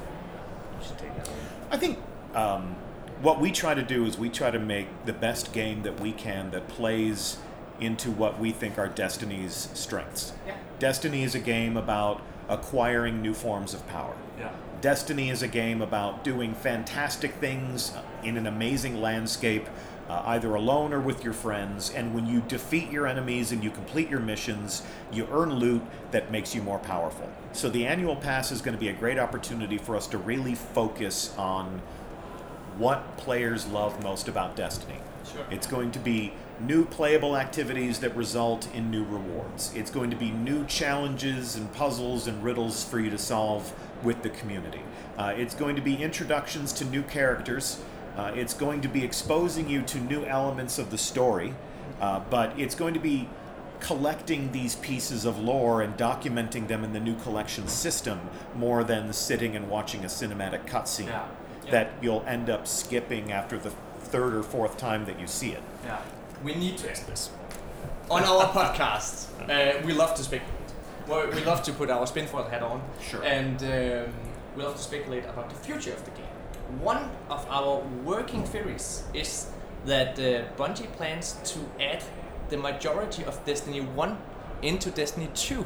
You 0.80 0.88
should 0.88 0.98
take 0.98 1.14
that. 1.18 1.28
one. 1.28 1.38
I 1.72 1.78
think 1.78 1.98
um, 2.36 2.76
what 3.22 3.40
we 3.42 3.52
try 3.52 3.74
to 3.74 3.84
do 3.96 4.06
is 4.06 4.18
we 4.18 4.30
try 4.30 4.52
to 4.52 4.60
make 4.60 4.88
the 5.06 5.14
best 5.14 5.52
game 5.54 5.84
that 5.84 6.00
we 6.00 6.12
can 6.12 6.52
that 6.52 6.68
plays 6.68 7.38
into 7.80 8.12
what 8.12 8.40
we 8.40 8.52
think 8.52 8.78
are 8.78 8.88
Destiny's 8.88 9.70
strengths. 9.74 10.34
Yeah. 10.46 10.58
Destiny 10.80 11.24
is 11.24 11.36
a 11.36 11.40
game 11.40 11.78
about 11.78 12.22
acquiring 12.50 13.22
new 13.22 13.34
forms 13.34 13.74
of 13.74 13.88
power. 13.88 14.16
Yeah. 14.38 14.52
Destiny 14.82 15.30
is 15.30 15.42
a 15.42 15.48
game 15.48 15.82
about 15.82 16.24
doing 16.24 16.54
fantastic 16.54 17.34
things 17.36 17.94
in 18.24 18.38
an 18.38 18.48
amazing 18.48 19.02
landscape, 19.02 19.68
uh, 20.10 20.24
either 20.26 20.56
alone 20.56 20.94
or 20.94 21.00
with 21.00 21.24
your 21.24 21.34
friends. 21.34 21.92
And 21.92 22.14
when 22.16 22.26
you 22.26 22.42
defeat 22.42 22.90
your 22.90 23.06
enemies 23.06 23.52
and 23.52 23.64
you 23.64 23.70
complete 23.70 24.10
your 24.10 24.22
missions, 24.22 24.84
you 25.12 25.28
earn 25.32 25.56
loot 25.56 25.82
that 26.12 26.32
makes 26.32 26.56
you 26.56 26.62
more 26.62 26.80
powerful. 26.80 27.30
So 27.52 27.70
the 27.70 27.86
annual 27.86 28.16
pass 28.16 28.52
is 28.52 28.62
going 28.62 28.76
to 28.76 28.80
be 28.80 28.90
a 28.90 28.94
great 28.94 29.20
opportunity 29.20 29.78
for 29.78 29.96
us 29.96 30.08
to 30.08 30.18
really 30.18 30.56
focus 30.56 31.34
on 31.38 31.82
what 32.78 33.18
players 33.18 33.68
love 33.68 34.02
most 34.02 34.28
about 34.30 34.56
Destiny. 34.56 35.00
Sure. 35.30 35.46
It's 35.52 35.68
going 35.68 35.92
to 35.92 36.00
be 36.00 36.34
new 36.60 36.86
playable 36.86 37.38
activities 37.38 38.00
that 38.00 38.16
result 38.16 38.68
in 38.74 38.92
new 38.92 39.04
rewards. 39.06 39.74
It's 39.76 39.92
going 39.92 40.10
to 40.10 40.16
be 40.18 40.32
new 40.32 40.66
challenges 40.66 41.56
and 41.56 41.72
puzzles 41.74 42.28
and 42.28 42.44
riddles 42.44 42.84
for 42.84 43.00
you 43.00 43.10
to 43.10 43.18
solve 43.18 43.74
with 44.04 44.24
the 44.24 44.30
community. 44.30 44.82
Uh, 45.18 45.34
it's 45.36 45.56
going 45.56 45.76
to 45.76 45.82
be 45.82 45.96
introductions 45.96 46.74
to 46.74 46.86
new 46.86 47.04
characters. 47.04 47.82
Uh, 48.18 48.32
it's 48.36 48.54
going 48.54 48.82
to 48.82 48.88
be 48.90 49.04
exposing 49.04 49.70
you 49.70 49.82
to 49.84 50.00
new 50.00 50.26
elements 50.26 50.78
of 50.78 50.92
the 50.92 50.98
story, 50.98 51.54
uh, 52.02 52.20
but 52.30 52.58
it's 52.60 52.76
going 52.76 52.94
to 52.94 53.00
be 53.00 53.28
collecting 53.80 54.52
these 54.52 54.76
pieces 54.76 55.24
of 55.24 55.40
lore 55.40 55.82
and 55.82 55.96
documenting 55.98 56.68
them 56.68 56.84
in 56.84 56.92
the 56.92 57.00
new 57.00 57.16
collection 57.16 57.66
system 57.70 58.20
more 58.54 58.84
than 58.84 59.14
sitting 59.14 59.56
and 59.56 59.70
watching 59.70 60.04
a 60.04 60.08
cinematic 60.08 60.66
cutscene 60.66 61.06
Yeah. 61.08 61.26
Yeah. 61.64 61.72
that 61.72 61.92
you'll 62.02 62.24
end 62.28 62.50
up 62.50 62.68
skipping 62.68 63.32
after 63.32 63.58
the 63.58 63.70
third 64.02 64.34
or 64.34 64.44
fourth 64.44 64.78
time 64.78 65.06
that 65.06 65.18
you 65.18 65.28
see 65.28 65.52
it. 65.52 65.64
Yeah. 65.86 66.02
We 66.44 66.56
need 66.56 66.78
to 66.80 66.90
ask 66.90 67.06
this. 67.06 67.30
On 68.10 68.24
our 68.24 68.46
podcast, 68.46 69.28
uh, 69.50 69.86
we 69.86 69.94
love 69.94 70.16
to 70.16 70.24
speculate. 70.24 70.56
Well, 71.08 71.28
we 71.32 71.44
love 71.44 71.64
to 71.64 71.74
put 71.74 71.90
our 71.90 72.06
spinfoil 72.06 72.50
hat 72.50 72.64
on. 72.64 72.82
Sure. 73.02 73.24
And 73.24 73.62
um, 73.64 74.14
we 74.56 74.64
love 74.64 74.76
to 74.76 74.82
speculate 74.82 75.26
about 75.26 75.50
the 75.50 75.56
future 75.56 75.92
of 75.92 76.04
the 76.06 76.12
game. 76.12 76.82
One 76.82 77.10
of 77.30 77.46
our 77.50 77.84
working 78.04 78.46
theories 78.46 79.04
is 79.14 79.48
that 79.86 80.20
uh, 80.20 80.46
Bungie 80.58 80.92
plans 80.94 81.38
to 81.46 81.60
add 81.82 82.04
the 82.50 82.58
majority 82.58 83.24
of 83.24 83.44
Destiny 83.46 83.82
1 83.82 84.18
into 84.62 84.92
Destiny 84.92 85.30
2. 85.34 85.66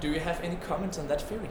Do 0.00 0.08
you 0.10 0.20
have 0.20 0.42
any 0.42 0.56
comments 0.56 0.98
on 0.98 1.08
that 1.08 1.20
theory? 1.20 1.50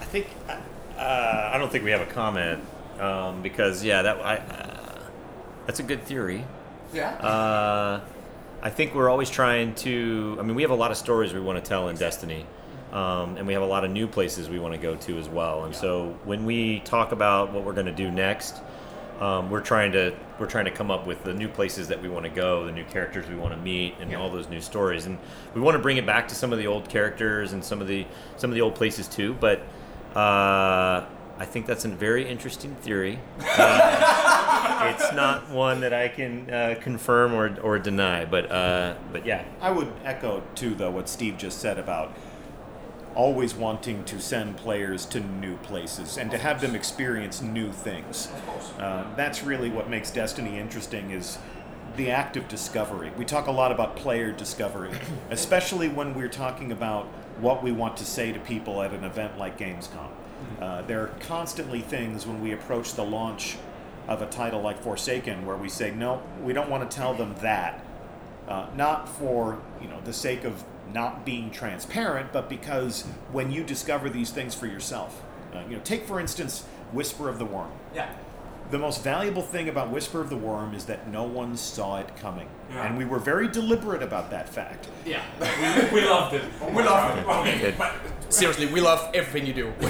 I 0.00 0.04
think 0.04 0.28
uh, 0.48 1.50
I 1.52 1.56
don't 1.58 1.70
think 1.70 1.84
we 1.84 1.90
have 1.90 2.02
a 2.02 2.12
comment 2.12 2.62
um, 2.98 3.42
because 3.42 3.82
yeah, 3.82 4.02
that 4.02 4.16
I, 4.18 4.36
that's 5.66 5.80
a 5.80 5.82
good 5.82 6.04
theory. 6.04 6.44
Yeah. 6.92 7.10
Uh, 7.14 8.00
I 8.62 8.70
think 8.70 8.94
we're 8.94 9.08
always 9.08 9.30
trying 9.30 9.74
to. 9.76 10.36
I 10.38 10.42
mean, 10.42 10.54
we 10.54 10.62
have 10.62 10.70
a 10.70 10.76
lot 10.76 10.90
of 10.90 10.96
stories 10.96 11.32
we 11.32 11.40
want 11.40 11.62
to 11.62 11.66
tell 11.66 11.88
in 11.88 11.96
Destiny, 11.96 12.44
um, 12.92 13.36
and 13.36 13.46
we 13.46 13.54
have 13.54 13.62
a 13.62 13.66
lot 13.66 13.84
of 13.84 13.90
new 13.90 14.06
places 14.06 14.48
we 14.48 14.58
want 14.58 14.74
to 14.74 14.80
go 14.80 14.96
to 14.96 15.18
as 15.18 15.28
well. 15.28 15.64
And 15.64 15.74
so 15.74 16.18
when 16.24 16.44
we 16.44 16.80
talk 16.80 17.12
about 17.12 17.52
what 17.52 17.64
we're 17.64 17.72
going 17.72 17.86
to 17.86 17.92
do 17.92 18.10
next, 18.10 18.60
um, 19.20 19.50
we're 19.50 19.60
trying 19.60 19.92
to 19.92 20.14
we're 20.38 20.46
trying 20.46 20.64
to 20.64 20.70
come 20.70 20.90
up 20.90 21.06
with 21.06 21.22
the 21.24 21.32
new 21.32 21.48
places 21.48 21.88
that 21.88 22.02
we 22.02 22.08
want 22.08 22.24
to 22.24 22.30
go, 22.30 22.64
the 22.64 22.72
new 22.72 22.84
characters 22.84 23.28
we 23.28 23.36
want 23.36 23.54
to 23.54 23.60
meet, 23.60 23.94
and 24.00 24.14
all 24.14 24.30
those 24.30 24.48
new 24.48 24.60
stories. 24.60 25.06
And 25.06 25.18
we 25.54 25.60
want 25.60 25.76
to 25.76 25.82
bring 25.82 25.96
it 25.96 26.06
back 26.06 26.28
to 26.28 26.34
some 26.34 26.52
of 26.52 26.58
the 26.58 26.66
old 26.66 26.88
characters 26.88 27.52
and 27.52 27.64
some 27.64 27.80
of 27.80 27.86
the 27.86 28.06
some 28.36 28.50
of 28.50 28.54
the 28.54 28.62
old 28.62 28.74
places 28.74 29.08
too. 29.08 29.34
But 29.34 29.60
uh, 30.14 31.06
I 31.40 31.46
think 31.46 31.64
that's 31.64 31.86
a 31.86 31.88
very 31.88 32.28
interesting 32.28 32.74
theory. 32.76 33.18
Uh, 33.40 34.92
it's 34.94 35.10
not 35.14 35.48
one 35.48 35.80
that 35.80 35.94
I 35.94 36.08
can 36.08 36.50
uh, 36.50 36.74
confirm 36.82 37.32
or, 37.32 37.58
or 37.62 37.78
deny, 37.78 38.26
but 38.26 38.52
uh, 38.52 38.94
but 39.10 39.24
yeah, 39.24 39.44
I 39.58 39.70
would 39.70 39.90
echo 40.04 40.42
too, 40.54 40.74
though, 40.74 40.90
what 40.90 41.08
Steve 41.08 41.38
just 41.38 41.58
said 41.58 41.78
about 41.78 42.14
always 43.14 43.54
wanting 43.54 44.04
to 44.04 44.20
send 44.20 44.58
players 44.58 45.06
to 45.06 45.20
new 45.20 45.56
places 45.56 46.18
and 46.18 46.30
to 46.30 46.38
have 46.38 46.60
them 46.60 46.74
experience 46.74 47.40
new 47.40 47.72
things. 47.72 48.28
Uh, 48.78 49.04
that's 49.16 49.42
really 49.42 49.70
what 49.70 49.88
makes 49.88 50.10
Destiny 50.10 50.58
interesting 50.58 51.10
is 51.10 51.38
the 51.96 52.10
act 52.10 52.36
of 52.36 52.46
discovery. 52.48 53.10
We 53.16 53.24
talk 53.24 53.46
a 53.46 53.50
lot 53.50 53.72
about 53.72 53.96
player 53.96 54.30
discovery, 54.30 54.92
especially 55.30 55.88
when 55.88 56.14
we're 56.14 56.28
talking 56.28 56.70
about 56.70 57.06
what 57.40 57.62
we 57.62 57.72
want 57.72 57.96
to 57.96 58.04
say 58.04 58.30
to 58.30 58.38
people 58.38 58.82
at 58.82 58.92
an 58.92 59.04
event 59.04 59.38
like 59.38 59.58
Gamescom. 59.58 60.10
Uh, 60.60 60.82
there 60.82 61.02
are 61.02 61.14
constantly 61.20 61.80
things 61.80 62.26
when 62.26 62.40
we 62.40 62.52
approach 62.52 62.94
the 62.94 63.04
launch 63.04 63.56
of 64.08 64.22
a 64.22 64.26
title 64.26 64.60
like 64.60 64.82
Forsaken 64.82 65.46
where 65.46 65.56
we 65.56 65.68
say, 65.68 65.90
no, 65.90 66.22
we 66.42 66.52
don't 66.52 66.68
want 66.68 66.90
to 66.90 66.96
tell 66.96 67.14
them 67.14 67.34
that. 67.40 67.84
Uh, 68.48 68.66
not 68.76 69.08
for 69.08 69.60
you 69.80 69.86
know 69.86 70.00
the 70.04 70.12
sake 70.12 70.42
of 70.42 70.64
not 70.92 71.24
being 71.24 71.50
transparent, 71.52 72.32
but 72.32 72.48
because 72.48 73.02
when 73.30 73.52
you 73.52 73.62
discover 73.62 74.10
these 74.10 74.30
things 74.30 74.56
for 74.56 74.66
yourself, 74.66 75.22
uh, 75.54 75.62
you 75.68 75.76
know, 75.76 75.82
take 75.84 76.04
for 76.04 76.18
instance 76.18 76.64
Whisper 76.92 77.28
of 77.28 77.38
the 77.38 77.44
Worm. 77.44 77.70
Yeah. 77.94 78.12
The 78.70 78.78
most 78.78 79.02
valuable 79.04 79.42
thing 79.42 79.68
about 79.68 79.90
Whisper 79.90 80.20
of 80.20 80.30
the 80.30 80.36
Worm 80.36 80.74
is 80.74 80.86
that 80.86 81.08
no 81.08 81.24
one 81.24 81.56
saw 81.56 81.98
it 81.98 82.16
coming, 82.16 82.48
Yeah. 82.70 82.86
and 82.86 82.96
we 82.96 83.04
were 83.04 83.18
very 83.18 83.48
deliberate 83.48 84.02
about 84.02 84.30
that 84.30 84.48
fact. 84.48 84.88
Yeah, 85.04 85.22
we, 85.92 86.00
we 86.02 86.08
loved 86.08 86.34
it. 86.34 86.44
Oh 86.62 86.68
we 86.70 86.82
loved 86.82 87.18
it. 87.18 87.26
Okay, 87.26 87.60
Good. 87.60 87.78
but 87.78 87.92
seriously, 88.28 88.66
we 88.66 88.80
love 88.80 89.10
everything 89.14 89.46
you 89.46 89.54
do. 89.54 89.72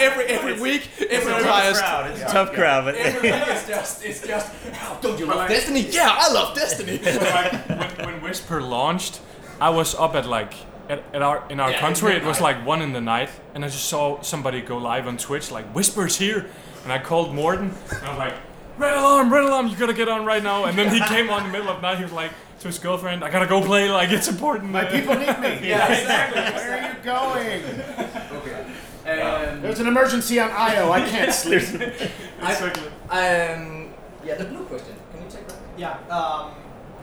every 0.00 0.24
every 0.26 0.60
week, 0.60 0.88
every 1.10 1.32
a 1.32 1.40
tough 1.42 1.76
crowd. 1.78 2.10
It's 2.10 2.22
a 2.22 2.24
tough 2.26 2.52
crowd, 2.52 2.84
but- 2.86 2.94
every 2.94 3.30
week 3.30 3.40
it's 3.46 3.68
just 3.68 4.04
it's 4.04 4.26
just. 4.26 4.52
"Oh, 4.82 4.98
don't 5.02 5.18
you 5.18 5.26
love 5.26 5.48
Destiny? 5.48 5.82
Yeah, 5.90 6.14
I 6.18 6.32
love 6.32 6.54
Destiny. 6.54 6.98
like 7.04 7.52
when, 7.68 8.06
when 8.06 8.22
Whisper 8.22 8.60
launched, 8.62 9.20
I 9.60 9.70
was 9.70 9.94
up 9.94 10.14
at 10.14 10.26
like 10.26 10.54
at, 10.88 11.02
at 11.12 11.22
our 11.22 11.44
in 11.50 11.60
our 11.60 11.70
Yeah, 11.70 11.80
country. 11.80 12.12
It 12.14 12.24
was 12.24 12.40
like 12.40 12.64
one 12.64 12.80
in 12.82 12.92
the 12.92 13.00
night, 13.00 13.30
and 13.54 13.64
I 13.64 13.68
just 13.68 13.86
saw 13.86 14.20
somebody 14.22 14.60
go 14.62 14.78
live 14.78 15.06
on 15.06 15.16
Twitch 15.18 15.50
like 15.50 15.66
Whisper's 15.74 16.16
here, 16.18 16.46
and 16.84 16.92
I 16.92 16.98
called 16.98 17.34
Morton. 17.34 17.74
And 17.90 18.06
I 18.06 18.08
was 18.10 18.18
like, 18.18 18.34
Red 18.78 18.96
alarm, 18.96 19.32
red 19.32 19.44
alarm! 19.44 19.66
You 19.66 19.76
gotta 19.76 19.92
get 19.92 20.08
on 20.08 20.24
right 20.24 20.42
now. 20.42 20.66
And 20.66 20.78
then 20.78 20.92
he 20.92 21.00
came 21.08 21.30
on 21.30 21.44
in 21.44 21.52
the 21.52 21.58
middle 21.58 21.68
of 21.70 21.80
the 21.80 21.82
night. 21.82 21.98
He 21.98 22.04
was 22.04 22.12
like 22.12 22.32
to 22.60 22.68
his 22.68 22.78
girlfriend, 22.78 23.24
I 23.24 23.30
gotta 23.30 23.46
go 23.46 23.62
play. 23.62 23.90
Like 23.90 24.10
it's 24.10 24.28
important. 24.28 24.70
My 24.70 24.84
people 24.84 25.14
need 25.14 25.38
me. 25.40 25.58
Yeah, 25.68 25.92
exactly. 25.92 26.40
Where 26.42 26.72
are 26.72 26.92
you 26.92 27.02
going? 27.02 27.62
Okay. 28.32 29.20
Um, 29.20 29.62
There's 29.62 29.80
an 29.80 29.86
emergency 29.86 30.38
on 30.38 30.50
IO. 30.50 30.92
I 30.92 31.00
can't 31.08 31.32
sleep. 31.32 31.62
I, 32.40 32.54
um, 33.52 33.90
yeah, 34.24 34.34
the 34.34 34.44
blue 34.44 34.64
question. 34.64 34.94
Can 35.12 35.22
you 35.22 35.30
take 35.30 35.48
that? 35.48 35.56
Yeah. 35.76 35.98
Um, 36.08 36.54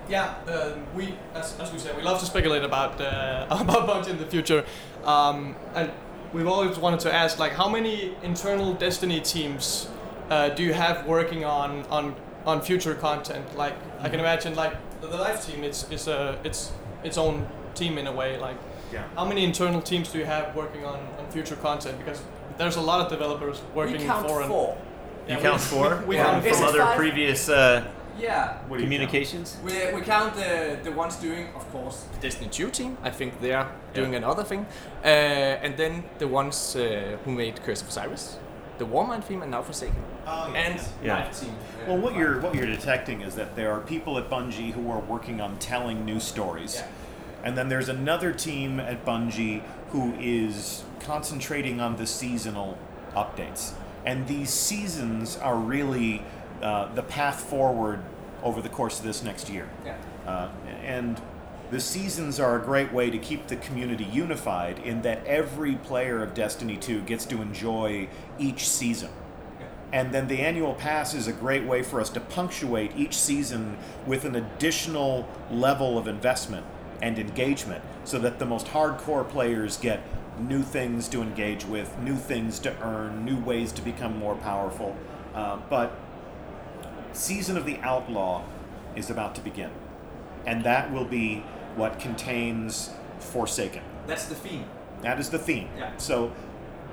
yeah, 0.07 0.35
um, 0.47 0.85
we 0.95 1.15
as, 1.33 1.59
as 1.59 1.73
we 1.73 1.79
say, 1.79 1.95
we 1.95 2.03
love 2.03 2.19
to 2.19 2.25
speculate 2.25 2.63
about 2.63 3.01
uh, 3.01 3.47
about 3.49 3.87
Bungie 3.87 4.09
in 4.09 4.17
the 4.19 4.27
future, 4.27 4.63
um, 5.03 5.55
and 5.73 5.91
we've 6.31 6.47
always 6.47 6.77
wanted 6.77 6.99
to 7.01 7.13
ask 7.13 7.39
like 7.39 7.53
how 7.53 7.67
many 7.67 8.13
internal 8.21 8.73
Destiny 8.73 9.19
teams 9.19 9.87
uh, 10.29 10.49
do 10.49 10.63
you 10.63 10.73
have 10.73 11.05
working 11.05 11.45
on 11.45 11.85
on 11.89 12.15
on 12.45 12.61
future 12.61 12.95
content? 12.95 13.45
Like 13.57 13.75
I 14.01 14.09
can 14.09 14.19
imagine 14.19 14.55
like 14.55 14.73
the, 15.01 15.07
the 15.07 15.17
live 15.17 15.45
team, 15.45 15.63
it's 15.63 15.89
it's 15.91 16.07
a 16.07 16.37
it's 16.43 16.71
its 17.03 17.17
own 17.17 17.47
team 17.75 17.97
in 17.97 18.07
a 18.07 18.11
way. 18.11 18.37
Like 18.37 18.57
Yeah. 18.93 19.03
how 19.15 19.25
many 19.25 19.43
internal 19.43 19.81
teams 19.81 20.11
do 20.11 20.17
you 20.19 20.25
have 20.25 20.55
working 20.55 20.85
on 20.85 20.99
on 21.19 21.25
future 21.31 21.55
content? 21.57 21.97
Because 21.97 22.21
there's 22.57 22.77
a 22.77 22.81
lot 22.81 22.99
of 23.01 23.09
developers 23.09 23.61
working 23.75 23.97
we 23.99 24.05
count 24.07 24.27
for 24.27 24.41
and- 24.41 24.49
four. 24.51 24.77
You 25.27 25.35
Yeah, 25.35 25.41
count 25.41 25.61
we- 25.61 25.77
four 25.77 26.03
We, 26.07 26.15
from, 26.17 26.25
count 26.25 26.45
Is 26.45 26.57
from 26.57 26.67
other 26.69 26.79
five? 26.85 26.97
previous 26.97 27.49
uh, 27.49 27.81
Yeah. 28.19 28.57
What 28.69 28.79
communications. 28.79 29.57
We, 29.63 29.73
we 29.95 30.01
count 30.01 30.33
the 30.35 30.77
the 30.83 30.91
ones 30.91 31.15
doing, 31.21 31.47
of 31.55 31.63
course, 31.71 32.05
The 32.13 32.19
Destiny 32.27 32.49
2 32.49 32.69
team, 32.71 32.97
I 33.07 33.11
think 33.11 33.33
they 33.41 33.53
are 33.53 33.67
doing 33.93 34.15
another 34.15 34.43
thing. 34.45 34.65
Uh, 35.03 35.65
and 35.65 35.75
then 35.77 36.03
the 36.19 36.27
ones 36.27 36.75
uh, 36.75 36.81
who 37.25 37.31
made 37.31 37.53
Curse 37.65 37.81
of 37.83 37.89
Osiris, 37.89 38.37
the 38.77 38.85
Warmind 38.85 39.23
theme, 39.23 39.41
and 39.41 39.51
now 39.51 39.61
Forsaken. 39.61 39.95
and 40.27 40.79
Yeah. 41.03 41.19
Knife 41.19 41.39
team. 41.41 41.55
Well, 41.87 41.97
what 41.97 42.15
you're 42.15 42.39
what 42.41 42.55
you're 42.55 42.65
detecting 42.65 43.21
is 43.21 43.35
that 43.35 43.55
there 43.55 43.71
are 43.71 43.79
people 43.79 44.17
at 44.17 44.29
Bungie 44.29 44.71
who 44.73 44.89
are 44.91 44.99
working 44.99 45.39
on 45.41 45.57
telling 45.57 46.03
new 46.05 46.19
stories, 46.19 46.81
and 47.43 47.57
then 47.57 47.69
there's 47.69 47.89
another 47.89 48.31
team 48.33 48.79
at 48.79 49.05
Bungie 49.05 49.61
who 49.91 50.13
is 50.19 50.83
concentrating 50.99 51.79
on 51.79 51.95
the 51.97 52.07
seasonal 52.07 52.77
updates. 53.15 53.73
And 54.05 54.27
these 54.27 54.49
seasons 54.51 55.37
are 55.37 55.55
really 55.55 56.21
uh, 56.61 56.93
the 56.93 57.03
path 57.03 57.39
forward 57.39 57.99
over 58.43 58.61
the 58.61 58.69
course 58.69 58.99
of 58.99 59.05
this 59.05 59.23
next 59.23 59.49
year. 59.49 59.67
Yeah. 59.85 59.95
Uh, 60.27 60.49
and 60.83 61.19
the 61.71 61.79
seasons 61.79 62.39
are 62.39 62.55
a 62.55 62.63
great 62.63 62.93
way 62.93 63.09
to 63.09 63.17
keep 63.17 63.47
the 63.47 63.55
community 63.55 64.03
unified 64.05 64.79
in 64.79 65.01
that 65.01 65.25
every 65.25 65.75
player 65.75 66.21
of 66.21 66.33
Destiny 66.33 66.77
2 66.77 67.01
gets 67.01 67.25
to 67.25 67.41
enjoy 67.41 68.07
each 68.37 68.67
season. 68.67 69.09
And 69.91 70.13
then 70.13 70.27
the 70.27 70.41
annual 70.41 70.73
pass 70.73 71.13
is 71.13 71.27
a 71.27 71.33
great 71.33 71.63
way 71.63 71.81
for 71.81 72.01
us 72.01 72.09
to 72.11 72.19
punctuate 72.19 72.91
each 72.95 73.15
season 73.15 73.77
with 74.05 74.25
an 74.25 74.35
additional 74.35 75.27
level 75.49 75.97
of 75.97 76.07
investment 76.07 76.65
and 77.01 77.17
engagement 77.17 77.83
so 78.03 78.19
that 78.19 78.39
the 78.39 78.45
most 78.45 78.67
hardcore 78.67 79.27
players 79.27 79.77
get 79.77 80.01
new 80.39 80.63
things 80.63 81.07
to 81.09 81.21
engage 81.21 81.65
with, 81.65 81.97
new 81.99 82.15
things 82.15 82.59
to 82.59 82.75
earn, 82.81 83.23
new 83.23 83.39
ways 83.39 83.71
to 83.71 83.81
become 83.81 84.17
more 84.17 84.35
powerful. 84.35 84.95
Uh, 85.33 85.57
but 85.69 85.97
Season 87.13 87.55
of 87.55 87.65
the 87.65 87.77
Outlaw 87.77 88.43
is 88.95 89.09
about 89.09 89.35
to 89.35 89.41
begin. 89.41 89.71
And 90.45 90.63
that 90.63 90.91
will 90.91 91.05
be 91.05 91.43
what 91.75 91.99
contains 91.99 92.91
Forsaken. 93.19 93.81
That's 94.07 94.25
the 94.25 94.35
theme. 94.35 94.65
That 95.01 95.19
is 95.19 95.29
the 95.29 95.39
theme. 95.39 95.69
Yeah. 95.77 95.95
So 95.97 96.31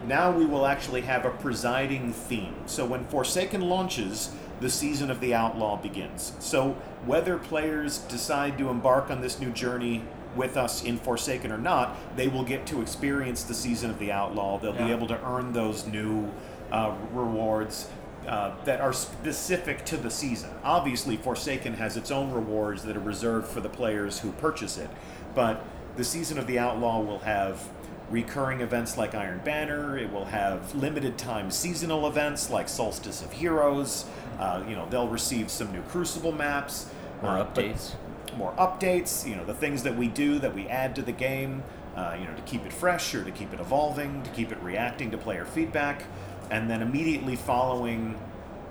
now 0.07 0.31
we 0.31 0.45
will 0.45 0.67
actually 0.67 1.03
have 1.03 1.25
a 1.25 1.31
presiding 1.31 2.13
theme. 2.13 2.55
So 2.67 2.85
when 2.85 3.05
Forsaken 3.05 3.61
launches, 3.61 4.31
the 4.61 4.71
season 4.71 5.11
of 5.11 5.21
the 5.21 5.35
Outlaw 5.35 5.77
begins. 5.77 6.33
So 6.39 6.77
whether 7.05 7.39
players 7.39 7.99
decide 7.99 8.59
to 8.59 8.69
embark 8.69 9.11
on 9.11 9.21
this 9.21 9.41
new 9.41 9.51
journey 9.51 10.03
with 10.37 10.57
us 10.57 10.83
in 10.83 10.97
Forsaken 10.97 11.53
or 11.53 11.59
not, 11.59 11.97
they 12.17 12.29
will 12.29 12.45
get 12.45 12.67
to 12.67 12.81
experience 12.81 13.45
the 13.45 13.55
season 13.55 13.91
of 13.91 13.99
the 13.99 14.11
Outlaw. 14.11 14.59
They'll 14.59 14.73
be 14.73 14.91
able 14.91 15.09
to 15.09 15.25
earn 15.25 15.53
those 15.53 15.87
new 15.87 16.31
uh, 16.71 16.95
rewards. 17.13 17.89
Uh, 18.27 18.55
that 18.65 18.81
are 18.81 18.93
specific 18.93 19.85
to 19.85 19.97
the 19.97 20.09
season. 20.11 20.49
Obviously, 20.63 21.17
Forsaken 21.17 21.75
has 21.75 21.97
its 21.97 22.11
own 22.13 22.31
rewards 22.31 22.85
that 22.85 22.97
are 22.97 23.01
reserved 23.01 23.49
for 23.49 23.61
the 23.61 23.69
players 23.69 24.21
who 24.21 24.31
purchase 24.33 24.79
it, 24.79 24.89
but 25.35 25.65
the 25.97 26.05
season 26.05 26.39
of 26.39 26.47
the 26.47 26.57
Outlaw 26.57 27.01
will 27.01 27.19
have 27.19 27.69
recurring 28.11 28.61
events 28.61 28.97
like 28.97 29.15
Iron 29.17 29.41
Banner. 29.45 29.99
It 29.99 30.13
will 30.13 30.27
have 30.27 30.73
limited 30.75 31.19
time 31.19 31.51
seasonal 31.51 32.07
events 32.07 32.49
like 32.49 32.69
Solstice 32.69 33.23
of 33.23 33.33
Heroes. 33.33 34.05
Uh, 34.39 34.63
you 34.69 34.77
know, 34.77 34.87
they'll 34.89 35.09
receive 35.09 35.51
some 35.51 35.73
new 35.73 35.83
Crucible 35.83 36.33
maps, 36.33 36.87
More 37.23 37.39
uh, 37.39 37.45
updates. 37.45 37.95
more 38.37 38.53
updates. 38.53 39.27
You 39.29 39.35
know, 39.35 39.45
the 39.45 39.55
things 39.55 39.83
that 39.83 39.97
we 39.97 40.07
do 40.07 40.39
that 40.39 40.55
we 40.55 40.69
add 40.69 40.95
to 40.95 41.03
the 41.03 41.13
game. 41.13 41.65
Uh, 41.97 42.17
you 42.19 42.25
know, 42.27 42.35
to 42.35 42.43
keep 42.43 42.65
it 42.65 42.73
fresh 42.73 43.15
or 43.15 43.23
to 43.23 43.31
keep 43.31 43.53
it 43.53 43.61
evolving, 43.61 44.23
to 44.23 44.31
keep 44.31 44.51
it 44.51 44.57
reacting 44.63 45.11
to 45.11 45.19
player 45.19 45.45
feedback, 45.45 46.05
and 46.53 46.71
then 46.71 46.83
immediately 46.83 47.35
following 47.35 48.15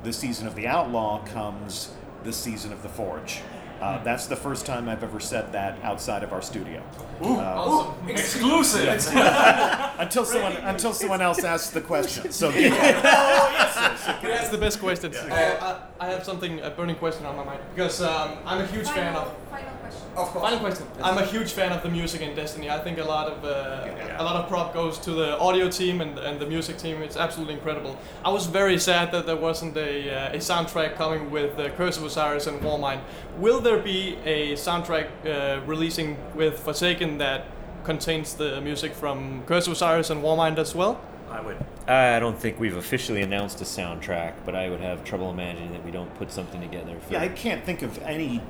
the 0.04 0.14
season 0.14 0.46
of 0.48 0.56
the 0.56 0.68
Outlaw 0.68 1.26
comes 1.26 1.92
the 2.24 2.32
season 2.32 2.72
of 2.72 2.84
the 2.84 2.90
Forge. 2.90 3.42
Uh, 3.82 4.02
that's 4.04 4.28
the 4.28 4.36
first 4.36 4.68
time 4.68 4.88
I've 4.88 5.02
ever 5.04 5.20
said 5.20 5.52
that 5.54 5.84
outside 5.84 6.22
of 6.22 6.32
our 6.32 6.42
studio. 6.44 6.84
Ooh, 7.24 7.38
Uh, 7.38 7.42
awesome. 7.42 8.10
Exclusive. 8.10 8.88
until 9.98 10.24
someone 10.24 10.56
until 10.58 10.94
someone 10.94 11.20
else 11.22 11.44
asks 11.44 11.72
the 11.72 11.82
question. 11.82 12.32
So 12.32 12.52
That's 14.22 14.50
the 14.56 14.60
best 14.60 14.80
question. 14.80 15.16
Uh, 15.16 15.80
I, 16.00 16.06
I 16.06 16.10
have 16.12 16.24
something, 16.24 16.60
a 16.60 16.70
burning 16.70 16.98
question 16.98 17.26
on 17.26 17.36
my 17.36 17.44
mind 17.44 17.62
because 17.74 18.04
um, 18.04 18.38
I'm 18.46 18.62
a 18.62 18.68
huge 18.68 18.88
fan 18.90 19.16
of. 19.16 19.36
Of 20.16 20.28
course. 20.28 20.44
Final 20.44 20.60
question. 20.60 20.88
I'm 21.02 21.18
a 21.18 21.26
huge 21.26 21.54
fan 21.54 21.72
of 21.72 21.84
the 21.84 21.90
music 21.90 22.22
in 22.22 22.36
Destiny. 22.36 22.70
I 22.70 22.80
think 22.80 22.98
a 22.98 23.04
lot 23.04 23.28
of 23.28 23.46
uh, 23.46 24.18
a 24.18 24.24
lot 24.24 24.36
of 24.36 24.50
prop 24.50 24.74
goes 24.74 24.98
to 25.00 25.12
the 25.12 25.38
audio 25.40 25.70
team 25.70 26.02
and, 26.02 26.18
and 26.20 26.40
the 26.40 26.46
music 26.46 26.78
team. 26.78 27.02
It's 27.02 27.16
absolutely 27.16 27.54
incredible. 27.54 27.98
I 28.26 28.30
was 28.30 28.46
very 28.46 28.78
sad 28.78 29.12
that 29.14 29.26
there 29.26 29.38
wasn't 29.38 29.78
a, 29.78 30.32
uh, 30.32 30.34
a 30.34 30.38
soundtrack 30.38 30.96
coming 30.96 31.32
with 31.32 31.58
uh, 31.58 31.70
Curse 31.70 31.98
of 31.98 32.04
Osiris 32.04 32.48
and 32.48 32.62
Warmind. 32.62 33.02
Will 33.38 33.62
there 33.62 33.80
be 33.80 34.18
a 34.26 34.54
soundtrack 34.54 35.08
uh, 35.26 35.62
releasing 35.66 36.18
with 36.36 36.60
Forsaken 36.60 37.18
that 37.20 37.46
contains 37.86 38.34
the 38.36 38.60
music 38.62 38.94
from 38.94 39.44
Curse 39.46 39.68
of 39.68 39.74
Osiris 39.74 40.10
and 40.10 40.22
Warmind 40.22 40.58
as 40.58 40.76
well? 40.76 41.00
I 41.30 41.40
would. 41.40 41.58
I 41.88 42.20
don't 42.20 42.38
think 42.38 42.60
we've 42.60 42.76
officially 42.76 43.22
announced 43.22 43.62
a 43.62 43.64
soundtrack, 43.64 44.34
but 44.46 44.56
I 44.56 44.70
would 44.70 44.82
have 44.82 45.06
trouble 45.06 45.32
imagining 45.32 45.72
that 45.72 45.84
we 45.86 45.92
don't 45.92 46.14
put 46.16 46.32
something 46.32 46.60
together. 46.60 47.00
For 47.00 47.14
Yeah, 47.14 47.22
I 47.22 47.30
can't 47.30 47.64
think 47.64 47.82
of 47.82 47.98
any 48.04 48.42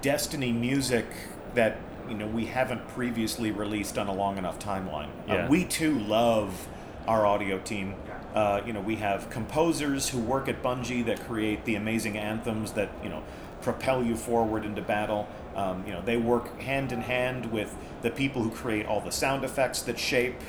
Destiny 0.00 0.52
music 0.52 1.06
that 1.54 1.78
you 2.08 2.14
know 2.14 2.26
we 2.26 2.46
haven't 2.46 2.86
previously 2.88 3.50
released 3.50 3.98
on 3.98 4.08
a 4.08 4.14
long 4.14 4.38
enough 4.38 4.58
timeline. 4.58 5.08
Uh, 5.28 5.48
we 5.48 5.64
too 5.64 5.98
love 5.98 6.68
our 7.06 7.26
audio 7.26 7.58
team. 7.58 7.94
Uh, 8.34 8.60
you 8.66 8.72
know, 8.72 8.80
we 8.80 8.96
have 8.96 9.30
composers 9.30 10.10
who 10.10 10.18
work 10.18 10.48
at 10.48 10.62
Bungie 10.62 11.04
that 11.06 11.24
create 11.26 11.64
the 11.64 11.74
amazing 11.74 12.16
anthems 12.18 12.72
that 12.72 12.90
you 13.02 13.08
know 13.08 13.22
propel 13.62 14.02
you 14.02 14.16
forward 14.16 14.64
into 14.64 14.82
battle. 14.82 15.28
Um, 15.56 15.84
you 15.86 15.92
know, 15.92 16.02
they 16.02 16.16
work 16.16 16.60
hand 16.60 16.92
in 16.92 17.00
hand 17.00 17.50
with 17.50 17.74
the 18.02 18.10
people 18.10 18.42
who 18.42 18.50
create 18.50 18.86
all 18.86 19.00
the 19.00 19.10
sound 19.10 19.44
effects 19.44 19.82
that 19.82 19.98
shape 19.98 20.40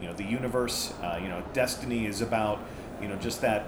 you 0.00 0.06
know 0.06 0.14
the 0.14 0.24
universe. 0.24 0.92
Uh, 1.02 1.18
you 1.22 1.28
know, 1.28 1.42
Destiny 1.52 2.06
is 2.06 2.20
about 2.20 2.60
you 3.00 3.08
know 3.08 3.16
just 3.16 3.40
that 3.42 3.66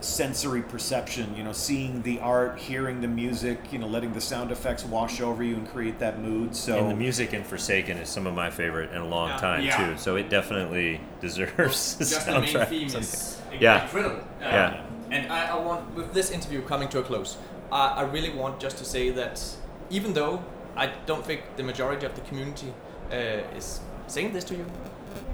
sensory 0.00 0.62
perception, 0.62 1.34
you 1.36 1.42
know, 1.44 1.52
seeing 1.52 2.02
the 2.02 2.18
art, 2.20 2.58
hearing 2.58 3.00
the 3.00 3.08
music, 3.08 3.58
you 3.70 3.78
know, 3.78 3.86
letting 3.86 4.12
the 4.14 4.20
sound 4.20 4.50
effects 4.50 4.84
wash 4.84 5.20
over 5.20 5.42
you 5.42 5.54
and 5.56 5.68
create 5.70 5.98
that 5.98 6.20
mood. 6.20 6.56
So 6.56 6.78
and 6.78 6.90
the 6.90 6.94
music 6.96 7.34
in 7.34 7.44
Forsaken 7.44 7.98
is 7.98 8.08
some 8.08 8.26
of 8.26 8.34
my 8.34 8.50
favorite 8.50 8.90
in 8.92 8.98
a 9.02 9.06
long 9.06 9.28
Yeah. 9.30 9.36
time 9.36 9.62
Yeah. 9.64 9.76
too. 9.92 9.98
So 9.98 10.16
it 10.16 10.30
definitely 10.30 11.00
deserves 11.20 11.96
a 11.96 11.98
Just 11.98 12.26
the 12.26 12.32
main 12.40 12.44
soundtrack. 12.44 12.68
theme 12.68 12.86
is 12.88 13.08
Something. 13.08 13.60
yeah, 13.60 13.82
incredible. 13.84 14.24
Yeah. 14.40 14.82
And 15.10 15.32
I, 15.32 15.48
I 15.48 15.58
want, 15.58 15.94
with 15.94 16.14
this 16.14 16.30
interview 16.30 16.62
coming 16.62 16.88
to 16.90 16.98
a 17.00 17.02
close, 17.02 17.36
I, 17.72 17.88
I 17.88 18.02
really 18.02 18.30
want 18.30 18.60
just 18.60 18.78
to 18.78 18.84
say 18.84 19.10
that 19.10 19.42
even 19.90 20.14
though 20.14 20.42
I 20.76 20.92
don't 21.06 21.26
think 21.26 21.42
the 21.56 21.62
majority 21.62 22.06
of 22.06 22.14
the 22.14 22.20
community 22.22 22.72
uh, 23.12 23.14
is 23.56 23.80
saying 24.06 24.32
this 24.32 24.44
to 24.44 24.54
you, 24.56 24.64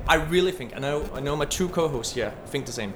I 0.09 0.15
really 0.17 0.51
think, 0.53 0.75
I 0.75 0.79
know, 0.79 1.09
I 1.15 1.21
know 1.21 1.37
my 1.37 1.45
two 1.45 1.69
co-hosts 1.69 2.15
here 2.15 2.33
think 2.47 2.65
the 2.67 2.73
same. 2.73 2.95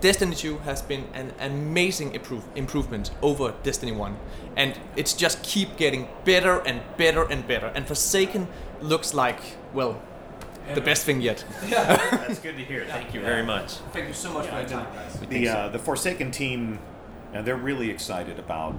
Destiny 0.00 0.36
2 0.36 0.58
has 0.58 0.80
been 0.80 1.04
an 1.12 1.32
amazing 1.40 2.14
improve, 2.14 2.44
improvement 2.54 3.10
over 3.20 3.54
Destiny 3.62 3.92
1. 3.92 4.16
And 4.56 4.78
it's 4.96 5.12
just 5.12 5.42
keep 5.42 5.76
getting 5.76 6.08
better 6.24 6.60
and 6.60 6.80
better 6.96 7.24
and 7.24 7.46
better. 7.46 7.72
And 7.74 7.86
Forsaken 7.86 8.48
looks 8.80 9.12
like, 9.12 9.40
well, 9.74 10.00
the 10.74 10.80
best 10.80 11.04
thing 11.04 11.20
yet. 11.20 11.44
Yeah, 11.66 11.96
That's 12.10 12.38
good 12.38 12.56
to 12.56 12.64
hear. 12.64 12.84
Thank 12.84 13.14
you 13.14 13.20
very 13.20 13.42
much. 13.42 13.74
Thank 13.92 14.08
you 14.08 14.14
so 14.14 14.32
much 14.32 14.46
for 14.46 14.60
your 14.60 14.68
time, 14.68 14.86
guys. 14.94 15.18
the 15.20 15.48
uh, 15.48 15.68
the 15.68 15.78
Forsaken 15.78 16.30
team, 16.30 16.78
uh, 17.34 17.42
they're 17.42 17.56
really 17.56 17.90
excited 17.90 18.38
about 18.38 18.72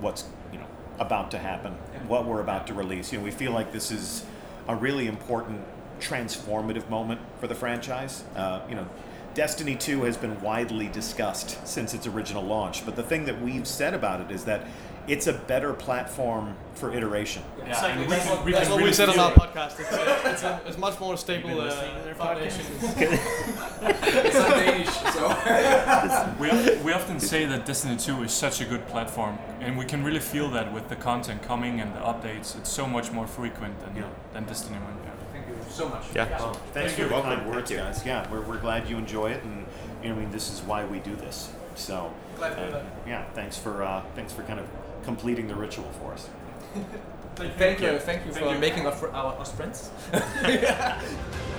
what's 0.00 0.24
you 0.52 0.58
know 0.58 0.66
about 0.98 1.30
to 1.30 1.38
happen, 1.38 1.72
what 2.08 2.26
we're 2.26 2.42
about 2.42 2.66
to 2.66 2.74
release. 2.74 3.10
You 3.10 3.18
know, 3.18 3.24
we 3.24 3.30
feel 3.30 3.52
like 3.52 3.72
this 3.72 3.90
is 3.90 4.26
a 4.68 4.76
really 4.76 5.06
important 5.06 5.62
transformative 5.98 6.90
moment 6.90 7.20
for 7.40 7.46
the 7.46 7.54
franchise. 7.54 8.24
Uh, 8.36 8.60
you 8.68 8.74
know. 8.74 8.86
Destiny 9.34 9.74
2 9.74 10.02
has 10.02 10.16
been 10.16 10.40
widely 10.40 10.86
discussed 10.86 11.66
since 11.66 11.92
its 11.92 12.06
original 12.06 12.44
launch, 12.44 12.86
but 12.86 12.94
the 12.94 13.02
thing 13.02 13.24
that 13.24 13.42
we've 13.42 13.66
said 13.66 13.92
about 13.92 14.20
it 14.20 14.30
is 14.30 14.44
that 14.44 14.64
it's 15.08 15.26
a 15.26 15.32
better 15.32 15.74
platform 15.74 16.56
for 16.74 16.94
iteration. 16.94 17.42
Exactly. 17.66 18.06
That's, 18.06 18.26
what, 18.28 18.44
that's 18.46 18.70
what 18.70 18.82
we 18.82 18.92
said 18.92 19.08
on 19.08 19.18
our 19.18 19.32
podcast. 19.32 19.80
It's, 19.80 19.92
a, 19.92 20.30
it's, 20.30 20.42
a, 20.44 20.60
it's 20.66 20.78
much 20.78 20.98
more 21.00 21.16
stable 21.16 21.60
uh, 21.60 22.14
foundation. 22.14 22.64
it's 22.80 24.36
on 24.36 24.50
Danish, 24.50 24.88
so. 25.12 26.36
we, 26.40 26.84
we 26.84 26.92
often 26.92 27.18
say 27.18 27.44
that 27.44 27.66
Destiny 27.66 27.96
2 27.96 28.22
is 28.22 28.32
such 28.32 28.60
a 28.60 28.64
good 28.64 28.86
platform, 28.86 29.36
and 29.60 29.76
we 29.76 29.84
can 29.84 30.04
really 30.04 30.20
feel 30.20 30.48
that 30.50 30.72
with 30.72 30.88
the 30.88 30.96
content 30.96 31.42
coming 31.42 31.80
and 31.80 31.92
the 31.94 32.00
updates. 32.00 32.56
It's 32.56 32.70
so 32.70 32.86
much 32.86 33.10
more 33.10 33.26
frequent 33.26 33.78
than, 33.80 34.04
than 34.32 34.44
Destiny 34.44 34.78
1. 34.78 35.13
Yeah. 35.78 35.86
Thank 35.86 35.94
you 35.94 36.08
so 36.14 36.24
much. 36.24 36.30
Yeah. 36.30 36.38
Well, 36.38 36.52
thanks 36.54 36.72
Thank 36.72 36.90
for 36.90 37.02
you. 37.02 37.08
the 37.08 37.22
kind 37.22 37.50
words, 37.50 37.70
guys. 37.70 38.06
Yeah, 38.06 38.30
we're, 38.30 38.40
we're 38.42 38.58
glad 38.58 38.88
you 38.88 38.96
enjoy 38.98 39.30
it, 39.30 39.42
and 39.42 39.66
you 40.02 40.08
know, 40.10 40.16
I 40.16 40.18
mean, 40.18 40.30
this 40.30 40.52
is 40.52 40.62
why 40.62 40.84
we 40.84 40.98
do 41.00 41.14
this. 41.16 41.52
So, 41.74 42.12
Glad 42.36 42.56
to 42.56 42.78
uh, 42.78 42.84
yeah, 43.06 43.24
thanks 43.34 43.56
for 43.56 43.82
uh, 43.82 44.02
thanks 44.14 44.32
for 44.32 44.42
kind 44.42 44.60
of 44.60 44.66
completing 45.04 45.48
the 45.48 45.54
ritual 45.54 45.90
for 46.00 46.12
us. 46.12 46.28
Thank 47.36 47.80
you, 47.80 47.98
thank 47.98 48.24
you 48.24 48.32
for 48.32 48.56
making 48.60 48.86
us, 48.86 49.02
our, 49.02 49.40
us 49.40 49.50
friends. 49.50 49.90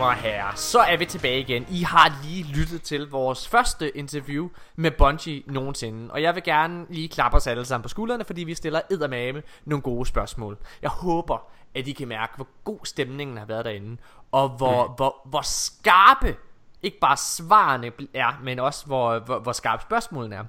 damer 0.00 0.12
og 0.12 0.16
herrer, 0.16 0.54
så 0.54 0.78
er 0.78 0.96
vi 0.96 1.06
tilbage 1.06 1.40
igen. 1.40 1.66
I 1.70 1.82
har 1.82 2.22
lige 2.24 2.44
lyttet 2.44 2.82
til 2.82 3.10
vores 3.10 3.48
første 3.48 3.96
interview 3.96 4.48
med 4.76 4.90
Bungie 4.90 5.42
nogensinde. 5.46 6.12
Og 6.12 6.22
jeg 6.22 6.34
vil 6.34 6.42
gerne 6.42 6.86
lige 6.90 7.08
klappe 7.08 7.36
os 7.36 7.46
alle 7.46 7.64
sammen 7.64 7.82
på 7.82 7.88
skuldrene, 7.88 8.24
fordi 8.24 8.44
vi 8.44 8.54
stiller 8.54 8.80
eddermame 8.90 9.42
nogle 9.64 9.82
gode 9.82 10.06
spørgsmål. 10.06 10.58
Jeg 10.82 10.90
håber, 10.90 11.50
at 11.74 11.88
I 11.88 11.92
kan 11.92 12.08
mærke, 12.08 12.32
hvor 12.36 12.46
god 12.64 12.78
stemningen 12.84 13.36
har 13.36 13.44
været 13.44 13.64
derinde. 13.64 13.96
Og 14.32 14.48
hvor, 14.48 14.86
mm. 14.86 14.92
hvor, 14.96 15.20
hvor 15.24 15.42
skarpe, 15.42 16.36
ikke 16.82 16.98
bare 16.98 17.16
svarene 17.16 17.92
er, 18.14 18.40
men 18.42 18.58
også 18.58 18.86
hvor, 18.86 19.18
hvor, 19.18 19.38
hvor 19.38 19.52
skarpe 19.52 19.82
spørgsmålene 19.82 20.36
er. 20.36 20.44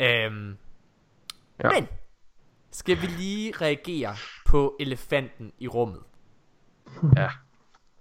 Øhm, 0.00 0.56
Ja. 1.64 1.70
Men, 1.70 1.88
skal 2.70 3.02
vi 3.02 3.06
lige 3.06 3.52
reagere 3.60 4.14
på 4.46 4.76
elefanten 4.80 5.52
i 5.58 5.68
rummet? 5.68 6.00
Ja. 7.16 7.28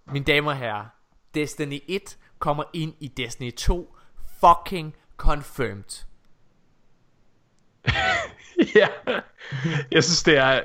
Mine 0.08 0.26
damer 0.26 0.52
og 0.52 0.58
herrer, 0.58 0.86
Destiny 1.36 1.80
1 1.88 2.18
kommer 2.40 2.64
ind 2.74 2.94
i 3.00 3.08
Destiny 3.08 3.54
2 3.56 3.96
fucking 4.40 4.96
confirmed. 5.18 6.06
ja. 8.76 8.88
Jeg 9.92 10.04
synes, 10.04 10.24
det 10.24 10.38
er... 10.38 10.62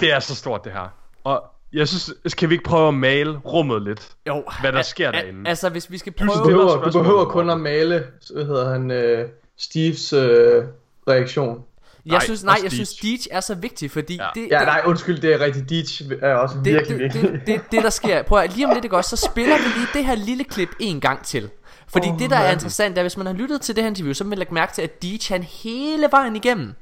Det 0.00 0.12
er 0.12 0.20
så 0.20 0.34
stort, 0.34 0.64
det 0.64 0.72
her. 0.72 0.88
Og 1.24 1.44
jeg 1.72 1.88
synes, 1.88 2.14
skal 2.26 2.48
vi 2.48 2.54
ikke 2.54 2.64
prøve 2.64 2.88
at 2.88 2.94
male 2.94 3.38
rummet 3.38 3.82
lidt? 3.82 4.16
Jo. 4.28 4.44
Hvad 4.60 4.72
der 4.72 4.82
sker 4.82 5.10
derinde? 5.10 5.48
Altså, 5.48 5.68
hvis 5.68 5.90
vi 5.90 5.98
skal 5.98 6.12
Du 6.12 6.26
prøve... 6.26 6.44
behøver, 6.46 6.90
du 6.90 7.02
behøver 7.02 7.24
kun 7.24 7.50
at 7.50 7.60
male, 7.60 8.06
hvad 8.32 8.44
hedder 8.44 8.72
han, 8.72 8.90
øh, 8.90 9.28
Steves 9.56 10.12
øh, 10.12 10.64
reaktion. 11.08 11.64
Jeg 12.06 12.22
synes, 12.22 12.44
nej, 12.44 12.58
jeg 12.62 12.72
synes 12.72 12.94
Deej 12.94 13.18
er 13.30 13.40
så 13.40 13.54
vigtig, 13.54 13.90
fordi 13.90 14.16
ja. 14.16 14.28
det, 14.34 14.48
Ja, 14.50 14.64
nej, 14.64 14.82
undskyld, 14.86 15.20
det 15.20 15.34
er 15.34 15.40
rigtigt. 15.40 15.68
Deej 15.70 16.18
er 16.30 16.34
også 16.34 16.56
det, 16.56 16.64
virkelig 16.64 16.98
det, 16.98 17.04
vigtig. 17.04 17.22
det, 17.22 17.46
det, 17.46 17.60
det, 17.72 17.82
der 17.82 17.90
sker, 17.90 18.22
prøv 18.22 18.38
at, 18.38 18.52
lige 18.52 18.66
om 18.66 18.72
lidt, 18.74 18.84
ikke 18.84 18.96
også, 18.96 19.16
så 19.16 19.28
spiller 19.30 19.56
vi 19.56 19.78
lige 19.78 19.86
det 19.94 20.04
her 20.04 20.14
lille 20.14 20.44
klip 20.44 20.68
en 20.80 21.00
gang 21.00 21.24
til. 21.24 21.50
Fordi 21.88 22.08
Åh, 22.08 22.18
det, 22.18 22.30
der 22.30 22.36
er 22.36 22.42
mand. 22.42 22.52
interessant, 22.52 22.98
er, 22.98 23.02
hvis 23.02 23.16
man 23.16 23.26
har 23.26 23.32
lyttet 23.32 23.60
til 23.60 23.76
det 23.76 23.84
her 23.84 23.88
interview, 23.88 24.12
så 24.12 24.24
vil 24.24 24.28
man 24.28 24.38
lægge 24.38 24.54
mærke 24.54 24.72
til, 24.72 24.82
at 24.82 25.02
Deej, 25.02 25.18
han 25.28 25.42
hele 25.42 26.08
vejen 26.10 26.36
igennem, 26.36 26.74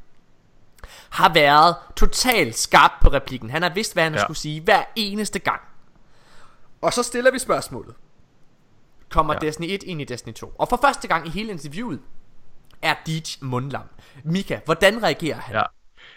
har 1.11 1.33
været 1.35 1.75
totalt 1.97 2.59
skarp 2.59 2.91
på 3.03 3.09
replikken. 3.09 3.51
Han 3.51 3.63
har 3.63 3.71
vidst, 3.75 3.93
hvad 3.93 4.03
han. 4.03 4.15
Ja. 4.15 4.21
skulle 4.21 4.39
sige 4.39 4.61
hver 4.61 4.83
eneste 4.97 5.39
gang. 5.39 5.61
Og 6.83 6.93
så 6.93 7.03
stiller 7.03 7.31
vi 7.31 7.39
spørgsmålet. 7.39 7.95
Kommer 9.11 9.35
ja. 9.35 9.39
Destiny 9.39 9.67
1 9.67 9.83
ind 9.83 10.01
i 10.01 10.05
Destiny 10.05 10.33
2? 10.35 10.53
Og 10.59 10.69
for 10.69 10.79
første 10.83 11.09
gang 11.09 11.27
i 11.27 11.31
hele 11.31 11.53
interviewet, 11.53 12.01
er 12.83 12.95
Deej 13.07 13.23
mundlam. 13.41 13.83
Mika, 14.25 14.59
hvordan 14.65 15.03
reagerer 15.03 15.37
han? 15.41 15.55
Ja. 15.55 15.63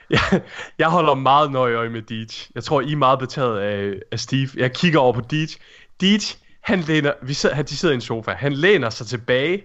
Jeg, 0.09 0.41
jeg 0.80 0.89
holder 0.89 1.13
meget 1.13 1.51
nøje 1.51 1.76
øje 1.76 1.89
med 1.89 2.01
Deej. 2.01 2.26
Jeg 2.55 2.63
tror, 2.63 2.82
I 2.82 2.91
er 2.91 2.95
meget 2.97 3.20
betaget 3.20 3.59
af, 3.59 3.93
af 4.11 4.20
Steve. 4.20 4.49
Jeg 4.55 4.74
kigger 4.74 4.99
over 4.99 5.13
på 5.13 5.22
Deej. 5.22 5.47
Deej, 6.01 6.18
han 6.63 6.80
læner, 6.80 7.13
vi 7.22 7.34
sidder, 7.34 7.55
han, 7.55 7.66
de 7.66 7.78
sidder 7.78 7.93
i 7.93 7.95
en 7.95 8.01
sofa. 8.01 8.32
Han 8.32 8.53
læner 8.53 8.89
sig 8.89 9.07
tilbage, 9.07 9.63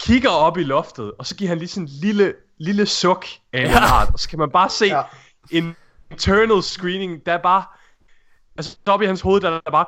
kigger 0.00 0.30
op 0.30 0.58
i 0.58 0.62
loftet, 0.62 1.12
og 1.18 1.26
så 1.26 1.36
giver 1.36 1.48
han 1.48 1.58
lige 1.58 1.68
sådan 1.68 1.82
en 1.86 1.88
lille, 2.02 2.34
lille 2.58 2.86
suk 2.86 3.26
af 3.52 3.60
en 3.60 3.66
Ja. 3.66 3.78
art. 3.78 4.08
Og 4.12 4.18
så 4.18 4.28
kan 4.28 4.38
man 4.38 4.50
bare 4.50 4.70
se 4.70 4.86
ja. 4.86 5.02
en 5.50 5.76
internal 6.10 6.62
screening, 6.62 7.26
der 7.26 7.32
er 7.32 7.42
bare... 7.42 7.64
Altså, 8.56 8.76
oppe 8.86 9.04
i 9.04 9.06
hans 9.06 9.20
hoved, 9.20 9.40
der 9.40 9.60
er 9.66 9.70
bare... 9.70 9.86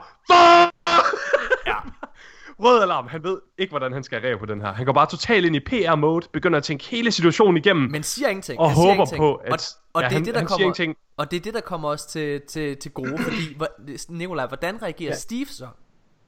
Rød 2.62 2.82
alarm. 2.82 3.06
Han 3.08 3.24
ved 3.24 3.38
ikke, 3.58 3.70
hvordan 3.70 3.92
han 3.92 4.02
skal 4.02 4.20
reagere 4.20 4.38
på 4.38 4.46
den 4.46 4.60
her. 4.60 4.72
Han 4.72 4.86
går 4.86 4.92
bare 4.92 5.06
totalt 5.06 5.46
ind 5.46 5.56
i 5.56 5.60
PR-mode, 5.60 6.26
begynder 6.32 6.56
at 6.56 6.64
tænke 6.64 6.84
hele 6.84 7.12
situationen 7.12 7.56
igennem. 7.56 7.90
Men 7.90 8.02
siger 8.02 8.28
ingenting. 8.28 8.60
Og 8.60 8.68
Han 8.68 8.76
siger 8.76 8.82
håber 8.82 8.92
ingenting. 8.92 9.18
på, 9.18 9.34
at... 9.34 9.52
Og, 9.52 9.58
og 9.92 10.02
ja, 10.02 10.08
det 10.08 10.12
er 10.12 10.18
han, 10.18 10.24
det, 10.26 10.34
der 10.34 10.44
kommer, 10.44 10.60
ingenting. 10.60 10.96
og 11.16 11.30
det 11.30 11.36
er 11.36 11.40
det, 11.40 11.54
der 11.54 11.60
kommer 11.60 11.88
os 11.88 12.06
til, 12.06 12.40
til, 12.48 12.76
til 12.76 12.90
gode, 12.90 13.18
fordi, 13.18 13.56
Nikolaj, 14.18 14.46
hvordan 14.46 14.82
reagerer 14.82 15.08
ja. 15.08 15.10
Ja. 15.10 15.14
Steve 15.14 15.46
så? 15.46 15.66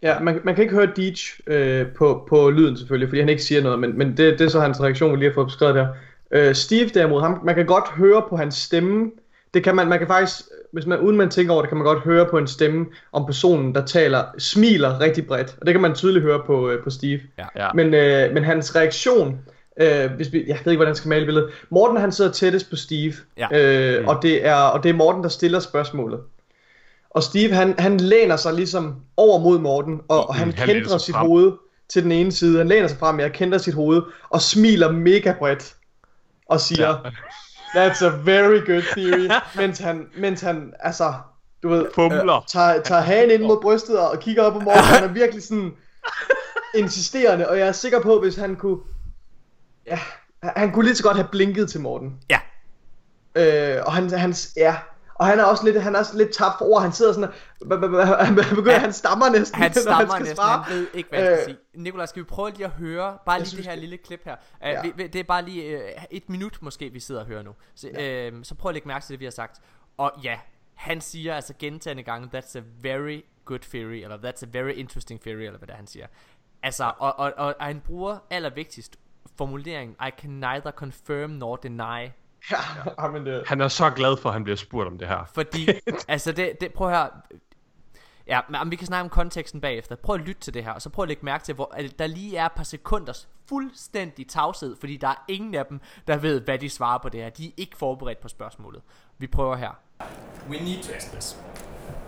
Ja, 0.03 0.21
man, 0.21 0.41
man 0.45 0.55
kan 0.55 0.63
ikke 0.63 0.75
høre 0.75 0.93
Deej 0.97 1.15
øh, 1.47 1.87
på, 1.99 2.27
på 2.29 2.51
lyden 2.51 2.77
selvfølgelig, 2.77 3.09
fordi 3.09 3.21
han 3.21 3.29
ikke 3.29 3.43
siger 3.43 3.63
noget, 3.63 3.79
men, 3.79 3.99
men 3.99 4.09
det, 4.09 4.39
det 4.39 4.41
er 4.41 4.49
så 4.49 4.61
hans 4.61 4.81
reaktion, 4.81 5.13
vi 5.13 5.17
lige 5.17 5.29
har 5.29 5.35
fået 5.35 5.47
beskrevet 5.47 5.75
der. 5.75 5.89
Øh, 6.31 6.55
Steve 6.55 6.89
derimod, 6.89 7.21
ham, 7.21 7.41
man 7.45 7.55
kan 7.55 7.67
godt 7.67 7.89
høre 7.89 8.23
på 8.29 8.37
hans 8.37 8.55
stemme, 8.55 9.11
det 9.55 9.65
kan 9.65 9.77
man, 9.77 9.89
man 9.89 9.99
kan 9.99 10.09
faktisk, 10.09 10.41
hvis 10.73 10.87
man, 10.87 10.99
uden 11.01 11.17
man 11.17 11.31
tænker 11.31 11.53
over 11.53 11.63
det, 11.63 11.69
kan 11.69 11.79
man 11.79 11.85
godt 11.87 11.99
høre 11.99 12.27
på 12.31 12.39
en 12.39 12.47
stemme, 12.47 12.87
om 13.13 13.27
personen, 13.27 13.75
der 13.75 13.85
taler, 13.87 14.25
smiler 14.39 15.01
rigtig 15.01 15.27
bredt, 15.27 15.57
og 15.61 15.67
det 15.67 15.75
kan 15.75 15.81
man 15.83 15.95
tydeligt 15.95 16.23
høre 16.25 16.41
på, 16.47 16.71
øh, 16.71 16.83
på 16.85 16.91
Steve. 16.91 17.21
Ja. 17.39 17.45
Ja. 17.57 17.69
Men, 17.75 17.95
øh, 17.95 18.35
men 18.35 18.45
hans 18.45 18.77
reaktion, 18.77 19.39
øh, 19.81 20.11
hvis 20.17 20.33
vi, 20.33 20.45
jeg 20.47 20.59
ved 20.65 20.73
ikke, 20.73 20.79
hvordan 20.79 20.91
jeg 20.91 20.97
skal 20.97 21.09
male 21.09 21.25
billedet, 21.27 21.51
Morten 21.71 21.97
han 21.97 22.13
sidder 22.13 22.31
tættest 22.33 22.71
på 22.71 22.77
Steve, 22.77 23.15
Ja. 23.39 23.49
øh, 23.61 24.09
og, 24.09 24.19
det 24.23 24.47
er, 24.47 24.55
og 24.55 24.83
det 24.83 24.89
er 24.89 24.95
Morten, 24.95 25.23
der 25.23 25.29
stiller 25.29 25.61
spørgsmålet. 25.61 26.21
Og 27.11 27.23
Steve, 27.23 27.53
han, 27.55 27.75
han 27.79 27.97
læner 28.01 28.37
sig 28.37 28.55
ligesom 28.55 28.95
over 29.17 29.39
mod 29.39 29.59
Morten, 29.59 30.01
og, 30.09 30.29
og 30.29 30.35
han, 30.35 30.53
han 30.53 30.67
læner 30.69 30.81
kender 30.81 30.89
sig 30.89 31.01
sit 31.01 31.15
frem. 31.15 31.27
hoved 31.27 31.53
til 31.89 32.03
den 32.03 32.13
ene 32.13 32.33
side. 32.33 32.59
Han 32.59 32.69
læner 32.69 32.89
sig 32.89 32.99
frem, 32.99 33.21
jeg 33.21 33.33
kender 33.33 33.59
sit 33.59 33.75
hoved, 33.75 34.03
og 34.31 34.41
smiler 34.41 34.93
mega 34.93 35.35
bredt, 35.39 35.75
og 36.49 36.61
siger, 36.61 36.89
ja. 36.89 37.11
That's 37.75 38.03
a 38.03 38.09
very 38.09 38.61
good 38.67 38.83
theory, 38.83 39.31
mens 39.57 39.79
han, 39.79 40.07
mens 40.17 40.41
han 40.41 40.73
altså, 40.81 41.15
du 41.63 41.69
ved, 41.69 41.87
Fumler. 41.95 42.45
tager, 42.49 42.83
tager 42.83 43.01
hagen 43.01 43.31
ind 43.31 43.43
mod 43.43 43.63
brystet 43.63 43.99
og 43.99 44.19
kigger 44.19 44.43
op 44.43 44.53
på 44.53 44.61
Morten, 44.61 44.83
han 44.83 45.05
er 45.05 45.13
virkelig 45.13 45.43
sådan 45.43 45.73
insisterende, 46.75 47.49
og 47.49 47.59
jeg 47.59 47.69
er 47.69 47.73
sikker 47.73 48.03
på, 48.03 48.21
hvis 48.21 48.37
han 48.37 48.57
kunne, 48.57 48.79
ja, 49.87 49.99
han 50.43 50.73
kunne 50.73 50.85
lige 50.85 50.97
så 50.97 51.03
godt 51.03 51.17
have 51.17 51.29
blinket 51.33 51.71
til 51.71 51.81
Morten. 51.81 52.19
Ja. 52.31 52.41
Øh, 53.37 53.83
og 53.87 53.93
han, 53.93 54.11
han, 54.11 54.35
ja, 54.57 54.77
og 55.15 55.27
han 55.27 55.39
er 55.41 55.45
også 55.45 55.65
lidt, 55.65 55.83
han 55.83 55.95
er 55.95 55.99
også 55.99 56.17
lidt 56.17 56.33
tabt 56.35 56.55
for 56.59 56.65
ord, 56.65 56.83
han 56.83 56.93
sidder 56.93 57.13
sådan, 57.13 57.31
og, 57.61 58.27
han 58.27 58.35
begynder, 58.35 58.79
han 58.79 58.93
stammer 58.93 59.29
næsten, 59.31 59.63
Han 59.63 59.75
stammer 59.83 60.07
skal 60.09 60.19
næsten, 60.21 60.37
svare. 60.37 60.63
han 60.63 60.77
ved 60.77 60.87
ikke, 60.95 61.09
hvad 61.09 61.19
han 61.19 61.39
skal 61.39 61.51
Øh, 61.51 61.57
sige. 61.73 61.83
Nikolaj, 61.83 62.07
skal 62.07 62.23
vi 62.23 62.27
prøve 62.27 62.51
lige 62.51 62.65
at 62.65 62.71
høre, 62.71 63.19
bare 63.27 63.39
lige 63.43 63.57
det 63.57 63.67
her 63.67 63.75
lille 63.75 63.97
klip 63.97 64.25
her. 64.25 64.37
Uh, 64.61 64.67
Ja. 64.69 64.83
det 64.97 65.17
er 65.17 65.25
bare 65.25 65.43
lige 65.45 65.77
uh, 65.77 65.83
et 66.11 66.29
minut 66.29 66.59
måske, 66.63 66.91
vi 66.93 67.01
sidder 67.01 67.21
og 67.21 67.27
hører 67.27 67.43
nu. 67.43 67.51
Så, 67.75 67.89
Ja. 67.95 68.31
uh, 68.31 68.35
så 68.43 68.55
prøv 68.55 68.69
at 68.69 68.75
lægge 68.75 68.89
mærke 68.89 69.05
til 69.05 69.13
det, 69.13 69.21
vi 69.21 69.25
har 69.25 69.33
sagt. 69.33 69.61
Og 69.97 70.13
ja, 70.23 70.39
han 70.75 71.01
siger 71.01 71.35
altså 71.35 71.55
gentagende 71.59 72.03
gange, 72.03 72.29
that's 72.39 72.59
a 72.59 72.63
very 72.83 73.21
good 73.45 73.59
theory, 73.59 74.03
eller 74.03 74.17
that's 74.19 74.43
a 74.45 74.49
very 74.53 74.73
interesting 74.73 75.21
theory, 75.21 75.39
eller 75.41 75.59
hvad 75.59 75.67
det 75.67 75.73
er, 75.73 75.77
han 75.77 75.87
siger. 75.87 76.07
Altså, 76.63 76.93
og, 76.99 77.19
og, 77.19 77.33
og, 77.37 77.55
og 77.59 77.67
han 77.67 77.81
bruger 77.81 78.19
allervigtigst 78.31 78.97
formuleringen, 79.39 79.97
I 80.07 80.11
can 80.21 80.31
neither 80.31 80.71
confirm 80.71 81.31
nor 81.31 81.57
deny. 81.57 82.09
Ja, 82.51 83.09
men 83.09 83.27
det... 83.27 83.43
Han 83.47 83.61
er 83.61 83.69
så 83.69 83.91
glad 83.91 84.17
for, 84.17 84.29
at 84.29 84.33
han 84.33 84.45
bliver 84.45 84.57
spurgt 84.57 84.87
om 84.87 84.99
det 84.99 85.09
her. 85.09 85.31
Fordi, 85.35 85.69
altså 86.09 86.33
det, 86.33 86.61
det, 86.61 86.73
prøv 86.73 86.89
høre. 86.89 87.11
Ja, 88.27 88.41
men 88.49 88.71
vi 88.71 88.77
kan 88.77 88.87
snakke 88.87 89.03
om 89.03 89.09
konteksten 89.09 89.61
bagefter. 89.61 89.97
Prøv 89.97 90.15
at 90.15 90.21
lytte 90.21 90.41
til 90.41 90.55
det 90.55 90.65
her, 90.65 90.73
og 90.73 90.83
så 90.83 90.91
prøv 90.91 91.03
at 91.03 91.09
lægge 91.09 91.25
mærke 91.25 91.45
til, 91.45 91.55
hvor 91.55 91.75
at 91.75 91.99
der 91.99 92.07
lige 92.07 92.37
er 92.37 92.47
et 92.47 92.53
par 92.53 92.65
sekunders 92.65 93.29
fuldstændig 93.49 94.29
tavshed, 94.29 94.77
fordi 94.81 94.97
der 94.97 95.09
er 95.09 95.25
ingen 95.29 95.55
af 95.55 95.67
dem, 95.67 95.81
der 96.07 96.17
ved, 96.17 96.41
hvad 96.41 96.59
de 96.59 96.71
svarer 96.71 96.99
på 96.99 97.09
det 97.09 97.23
her. 97.23 97.31
De 97.31 97.47
er 97.47 97.53
ikke 97.57 97.77
forberedt 97.77 98.21
på 98.21 98.29
spørgsmålet. 98.29 98.83
Vi 99.19 99.27
prøver 99.27 99.57
her. 99.57 99.71
We 100.51 100.57
need 100.57 100.83
to 100.83 100.93
ask 100.93 101.11
this. 101.11 101.37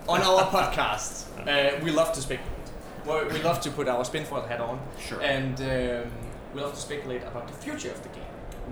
On 0.07 0.19
our 0.19 0.43
podcast, 0.57 1.33
uh, 1.39 1.83
we 1.83 1.91
love 1.91 2.13
to 2.13 2.21
speculate. 2.21 2.67
we 3.07 3.41
love 3.43 3.61
to 3.61 3.71
put 3.71 3.87
our 3.87 4.03
spinfoil 4.03 4.47
hat 4.47 4.61
on. 4.61 4.79
Sure. 4.99 5.21
And 5.21 5.59
um, 5.61 6.11
we 6.53 6.61
love 6.61 6.73
to 6.73 6.81
speculate 6.81 7.23
about 7.23 7.47
the 7.47 7.53
future 7.53 7.91
of 7.91 8.01
the 8.03 8.09
game. 8.09 8.26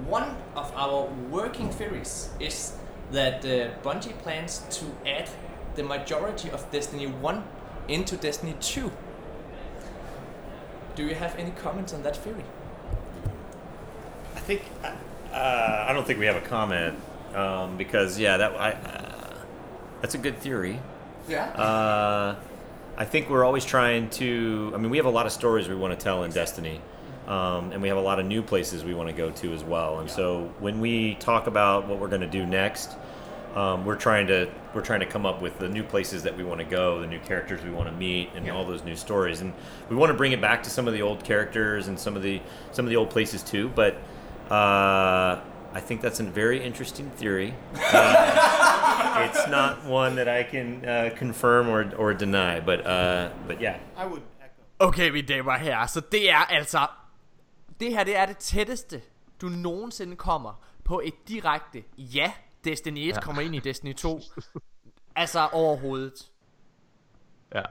One 0.07 0.35
of 0.55 0.71
our 0.75 1.09
working 1.29 1.71
theories 1.71 2.29
is 2.39 2.73
that 3.11 3.45
uh, 3.45 3.69
Bungie 3.81 4.17
plans 4.19 4.63
to 4.71 4.85
add 5.07 5.29
the 5.75 5.83
majority 5.83 6.49
of 6.49 6.69
Destiny 6.71 7.07
1 7.07 7.43
into 7.87 8.17
Destiny 8.17 8.55
2. 8.59 8.91
Do 10.95 11.05
you 11.05 11.15
have 11.15 11.37
any 11.37 11.51
comments 11.51 11.93
on 11.93 12.03
that 12.03 12.15
theory? 12.17 12.43
I 14.35 14.39
think 14.39 14.63
uh, 14.83 15.85
I 15.87 15.93
don't 15.93 16.05
think 16.05 16.19
we 16.19 16.25
have 16.25 16.35
a 16.35 16.47
comment 16.47 16.97
um, 17.33 17.77
because 17.77 18.17
yeah, 18.19 18.37
that 18.37 18.51
I, 18.53 18.71
uh, 18.71 19.33
that's 20.01 20.15
a 20.15 20.17
good 20.17 20.37
theory. 20.39 20.79
Yeah. 21.27 21.45
Uh, 21.49 22.35
I 22.97 23.05
think 23.05 23.29
we're 23.29 23.43
always 23.43 23.65
trying 23.65 24.09
to. 24.11 24.71
I 24.73 24.77
mean, 24.77 24.89
we 24.89 24.97
have 24.97 25.05
a 25.05 25.09
lot 25.09 25.25
of 25.25 25.31
stories 25.31 25.67
we 25.67 25.75
want 25.75 25.97
to 25.97 26.01
tell 26.01 26.23
in 26.23 26.31
Destiny, 26.31 26.79
um, 27.27 27.71
and 27.71 27.81
we 27.81 27.87
have 27.87 27.97
a 27.97 28.01
lot 28.01 28.19
of 28.19 28.25
new 28.25 28.41
places 28.41 28.83
we 28.83 28.93
want 28.93 29.09
to 29.09 29.15
go 29.15 29.31
to 29.31 29.53
as 29.53 29.63
well. 29.63 29.99
And 29.99 30.09
so 30.09 30.53
when 30.59 30.79
we 30.79 31.15
talk 31.15 31.47
about 31.47 31.87
what 31.87 31.99
we're 31.99 32.07
going 32.07 32.21
to 32.21 32.27
do 32.27 32.45
next, 32.45 32.95
um, 33.55 33.85
we're 33.85 33.95
trying 33.95 34.27
to 34.27 34.49
we're 34.73 34.81
trying 34.81 34.99
to 34.99 35.05
come 35.05 35.25
up 35.25 35.41
with 35.41 35.57
the 35.59 35.69
new 35.69 35.83
places 35.83 36.23
that 36.23 36.35
we 36.35 36.43
want 36.43 36.59
to 36.59 36.65
go, 36.65 36.99
the 36.99 37.07
new 37.07 37.19
characters 37.19 37.63
we 37.63 37.71
want 37.71 37.87
to 37.89 37.95
meet, 37.95 38.29
and 38.35 38.49
all 38.51 38.65
those 38.65 38.83
new 38.83 38.97
stories. 38.97 39.39
And 39.39 39.53
we 39.89 39.95
want 39.95 40.09
to 40.09 40.13
bring 40.13 40.33
it 40.33 40.41
back 40.41 40.63
to 40.63 40.69
some 40.69 40.87
of 40.87 40.93
the 40.93 41.01
old 41.01 41.23
characters 41.23 41.87
and 41.87 41.97
some 41.97 42.17
of 42.17 42.21
the 42.21 42.41
some 42.73 42.85
of 42.85 42.89
the 42.89 42.97
old 42.97 43.09
places 43.09 43.41
too. 43.41 43.69
But 43.69 43.95
uh, 44.51 45.39
I 45.73 45.79
think 45.79 46.01
that's 46.01 46.19
a 46.19 46.23
very 46.23 46.61
interesting 46.61 47.09
theory. 47.11 47.53
Uh, 47.75 49.29
it's 49.29 49.47
not 49.47 49.85
one 49.85 50.15
that 50.15 50.27
I 50.27 50.43
can 50.43 50.85
uh, 50.85 51.09
confirm 51.15 51.69
or, 51.69 51.89
or 51.95 52.13
deny, 52.13 52.59
but 52.59 52.85
uh, 52.85 53.29
but 53.47 53.61
yeah. 53.61 53.77
I 53.95 54.05
would 54.05 54.21
Echo. 54.41 54.87
Okay, 54.87 55.09
mine 55.09 55.25
damer 55.25 55.51
og 55.51 55.59
herrer, 55.59 55.87
så 55.87 55.99
det 55.99 56.31
er 56.31 56.45
altså... 56.49 56.87
Det 57.79 57.89
her, 57.93 58.03
det 58.03 58.17
er 58.17 58.25
det 58.25 58.37
tætteste, 58.37 59.01
du 59.41 59.47
nogensinde 59.47 60.15
kommer 60.15 60.63
på 60.83 61.01
et 61.03 61.13
direkte 61.27 61.83
ja. 61.97 62.33
Destiny 62.63 62.97
1 62.97 63.07
Ja. 63.07 63.21
kommer 63.21 63.41
ind 63.41 63.55
i 63.55 63.59
Destiny 63.59 63.95
2. 63.95 64.19
altså 65.15 65.47
overhovedet. 65.51 66.13
Ja. 67.55 67.63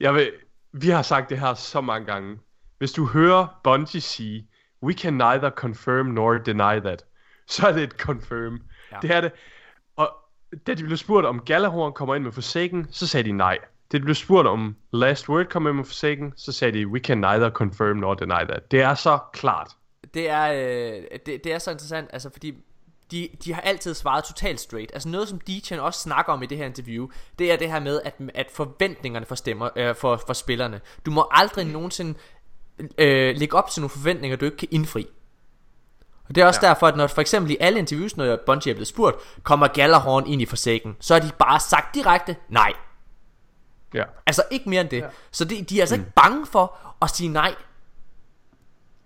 Jeg 0.00 0.14
vil, 0.14 0.32
vi 0.72 0.88
har 0.88 1.02
sagt 1.02 1.30
det 1.30 1.40
her 1.40 1.54
så 1.54 1.80
mange 1.80 2.06
gange. 2.06 2.38
Hvis 2.78 2.92
du 2.92 3.06
hører 3.06 3.60
Bungie 3.64 4.00
sige, 4.00 4.48
we 4.82 4.92
can 4.92 5.14
neither 5.14 5.50
confirm 5.50 6.06
nor 6.06 6.32
deny 6.32 6.80
that, 6.80 7.04
så 7.48 7.68
er 7.68 7.72
det 7.72 7.82
et 7.82 7.92
confirm. 7.92 8.60
Ja. 8.92 8.98
Det 9.02 9.10
er 9.10 9.20
det. 9.20 9.32
Og 9.96 10.16
da 10.66 10.74
de 10.74 10.84
blev 10.84 10.96
spurgt 10.96 11.26
om 11.26 11.40
Galahorn 11.40 11.92
kommer 11.92 12.14
ind 12.14 12.24
med 12.24 12.32
Forsaken, 12.32 12.86
så 12.92 13.06
sagde 13.06 13.24
de 13.28 13.32
nej. 13.32 13.58
Da 13.92 13.98
de 13.98 14.02
blev 14.02 14.14
spurgt 14.14 14.48
om 14.48 14.76
Last 14.92 15.28
Word 15.28 15.46
kommer 15.46 15.70
ind 15.70 15.76
med 15.76 15.84
Forsaken, 15.84 16.32
så 16.36 16.52
sagde 16.52 16.78
de, 16.78 16.86
we 16.86 16.98
can 16.98 17.18
neither 17.18 17.50
confirm 17.50 17.96
nor 17.96 18.14
deny 18.14 18.30
that. 18.48 18.70
Det 18.70 18.80
er 18.80 18.94
så 18.94 19.18
klart. 19.32 19.68
Det 20.14 20.30
er, 20.30 20.52
øh, 20.52 21.02
det, 21.26 21.44
det 21.44 21.52
er 21.52 21.58
så 21.58 21.70
interessant, 21.70 22.10
altså 22.12 22.30
fordi 22.32 22.54
de, 23.10 23.28
de 23.44 23.54
har 23.54 23.60
altid 23.60 23.94
svaret 23.94 24.24
totalt 24.24 24.60
straight. 24.60 24.90
Altså 24.94 25.08
noget 25.08 25.28
som 25.28 25.40
DJ 25.40 25.74
også 25.74 26.00
snakker 26.00 26.32
om 26.32 26.42
i 26.42 26.46
det 26.46 26.58
her 26.58 26.66
interview, 26.66 27.08
det 27.38 27.52
er 27.52 27.56
det 27.56 27.70
her 27.70 27.80
med, 27.80 28.00
at, 28.04 28.14
at 28.34 28.50
forventningerne 28.52 29.26
for, 29.26 29.34
stemmer, 29.34 29.68
øh, 29.76 29.94
for, 29.94 30.22
for 30.26 30.32
spillerne. 30.32 30.80
Du 31.06 31.10
må 31.10 31.28
aldrig 31.30 31.66
nogensinde 31.66 32.14
øh, 32.98 33.36
lægge 33.36 33.56
op 33.56 33.70
til 33.70 33.80
nogle 33.80 33.90
forventninger, 33.90 34.36
du 34.36 34.44
ikke 34.44 34.56
kan 34.56 34.68
indfri. 34.70 35.06
Og 36.28 36.34
det 36.34 36.42
er 36.42 36.46
også 36.46 36.60
ja. 36.62 36.68
derfor, 36.68 36.86
at 36.86 36.96
når 36.96 37.06
for 37.06 37.20
eksempel 37.20 37.52
i 37.52 37.56
alle 37.60 37.78
interviews, 37.78 38.16
når 38.16 38.38
Bungie 38.46 38.70
er 38.70 38.74
blevet 38.74 38.88
spurgt, 38.88 39.16
kommer 39.42 39.68
Galahorn 39.68 40.26
ind 40.26 40.42
i 40.42 40.46
Forsaken, 40.46 40.96
så 41.00 41.14
har 41.14 41.20
de 41.20 41.30
bare 41.38 41.60
sagt 41.60 41.94
direkte 41.94 42.36
nej. 42.48 42.72
Ja. 43.96 44.04
Altså 44.26 44.42
ikke 44.50 44.68
mere 44.68 44.80
end 44.80 44.88
det. 44.88 45.00
Ja. 45.00 45.08
Så 45.30 45.44
de, 45.44 45.62
de 45.62 45.76
er 45.78 45.82
altså 45.82 45.96
mm. 45.96 46.02
ikke 46.02 46.12
bange 46.12 46.46
for 46.46 46.94
at 47.02 47.10
sige 47.10 47.28
nej. 47.28 47.54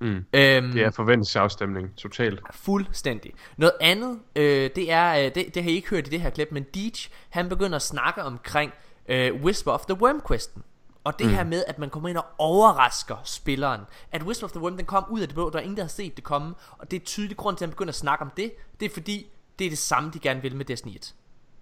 Mm. 0.00 0.24
Øhm, 0.32 0.72
det 0.72 0.82
er 0.82 0.90
forventningsafstemning, 0.90 1.96
totalt. 1.96 2.40
Fuldstændig. 2.50 3.32
Noget 3.56 3.72
andet, 3.80 4.18
øh, 4.36 4.70
det 4.76 4.92
er, 4.92 5.14
øh, 5.14 5.24
det, 5.24 5.54
det 5.54 5.62
har 5.62 5.70
I 5.70 5.74
ikke 5.74 5.88
hørt 5.88 6.06
i 6.06 6.10
det 6.10 6.20
her 6.20 6.30
klip, 6.30 6.48
men 6.50 6.62
Deej, 6.62 6.90
han 7.28 7.48
begynder 7.48 7.76
at 7.76 7.82
snakke 7.82 8.22
omkring 8.22 8.72
øh, 9.08 9.34
Whisper 9.34 9.72
of 9.72 9.80
the 9.80 10.02
Worm 10.02 10.22
questen. 10.28 10.62
Og 11.04 11.18
det 11.18 11.26
mm. 11.26 11.30
Mm. 11.30 11.36
her 11.36 11.44
med, 11.44 11.64
at 11.66 11.78
man 11.78 11.90
kommer 11.90 12.08
ind 12.08 12.18
og 12.18 12.24
overrasker 12.38 13.16
spilleren. 13.24 13.80
At 14.12 14.22
Whisper 14.22 14.46
of 14.46 14.50
the 14.50 14.60
Worm, 14.60 14.76
den 14.76 14.86
kom 14.86 15.04
ud 15.10 15.20
af 15.20 15.28
det 15.28 15.34
blå, 15.34 15.50
der 15.50 15.58
er 15.58 15.62
ingen, 15.62 15.76
der 15.76 15.82
har 15.82 15.88
set 15.88 16.16
det 16.16 16.24
komme. 16.24 16.54
Og 16.78 16.90
det 16.90 17.00
er 17.00 17.04
tydelig 17.04 17.36
grund 17.36 17.56
til, 17.56 17.64
at 17.64 17.68
han 17.68 17.72
begynder 17.72 17.90
at 17.90 17.94
snakke 17.94 18.24
om 18.24 18.30
det. 18.36 18.52
Det 18.80 18.86
er 18.86 18.90
fordi, 18.90 19.26
det 19.58 19.64
er 19.64 19.70
det 19.70 19.78
samme, 19.78 20.10
de 20.14 20.18
gerne 20.18 20.42
vil 20.42 20.56
med 20.56 20.64
Destiny 20.64 20.94
1. 20.96 21.14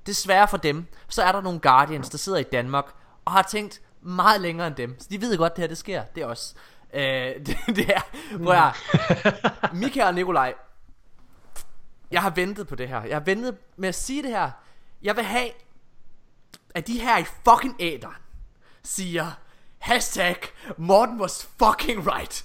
Desværre 0.07 0.49
for 0.49 0.57
dem, 0.57 0.87
så 1.09 1.23
er 1.23 1.33
der 1.33 1.41
nogle 1.41 1.61
Guardians, 1.61 2.09
der 2.09 2.19
sidder 2.19 2.39
i 2.39 2.43
Danmark, 2.43 2.95
og 3.29 3.33
har 3.33 3.43
tænkt 3.43 3.81
meget 4.01 4.41
længere 4.41 4.67
end 4.67 4.77
dem. 4.77 5.01
Så 5.01 5.07
de 5.11 5.21
ved 5.21 5.39
godt, 5.39 5.57
det 5.57 5.63
her 5.63 5.69
det 5.69 5.79
sker. 5.79 6.05
Det 6.05 6.23
er 6.23 6.27
også. 6.27 6.55
Øh, 6.93 7.03
det, 7.47 7.57
det 7.67 7.91
er, 7.91 8.01
prøv 8.45 8.55
at 8.55 8.57
høre. 8.57 8.73
Mika 9.75 10.05
og 10.05 10.15
Nikolaj, 10.15 10.55
jeg 12.11 12.23
har 12.23 12.31
ventet 12.31 12.69
på 12.69 12.75
det 12.75 12.89
her. 12.89 13.03
Jeg 13.03 13.17
har 13.17 13.21
ventet 13.21 13.57
med 13.77 13.89
at 13.89 13.95
sige 13.95 14.23
det 14.23 14.31
her. 14.31 14.51
Jeg 15.03 15.17
vil 15.17 15.25
have, 15.25 15.51
at 16.75 16.87
de 16.87 17.01
her 17.01 17.19
i 17.19 17.25
fucking 17.25 17.77
æderen 17.81 18.23
siger, 18.83 19.31
hashtag 19.79 20.37
Morten 20.77 21.21
was 21.21 21.49
fucking 21.59 22.07
right. 22.07 22.45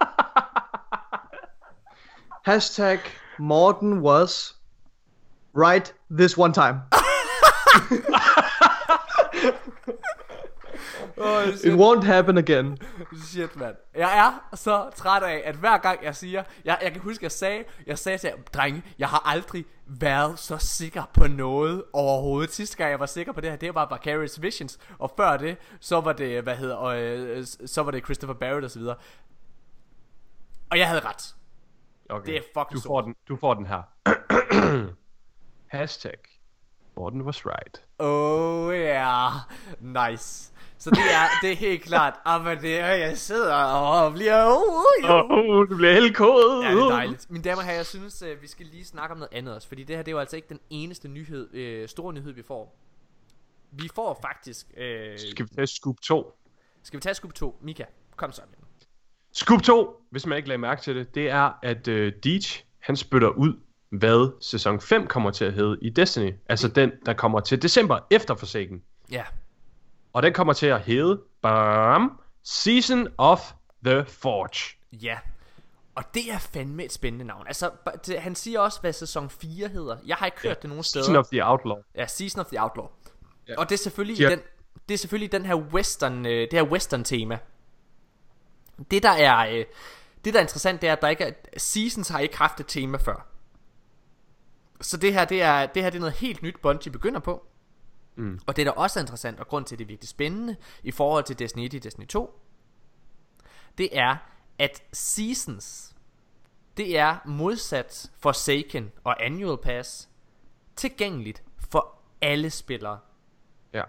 Hashtag 2.52 3.00
Morten 3.38 4.00
was 4.00 4.56
right 5.54 5.94
this 6.10 6.38
one 6.38 6.54
time. 6.54 6.80
Oh, 11.16 11.48
It 11.64 11.74
won't 11.74 12.04
happen 12.04 12.38
again. 12.38 12.78
Shit, 13.24 13.56
mand. 13.56 13.76
Jeg 13.94 14.40
er 14.52 14.56
så 14.56 14.90
træt 14.96 15.22
af, 15.22 15.42
at 15.44 15.54
hver 15.54 15.78
gang 15.78 16.04
jeg 16.04 16.16
siger... 16.16 16.42
Jeg, 16.64 16.78
jeg 16.82 16.92
kan 16.92 17.00
huske, 17.00 17.24
jeg 17.24 17.32
sagde, 17.32 17.64
jeg 17.86 17.98
sagde 17.98 18.18
til 18.18 18.28
jer, 18.28 18.36
drenge, 18.54 18.82
jeg 18.98 19.08
har 19.08 19.22
aldrig 19.24 19.64
været 19.86 20.38
så 20.38 20.58
sikker 20.58 21.02
på 21.14 21.26
noget 21.26 21.84
overhovedet. 21.92 22.52
Sidste 22.52 22.76
gang, 22.76 22.90
jeg 22.90 23.00
var 23.00 23.06
sikker 23.06 23.32
på 23.32 23.40
det 23.40 23.50
her, 23.50 23.56
det 23.56 23.74
var 23.74 23.94
Vicarious 23.94 24.42
Visions. 24.42 24.78
Og 24.98 25.12
før 25.16 25.36
det, 25.36 25.56
så 25.80 26.00
var 26.00 26.12
det, 26.12 26.42
hvad 26.42 26.56
hedder, 26.56 26.76
og, 26.76 27.00
øh, 27.00 27.44
så 27.66 27.82
var 27.82 27.90
det 27.90 28.04
Christopher 28.04 28.34
Barrett 28.34 28.64
og 28.64 28.70
så 28.70 28.78
videre. 28.78 28.96
Og 30.70 30.78
jeg 30.78 30.88
havde 30.88 31.00
ret. 31.00 31.34
Okay. 32.10 32.32
Det 32.32 32.36
er 32.36 32.42
fucking 32.54 32.82
du 32.82 32.88
får, 32.88 33.00
den, 33.00 33.14
du 33.28 33.36
får 33.36 33.54
den 33.54 33.66
her. 33.66 33.82
Hashtag 35.76 36.35
Morten 36.96 37.22
was 37.22 37.46
right. 37.46 37.82
Oh 37.98 38.74
ja, 38.74 39.30
yeah. 39.82 40.10
nice. 40.10 40.52
Så 40.78 40.90
det 40.90 40.98
er, 40.98 41.26
det 41.42 41.52
er 41.52 41.56
helt 41.56 41.82
klart. 41.82 42.14
Ah, 42.24 42.62
det 42.62 42.78
er, 42.78 42.86
jeg 42.86 43.18
sidder 43.18 43.54
og 43.54 44.12
bliver... 44.12 44.46
Uh, 44.46 45.10
Åh, 45.10 45.30
oh, 45.30 45.68
du 45.70 45.76
bliver 45.76 45.92
helt 45.92 46.16
kod. 46.16 46.62
Ja, 46.64 46.70
det 46.70 46.82
er 46.82 46.88
dejligt. 46.88 47.30
Mine 47.30 47.44
damer 47.44 47.56
og 47.56 47.64
herrer, 47.64 47.76
jeg 47.76 47.86
synes, 47.86 48.22
uh, 48.22 48.42
vi 48.42 48.46
skal 48.46 48.66
lige 48.66 48.84
snakke 48.84 49.12
om 49.12 49.18
noget 49.18 49.32
andet 49.32 49.54
også. 49.54 49.68
Fordi 49.68 49.84
det 49.84 49.96
her, 49.96 50.02
det 50.02 50.08
er 50.10 50.12
jo 50.12 50.18
altså 50.18 50.36
ikke 50.36 50.48
den 50.48 50.60
eneste 50.70 51.08
nyhed, 51.08 51.82
uh, 51.82 51.88
store 51.88 52.12
nyhed, 52.12 52.32
vi 52.32 52.42
får. 52.42 52.76
Vi 53.72 53.88
får 53.94 54.18
faktisk... 54.22 54.66
Uh, 54.70 54.82
Skal 55.30 55.44
vi 55.44 55.54
tage 55.54 55.66
scoop 55.66 56.00
2? 56.00 56.32
Skal 56.82 56.96
vi 56.96 57.02
tage 57.02 57.14
scoop 57.14 57.34
2? 57.34 57.58
Mika, 57.62 57.84
kom 58.16 58.32
så 58.32 58.42
med. 58.50 58.58
Scoop 59.32 59.62
2, 59.62 60.02
hvis 60.10 60.26
man 60.26 60.36
ikke 60.36 60.48
lagde 60.48 60.58
mærke 60.58 60.82
til 60.82 60.96
det, 60.96 61.14
det 61.14 61.30
er, 61.30 61.50
at 61.62 61.88
uh, 61.88 61.94
Deej, 62.24 62.40
han 62.78 62.96
spytter 62.96 63.28
ud, 63.28 63.60
hvad 63.90 64.32
sæson 64.40 64.80
5 64.80 65.06
kommer 65.06 65.30
til 65.30 65.44
at 65.44 65.52
hedde 65.52 65.78
i 65.82 65.90
Destiny. 65.90 66.32
Altså 66.48 66.68
den, 66.68 66.92
der 67.06 67.12
kommer 67.12 67.40
til 67.40 67.62
december 67.62 67.98
efter 68.10 68.34
Forsaken. 68.34 68.82
Ja. 69.10 69.24
Og 70.12 70.22
den 70.22 70.32
kommer 70.32 70.52
til 70.52 70.66
at 70.66 70.80
hedde 70.80 71.20
bam, 71.42 72.20
Season 72.42 73.08
of 73.18 73.52
the 73.84 74.04
Forge. 74.08 74.76
Ja. 74.92 75.18
Og 75.94 76.04
det 76.14 76.32
er 76.32 76.38
fandme 76.38 76.84
et 76.84 76.92
spændende 76.92 77.24
navn. 77.24 77.46
Altså, 77.46 77.70
det- 78.06 78.20
han 78.20 78.34
siger 78.34 78.60
også, 78.60 78.80
hvad 78.80 78.92
sæson 78.92 79.30
4 79.30 79.68
hedder. 79.68 79.96
Jeg 80.06 80.16
har 80.16 80.26
ikke 80.26 80.38
hørt 80.42 80.62
det 80.62 80.68
nogen 80.70 80.84
steder. 80.84 81.04
Season 81.04 81.16
of 81.16 81.26
the 81.26 81.46
Outlaw. 81.46 81.76
Ja, 81.94 82.06
Season 82.06 82.40
of 82.40 82.46
the 82.46 82.62
Outlaw. 82.62 82.86
Ja. 83.48 83.54
Og 83.58 83.68
det 83.68 83.74
er 83.74 83.78
selvfølgelig 83.78 84.26
har- 84.28 84.30
den, 84.34 84.40
det 84.88 84.94
er 84.94 84.98
selvfølgelig 84.98 85.32
den 85.32 85.46
her 85.46 85.54
western, 85.54 86.26
øh, 86.26 86.32
det 86.32 86.52
her 86.52 86.62
western 86.62 87.04
tema. 87.04 87.38
Det 88.90 89.02
der 89.02 89.10
er, 89.10 89.38
øh, 89.50 89.64
det 90.24 90.34
der 90.34 90.40
er 90.40 90.42
interessant, 90.42 90.80
det 90.82 90.88
er, 90.88 90.92
at 90.92 91.02
der 91.02 91.08
ikke 91.08 91.24
er, 91.24 91.30
Seasons 91.56 92.08
har 92.08 92.18
ikke 92.18 92.38
haft 92.38 92.60
et 92.60 92.66
tema 92.66 92.98
før. 92.98 93.26
Så 94.80 94.96
det 94.96 95.12
her, 95.12 95.24
det 95.24 95.42
er, 95.42 95.66
det 95.66 95.82
her 95.82 95.90
det 95.90 95.98
er 95.98 96.00
noget 96.00 96.14
helt 96.14 96.42
nyt, 96.42 96.60
Bungie 96.62 96.92
begynder 96.92 97.20
på. 97.20 97.46
Mm. 98.16 98.40
Og 98.46 98.56
det 98.56 98.66
der 98.66 98.72
også 98.72 98.98
er 98.98 99.02
interessant, 99.02 99.40
og 99.40 99.48
grund 99.48 99.64
til, 99.64 99.74
at 99.74 99.78
det 99.78 99.84
er 99.84 99.88
virkelig 99.88 100.08
spændende, 100.08 100.56
i 100.82 100.90
forhold 100.90 101.24
til 101.24 101.38
Destiny 101.38 101.64
1 101.64 101.74
og 101.74 101.84
Destiny 101.84 102.06
2, 102.06 102.40
det 103.78 103.98
er, 103.98 104.16
at 104.58 104.82
Seasons, 104.92 105.94
det 106.76 106.98
er 106.98 107.16
modsat 107.24 108.10
Forsaken 108.18 108.92
og 109.04 109.24
Annual 109.24 109.58
Pass, 109.58 110.08
tilgængeligt 110.76 111.42
for 111.70 111.98
alle 112.20 112.50
spillere. 112.50 112.98
Ja, 113.72 113.82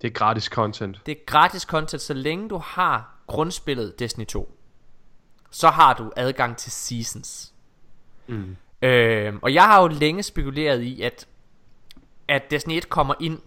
det 0.00 0.06
er 0.06 0.12
gratis 0.12 0.44
content. 0.44 1.02
Det 1.06 1.12
er 1.12 1.24
gratis 1.26 1.62
content, 1.62 2.02
så 2.02 2.14
længe 2.14 2.48
du 2.48 2.58
har 2.58 3.22
grundspillet 3.26 3.98
Destiny 3.98 4.26
2. 4.26 4.56
Så 5.50 5.68
har 5.68 5.94
du 5.94 6.12
adgang 6.16 6.56
til 6.56 6.72
Seasons. 6.72 7.54
Mm. 8.26 8.56
Øhm, 8.82 9.38
og 9.42 9.54
jeg 9.54 9.62
har 9.62 9.82
jo 9.82 9.88
længe 9.88 10.22
spekuleret 10.22 10.82
i, 10.82 11.02
at, 11.02 11.26
at 12.28 12.50
Destiny 12.50 12.76
1 12.76 12.88
kommer 12.88 13.14
ind 13.20 13.38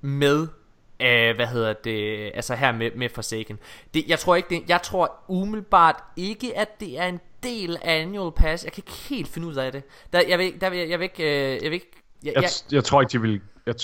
med 0.00 0.48
øh, 1.00 1.36
hvad 1.36 1.46
hedder 1.46 1.72
det, 1.72 2.30
altså 2.34 2.54
her 2.54 2.72
med, 2.72 2.90
med 2.96 3.08
Forsaken. 3.08 3.58
Det, 3.94 4.04
jeg 4.08 4.18
tror 4.18 4.36
ikke, 4.36 4.48
det, 4.50 4.62
jeg 4.68 4.82
tror 4.82 5.12
umiddelbart 5.28 5.96
ikke, 6.16 6.58
at 6.58 6.80
det 6.80 6.98
er 7.00 7.06
en 7.06 7.20
del 7.42 7.76
af 7.82 8.00
Annual 8.00 8.32
Pass. 8.32 8.64
Jeg 8.64 8.72
kan 8.72 8.82
ikke 8.86 8.98
helt 9.08 9.28
finde 9.28 9.48
ud 9.48 9.54
af 9.54 9.72
det. 9.72 9.82
Der, 10.12 10.22
jeg 10.28 10.38
vil, 10.38 10.60
der 10.60 10.70
vil, 10.70 10.78
jeg 10.88 10.98
vil 10.98 11.04
ikke, 11.04 11.54
øh, 11.54 11.62
jeg 11.62 11.70
vil 11.70 11.72
ikke, 11.72 11.90
jeg, 12.24 12.32
Jeg, 12.34 12.42
jeg, 12.42 12.50
jeg 12.72 12.84
tror 12.84 13.00
ikke, 13.00 13.12
de 13.12 13.20
vil... 13.20 13.40
Jeg, 13.66 13.74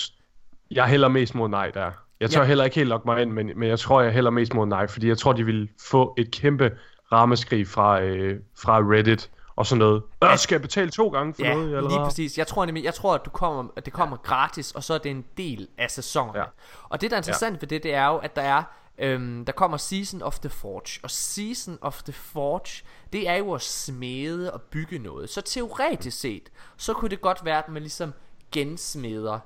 jeg 0.71 0.85
hælder 0.85 1.07
mest 1.07 1.35
mod 1.35 1.49
nej 1.49 1.69
der. 1.69 1.91
Jeg 2.19 2.29
tør 2.29 2.41
Ja. 2.41 2.47
heller 2.47 2.63
ikke 2.63 2.75
helt 2.75 2.89
logge 2.89 3.09
mig 3.09 3.21
ind, 3.21 3.31
men, 3.31 3.51
men 3.55 3.69
jeg 3.69 3.79
tror, 3.79 4.01
jeg 4.01 4.11
hælder 4.11 4.31
mest 4.31 4.53
mod 4.53 4.67
nej, 4.67 4.87
fordi 4.87 5.07
jeg 5.07 5.17
tror, 5.17 5.33
de 5.33 5.45
vil 5.45 5.69
få 5.89 6.13
et 6.17 6.31
kæmpe 6.31 6.71
rammeskrig 7.11 7.67
fra, 7.67 8.01
øh, 8.01 8.39
fra 8.59 8.79
Reddit 8.79 9.29
og 9.57 9.65
sådan 9.65 9.79
noget. 9.79 10.03
Øh, 10.23 10.37
skal 10.37 10.55
jeg 10.55 10.61
betale 10.61 10.89
to 10.91 11.09
gange 11.09 11.33
for 11.33 11.43
ja, 11.43 11.53
noget, 11.53 11.67
allerede 11.75 11.89
lige 11.89 12.05
præcis. 12.05 12.37
Jeg 12.37 12.47
tror 12.47 12.65
nemlig, 12.65 12.83
jeg 12.83 12.93
tror, 12.93 13.15
at, 13.15 13.25
du 13.25 13.29
kommer, 13.29 13.71
at 13.75 13.85
det 13.85 13.93
kommer 13.93 14.17
gratis, 14.17 14.71
og 14.71 14.83
så 14.83 14.93
er 14.93 14.97
det 14.97 15.11
en 15.11 15.25
del 15.37 15.67
af 15.77 15.91
sæsonerne. 15.91 16.39
Ja. 16.39 16.45
Og 16.83 17.01
det, 17.01 17.11
der 17.11 17.17
er 17.17 17.19
interessant 17.19 17.53
ja. 17.53 17.57
ved 17.61 17.67
det, 17.67 17.83
det 17.83 17.93
er 17.93 18.05
jo, 18.07 18.17
at 18.17 18.35
der 18.35 18.41
er, 18.41 18.63
øhm, 18.97 19.45
der 19.45 19.53
kommer 19.53 19.77
Season 19.77 20.21
of 20.21 20.39
the 20.39 20.49
Forge. 20.49 20.99
Og 21.03 21.11
Season 21.11 21.77
of 21.81 22.03
the 22.03 22.13
Forge, 22.13 22.83
det 23.13 23.29
er 23.29 23.35
jo 23.35 23.53
at 23.53 23.61
smede 23.61 24.53
og 24.53 24.61
bygge 24.61 24.99
noget. 24.99 25.29
Så 25.29 25.41
teoretisk 25.41 26.19
set, 26.19 26.49
så 26.77 26.93
kunne 26.93 27.09
det 27.09 27.21
godt 27.21 27.45
være, 27.45 27.57
at 27.57 27.69
man 27.69 27.81
ligesom 27.81 28.13
gensmeder 28.51 29.39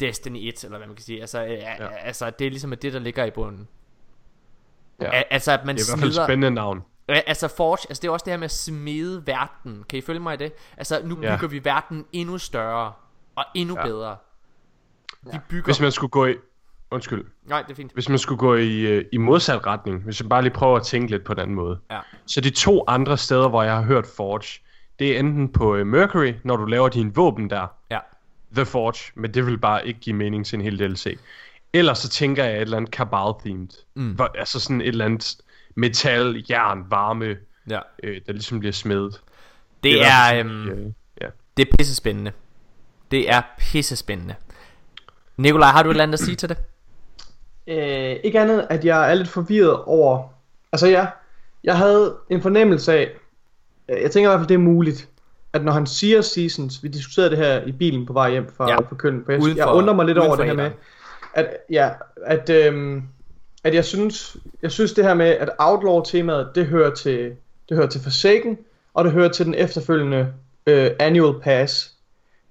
Destiny 0.00 0.48
1, 0.48 0.64
eller 0.64 0.78
hvad 0.78 0.86
man 0.86 0.96
kan 0.96 1.04
sige. 1.04 1.20
Altså, 1.20 1.40
ja. 1.40 1.88
altså 2.00 2.30
det 2.30 2.46
er 2.46 2.50
ligesom 2.50 2.70
det, 2.70 2.92
der 2.92 2.98
ligger 2.98 3.24
i 3.24 3.30
bunden. 3.30 3.68
Ja. 5.00 5.10
Al- 5.10 5.24
altså, 5.30 5.52
at 5.52 5.64
man 5.64 5.76
det 5.76 5.82
er 5.82 5.86
i 5.86 5.88
hvert 5.90 5.98
fald 5.98 6.08
et 6.10 6.14
smider- 6.14 6.26
spændende 6.26 6.50
navn. 6.50 6.84
Altså 7.08 7.48
Forge, 7.48 7.78
altså 7.88 8.00
det 8.02 8.08
er 8.08 8.12
også 8.12 8.24
det 8.24 8.32
her 8.32 8.38
med 8.38 8.44
at 8.44 8.50
smede 8.50 9.26
verden 9.26 9.84
Kan 9.88 9.98
I 9.98 10.02
følge 10.02 10.20
mig 10.20 10.34
i 10.34 10.36
det? 10.36 10.52
Altså 10.76 11.00
nu 11.04 11.18
Ja. 11.22 11.36
bygger 11.36 11.48
vi 11.48 11.64
verden 11.64 12.04
endnu 12.12 12.38
større 12.38 12.92
Og 13.36 13.44
endnu 13.54 13.76
Ja. 13.78 13.84
bedre 13.84 14.16
Vi 15.32 15.38
bygger 15.48 15.64
Hvis 15.64 15.80
man 15.80 15.92
skulle 15.92 16.10
gå 16.10 16.26
i... 16.26 16.34
Undskyld. 16.90 17.24
Nej, 17.44 17.62
det 17.62 17.70
er 17.70 17.74
fint 17.74 17.92
Hvis 17.92 18.08
man 18.08 18.18
skulle 18.18 18.38
gå 18.38 18.54
i, 18.54 18.80
øh, 18.80 19.04
i 19.12 19.16
modsat 19.16 19.66
retning, 19.66 20.02
hvis 20.04 20.22
man 20.22 20.28
bare 20.28 20.42
lige 20.42 20.52
prøver 20.52 20.76
at 20.76 20.82
tænke 20.82 21.10
lidt 21.10 21.24
på 21.24 21.34
den 21.34 21.42
anden 21.42 21.56
måde. 21.56 21.78
Ja. 21.90 21.98
Så 22.26 22.40
de 22.40 22.50
to 22.50 22.84
andre 22.86 23.16
steder, 23.18 23.48
hvor 23.48 23.62
jeg 23.62 23.74
har 23.74 23.82
hørt 23.82 24.06
Forge, 24.16 24.60
det 24.98 25.14
er 25.14 25.18
enten 25.20 25.52
på 25.52 25.74
øh, 25.76 25.86
Mercury, 25.86 26.32
når 26.44 26.56
du 26.56 26.64
laver 26.64 26.88
dine 26.88 27.14
våben 27.14 27.50
der. 27.50 27.66
Ja. 27.90 27.98
The 28.54 28.64
Forge, 28.66 29.12
men 29.14 29.34
det 29.34 29.46
vil 29.46 29.58
bare 29.58 29.86
ikke 29.86 30.00
give 30.00 30.16
mening 30.16 30.46
til 30.46 30.56
en 30.56 30.62
hel 30.62 30.78
DLC. 30.78 31.18
Ellers 31.72 31.98
så 31.98 32.08
tænker 32.08 32.44
jeg 32.44 32.54
et 32.56 32.60
eller 32.60 32.76
andet 32.76 32.94
Cabal-themed. 32.94 33.68
Mm. 33.94 34.10
Hvor, 34.12 34.30
altså 34.38 34.60
sådan 34.60 34.80
et 34.80 34.88
eller 34.88 35.04
andet 35.04 35.36
metal, 35.78 36.44
jern, 36.50 36.84
varme, 36.90 37.36
Ja. 37.70 37.80
øh, 38.02 38.20
der 38.26 38.32
ligesom 38.32 38.58
bliver 38.58 38.72
smedet. 38.72 39.20
Det 39.82 39.92
hvert 39.98 40.06
er, 40.06 40.28
fald 40.30 40.46
øhm, 40.46 40.68
øh, 40.68 40.92
ja. 41.20 41.26
Det 41.56 41.68
er 41.68 41.76
pisse 41.78 41.94
spændende 41.94 42.32
Det 43.10 43.30
er 43.30 43.42
pisse 43.58 43.96
spændende 43.96 44.34
Nikolaj, 45.36 45.68
har 45.70 45.82
du 45.82 45.88
et 45.88 45.92
eller 45.92 46.02
andet 46.02 46.12
at 46.12 46.20
sige 46.20 46.36
til 46.36 46.48
det? 46.48 46.58
Øh, 47.70 48.16
ikke 48.24 48.40
andet, 48.40 48.66
at 48.70 48.84
jeg 48.84 49.10
er 49.10 49.14
lidt 49.14 49.28
forvirret 49.28 49.82
over... 49.84 50.28
Altså 50.72 50.86
ja, 50.86 51.06
jeg 51.64 51.76
havde 51.76 52.16
en 52.30 52.42
fornemmelse 52.42 52.92
af... 52.92 53.10
øh, 53.88 54.02
Jeg 54.02 54.10
tænker 54.10 54.28
i 54.28 54.30
hvert 54.30 54.40
fald, 54.40 54.48
det 54.48 54.54
er 54.54 54.58
muligt, 54.58 55.08
at 55.52 55.64
når 55.64 55.72
han 55.72 55.86
siger 55.86 56.20
seasons, 56.20 56.82
vi 56.82 56.88
diskuterede 56.88 57.30
det 57.30 57.38
her 57.38 57.62
i 57.62 57.72
bilen 57.72 58.06
på 58.06 58.12
vej 58.12 58.30
hjem 58.30 58.48
fra, 58.56 58.70
Ja. 58.70 58.76
fra 58.76 58.94
Køln, 58.96 59.24
for 59.24 59.32
jeg, 59.32 59.56
jeg 59.56 59.66
undrer 59.68 59.94
mig 59.94 60.06
lidt 60.06 60.18
over 60.18 60.36
det 60.36 60.44
her 60.46 60.54
med, 60.54 60.70
at, 61.34 61.56
ja, 61.70 61.90
at, 62.26 62.50
øhm, 62.50 63.02
at 63.64 63.74
jeg 63.74 63.84
synes, 63.84 64.36
jeg 64.62 64.70
synes 64.70 64.92
det 64.92 65.04
her 65.04 65.14
med, 65.14 65.26
at 65.26 65.50
Outlaw-temaet, 65.58 66.48
det 66.54 66.66
hører 66.66 66.94
til, 66.94 67.32
det 67.68 67.76
hører 67.76 67.88
til 67.88 68.00
Forsaken, 68.00 68.58
og 68.94 69.04
det 69.04 69.12
hører 69.12 69.28
til 69.28 69.46
den 69.46 69.54
efterfølgende 69.54 70.32
øh, 70.66 70.90
Annual 70.98 71.40
Pass. 71.40 71.94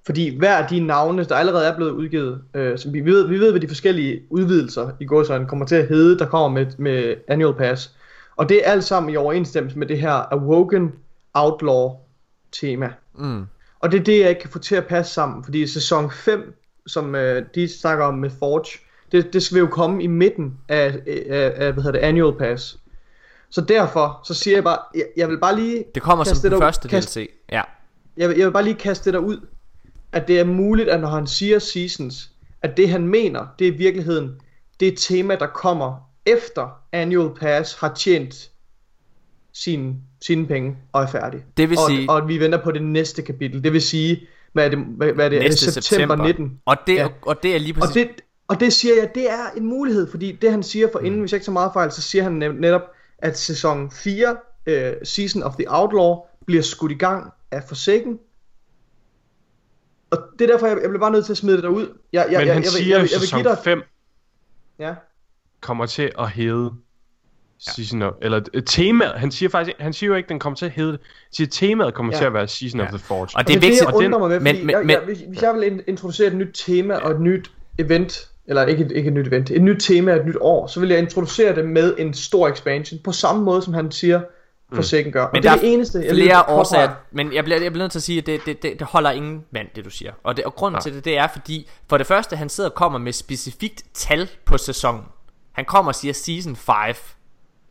Fordi 0.05 0.37
hver 0.37 0.57
af 0.57 0.69
de 0.69 0.79
navne, 0.79 1.23
der 1.23 1.35
allerede 1.35 1.67
er 1.67 1.75
blevet 1.75 1.91
udgivet, 1.91 2.41
øh, 2.53 2.77
som 2.77 2.93
vi 2.93 2.99
ved, 2.99 3.27
vi 3.27 3.39
ved, 3.39 3.51
hvad 3.51 3.61
de 3.61 3.67
forskellige 3.67 4.21
udvidelser 4.29 4.91
i 4.99 5.05
gåsøjne 5.05 5.47
kommer 5.47 5.65
til 5.65 5.75
at 5.75 5.87
hedde, 5.87 6.19
der 6.19 6.25
kommer 6.25 6.59
med, 6.59 6.71
med 6.77 7.15
Annual 7.27 7.55
Pass. 7.55 7.91
Og 8.35 8.49
det 8.49 8.67
er 8.67 8.71
alt 8.71 8.83
sammen 8.83 9.13
i 9.13 9.15
overensstemmelse 9.15 9.79
med 9.79 9.87
det 9.87 9.99
her 9.99 10.33
Awoken 10.33 10.91
Outlaw 11.33 11.91
tema. 12.51 12.93
Mm. 13.15 13.45
Og 13.79 13.91
det 13.91 13.99
er 13.99 14.03
det, 14.03 14.19
jeg 14.19 14.29
ikke 14.29 14.41
kan 14.41 14.49
få 14.49 14.59
til 14.59 14.75
at 14.75 14.87
passe 14.87 15.13
sammen, 15.13 15.43
fordi 15.43 15.67
sæson 15.67 16.11
5, 16.11 16.55
som 16.87 17.15
øh, 17.15 17.45
de 17.55 17.67
snakker 17.79 18.05
om 18.05 18.13
med 18.13 18.29
Forge, 18.39 18.79
det, 19.11 19.33
det 19.33 19.43
skal 19.43 19.57
jo 19.57 19.67
komme 19.67 20.03
i 20.03 20.07
midten 20.07 20.53
af, 20.69 20.85
af, 21.07 21.53
af 21.55 21.73
hvad 21.73 21.83
hedder 21.83 21.91
det, 21.99 21.99
Annual 22.07 22.37
Pass. 22.37 22.79
Så 23.49 23.61
derfor, 23.61 24.21
så 24.25 24.33
siger 24.33 24.57
jeg 24.57 24.63
bare, 24.63 24.77
jeg, 24.95 25.05
jeg 25.17 25.29
vil 25.29 25.39
bare 25.39 25.55
lige... 25.55 25.83
Det 25.95 26.03
kommer 26.03 26.23
som 26.23 26.37
den 26.41 26.51
der- 26.51 26.59
første 26.59 26.87
kaste- 26.87 27.19
DLC 27.19 27.29
Ja 27.51 27.61
jeg, 28.17 28.29
vil- 28.29 28.37
jeg 28.37 28.45
vil 28.47 28.51
bare 28.53 28.63
lige 28.63 28.75
kaste 28.75 29.05
det 29.05 29.13
der 29.13 29.19
ud, 29.19 29.37
at 30.11 30.27
det 30.27 30.39
er 30.39 30.43
muligt, 30.43 30.89
at 30.89 30.99
når 31.01 31.07
han 31.07 31.27
siger 31.27 31.59
seasons, 31.59 32.31
at 32.61 32.77
det 32.77 32.89
han 32.89 33.07
mener, 33.07 33.47
det 33.59 33.67
er 33.67 33.71
i 33.71 33.75
virkeligheden 33.75 34.31
det 34.79 34.93
tema, 34.97 35.35
der 35.35 35.47
kommer 35.47 36.09
efter 36.25 36.79
Annual 36.91 37.29
Pass 37.39 37.73
har 37.79 37.93
tjent 37.93 38.49
sin, 39.53 39.95
sine 40.21 40.47
penge 40.47 40.77
og 40.91 41.03
er 41.03 41.07
færdig. 41.07 41.43
Det 41.57 41.69
vil 41.69 41.77
og, 41.77 41.89
sige- 41.89 42.09
Og 42.09 42.17
at 42.17 42.27
vi 42.27 42.39
venter 42.39 42.63
på 42.63 42.71
det 42.71 42.83
næste 42.83 43.21
kapitel. 43.21 43.63
Det 43.63 43.73
vil 43.73 43.81
sige, 43.81 44.27
hvad 44.53 44.65
er 44.65 44.69
det, 44.69 44.79
hvad, 44.79 45.13
hvad 45.13 45.25
er 45.25 45.29
det, 45.29 45.37
er 45.37 45.41
det 45.49 45.59
september, 45.59 45.81
september. 45.81 46.15
19? 46.15 46.59
Og 46.65 46.77
det, 46.87 47.11
og 47.21 47.43
det 47.43 47.55
er 47.55 47.59
lige 47.59 47.73
præcis 47.73 47.89
Og 47.89 47.93
det, 47.95 48.09
og 48.47 48.59
det 48.59 48.73
siger 48.73 48.95
jeg, 48.95 49.11
det 49.15 49.29
er 49.31 49.49
en 49.57 49.65
mulighed, 49.65 50.11
fordi 50.11 50.31
det 50.31 50.51
han 50.51 50.63
siger 50.63 50.87
for 50.91 50.99
inden, 50.99 51.19
hvis 51.19 51.31
jeg 51.31 51.37
ikke 51.37 51.45
så 51.45 51.51
meget 51.51 51.71
fejl, 51.73 51.91
så 51.91 52.01
siger 52.01 52.23
han 52.23 52.31
netop, 52.59 52.81
at 53.17 53.37
sæson 53.37 53.91
4, 53.91 54.35
uh, 54.67 54.73
Season 55.03 55.43
of 55.43 55.55
the 55.55 55.65
Outlaw, 55.67 56.15
bliver 56.45 56.61
skudt 56.63 56.91
i 56.91 56.95
gang 56.95 57.33
af 57.51 57.63
Forsaken. 57.63 58.19
Og 60.11 60.17
det 60.39 60.49
er 60.49 60.53
derfor, 60.53 60.67
jeg, 60.67 60.77
jeg 60.81 60.89
bliver 60.89 60.99
bare 60.99 61.11
nødt 61.11 61.25
til 61.25 61.33
at 61.33 61.37
smide 61.37 61.55
det 61.55 61.63
derud. 61.63 61.87
Jeg, 62.13 62.27
jeg, 62.31 62.39
Men 62.39 62.47
jeg, 62.47 62.53
han 62.53 62.63
jeg, 62.63 62.71
siger 62.71 62.85
jeg, 62.87 62.89
jeg, 62.89 63.03
jeg, 63.03 63.11
jeg 63.11 63.19
sæson 63.21 63.39
give 63.41 63.49
dig... 63.49 63.57
5 63.63 63.81
Ja. 64.79 64.95
kommer 65.61 65.85
til 65.85 66.11
at 66.19 66.29
hedde 66.29 66.71
Season 67.59 68.01
of, 68.01 68.13
eller 68.21 68.41
øh, 68.53 68.63
temaet, 68.65 69.13
han 69.19 69.31
siger 69.31 69.49
faktisk, 69.49 69.77
han 69.79 69.93
siger 69.93 70.07
jo 70.07 70.15
ikke, 70.15 70.25
at 70.25 70.29
den 70.29 70.39
kommer 70.39 70.57
til 70.57 70.65
at 70.65 70.71
hedde 70.71 70.91
det. 70.91 70.99
Han 71.01 71.33
siger, 71.33 71.47
at 71.47 71.51
temaet 71.51 71.93
kommer 71.93 72.13
Ja. 72.13 72.17
til 72.19 72.25
at 72.25 72.33
være 72.33 72.47
Season 72.47 72.79
of 72.79 72.87
the 72.87 72.99
Forge. 72.99 73.27
Og 73.35 73.47
det 73.47 73.55
er 73.55 73.59
det, 73.59 73.61
vigtigt- 73.61 73.79
jeg 73.79 73.87
og 73.87 74.01
den- 74.01 74.05
undrer 74.13 74.19
mig 74.19 74.29
med, 74.29 74.39
men- 74.39 74.55
fordi 74.55 74.63
men- 74.65 74.69
jeg, 74.73 74.79
men- 74.79 74.89
jeg, 74.89 74.99
hvis, 75.05 75.19
hvis 75.19 75.41
jeg 75.41 75.53
vil 75.55 75.63
in- 75.63 75.81
introducere 75.87 76.27
et 76.27 76.35
nyt 76.35 76.53
tema 76.65 76.95
og 76.95 77.11
et 77.11 77.21
nyt 77.21 77.51
event, 77.77 78.29
eller 78.47 78.65
ikke, 78.65 78.85
et- 78.85 78.91
ikke 78.91 79.07
et 79.07 79.13
nyt 79.13 79.27
event, 79.27 79.51
et 79.51 79.61
nyt 79.61 79.79
tema 79.81 80.13
et 80.13 80.25
nyt 80.25 80.37
år, 80.41 80.67
så 80.67 80.79
vil 80.79 80.89
jeg 80.89 80.99
introducere 80.99 81.55
det 81.55 81.65
med 81.65 81.95
en 81.97 82.13
stor 82.13 82.47
expansion, 82.47 82.99
på 83.03 83.11
samme 83.11 83.43
måde 83.43 83.61
som 83.61 83.73
han 83.73 83.91
siger, 83.91 84.21
Forsaken 84.73 85.11
gør. 85.11 85.23
Og 85.23 85.29
Men 85.33 85.43
det 85.43 85.51
er 85.51 85.55
det 85.55 85.73
eneste, 85.73 85.99
jeg 86.05 86.09
flere 86.09 86.43
årsager, 86.49 86.89
men 87.11 87.33
jeg 87.33 87.43
bliver, 87.43 87.61
jeg 87.61 87.71
bliver 87.71 87.83
nødt 87.83 87.91
til 87.91 87.99
at 87.99 88.03
sige, 88.03 88.17
at 88.19 88.25
det, 88.25 88.39
det, 88.45 88.63
det, 88.63 88.79
det 88.79 88.87
holder 88.87 89.11
ingen 89.11 89.45
vand, 89.51 89.67
det 89.75 89.85
du 89.85 89.89
siger. 89.89 90.11
Og, 90.23 90.37
det, 90.37 90.45
og 90.45 90.55
grunden 90.55 90.75
ja. 90.75 90.81
til 90.81 90.93
det, 90.93 91.05
det 91.05 91.17
er 91.17 91.27
fordi, 91.27 91.69
for 91.89 91.97
det 91.97 92.07
første, 92.07 92.35
han 92.35 92.49
sidder 92.49 92.69
og 92.69 92.75
kommer 92.75 92.99
med 92.99 93.13
specifikt 93.13 93.83
tal 93.93 94.29
på 94.45 94.57
sæsonen. 94.57 95.01
Han 95.51 95.65
kommer 95.65 95.91
og 95.91 95.95
siger 95.95 96.13
season 96.13 96.55
5. 96.55 96.75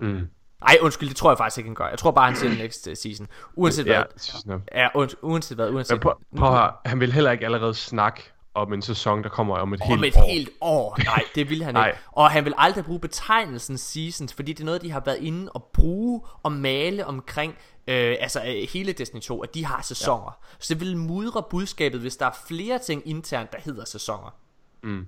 Mm. 0.01 0.21
Ej, 0.69 0.77
undskyld, 0.83 1.09
det 1.09 1.17
tror 1.17 1.31
jeg 1.31 1.39
faktisk 1.39 1.59
ikke, 1.59 1.69
han 1.69 1.75
gør. 1.75 1.89
Jeg 1.89 1.99
tror 1.99 2.11
bare, 2.11 2.27
han 2.27 2.37
siger 2.37 2.63
next 2.63 2.89
øh, 2.89 2.97
season. 2.97 3.27
Uanset 3.55 3.87
Ja, 3.87 4.03
hvad. 4.45 4.59
Ja, 4.75 4.89
uans- 4.99 5.15
uanset 5.23 5.57
hvad, 5.57 5.71
uanset 5.71 5.95
Men 5.95 6.01
prøv, 6.01 6.13
prøv 6.37 6.55
at 6.65 6.71
han 6.87 7.01
vil 7.01 7.13
heller 7.13 7.31
ikke 7.31 7.45
allerede 7.45 7.75
snakke 7.75 8.33
om 8.57 8.73
en 8.73 8.83
sæson, 8.83 9.23
der 9.23 9.29
kommer 9.29 9.57
om 9.59 9.73
et 9.75 9.81
Om 9.81 9.89
helt 9.89 10.05
et 10.05 10.17
år. 10.23 10.27
helt 10.31 10.49
år. 10.61 10.97
Nej, 11.05 11.23
det 11.35 11.51
vil 11.51 11.65
han 11.65 11.75
Nej. 11.81 11.87
ikke. 11.89 11.99
Og 12.13 12.31
han 12.31 12.45
vil 12.45 12.55
aldrig 12.57 12.85
bruge 12.85 13.01
betegnelsen 13.01 13.79
seasons, 13.79 14.35
fordi 14.35 14.53
det 14.53 14.61
er 14.61 14.65
noget, 14.65 14.83
de 14.83 14.91
har 14.91 15.03
været 15.07 15.19
inde 15.19 15.53
og 15.53 15.71
bruge 15.75 16.21
og 16.43 16.53
male 16.53 17.07
omkring 17.07 17.53
øh, 17.89 18.17
altså 18.21 18.41
øh, 18.47 18.69
hele 18.73 18.93
Destiny 18.93 19.21
2, 19.21 19.41
at 19.43 19.55
de 19.55 19.65
har 19.65 19.83
sæsoner. 19.83 20.39
Ja. 20.43 20.57
Så 20.59 20.75
det 20.75 20.81
vil 20.81 20.97
mudre 20.97 21.43
budskabet, 21.51 22.01
hvis 22.01 22.17
der 22.17 22.27
er 22.27 22.37
flere 22.49 22.79
ting 22.79 23.03
internt, 23.09 23.53
der 23.53 23.59
hedder 23.65 23.85
sæsoner. 23.85 24.35
Mm. 24.83 25.07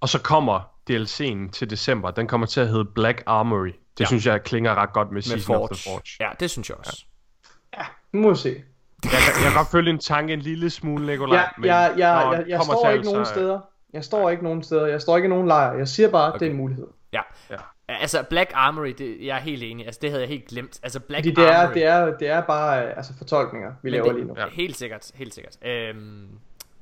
Og 0.00 0.08
så 0.08 0.18
kommer 0.20 0.60
DLC'en 0.90 1.50
til 1.50 1.70
december, 1.70 2.10
den 2.10 2.26
kommer 2.26 2.46
til 2.46 2.60
at 2.60 2.68
hedde 2.68 2.84
Black 2.84 3.22
Armory. 3.26 3.66
Det 3.66 3.74
Ja. 4.00 4.02
ja. 4.04 4.06
synes 4.06 4.26
jeg 4.26 4.42
klinger 4.42 4.74
ret 4.74 4.92
godt 4.92 5.08
med, 5.08 5.14
Med 5.14 5.22
Season 5.22 5.56
of 5.56 5.68
the 5.70 5.78
Forge. 5.84 5.96
Forge. 5.96 6.28
Ja, 6.28 6.30
det 6.40 6.50
synes 6.50 6.68
jeg 6.68 6.76
også. 6.78 7.04
Nu 8.12 8.20
må 8.20 8.30
vi 8.30 8.36
se. 8.36 8.56
Jeg, 9.04 9.12
kan, 9.12 9.42
jeg 9.44 9.50
kan 9.52 9.56
godt 9.56 9.70
følge 9.70 9.90
en 9.90 9.98
tanke 9.98 10.32
en 10.32 10.40
lille 10.40 10.70
smule, 10.70 11.06
Nikolaj. 11.06 11.38
Ja, 11.38 11.44
men 11.58 11.66
jeg, 11.66 11.94
jeg, 11.96 12.28
jeg, 12.32 12.44
jeg 12.48 12.58
kommer 12.58 12.74
står 12.74 12.90
ikke 12.90 13.04
nogen 13.04 13.24
så- 13.24 13.32
steder. 13.32 13.60
Jeg 13.92 14.04
står 14.04 14.30
ikke 14.30 14.42
nogen 14.44 14.62
steder. 14.62 14.86
Jeg 14.86 15.00
står 15.00 15.16
ikke 15.16 15.26
i 15.26 15.28
nogen 15.28 15.46
lejr. 15.48 15.72
Jeg 15.74 15.88
siger 15.88 16.10
bare, 16.10 16.34
at 16.34 16.40
det 16.40 16.46
er 16.46 16.50
en 16.50 16.56
mulighed. 16.56 16.86
Ja. 17.12 17.20
ja. 17.50 17.56
Altså, 17.88 18.22
Black 18.30 18.50
Armory, 18.54 18.88
det, 18.98 19.16
jeg 19.26 19.36
er 19.36 19.40
helt 19.40 19.62
enig. 19.62 19.86
Altså, 19.86 19.98
det 20.02 20.10
havde 20.10 20.22
jeg 20.22 20.28
helt 20.28 20.46
glemt. 20.48 20.80
Altså, 20.82 21.00
Black 21.00 21.18
Fordi 21.24 21.30
det 21.34 21.44
er, 21.50 21.56
Armory. 21.56 21.74
det 21.74 21.84
er, 21.84 22.16
det 22.16 22.28
er 22.28 22.40
bare 22.40 22.96
altså 22.96 23.12
fortolkninger, 23.18 23.68
vi 23.70 23.74
Men 23.82 23.92
laver 23.92 24.06
det, 24.06 24.14
lige 24.14 24.26
nu. 24.26 24.34
Ja. 24.38 24.44
Helt 24.52 24.76
sikkert, 24.76 25.10
helt 25.14 25.34
sikkert. 25.34 25.56
Øhm, 25.66 26.28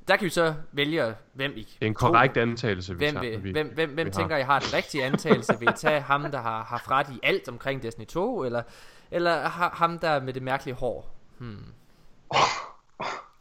der 0.08 0.16
kan 0.16 0.24
vi 0.24 0.30
så 0.30 0.54
vælge, 0.72 1.14
hvem 1.32 1.52
I 1.56 1.60
Det 1.60 1.68
er 1.80 1.86
en 1.86 1.94
tror- 1.94 2.08
korrekt 2.08 2.36
antagelse, 2.36 2.92
vi 2.92 2.98
Hvem, 2.98 3.14
tager, 3.14 3.38
vi- 3.38 3.50
hvem, 3.52 3.72
hvem, 3.74 3.90
hvem 3.90 4.06
vi 4.06 4.10
har. 4.14 4.20
tænker, 4.20 4.36
I 4.36 4.42
har 4.42 4.58
den 4.58 4.74
rigtige 4.74 5.04
antagelse? 5.04 5.58
Vil 5.58 5.68
I 5.68 5.72
tage 5.76 6.00
ham, 6.10 6.22
der 6.30 6.40
har, 6.40 6.64
har 6.64 6.90
ret 6.90 7.06
i 7.10 7.20
alt 7.22 7.48
omkring 7.48 7.82
Destiny 7.82 8.06
2, 8.06 8.44
eller, 8.44 8.62
eller 9.10 9.48
ha- 9.48 9.68
ham, 9.72 9.98
der 9.98 10.20
med 10.20 10.32
det 10.32 10.42
mærkelige 10.42 10.74
hår? 10.74 11.14
Hmm. 11.38 11.56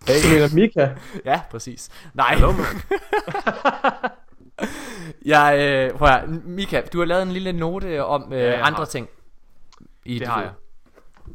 Hey. 0.07 0.23
Du 0.23 0.27
mener 0.27 0.55
Mika? 0.55 0.89
Ja, 1.26 1.41
præcis. 1.51 1.89
Nej. 2.13 2.34
Hello, 2.34 2.51
man. 2.51 2.65
jeg, 5.26 5.57
øh, 5.59 5.97
prøv 5.97 6.07
at, 6.07 6.30
Mika, 6.30 6.81
du 6.93 6.99
har 6.99 7.05
lavet 7.05 7.23
en 7.23 7.31
lille 7.31 7.53
note 7.53 8.05
om 8.05 8.34
øh, 8.34 8.39
jeg 8.39 8.61
andre 8.61 8.77
har. 8.77 8.85
ting. 8.85 9.07
I 10.05 10.13
Det 10.13 10.19
dit 10.19 10.27
har 10.27 10.39
hoved. 10.39 10.51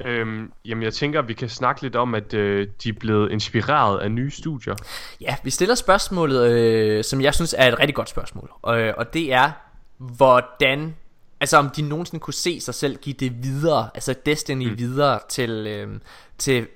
Øhm, 0.05 0.53
jamen, 0.65 0.85
jeg 0.85 0.95
tænker, 0.95 1.23
vi 1.23 1.35
kan 1.35 1.49
snakke 1.49 1.83
lidt 1.83 1.97
om, 1.97 2.15
at 2.15 2.35
øh, 2.35 2.69
de 2.83 2.89
er 2.89 2.93
blevet 2.93 3.33
inspireret 3.33 4.01
af 4.01 4.11
nye 4.11 4.31
studier. 4.31 4.75
Ja, 5.21 5.37
vi 5.43 5.51
stiller 5.51 5.75
spørgsmålet, 5.75 6.51
øh, 6.51 7.05
som 7.05 7.21
jeg 7.21 7.35
synes 7.35 7.55
er 7.59 7.69
et 7.69 7.79
rigtig 7.79 7.95
godt 7.95 8.09
spørgsmål. 8.09 8.51
Og, 8.63 8.75
og 8.97 9.15
det 9.15 9.33
er, 9.33 9.51
hvordan... 9.99 10.97
Altså 11.41 11.57
om 11.57 11.71
de 11.71 11.83
nogensinde 11.83 12.23
kunne 12.23 12.35
se 12.35 12.61
sig 12.61 12.75
selv 12.75 12.97
give 12.97 13.15
det 13.21 13.43
videre, 13.43 13.91
altså 13.95 14.15
Destiny 14.27 14.71
mm. 14.71 14.79
videre 14.79 15.21
til, 15.29 15.51
øh, 15.51 16.01
til, 16.39 16.67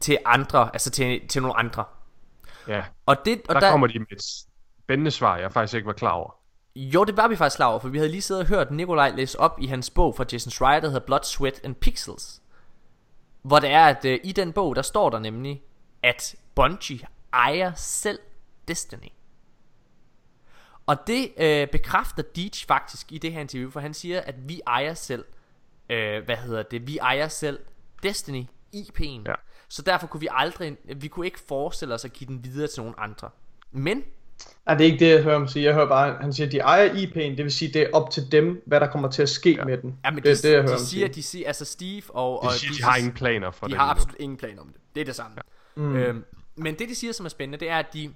til 0.00 0.18
andre, 0.24 0.70
altså 0.72 0.90
til, 0.90 1.28
til 1.28 1.42
nogle 1.42 1.58
andre. 1.58 1.84
Ja, 2.68 2.84
Og 3.06 3.16
det, 3.24 3.42
og 3.48 3.54
der, 3.54 3.60
der 3.60 3.70
kommer 3.70 3.86
de 3.86 3.98
med 3.98 4.06
et 4.12 4.22
spændende 4.82 5.10
svar, 5.10 5.36
jeg 5.36 5.52
faktisk 5.52 5.74
ikke 5.74 5.86
var 5.86 5.92
klar 5.92 6.10
over. 6.10 6.40
Jo, 6.76 7.04
det 7.04 7.16
var 7.16 7.28
vi 7.28 7.36
faktisk 7.36 7.56
klar 7.56 7.66
over, 7.66 7.78
for 7.78 7.88
vi 7.88 7.98
havde 7.98 8.10
lige 8.10 8.22
siddet 8.22 8.42
og 8.42 8.48
hørt 8.48 8.70
Nikolaj 8.70 9.10
læse 9.10 9.40
op 9.40 9.58
i 9.60 9.66
hans 9.66 9.90
bog 9.90 10.16
fra 10.16 10.24
Jason 10.32 10.50
Schreier, 10.50 10.80
der 10.80 10.88
hedder 10.88 11.06
Blood, 11.06 11.22
Sweat 11.22 11.60
and 11.64 11.74
Pixels. 11.74 12.42
Hvor 13.42 13.58
det 13.58 13.70
er, 13.70 13.86
at 13.86 14.04
øh, 14.04 14.18
i 14.24 14.32
den 14.32 14.52
bog, 14.52 14.76
der 14.76 14.82
står 14.82 15.10
der 15.10 15.18
nemlig, 15.18 15.62
at 16.02 16.36
Bungie 16.54 17.00
ejer 17.32 17.72
selv 17.74 18.18
Destiny. 18.68 19.08
Og 20.86 21.06
det 21.06 21.32
øh, 21.36 21.68
bekræfter 21.68 22.22
Deitch 22.22 22.66
faktisk 22.66 23.12
i 23.12 23.18
det 23.18 23.32
her 23.32 23.40
interview, 23.40 23.70
for 23.70 23.80
han 23.80 23.94
siger, 23.94 24.20
at 24.20 24.48
vi 24.48 24.60
ejer 24.66 24.94
selv, 24.94 25.24
øh, 25.88 26.24
hvad 26.24 26.36
hedder 26.36 26.62
det, 26.62 26.86
vi 26.86 26.98
ejer 26.98 27.28
selv 27.28 27.60
Destiny 28.02 28.44
IP'en. 28.76 29.22
Ja. 29.26 29.34
Så 29.70 29.82
derfor 29.82 30.06
kunne 30.06 30.20
vi 30.20 30.28
aldrig, 30.30 30.76
vi 30.96 31.08
kunne 31.08 31.26
ikke 31.26 31.40
forestille 31.48 31.94
os 31.94 32.04
at 32.04 32.12
give 32.12 32.28
den 32.28 32.44
videre 32.44 32.68
til 32.68 32.82
nogen 32.82 32.94
andre. 32.98 33.30
Men 33.72 34.02
Nej, 34.66 34.74
det 34.76 34.86
er 34.86 34.92
ikke 34.92 35.04
det, 35.04 35.14
jeg 35.14 35.22
hører 35.22 35.38
ham 35.38 35.48
sige. 35.48 35.64
Jeg 35.64 35.74
hører 35.74 35.88
bare, 35.88 36.16
han 36.20 36.32
siger, 36.32 36.46
at 36.46 36.52
de 36.52 36.58
ejer 36.58 36.88
IP'en, 36.88 37.36
det 37.36 37.38
vil 37.38 37.52
sige, 37.52 37.72
det 37.72 37.82
er 37.82 37.88
op 37.92 38.10
til 38.10 38.32
dem, 38.32 38.62
hvad 38.66 38.80
der 38.80 38.86
kommer 38.86 39.10
til 39.10 39.22
at 39.22 39.28
ske 39.28 39.50
ja. 39.50 39.64
med 39.64 39.78
den. 39.78 39.98
Ja, 40.04 40.10
men 40.10 40.22
det 40.22 40.30
er 40.30 40.34
de, 40.34 40.42
det, 40.42 40.44
jeg 40.44 40.52
hører 40.52 40.66
de 40.66 40.72
ham 40.72 40.78
siger, 40.78 41.06
sige. 41.06 41.14
de 41.14 41.22
siger, 41.22 41.46
altså 41.46 41.64
Steve 41.64 42.02
og... 42.08 42.40
De 42.42 42.46
og 42.46 42.52
siger, 42.52 42.72
de 42.72 42.82
har 42.82 42.96
ingen 42.96 43.12
planer 43.12 43.50
for 43.50 43.66
de 43.66 43.70
det 43.70 43.78
har 43.78 43.86
lige 43.86 43.94
nu. 43.94 44.00
absolut 44.00 44.20
ingen 44.20 44.36
planer 44.36 44.60
om 44.62 44.68
det. 44.68 44.80
Det 44.94 45.00
er 45.00 45.04
det 45.04 45.14
samme. 45.14 45.36
Ja. 45.76 45.82
Mm. 45.82 45.96
Øhm, 45.96 46.24
men 46.56 46.78
det 46.78 46.88
de 46.88 46.94
siger, 46.94 47.12
som 47.12 47.26
er 47.26 47.30
spændende, 47.30 47.58
det 47.58 47.70
er, 47.70 47.78
at 47.78 47.92
de 47.92 48.14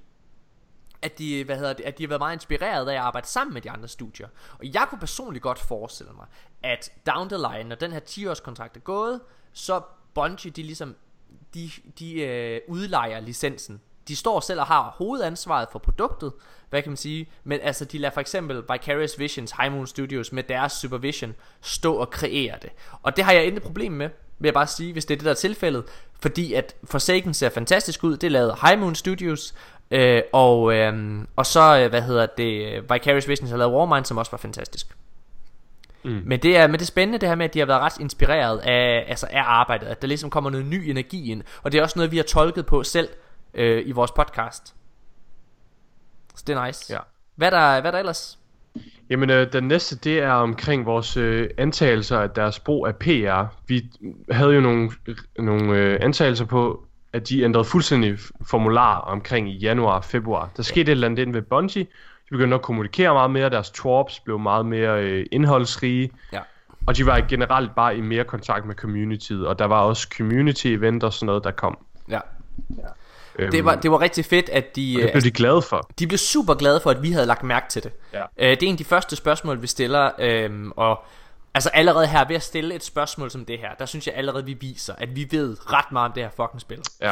at 1.02 1.18
de, 1.18 1.44
hvad 1.44 1.56
hedder 1.56 1.72
det, 1.72 1.84
at 1.84 1.98
de 1.98 2.02
har 2.02 2.08
været 2.08 2.20
meget 2.20 2.36
inspireret 2.36 2.88
af 2.88 2.94
at 2.94 3.00
arbejde 3.00 3.26
sammen 3.26 3.54
med 3.54 3.62
de 3.62 3.70
andre 3.70 3.88
studier. 3.88 4.28
Og 4.58 4.74
jeg 4.74 4.86
kunne 4.90 4.98
personligt 4.98 5.42
godt 5.42 5.58
forestille 5.58 6.12
mig, 6.12 6.26
at 6.62 6.92
down 7.06 7.28
the 7.28 7.38
line, 7.38 7.68
når 7.68 7.76
den 7.76 7.92
her 7.92 8.00
10-års 8.00 8.40
kontrakt 8.40 8.76
er 8.76 8.80
gået, 8.80 9.20
så 9.52 9.80
Bungie, 10.14 10.50
de 10.50 10.62
ligesom, 10.62 10.96
de, 11.54 11.70
de 11.98 12.20
øh, 12.20 12.60
udlejer 12.68 13.20
licensen. 13.20 13.80
De 14.08 14.16
står 14.16 14.40
selv 14.40 14.60
og 14.60 14.66
har 14.66 14.94
hovedansvaret 14.98 15.68
for 15.72 15.78
produktet, 15.78 16.32
hvad 16.70 16.82
kan 16.82 16.90
man 16.90 16.96
sige, 16.96 17.28
men 17.44 17.60
altså 17.62 17.84
de 17.84 17.98
lader 17.98 18.14
for 18.14 18.20
eksempel 18.20 18.62
Vicarious 18.72 19.18
Visions, 19.18 19.52
High 19.60 19.72
Moon 19.72 19.86
Studios 19.86 20.32
med 20.32 20.42
deres 20.42 20.72
supervision 20.72 21.34
stå 21.60 21.94
og 21.94 22.10
kreere 22.10 22.56
det. 22.62 22.70
Og 23.02 23.16
det 23.16 23.24
har 23.24 23.32
jeg 23.32 23.46
intet 23.46 23.62
problem 23.62 23.92
med, 23.92 24.08
vil 24.38 24.46
jeg 24.46 24.54
bare 24.54 24.66
sige, 24.66 24.92
hvis 24.92 25.04
det 25.04 25.14
er 25.14 25.18
det 25.18 25.24
der 25.24 25.30
er 25.30 25.34
tilfældet, 25.34 25.84
fordi 26.20 26.52
at 26.52 26.74
Forsaken 26.84 27.34
ser 27.34 27.48
fantastisk 27.48 28.04
ud, 28.04 28.16
det 28.16 28.32
lavede 28.32 28.56
High 28.62 28.80
Moon 28.80 28.94
Studios, 28.94 29.54
øh, 29.90 30.22
og, 30.32 30.74
øh, 30.74 31.24
og 31.36 31.46
så, 31.46 31.78
øh, 31.78 31.90
hvad 31.90 32.02
hedder 32.02 32.26
det, 32.26 32.82
Vicarious 32.82 33.28
Visions 33.28 33.50
har 33.50 33.58
lavet 33.58 33.74
Warmind, 33.74 34.04
som 34.04 34.18
også 34.18 34.30
var 34.30 34.38
fantastisk. 34.38 34.96
Mm. 36.04 36.22
Men 36.24 36.40
det 36.40 36.56
er, 36.56 36.66
men 36.66 36.74
det 36.74 36.82
er 36.82 36.86
spændende 36.86 37.18
det 37.18 37.28
her 37.28 37.36
med, 37.36 37.44
at 37.44 37.54
de 37.54 37.58
har 37.58 37.66
været 37.66 37.80
ret 37.80 38.00
inspireret 38.00 38.58
af, 38.58 39.04
altså 39.08 39.26
af 39.30 39.42
arbejdet, 39.44 39.86
at 39.86 40.02
der 40.02 40.08
ligesom 40.08 40.30
kommer 40.30 40.50
noget 40.50 40.66
ny 40.66 40.88
energi 40.90 41.30
ind, 41.30 41.42
og 41.62 41.72
det 41.72 41.78
er 41.78 41.82
også 41.82 41.98
noget, 41.98 42.12
vi 42.12 42.16
har 42.16 42.24
tolket 42.24 42.66
på 42.66 42.82
selv 42.82 43.08
øh, 43.54 43.82
i 43.86 43.92
vores 43.92 44.10
podcast. 44.10 44.74
Så 46.34 46.44
det 46.46 46.56
er 46.56 46.66
nice. 46.66 46.92
Ja. 46.92 46.98
Hvad 47.36 47.52
er 47.52 47.58
der, 47.58 47.80
hvad 47.80 47.88
er 47.88 47.90
der 47.90 47.98
ellers? 47.98 48.38
Jamen, 49.10 49.30
øh, 49.30 49.52
den 49.52 49.64
næste, 49.68 49.96
det 49.96 50.18
er 50.18 50.30
omkring 50.30 50.86
vores 50.86 51.16
øh, 51.16 51.50
antagelser 51.58 52.18
af 52.18 52.30
deres 52.30 52.60
brug 52.60 52.86
af 52.86 52.96
PR. 52.96 53.44
Vi 53.66 53.90
havde 54.30 54.54
jo 54.54 54.60
nogle, 54.60 54.90
nogle 55.38 55.76
øh, 55.76 55.98
antagelser 56.00 56.44
på, 56.44 56.84
at 57.12 57.28
de 57.28 57.42
ændrede 57.42 57.64
fuldstændig 57.64 58.18
formular 58.46 58.98
omkring 58.98 59.50
i 59.50 59.56
januar 59.58 59.96
og 59.96 60.04
februar. 60.04 60.50
Der 60.56 60.62
skete 60.62 60.80
et 60.80 60.88
eller 60.88 61.06
andet 61.06 61.22
inde 61.22 61.34
ved 61.34 61.42
Bungie. 61.42 61.86
De 62.24 62.30
begyndte 62.30 62.54
at 62.54 62.62
kommunikere 62.62 63.12
meget 63.14 63.30
mere, 63.30 63.50
deres 63.50 63.70
twarps 63.70 64.20
blev 64.20 64.38
meget 64.38 64.66
mere 64.66 65.02
øh, 65.02 65.26
indholdsrige. 65.32 66.10
Ja. 66.32 66.40
Og 66.86 66.96
de 66.96 67.06
var 67.06 67.20
generelt 67.28 67.74
bare 67.74 67.96
i 67.96 68.00
mere 68.00 68.24
kontakt 68.24 68.66
med 68.66 68.74
communityet, 68.74 69.46
og 69.46 69.58
der 69.58 69.64
var 69.64 69.80
også 69.80 70.08
community 70.16 70.66
event 70.66 71.04
og 71.04 71.12
sådan 71.12 71.26
noget, 71.26 71.44
der 71.44 71.50
kom. 71.50 71.78
Ja. 72.08 72.20
Øhm, 73.38 73.50
Det 73.50 73.64
var, 73.64 73.74
det 73.74 73.90
var 73.90 74.00
rigtig 74.00 74.24
fedt, 74.24 74.48
at 74.48 74.76
de... 74.76 74.96
og 74.96 75.02
det 75.02 75.10
blev 75.12 75.22
de 75.22 75.30
glade 75.30 75.62
for. 75.62 75.90
De 75.98 76.06
blev 76.06 76.18
super 76.18 76.54
glade 76.54 76.80
for, 76.80 76.90
at 76.90 77.02
vi 77.02 77.10
havde 77.12 77.26
lagt 77.26 77.42
mærke 77.42 77.66
til 77.68 77.82
det. 77.82 77.92
Ja. 78.12 78.22
Øh, 78.22 78.50
det 78.50 78.62
er 78.62 78.66
en 78.66 78.74
af 78.74 78.78
de 78.78 78.84
første 78.84 79.16
spørgsmål, 79.16 79.62
vi 79.62 79.66
stiller, 79.66 80.10
øhm, 80.18 80.72
og 80.76 81.04
altså 81.54 81.68
allerede 81.68 82.06
her 82.06 82.24
ved 82.28 82.36
at 82.36 82.42
stille 82.42 82.74
et 82.74 82.84
spørgsmål 82.84 83.30
som 83.30 83.44
det 83.44 83.58
her, 83.58 83.74
der 83.78 83.86
synes 83.86 84.06
jeg 84.06 84.14
allerede, 84.14 84.44
vi 84.44 84.56
viser, 84.60 84.94
at 84.98 85.16
vi 85.16 85.28
ved 85.30 85.72
ret 85.72 85.92
meget 85.92 86.08
om 86.08 86.12
det 86.12 86.22
her 86.22 86.30
fucking 86.30 86.60
spil. 86.60 86.80
Ja. 87.00 87.10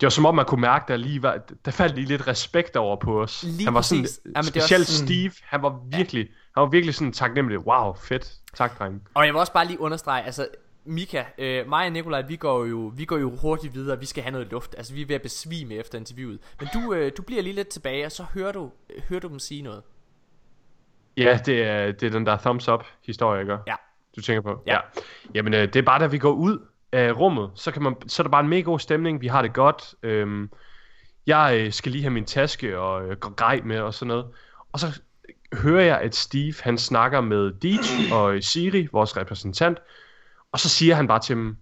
Det 0.00 0.06
var 0.06 0.10
som 0.10 0.26
om, 0.26 0.34
man 0.34 0.44
kunne 0.44 0.60
mærke, 0.60 0.84
der 0.88 0.96
lige 0.96 1.22
var, 1.22 1.38
der 1.64 1.70
faldt 1.70 1.94
lige 1.94 2.06
lidt 2.06 2.26
respekt 2.28 2.76
over 2.76 2.96
på 2.96 3.22
os. 3.22 3.42
Lige 3.42 3.64
han 3.64 3.74
var 3.74 3.80
sådan, 3.80 4.02
præcis. 4.02 4.20
Jamen, 4.24 4.34
det 4.36 4.46
specielt 4.46 4.86
sådan- 4.86 5.08
Steve, 5.08 5.32
han 5.42 5.62
var 5.62 5.80
virkelig, 5.96 6.28
han 6.54 6.60
var 6.60 6.66
virkelig 6.66 6.94
sådan 6.94 7.12
taknemmelig. 7.12 7.58
Wow, 7.66 7.94
fedt. 7.94 8.32
Tak, 8.54 8.78
drenge. 8.78 9.00
Og 9.14 9.26
jeg 9.26 9.32
vil 9.34 9.40
også 9.40 9.52
bare 9.52 9.66
lige 9.66 9.80
understrege, 9.80 10.22
altså 10.24 10.48
Mika, 10.84 11.24
øh, 11.38 11.68
mig 11.68 11.86
og 11.86 11.92
Nikolaj, 11.92 12.22
vi 12.22 12.36
går, 12.36 12.64
jo, 12.64 12.92
vi 12.96 13.04
går 13.04 13.16
jo 13.18 13.36
hurtigt 13.36 13.74
videre, 13.74 13.98
vi 14.00 14.06
skal 14.06 14.22
have 14.22 14.32
noget 14.32 14.50
luft, 14.50 14.74
altså 14.78 14.94
vi 14.94 15.02
er 15.02 15.06
ved 15.06 15.14
at 15.14 15.22
besvime 15.22 15.74
efter 15.74 15.98
interviewet. 15.98 16.38
Men 16.60 16.68
du, 16.74 16.92
øh, 16.94 17.12
du 17.16 17.22
bliver 17.22 17.42
lige 17.42 17.54
lidt 17.54 17.68
tilbage, 17.68 18.06
og 18.06 18.12
så 18.12 18.24
hører 18.34 18.52
du, 18.52 18.70
hører 19.08 19.20
du 19.20 19.28
dem 19.28 19.38
sige 19.38 19.62
noget. 19.62 19.82
Ja, 21.16 21.38
det 21.46 21.62
er, 21.62 21.92
det 21.92 22.02
er 22.06 22.10
den 22.10 22.26
der 22.26 22.36
thumbs 22.38 22.68
up 22.68 22.84
historie, 23.02 23.40
ikke? 23.40 23.56
Ja. 23.66 23.74
Du 24.16 24.20
tænker 24.20 24.40
på? 24.42 24.62
Ja. 24.66 24.78
Jamen, 25.34 25.54
øh, 25.54 25.60
det 25.62 25.76
er 25.76 25.82
bare, 25.82 25.98
da 26.00 26.06
vi 26.06 26.18
går 26.18 26.32
ud 26.32 26.58
af 26.94 27.12
rummet, 27.12 27.50
så, 27.54 27.70
kan 27.70 27.82
man, 27.82 27.94
så 28.06 28.22
er 28.22 28.24
der 28.24 28.30
bare 28.30 28.42
en 28.42 28.48
mega 28.48 28.62
god 28.62 28.78
stemning, 28.78 29.20
vi 29.20 29.26
har 29.26 29.42
det 29.42 29.52
godt. 29.52 29.94
Øhm, 30.02 30.50
jeg 31.26 31.60
øh, 31.60 31.72
skal 31.72 31.92
lige 31.92 32.02
have 32.02 32.12
min 32.12 32.24
taske 32.24 32.78
og 32.78 33.04
øh, 33.04 33.16
grej 33.16 33.60
med 33.64 33.80
og 33.80 33.94
sådan 33.94 34.08
noget. 34.08 34.26
Og 34.72 34.80
så 34.80 35.00
hører 35.52 35.84
jeg, 35.84 36.00
at 36.00 36.14
Steve, 36.14 36.54
han 36.60 36.78
snakker 36.78 37.20
med 37.20 37.52
Deej 37.52 38.12
og 38.12 38.42
Siri, 38.42 38.88
vores 38.92 39.16
repræsentant, 39.16 39.78
og 40.52 40.60
så 40.60 40.68
siger 40.68 40.94
han 40.94 41.06
bare 41.06 41.20
til 41.20 41.36
dem, 41.36 41.56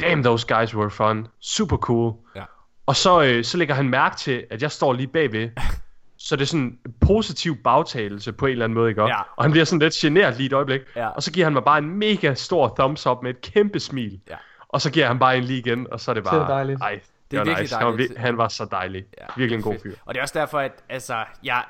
damn, 0.00 0.22
those 0.22 0.46
guys 0.54 0.74
were 0.74 0.90
fun, 0.90 1.26
super 1.40 1.76
cool. 1.76 2.14
Ja. 2.36 2.44
Og 2.86 2.96
så, 2.96 3.22
øh, 3.22 3.44
så 3.44 3.58
lægger 3.58 3.74
han 3.74 3.88
mærke 3.88 4.16
til, 4.16 4.44
at 4.50 4.62
jeg 4.62 4.70
står 4.70 4.92
lige 4.92 5.06
bagved, 5.06 5.50
så 6.18 6.36
det 6.36 6.42
er 6.42 6.46
sådan 6.46 6.60
en 6.60 6.78
positiv 7.00 7.56
bagtagelse 7.56 8.32
på 8.32 8.46
en 8.46 8.52
eller 8.52 8.64
anden 8.64 8.74
måde, 8.74 8.90
ikke? 8.90 9.02
Ja. 9.02 9.20
Og 9.36 9.44
han 9.44 9.50
bliver 9.50 9.64
sådan 9.64 9.78
lidt 9.78 9.94
generet 9.94 10.36
lige 10.36 10.46
et 10.46 10.52
øjeblik. 10.52 10.80
Ja. 10.96 11.08
Og 11.08 11.22
så 11.22 11.32
giver 11.32 11.46
han 11.46 11.52
mig 11.52 11.64
bare 11.64 11.78
en 11.78 11.90
mega 11.90 12.34
stor 12.34 12.74
thumbs 12.78 13.06
up 13.06 13.22
med 13.22 13.30
et 13.30 13.40
kæmpe 13.40 13.80
smil. 13.80 14.20
Ja. 14.30 14.36
Og 14.72 14.80
så 14.80 14.90
giver 14.90 15.06
han 15.06 15.18
bare 15.18 15.36
en 15.36 15.44
lige 15.44 15.58
igen, 15.58 15.86
og 15.92 16.00
så 16.00 16.10
er 16.10 16.14
det 16.14 16.24
Det 16.24 16.28
er 16.32 16.32
bare... 16.38 16.50
dejligt. 16.50 16.80
Ej, 16.80 16.90
det, 16.90 17.02
Det 17.30 17.38
er 17.38 17.44
virkelig 17.44 17.62
nice. 17.62 17.74
Han 17.76 17.86
var, 17.86 17.90
dejligt. 17.92 18.12
vir- 18.12 18.20
han 18.20 18.36
var 18.38 18.48
så 18.48 18.64
dejlig. 18.64 19.04
Ja, 19.20 19.24
virkelig 19.36 19.56
en 19.56 19.62
god 19.62 19.74
fyr. 19.82 19.94
Og 20.04 20.14
det 20.14 20.18
er 20.18 20.22
også 20.22 20.38
derfor, 20.38 20.58
at 20.58 20.72
altså, 20.88 21.24
jeg, 21.44 21.64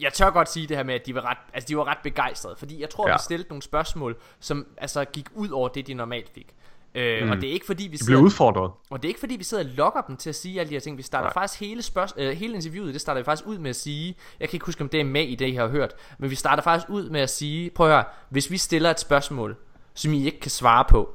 jeg 0.00 0.12
tør 0.12 0.30
godt 0.30 0.50
sige 0.50 0.66
det 0.66 0.76
her 0.76 0.84
med, 0.84 0.94
at 0.94 1.06
de 1.06 1.14
var 1.14 1.30
ret, 1.30 1.38
altså, 1.54 1.68
de 1.68 1.76
var 1.76 1.84
ret 1.88 1.98
begejstrede. 2.02 2.56
Fordi 2.58 2.80
jeg 2.80 2.90
tror, 2.90 3.08
ja. 3.08 3.14
Vi 3.14 3.18
stillede 3.24 3.48
nogle 3.48 3.62
spørgsmål, 3.62 4.16
som 4.40 4.66
altså, 4.78 5.04
gik 5.04 5.26
ud 5.34 5.48
over 5.48 5.68
det, 5.68 5.86
de 5.86 5.94
normalt 5.94 6.30
fik. 6.34 6.46
Øh, 6.94 7.24
Mm. 7.24 7.30
Og 7.30 7.36
det 7.36 7.48
er 7.48 7.52
ikke 7.52 7.66
fordi, 7.66 7.82
vi 7.82 7.88
De 7.96 7.98
sidder, 7.98 8.12
blev 8.18 8.24
udfordret. 8.24 8.70
Og 8.90 9.02
det 9.02 9.08
er 9.08 9.10
ikke 9.10 9.20
fordi, 9.20 9.36
vi 9.36 9.44
sidder 9.44 9.64
og 9.64 9.70
lokker 9.70 10.00
dem 10.00 10.16
til 10.16 10.28
at 10.28 10.34
sige 10.34 10.60
alle 10.60 10.68
de 10.70 10.74
her 10.74 10.80
ting. 10.80 10.96
Vi 10.96 11.02
starter 11.02 11.24
Nej. 11.26 11.32
faktisk 11.32 11.60
hele, 11.60 11.82
spørg- 11.82 12.12
øh, 12.16 12.32
hele 12.36 12.54
interviewet, 12.54 12.92
det 12.94 13.00
starter 13.00 13.20
vi 13.20 13.24
faktisk 13.24 13.46
ud 13.48 13.58
med 13.58 13.70
at 13.70 13.76
sige, 13.76 14.16
jeg 14.40 14.48
kan 14.48 14.56
ikke 14.56 14.66
huske, 14.66 14.82
om 14.82 14.88
det 14.88 15.00
er 15.00 15.04
med 15.04 15.22
i 15.22 15.34
det, 15.34 15.48
I 15.48 15.54
har 15.54 15.66
hørt, 15.68 15.94
men 16.18 16.30
vi 16.30 16.34
starter 16.34 16.62
faktisk 16.62 16.90
ud 16.90 17.10
med 17.10 17.20
at 17.20 17.30
sige, 17.30 17.70
prøv 17.70 17.86
at 17.86 17.92
høre, 17.92 18.04
hvis 18.28 18.50
vi 18.50 18.56
stiller 18.58 18.90
et 18.90 19.00
spørgsmål, 19.00 19.56
som 19.94 20.12
I 20.12 20.26
ikke 20.26 20.40
kan 20.40 20.50
svare 20.50 20.84
på, 20.88 21.14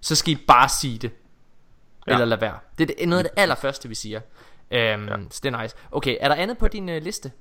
så 0.00 0.14
skal 0.14 0.32
I 0.32 0.36
bare 0.46 0.68
sige 0.68 0.98
det. 0.98 1.10
Ja. 2.06 2.12
Eller 2.12 2.24
lade 2.24 2.40
være. 2.40 2.58
Det 2.78 3.02
er 3.02 3.06
noget 3.06 3.24
af 3.24 3.30
det 3.30 3.40
allerførste, 3.40 3.88
vi 3.88 3.94
siger. 3.94 4.20
Øhm, 4.70 5.08
ja. 5.08 5.16
Så 5.30 5.40
det 5.42 5.54
er 5.54 5.62
nice. 5.62 5.76
Okay, 5.92 6.16
er 6.20 6.28
der 6.28 6.34
andet 6.34 6.58
på 6.58 6.68
din 6.68 6.88
øh, 6.88 7.02
liste? 7.02 7.32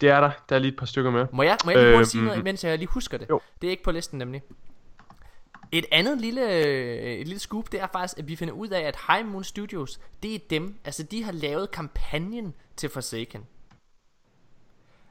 Det 0.00 0.08
er 0.08 0.20
der. 0.20 0.30
Der 0.48 0.54
er 0.56 0.60
lige 0.60 0.72
et 0.72 0.78
par 0.78 0.86
stykker 0.86 1.10
med. 1.10 1.26
Må 1.32 1.42
jeg, 1.42 1.56
må 1.64 1.70
jeg 1.70 1.80
lige 1.80 1.96
Øhm, 1.96 2.04
sige 2.04 2.24
noget, 2.24 2.44
mens 2.44 2.64
jeg 2.64 2.78
lige 2.78 2.88
husker 2.88 3.18
det? 3.18 3.28
Jo. 3.30 3.40
Det 3.60 3.66
er 3.66 3.70
ikke 3.70 3.82
på 3.82 3.90
listen 3.90 4.18
nemlig. 4.18 4.42
Et 5.72 5.84
andet 5.92 6.20
lille, 6.20 6.52
øh, 6.52 7.12
et 7.12 7.28
lille 7.28 7.40
scoop, 7.40 7.72
det 7.72 7.80
er 7.80 7.86
faktisk, 7.92 8.18
at 8.18 8.28
vi 8.28 8.36
finder 8.36 8.54
ud 8.54 8.68
af, 8.68 8.80
at 8.80 8.96
High 9.08 9.26
Moon 9.26 9.44
Studios, 9.44 10.00
det 10.22 10.34
er 10.34 10.38
dem, 10.50 10.78
altså 10.84 11.02
de 11.02 11.24
har 11.24 11.32
lavet 11.32 11.70
kampagnen 11.70 12.54
til 12.76 12.88
Forsaken. 12.90 13.46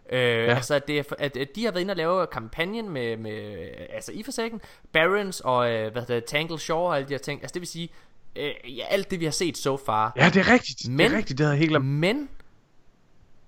Øh, 0.09 0.19
ja. 0.19 0.55
Altså 0.55 0.75
at, 0.75 0.87
det 0.87 1.05
at, 1.19 1.37
at 1.37 1.47
de 1.55 1.65
har 1.65 1.71
været 1.71 1.81
inde 1.81 1.91
og 1.91 1.97
lave 1.97 2.27
kampagnen 2.27 2.89
med, 2.89 3.17
med 3.17 3.67
altså 3.89 4.11
i 4.11 4.23
Forsaken, 4.23 4.61
Barons 4.91 5.39
og 5.39 5.71
øh, 5.71 5.91
hvad 5.91 6.01
hedder 6.01 6.15
det, 6.15 6.25
Tangle 6.25 6.59
Shore 6.59 6.89
og 6.89 6.95
alle 6.95 7.07
de 7.07 7.13
her 7.13 7.19
ting. 7.19 7.41
Altså 7.41 7.53
det 7.53 7.59
vil 7.59 7.67
sige, 7.67 7.89
øh, 8.35 8.77
ja, 8.77 8.83
alt 8.89 9.11
det 9.11 9.19
vi 9.19 9.25
har 9.25 9.31
set 9.31 9.57
so 9.57 9.77
far. 9.77 10.13
Ja, 10.15 10.29
det 10.29 10.37
er 10.37 10.53
rigtigt. 10.53 10.89
Men, 10.89 10.99
det 10.99 11.13
er 11.13 11.17
rigtigt, 11.17 11.37
det 11.37 11.45
havde 11.45 11.57
helt 11.57 11.69
glemt. 11.69 11.85
Men 11.85 12.29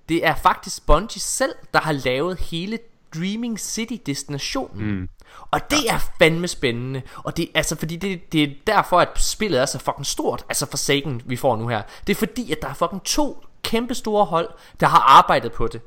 det 0.10 0.26
er 0.26 0.36
faktisk 0.36 0.86
Bungie 0.86 1.22
selv, 1.22 1.56
der 1.74 1.80
har 1.80 1.92
lavet 1.92 2.40
hele 2.40 2.80
Dreaming 3.16 3.60
City 3.60 3.96
destinationen. 4.06 4.96
Mm. 4.96 5.10
Og 5.52 5.72
det 5.72 5.90
er 5.90 6.00
fandme 6.20 6.48
spændende. 6.48 7.02
Og 7.16 7.38
det 7.38 7.50
altså 7.54 7.76
fordi 7.76 7.96
det, 7.96 8.32
det 8.32 8.44
er 8.44 8.48
derfor 8.68 9.00
at 9.00 9.10
spillet 9.16 9.62
er 9.62 9.66
så 9.66 9.80
fucking 9.80 10.06
stort. 10.06 10.46
Altså 10.50 10.66
Forsaken 10.70 11.22
vi 11.26 11.36
får 11.36 11.56
nu 11.56 11.68
her. 11.68 11.82
Det 12.08 12.14
er 12.14 12.18
fordi 12.18 12.52
at 12.52 12.62
der 12.62 12.68
er 12.68 12.74
fucking 12.74 13.04
to 13.04 13.44
kæmpe 13.64 13.94
store 13.94 14.26
hold 14.26 14.50
der 14.80 14.88
har 14.88 15.00
arbejdet 15.00 15.52
på 15.52 15.68
det. 15.68 15.82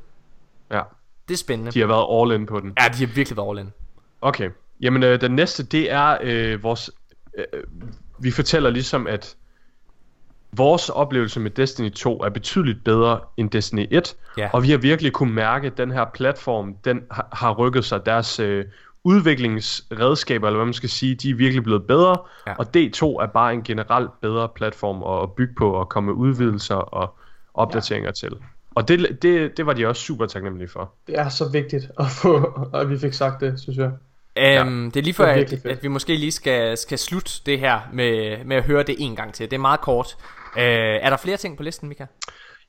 Ja. 0.70 0.80
Det 1.28 1.34
er 1.34 1.38
spændende. 1.38 1.72
De 1.72 1.80
har 1.80 1.86
været 1.86 2.22
all 2.22 2.40
in 2.40 2.46
på 2.46 2.60
den. 2.60 2.72
Ja, 2.80 2.88
de 2.88 3.06
har 3.06 3.14
virkelig 3.14 3.36
været 3.36 3.48
all 3.48 3.58
in. 3.58 3.72
Okay. 4.20 4.50
Jamen, 4.80 5.02
øh, 5.02 5.20
den 5.20 5.30
næste, 5.30 5.62
det 5.62 5.92
er 5.92 6.18
øh, 6.22 6.62
vores... 6.62 6.90
Øh, 7.38 7.44
vi 8.18 8.30
fortæller 8.30 8.70
ligesom, 8.70 9.06
at 9.06 9.36
vores 10.52 10.88
oplevelse 10.88 11.40
med 11.40 11.50
Destiny 11.50 11.90
2 11.90 12.22
er 12.22 12.28
betydeligt 12.28 12.84
bedre 12.84 13.20
end 13.36 13.50
Destiny 13.50 13.86
1. 13.90 14.16
Ja. 14.36 14.50
Og 14.52 14.62
vi 14.62 14.70
har 14.70 14.78
virkelig 14.78 15.12
kunne 15.12 15.34
mærke, 15.34 15.66
at 15.66 15.78
den 15.78 15.90
her 15.90 16.04
platform, 16.14 16.74
den 16.84 17.02
har, 17.10 17.28
har 17.32 17.54
rykket 17.54 17.84
sig. 17.84 18.06
Deres 18.06 18.40
øh, 18.40 18.64
udviklingsredskaber, 19.04 20.46
eller 20.46 20.58
hvad 20.58 20.66
man 20.66 20.74
skal 20.74 20.88
sige, 20.88 21.14
de 21.14 21.30
er 21.30 21.34
virkelig 21.34 21.64
blevet 21.64 21.86
bedre. 21.86 22.16
Ja. 22.46 22.54
Og 22.58 22.66
D2 22.76 23.04
er 23.04 23.28
bare 23.34 23.52
en 23.54 23.62
generelt 23.62 24.10
bedre 24.20 24.48
platform 24.48 25.02
at, 25.02 25.22
at 25.22 25.32
bygge 25.32 25.54
på 25.58 25.72
og 25.72 25.88
komme 25.88 26.06
med 26.06 26.14
udvidelser 26.14 26.74
og 26.74 27.18
opdateringer 27.54 28.08
ja. 28.08 28.12
til. 28.12 28.36
Og 28.74 28.88
det, 28.88 29.22
det, 29.22 29.56
det 29.56 29.66
var 29.66 29.72
de 29.72 29.86
også 29.86 30.02
super 30.02 30.26
taknemmelige 30.26 30.68
for. 30.68 30.94
Det 31.06 31.18
er 31.18 31.28
så 31.28 31.48
vigtigt 31.48 31.84
at 32.00 32.06
få, 32.22 32.60
at 32.74 32.90
vi 32.90 32.98
fik 32.98 33.12
sagt 33.12 33.40
det, 33.40 33.60
synes 33.60 33.78
jeg. 33.78 33.90
Um, 34.62 34.90
det 34.90 35.00
er 35.00 35.04
lige 35.04 35.14
før, 35.14 35.26
Det 35.34 35.38
er 35.38 35.42
at, 35.42 35.48
fedt. 35.50 35.66
at 35.66 35.82
vi 35.82 35.88
måske 35.88 36.16
lige 36.16 36.32
skal, 36.32 36.76
skal 36.76 36.98
slutte 36.98 37.32
det 37.46 37.58
her 37.58 37.80
med, 37.92 38.44
med 38.44 38.56
at 38.56 38.62
høre 38.64 38.82
det 38.82 38.94
en 38.98 39.16
gang 39.16 39.34
til. 39.34 39.50
Det 39.50 39.56
er 39.56 39.60
meget 39.60 39.80
kort. 39.80 40.16
Uh, 40.56 40.62
er 40.62 41.10
der 41.10 41.16
flere 41.16 41.36
ting 41.36 41.56
på 41.56 41.62
listen, 41.62 41.88
Mika? 41.88 42.04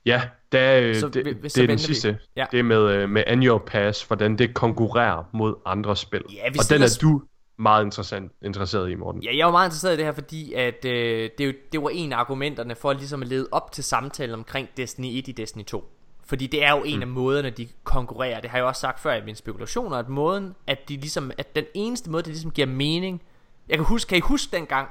Ja, 0.06 0.22
der, 0.52 0.80
øh, 0.80 0.96
Så 0.96 1.08
det, 1.08 1.24
vi- 1.24 1.32
det 1.32 1.58
er 1.58 1.66
den 1.66 1.70
vi. 1.70 1.78
sidste. 1.78 2.18
Ja. 2.36 2.46
Det 2.52 2.58
er 2.58 2.62
med, 2.64 2.82
øh, 2.92 3.08
med 3.08 3.24
Annual 3.26 3.60
Pass, 3.66 4.02
hvordan 4.04 4.38
det 4.38 4.54
konkurrerer 4.54 5.24
mod 5.32 5.54
andre 5.66 5.96
spil. 5.96 6.22
Ja, 6.32 6.50
vi 6.52 6.58
og 6.58 6.70
den 6.70 6.82
er 6.82 6.98
du 7.02 7.22
meget 7.60 7.84
interessant, 7.84 8.32
interesseret 8.42 8.90
i, 8.90 8.94
Morten. 8.94 9.22
Ja, 9.22 9.36
jeg 9.36 9.46
var 9.46 9.52
meget 9.52 9.66
interesseret 9.66 9.94
i 9.94 9.96
det 9.96 10.04
her, 10.04 10.12
fordi 10.12 10.52
at, 10.52 10.84
øh, 10.84 11.30
det, 11.38 11.72
det 11.72 11.82
var 11.82 11.88
en 11.88 12.12
af 12.12 12.16
argumenterne 12.16 12.74
for 12.74 12.92
ligesom 12.92 13.22
at 13.22 13.28
lede 13.28 13.48
op 13.52 13.72
til 13.72 13.84
samtalen 13.84 14.34
omkring 14.34 14.68
Destiny 14.76 15.06
1 15.18 15.28
i 15.28 15.32
Destiny 15.32 15.64
2. 15.64 15.84
Fordi 16.24 16.46
det 16.46 16.64
er 16.64 16.70
jo 16.76 16.82
en 16.82 16.96
Mm. 16.96 17.02
af 17.02 17.08
måderne, 17.08 17.50
de 17.50 17.68
konkurrerer. 17.84 18.40
Det 18.40 18.50
har 18.50 18.58
jeg 18.58 18.64
også 18.64 18.80
sagt 18.80 19.00
før 19.00 19.14
i 19.14 19.24
mine 19.24 19.36
spekulationer, 19.36 19.96
at 19.96 20.08
måden, 20.08 20.54
at 20.66 20.88
de 20.88 20.96
ligesom, 20.96 21.30
at 21.38 21.56
den 21.56 21.64
eneste 21.74 22.10
måde, 22.10 22.22
det 22.22 22.28
ligesom 22.32 22.50
giver 22.50 22.66
mening. 22.66 23.22
Jeg 23.68 23.78
kan 23.78 23.84
huske, 23.86 24.08
kan 24.08 24.18
I 24.18 24.20
huske 24.20 24.56
dengang, 24.56 24.88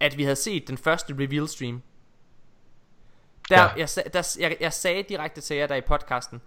at 0.00 0.16
vi 0.16 0.22
havde 0.22 0.36
set 0.36 0.68
den 0.68 0.78
første 0.78 1.14
reveal 1.14 1.48
stream? 1.48 1.82
Der, 3.48 3.62
Ja. 3.62 3.68
jeg, 3.76 3.88
der, 4.12 4.36
jeg, 4.40 4.56
jeg 4.60 4.72
sagde 4.72 5.02
direkte 5.02 5.40
til 5.40 5.56
jer 5.56 5.66
der 5.66 5.74
i 5.74 5.80
podcasten, 5.80 6.40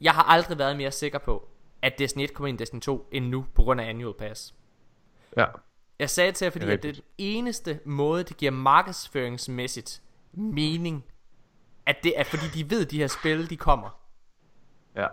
jeg 0.00 0.12
har 0.12 0.22
aldrig 0.22 0.58
været 0.58 0.76
mere 0.76 0.90
sikker 0.90 1.18
på, 1.18 1.48
at 1.82 1.98
Destiny 1.98 2.22
1 2.22 2.34
kommer 2.34 2.48
ind 2.48 2.60
i 2.60 2.62
Destiny 2.62 2.80
2, 2.80 3.08
end 3.12 3.26
nu, 3.26 3.46
på 3.54 3.62
grund 3.62 3.80
af 3.80 3.88
Annual 3.88 4.14
Pass. 4.18 4.54
Ja. 5.36 5.46
Jeg 5.98 6.10
sagde 6.10 6.32
til 6.32 6.44
jer, 6.44 6.50
fordi 6.50 6.66
Det 6.66 6.72
at 6.72 6.82
det 6.82 6.88
er 6.88 6.92
den 6.92 7.02
eneste 7.18 7.80
måde, 7.84 8.22
det 8.24 8.36
giver 8.36 8.52
markedsføringsmæssigt 8.52 10.02
mening, 10.32 11.04
at 11.86 11.96
det 12.02 12.18
er, 12.20 12.24
fordi 12.24 12.46
de 12.54 12.70
ved, 12.70 12.84
at 12.84 12.90
de 12.90 12.98
her 12.98 13.06
spil, 13.06 13.50
de 13.50 13.56
kommer. 13.56 14.00
Ja. 14.96 15.06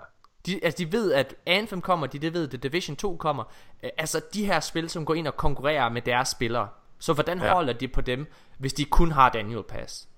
De, 0.45 0.59
altså, 0.63 0.77
de 0.77 0.91
ved, 0.91 1.13
at 1.13 1.35
Anthem 1.45 1.81
kommer, 1.81 2.07
de, 2.07 2.19
de 2.19 2.33
ved, 2.33 2.43
at 2.43 2.49
The 2.49 2.57
Division 2.57 2.95
2 2.95 3.15
kommer. 3.15 3.43
Altså, 3.97 4.21
de 4.33 4.45
her 4.45 4.59
spil, 4.59 4.89
som 4.89 5.05
går 5.05 5.13
ind 5.13 5.27
og 5.27 5.35
konkurrerer 5.37 5.89
med 5.89 6.01
deres 6.01 6.27
spillere. 6.29 6.69
Så 6.99 7.13
hvordan 7.13 7.41
Ja. 7.41 7.53
holder 7.53 7.73
de 7.73 7.87
på 7.87 8.01
dem, 8.01 8.31
hvis 8.57 8.73
de 8.73 8.85
kun 8.85 9.11
har 9.11 9.31
annual 9.35 9.63
pass? 9.63 10.09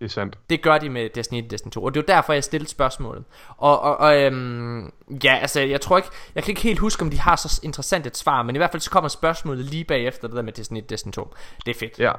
Det 0.00 0.06
er 0.06 0.10
sandt. 0.10 0.38
Det 0.50 0.62
gør 0.62 0.78
de 0.78 0.88
med 0.88 1.08
Destiny 1.14 1.38
1 1.38 1.44
og 1.44 1.50
Destiny 1.50 1.72
2 1.72 1.84
Og 1.84 1.94
det 1.94 2.00
var 2.08 2.14
derfor 2.14 2.32
jeg 2.32 2.44
stillede 2.44 2.70
spørgsmålet 2.70 3.24
Og, 3.56 3.80
og, 3.80 3.96
og 3.96 4.22
øhm, 4.22 4.92
ja 5.24 5.34
altså 5.34 5.60
jeg 5.60 5.80
tror 5.80 5.96
ikke 5.96 6.08
Jeg 6.34 6.44
kan 6.44 6.52
ikke 6.52 6.60
helt 6.62 6.78
huske 6.78 7.02
om 7.02 7.10
de 7.10 7.18
har 7.18 7.36
så 7.36 7.60
interessant 7.62 8.06
et 8.06 8.16
svar 8.16 8.42
Men 8.42 8.56
i 8.56 8.58
hvert 8.58 8.70
fald 8.70 8.80
så 8.80 8.90
kommer 8.90 9.08
spørgsmålet 9.08 9.64
lige 9.64 9.84
bagefter 9.84 10.28
Det 10.28 10.36
der 10.36 10.42
med 10.42 10.52
Destiny 10.52 10.78
1 10.78 10.84
og 10.84 10.90
Destiny 10.90 11.12
2 11.12 11.34
Det 11.66 11.76
er 11.76 11.78
fedt 11.78 11.98
Ja. 11.98 12.12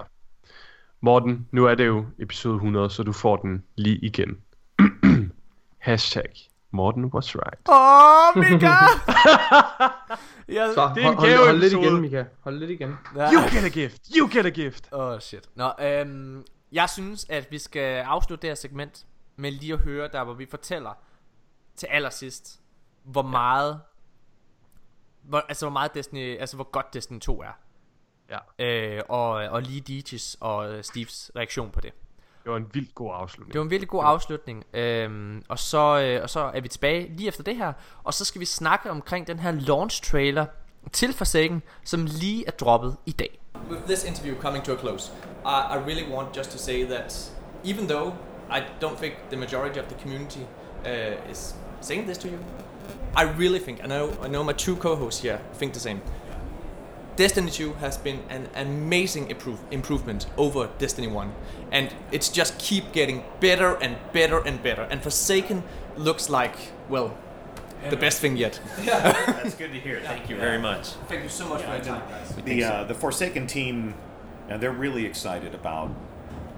Morten, 1.01 1.47
nu 1.51 1.65
er 1.65 1.75
det 1.75 1.87
jo 1.87 2.05
episode 2.19 2.55
100, 2.55 2.89
så 2.89 3.03
du 3.03 3.11
får 3.11 3.35
den 3.35 3.63
lige 3.75 3.97
igen. 3.97 4.37
Hashtag 5.79 6.31
Morten 6.71 7.05
was 7.05 7.35
right. 7.35 7.69
Åh, 7.69 8.51
Mika! 8.51 8.67
jeg, 10.57 10.71
Så 10.75 10.91
Det 10.95 11.03
er 11.03 11.09
en 11.09 11.15
hold, 11.15 11.35
hold, 11.35 11.45
hold 11.45 11.57
lidt 11.57 11.73
igen, 11.73 12.01
Mika. 12.01 12.23
Hold 12.41 12.57
lidt 12.59 12.71
igen. 12.71 12.97
You 13.15 13.41
get 13.41 13.63
a 13.65 13.69
gift! 13.69 14.01
You 14.17 14.29
get 14.31 14.45
a 14.45 14.49
gift! 14.49 14.89
Åh 14.91 14.99
oh, 14.99 15.19
shit 15.19 15.49
Nå, 15.55 15.71
øhm, 15.81 16.43
jeg 16.71 16.89
synes 16.89 17.25
at 17.29 17.51
vi 17.51 17.57
skal 17.57 18.01
afslutte 18.01 18.41
det 18.41 18.49
her 18.49 18.55
segment 18.55 19.05
Med 19.35 19.51
lige 19.51 19.73
at 19.73 19.79
høre 19.79 20.07
der 20.07 20.23
hvor 20.23 20.33
vi 20.33 20.45
fortæller 20.45 20.93
Til 21.75 21.87
allersidst 21.87 22.61
Hvor 23.03 23.21
meget 23.21 23.81
hvor, 25.21 25.39
Altså 25.49 25.65
hvor 25.65 25.73
meget 25.73 25.93
Destiny 25.93 26.39
Altså 26.39 26.55
hvor 26.55 26.71
godt 26.71 26.93
Destiny 26.93 27.19
2 27.19 27.41
er. 27.41 27.51
Ja. 28.29 28.65
øh, 28.65 29.01
og, 29.09 29.29
og 29.29 29.61
lige 29.61 29.81
Deeches 29.81 30.37
og 30.39 30.85
Steves 30.85 31.31
reaktion 31.35 31.71
på 31.71 31.81
det. 31.81 31.93
Det 32.43 32.51
var 32.51 32.57
en 32.57 32.69
vildt 32.73 32.95
god 32.95 33.11
afslutning. 33.13 33.53
Det 33.53 33.59
var 33.59 33.63
en 33.63 33.69
virkelig 33.69 33.89
god 33.89 34.03
afslutning. 34.05 34.65
Øhm, 34.73 35.43
og, 35.49 35.59
så, 35.59 35.99
øh, 35.99 36.23
og 36.23 36.29
så 36.29 36.39
er 36.39 36.61
vi 36.61 36.67
tilbage 36.67 37.15
lige 37.15 37.27
efter 37.27 37.43
det 37.43 37.55
her 37.55 37.73
Og 38.03 38.13
så 38.13 38.25
skal 38.25 38.41
vi 38.41 38.45
snakke 38.45 38.91
omkring 38.91 39.27
den 39.27 39.39
her 39.39 39.51
launch 39.51 40.03
trailer 40.03 40.45
Til 40.93 41.13
Forsaken 41.13 41.61
Som 41.83 42.05
lige 42.05 42.43
er 42.47 42.51
droppet 42.51 42.95
i 43.05 43.11
dag 43.11 43.39
With 43.69 43.81
this 43.87 44.03
interview 44.03 44.35
coming 44.41 44.63
to 44.63 44.73
a 44.73 44.77
close, 44.77 45.11
I, 45.45 45.75
I 45.75 45.77
really 45.77 46.13
want 46.13 46.35
just 46.37 46.51
to 46.51 46.57
say 46.57 46.83
that 46.83 47.31
even 47.63 47.87
though 47.87 48.11
I 48.49 48.63
don't 48.81 48.97
think 48.99 49.13
the 49.29 49.37
majority 49.37 49.79
of 49.79 49.85
the 49.87 49.95
community 50.01 50.41
uh, 50.85 51.31
is 51.31 51.55
saying 51.81 52.07
this 52.07 52.17
to 52.17 52.27
you, 52.27 52.37
I 53.15 53.23
really 53.23 53.59
think, 53.59 53.83
I 53.83 53.87
know, 53.87 54.09
I 54.21 54.27
know 54.27 54.43
my 54.43 54.53
two 54.53 54.75
co-hosts 54.75 55.21
here 55.21 55.39
think 55.53 55.73
the 55.73 55.79
same. 55.79 56.01
Destiny 57.17 57.51
2 57.51 57.73
has 57.73 57.97
been 57.97 58.19
an 58.29 58.49
amazing 58.55 59.29
improve, 59.29 59.59
improvement 59.69 60.27
over 60.37 60.69
Destiny 60.79 61.07
1, 61.07 61.31
and 61.71 61.93
it's 62.11 62.29
just 62.29 62.57
keep 62.57 62.93
getting 62.93 63.23
better 63.39 63.75
and 63.81 63.97
better 64.13 64.39
and 64.39 64.63
better. 64.63 64.83
And 64.83 65.03
Forsaken 65.03 65.63
looks 65.97 66.29
like, 66.29 66.55
well, 66.89 67.17
the 67.89 67.97
best 67.97 68.19
thing 68.19 68.37
yet. 68.37 68.59
That's 68.85 69.55
good 69.55 69.71
to 69.71 69.79
hear. 69.79 69.99
Thank 70.01 70.29
you 70.29 70.37
very 70.37 70.59
much. 70.59 70.89
Thank 71.07 71.23
you 71.23 71.29
so 71.29 71.47
much 71.47 71.63
for 71.63 71.75
your 71.75 71.83
time, 71.83 72.07
guys. 72.09 72.35
The 72.35 72.63
uh, 72.63 72.83
the 72.85 72.93
Forsaken 72.93 73.47
team, 73.47 73.93
uh, 74.49 74.57
they're 74.57 74.71
really 74.71 75.05
excited 75.05 75.55
about 75.55 75.89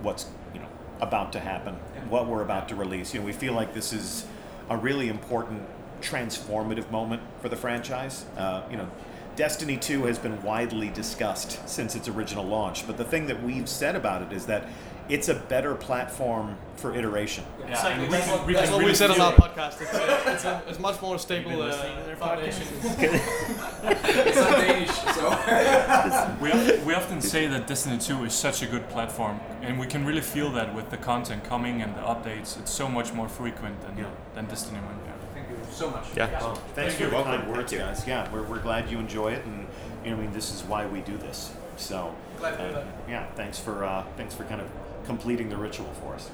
what's 0.01 0.27
you 0.53 0.59
know 0.59 0.67
about 1.01 1.31
to 1.33 1.39
happen, 1.39 1.75
what 2.09 2.27
we're 2.27 2.41
about 2.41 2.69
to 2.69 2.75
release. 2.75 3.13
You 3.13 3.19
know, 3.19 3.25
we 3.25 3.33
feel 3.33 3.53
like 3.53 3.73
this 3.73 3.93
is 3.93 4.25
a 4.69 4.77
really 4.77 5.09
important 5.09 5.63
transformative 6.01 6.89
moment 6.91 7.21
for 7.41 7.49
the 7.49 7.55
franchise. 7.55 8.25
Uh, 8.37 8.63
you 8.69 8.77
know, 8.77 8.89
Destiny 9.35 9.77
2 9.77 10.03
has 10.03 10.19
been 10.19 10.41
widely 10.43 10.89
discussed 10.89 11.67
since 11.67 11.95
its 11.95 12.07
original 12.07 12.45
launch, 12.45 12.85
but 12.85 12.97
the 12.97 13.03
thing 13.03 13.25
that 13.27 13.41
we've 13.41 13.69
said 13.69 13.95
about 13.95 14.21
it 14.21 14.31
is 14.31 14.45
that 14.45 14.67
it's 15.09 15.30
a 15.30 15.35
better 15.35 15.75
platform 15.75 16.55
for 16.75 16.95
iteration. 16.95 17.43
Exactly. 17.61 17.91
and 17.91 18.01
we 18.03 18.07
That's, 18.09 18.25
can- 18.25 18.38
what, 18.38 18.47
we 18.47 18.53
that's 18.53 18.71
what 18.71 18.77
we 18.80 18.84
really 18.85 18.95
said 18.95 19.09
on 19.11 19.15
feel 19.15 19.25
our 19.25 19.34
podcast. 19.34 19.81
It's 19.81 19.93
a, 19.93 20.34
it's 20.34 20.45
a, 20.45 20.63
it's 20.67 20.80
much 20.80 21.01
more 21.01 21.17
stable 21.19 21.61
uh, 21.61 21.71
foundation. 22.15 22.63
it's 22.84 24.35
not 24.38 24.57
Danish, 24.59 24.89
so. 24.91 26.38
we, 26.41 26.85
we 26.85 26.93
often 26.93 27.21
say 27.21 27.47
that 27.47 27.67
Destiny 27.67 27.97
2 27.97 28.25
is 28.25 28.34
such 28.34 28.61
a 28.61 28.65
good 28.65 28.88
platform, 28.89 29.39
and 29.61 29.80
we 29.80 29.88
can 29.88 30.05
really 30.05 30.21
feel 30.21 30.51
that 30.51 30.73
with 30.73 30.89
the 30.89 30.97
content 30.97 31.43
coming 31.43 31.81
and 31.81 31.95
the 31.95 32.01
updates. 32.01 32.59
It's 32.59 32.71
so 32.71 32.88
much 32.88 33.13
more 33.13 33.30
frequent 33.30 33.81
than, 33.81 34.05
than 34.35 34.45
Destiny 34.45 34.80
1. 34.80 34.99
Yeah. 35.05 35.13
Thank 35.34 35.49
you 35.49 35.57
so 35.71 35.89
much. 35.89 36.05
Yeah. 36.15 36.39
Well, 36.39 36.55
thanks 36.75 36.95
for 36.95 37.05
the 37.05 37.23
kind 37.23 37.47
words, 37.47 37.73
guys. 37.73 38.05
Yeah, 38.07 38.31
we're, 38.31 38.43
we're 38.43 38.59
glad 38.61 38.89
you 38.89 38.99
enjoy 38.99 39.34
it, 39.34 39.45
and 39.45 39.67
you 40.03 40.11
know, 40.11 40.17
I 40.17 40.21
mean, 40.21 40.34
this 40.34 40.53
is 40.53 40.63
why 40.63 40.85
we 40.85 41.01
do 41.01 41.17
this. 41.17 41.53
So, 41.77 42.13
Glad 42.39 42.51
to 42.51 42.57
hear 42.57 42.67
uh, 42.67 42.71
that. 42.73 42.85
yeah, 43.09 43.25
thanks 43.35 43.59
for 43.59 43.84
uh, 43.84 44.03
thanks 44.15 44.35
for 44.35 44.43
kind 44.43 44.61
of 44.61 44.67
completing 45.05 45.49
the 45.49 45.57
ritual 45.57 45.91
for 46.01 46.15
us. 46.15 46.30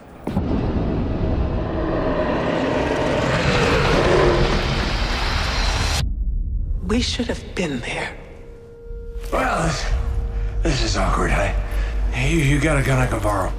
We 6.87 7.01
should 7.01 7.27
have 7.27 7.43
been 7.55 7.79
there. 7.81 8.17
Well, 9.31 9.63
this, 9.63 9.85
this 10.63 10.83
is 10.83 10.97
awkward. 10.97 11.31
I, 11.31 11.55
you, 12.15 12.37
you 12.37 12.59
got 12.59 12.77
a 12.81 12.83
gun 12.85 12.99
I 12.99 13.07
can 13.07 13.21
borrow. 13.21 13.53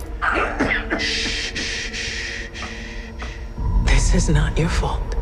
This 3.85 4.15
is 4.15 4.28
not 4.28 4.59
your 4.59 4.69
fault. 4.69 5.15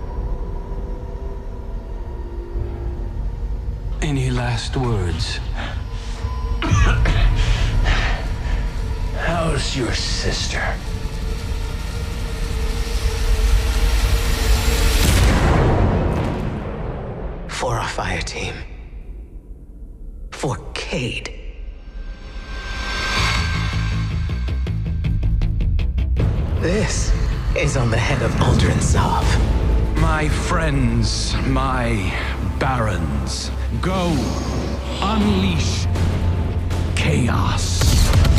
Any 4.01 4.31
last 4.31 4.77
words? 4.77 5.39
How's 9.19 9.77
your 9.77 9.93
sister? 9.93 10.63
For 17.49 17.75
our 17.75 17.89
fire 17.89 18.23
team. 18.23 18.55
For 20.31 20.57
Cade. 20.75 21.35
This 26.61 27.13
is 27.57 27.77
on 27.77 27.91
the 27.91 27.97
head 27.99 28.23
of 28.23 28.31
Aldrin 28.33 28.81
Sov. 28.81 29.25
My 30.01 30.29
friends, 30.29 31.35
my 31.47 32.13
barons, 32.59 33.51
go 33.81 34.17
unleash 35.03 35.87
chaos. 36.95 38.38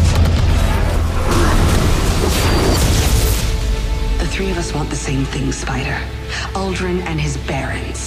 Three 4.30 4.51
of 4.51 4.57
us 4.57 4.73
want 4.73 4.89
the 4.89 4.95
same 4.95 5.26
thing, 5.26 5.51
Spider. 5.51 5.97
Aldrin 6.53 7.01
and 7.01 7.19
his 7.19 7.38
barons. 7.38 8.06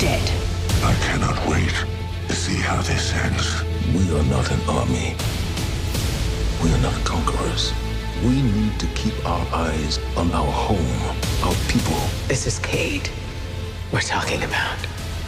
Dead. 0.00 0.22
I 0.82 0.94
cannot 1.06 1.36
wait 1.48 1.74
to 2.28 2.34
see 2.34 2.56
how 2.56 2.80
this 2.82 3.12
ends. 3.14 3.62
We 3.94 4.04
are 4.16 4.24
not 4.24 4.50
an 4.50 4.60
army. 4.68 5.14
We 6.62 6.72
are 6.72 6.82
not 6.82 6.94
conquerors. 7.04 7.72
We 8.24 8.40
need 8.40 8.78
to 8.80 8.86
keep 8.94 9.14
our 9.26 9.46
eyes 9.54 9.98
on 10.16 10.30
our 10.32 10.52
home, 10.52 11.16
our 11.44 11.54
people. 11.68 12.00
This 12.28 12.46
is 12.46 12.58
Cade 12.60 13.10
we're 13.92 14.00
talking 14.00 14.42
about. 14.42 14.78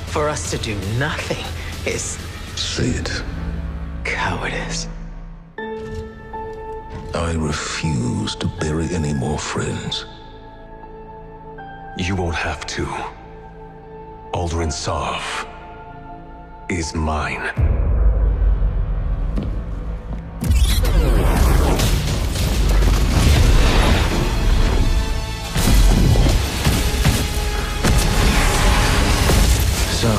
For 0.06 0.28
us 0.28 0.50
to 0.50 0.58
do 0.58 0.74
nothing 0.98 1.44
is 1.86 2.18
Say 2.56 2.88
it. 2.88 3.22
cowardice. 4.04 4.88
I 7.14 7.34
refuse 7.34 8.34
to 8.36 8.48
bury 8.58 8.88
any 8.92 9.14
more 9.14 9.38
friends. 9.38 10.04
You 11.96 12.16
won't 12.16 12.34
have 12.34 12.66
to. 12.66 12.86
Aldrin 14.32 14.72
Sov 14.72 15.46
is 16.68 16.92
mine. 16.92 17.52
So, 29.92 30.10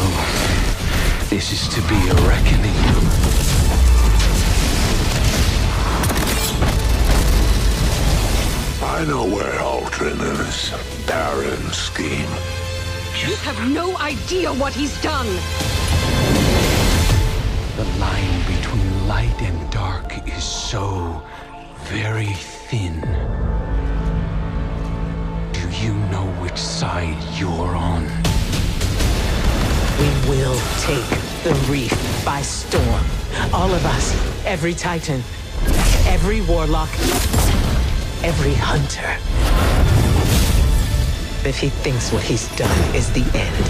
this 1.29 1.51
is 1.51 1.67
to 1.75 1.81
be 1.89 2.07
a 2.07 2.15
reckoning. 2.25 3.24
I 8.95 9.03
know 9.03 9.25
where 9.25 9.51
Aldrin 9.59 10.21
is. 10.39 10.69
his 10.69 11.05
barren 11.05 11.61
scheme. 11.73 12.31
You 13.19 13.35
have 13.43 13.69
no 13.69 13.97
idea 13.97 14.53
what 14.53 14.71
he's 14.71 14.95
done. 15.01 15.27
The 17.75 17.83
line 17.99 18.39
between 18.55 19.07
light 19.09 19.41
and 19.41 19.69
dark 19.69 20.25
is 20.25 20.45
so 20.45 21.21
very 21.89 22.35
thin. 22.69 23.01
Do 25.51 25.67
you 25.83 25.93
know 26.09 26.25
which 26.39 26.57
side 26.57 27.21
you're 27.37 27.75
on? 27.75 28.03
We 29.99 30.09
will 30.29 30.57
take 30.79 31.09
the 31.43 31.53
reef 31.69 31.91
by 32.23 32.41
storm. 32.41 33.03
All 33.53 33.73
of 33.73 33.85
us, 33.85 34.15
every 34.45 34.73
titan, 34.73 35.21
every 36.07 36.39
warlock, 36.43 36.89
every 38.25 38.55
hunter. 38.55 39.11
If 41.47 41.59
he 41.59 41.69
thinks 41.69 42.11
what 42.11 42.23
he's 42.23 42.47
done 42.55 42.95
is 42.95 43.13
the 43.13 43.21
end, 43.37 43.65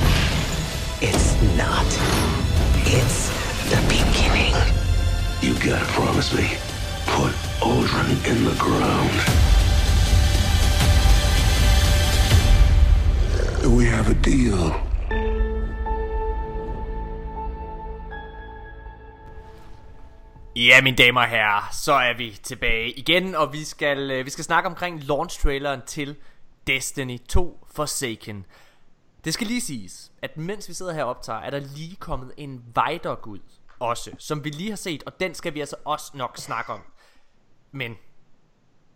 it's 1.02 1.34
not. 1.58 1.86
It's 2.88 3.28
the 3.70 3.82
beginning. 3.92 4.56
You 5.42 5.56
gotta 5.56 5.86
promise 5.92 6.34
me. 6.34 6.56
Put 7.06 7.34
Aldrin 7.60 8.10
in 8.32 8.46
the 8.46 8.56
ground. 8.56 9.12
We 13.76 13.86
have 13.88 14.10
a 14.10 14.14
deal. 14.14 14.85
Ja, 20.56 20.82
mine 20.82 20.98
damer 20.98 21.22
og 21.22 21.28
herrer, 21.28 21.70
så 21.72 21.94
er 21.94 22.14
vi 22.14 22.40
tilbage 22.44 22.92
igen, 22.92 23.36
og 23.36 23.54
vi 23.54 23.64
skal, 23.64 24.12
øh, 24.12 24.26
vi 24.26 24.30
skal 24.30 24.44
snakke 24.44 24.70
omkring 24.70 25.04
launch-traileren 25.04 25.86
til 25.86 26.16
Destiny 26.68 27.18
2 27.30 27.68
Forsaken. 27.74 28.46
Det 29.26 29.34
skal 29.34 29.48
lige 29.48 29.62
siges, 29.62 30.12
at 30.22 30.38
mens 30.38 30.70
vi 30.70 30.74
sidder 30.74 30.94
her 30.94 31.04
og 31.04 31.10
optager, 31.10 31.40
er 31.40 31.50
der 31.50 31.60
lige 31.60 31.96
kommet 31.96 32.32
en 32.38 32.64
Vidoc 32.76 33.28
ud 33.28 33.40
også, 33.80 34.12
som 34.18 34.44
vi 34.44 34.50
lige 34.50 34.70
har 34.70 34.78
set, 34.78 35.04
og 35.04 35.20
den 35.20 35.34
skal 35.34 35.54
vi 35.54 35.60
altså 35.60 35.76
også 35.86 36.12
nok 36.14 36.38
snakke 36.38 36.74
om. 36.74 36.82
Men 37.72 37.98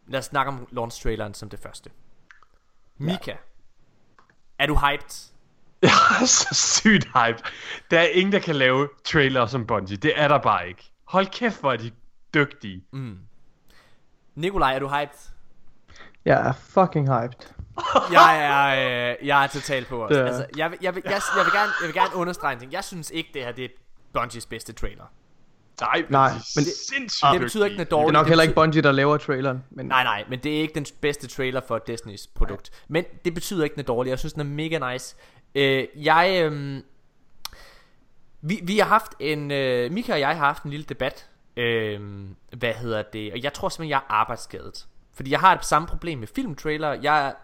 lad 0.08 0.20
os 0.20 0.26
snakke 0.26 0.52
om 0.52 0.68
launch-traileren 0.72 1.34
som 1.34 1.50
det 1.50 1.60
første. 1.60 1.90
Mika, 2.98 3.36
er 4.60 4.66
du 4.66 4.76
hyped? 4.76 5.32
Jeg 5.82 5.92
er 6.22 6.26
så 6.26 6.56
sygt 6.56 7.06
hype. 7.06 7.44
Der 7.92 8.00
er 8.00 8.08
ingen, 8.08 8.32
der 8.32 8.40
kan 8.40 8.56
lave 8.56 8.90
trailer 9.04 9.46
som 9.46 9.68
Bungie. 9.68 9.98
Det 9.98 10.14
er 10.16 10.28
der 10.28 10.38
bare 10.38 10.68
ikke. 10.68 10.92
Hold 11.10 11.26
kæft, 11.28 11.60
hvor 11.60 11.72
er 11.74 11.78
de 11.78 11.92
dygtige. 12.34 12.84
Mm. 12.92 13.18
Nikolaj, 14.36 14.76
er 14.76 14.80
du 14.80 14.88
hyped? 14.88 15.30
Jeg 16.26 16.48
er 16.48 16.54
fucking 16.54 17.08
hyped. 17.22 17.54
jeg 18.18 18.46
er, 18.46 19.10
øh, 19.22 19.28
jeg 19.28 19.44
er 19.44 19.48
totalt 19.48 19.88
på 19.88 20.06
os. 20.06 20.10
Det 20.10 20.18
Altså, 20.24 20.46
jeg, 20.58 20.72
vil- 20.72 20.80
jeg, 20.82 20.96
vil, 20.96 21.04
jeg, 21.06 21.22
jeg, 21.38 21.46
vil 21.46 21.54
gerne, 21.54 21.72
jeg 21.82 21.88
vil 21.88 21.94
gerne 21.94 22.16
understrege 22.16 22.54
en 22.54 22.60
ting. 22.60 22.74
Jeg 22.74 22.84
synes 22.84 23.12
ikke, 23.12 23.30
det 23.34 23.44
her 23.44 23.52
det 23.52 23.66
er 23.66 23.70
Bungies 24.14 24.46
bedste 24.46 24.74
trailer. 24.74 25.04
Nej, 25.82 26.06
Nej, 26.10 26.30
men 26.32 26.64
det, 26.66 26.74
sindssygt 26.90 27.32
det 27.34 27.42
betyder 27.42 27.66
ikke, 27.66 27.74
den 27.74 27.82
er 27.82 27.86
dårlig. 27.90 28.08
Det 28.08 28.16
er 28.16 28.20
nok 28.22 28.28
heller 28.28 28.42
ikke 28.42 28.56
Bungie, 28.56 28.82
der 28.82 28.92
laver 28.92 29.18
traileren. 29.18 29.64
Men 29.70 29.86
Nej, 29.86 30.04
nej, 30.04 30.26
men 30.30 30.40
det 30.40 30.58
er 30.58 30.62
ikke 30.62 30.74
den 30.76 30.86
bedste 31.02 31.28
trailer 31.28 31.62
for 31.68 31.78
Disneys 31.78 32.28
produkt. 32.28 32.84
Men 32.88 33.04
det 33.26 33.34
betyder 33.34 33.64
ikke, 33.64 33.74
den 33.74 33.80
er 33.80 33.86
dårlig. 33.86 34.10
Jeg 34.10 34.20
synes, 34.20 34.34
den 34.34 34.42
er 34.42 34.46
mega 34.46 34.92
nice. 34.94 35.16
Øh, 35.56 35.88
jeg... 35.96 36.42
Øh, 36.52 36.82
vi, 38.42 38.60
vi 38.64 38.78
har 38.78 38.86
haft 38.86 39.16
en... 39.20 39.52
Øh, 39.52 39.92
Mika 39.92 40.14
og 40.14 40.20
jeg 40.20 40.28
har 40.28 40.36
haft 40.36 40.64
en 40.64 40.72
lille 40.72 40.86
debat. 40.86 41.30
Øh, 41.58 42.02
hvad 42.58 42.74
hedder 42.74 43.02
det? 43.02 43.34
Og 43.34 43.44
jeg 43.44 43.54
tror 43.54 43.70
simpelthen, 43.70 43.90
jeg 43.90 43.98
er 43.98 44.14
arbejdsskadet. 44.14 44.88
Fordi 45.14 45.32
jeg 45.32 45.40
har 45.40 45.56
et 45.56 45.66
samme 45.66 45.88
problem 45.88 46.20
med 46.20 46.28
filmtrailer. 46.28 46.94
Jeg, 46.94 47.36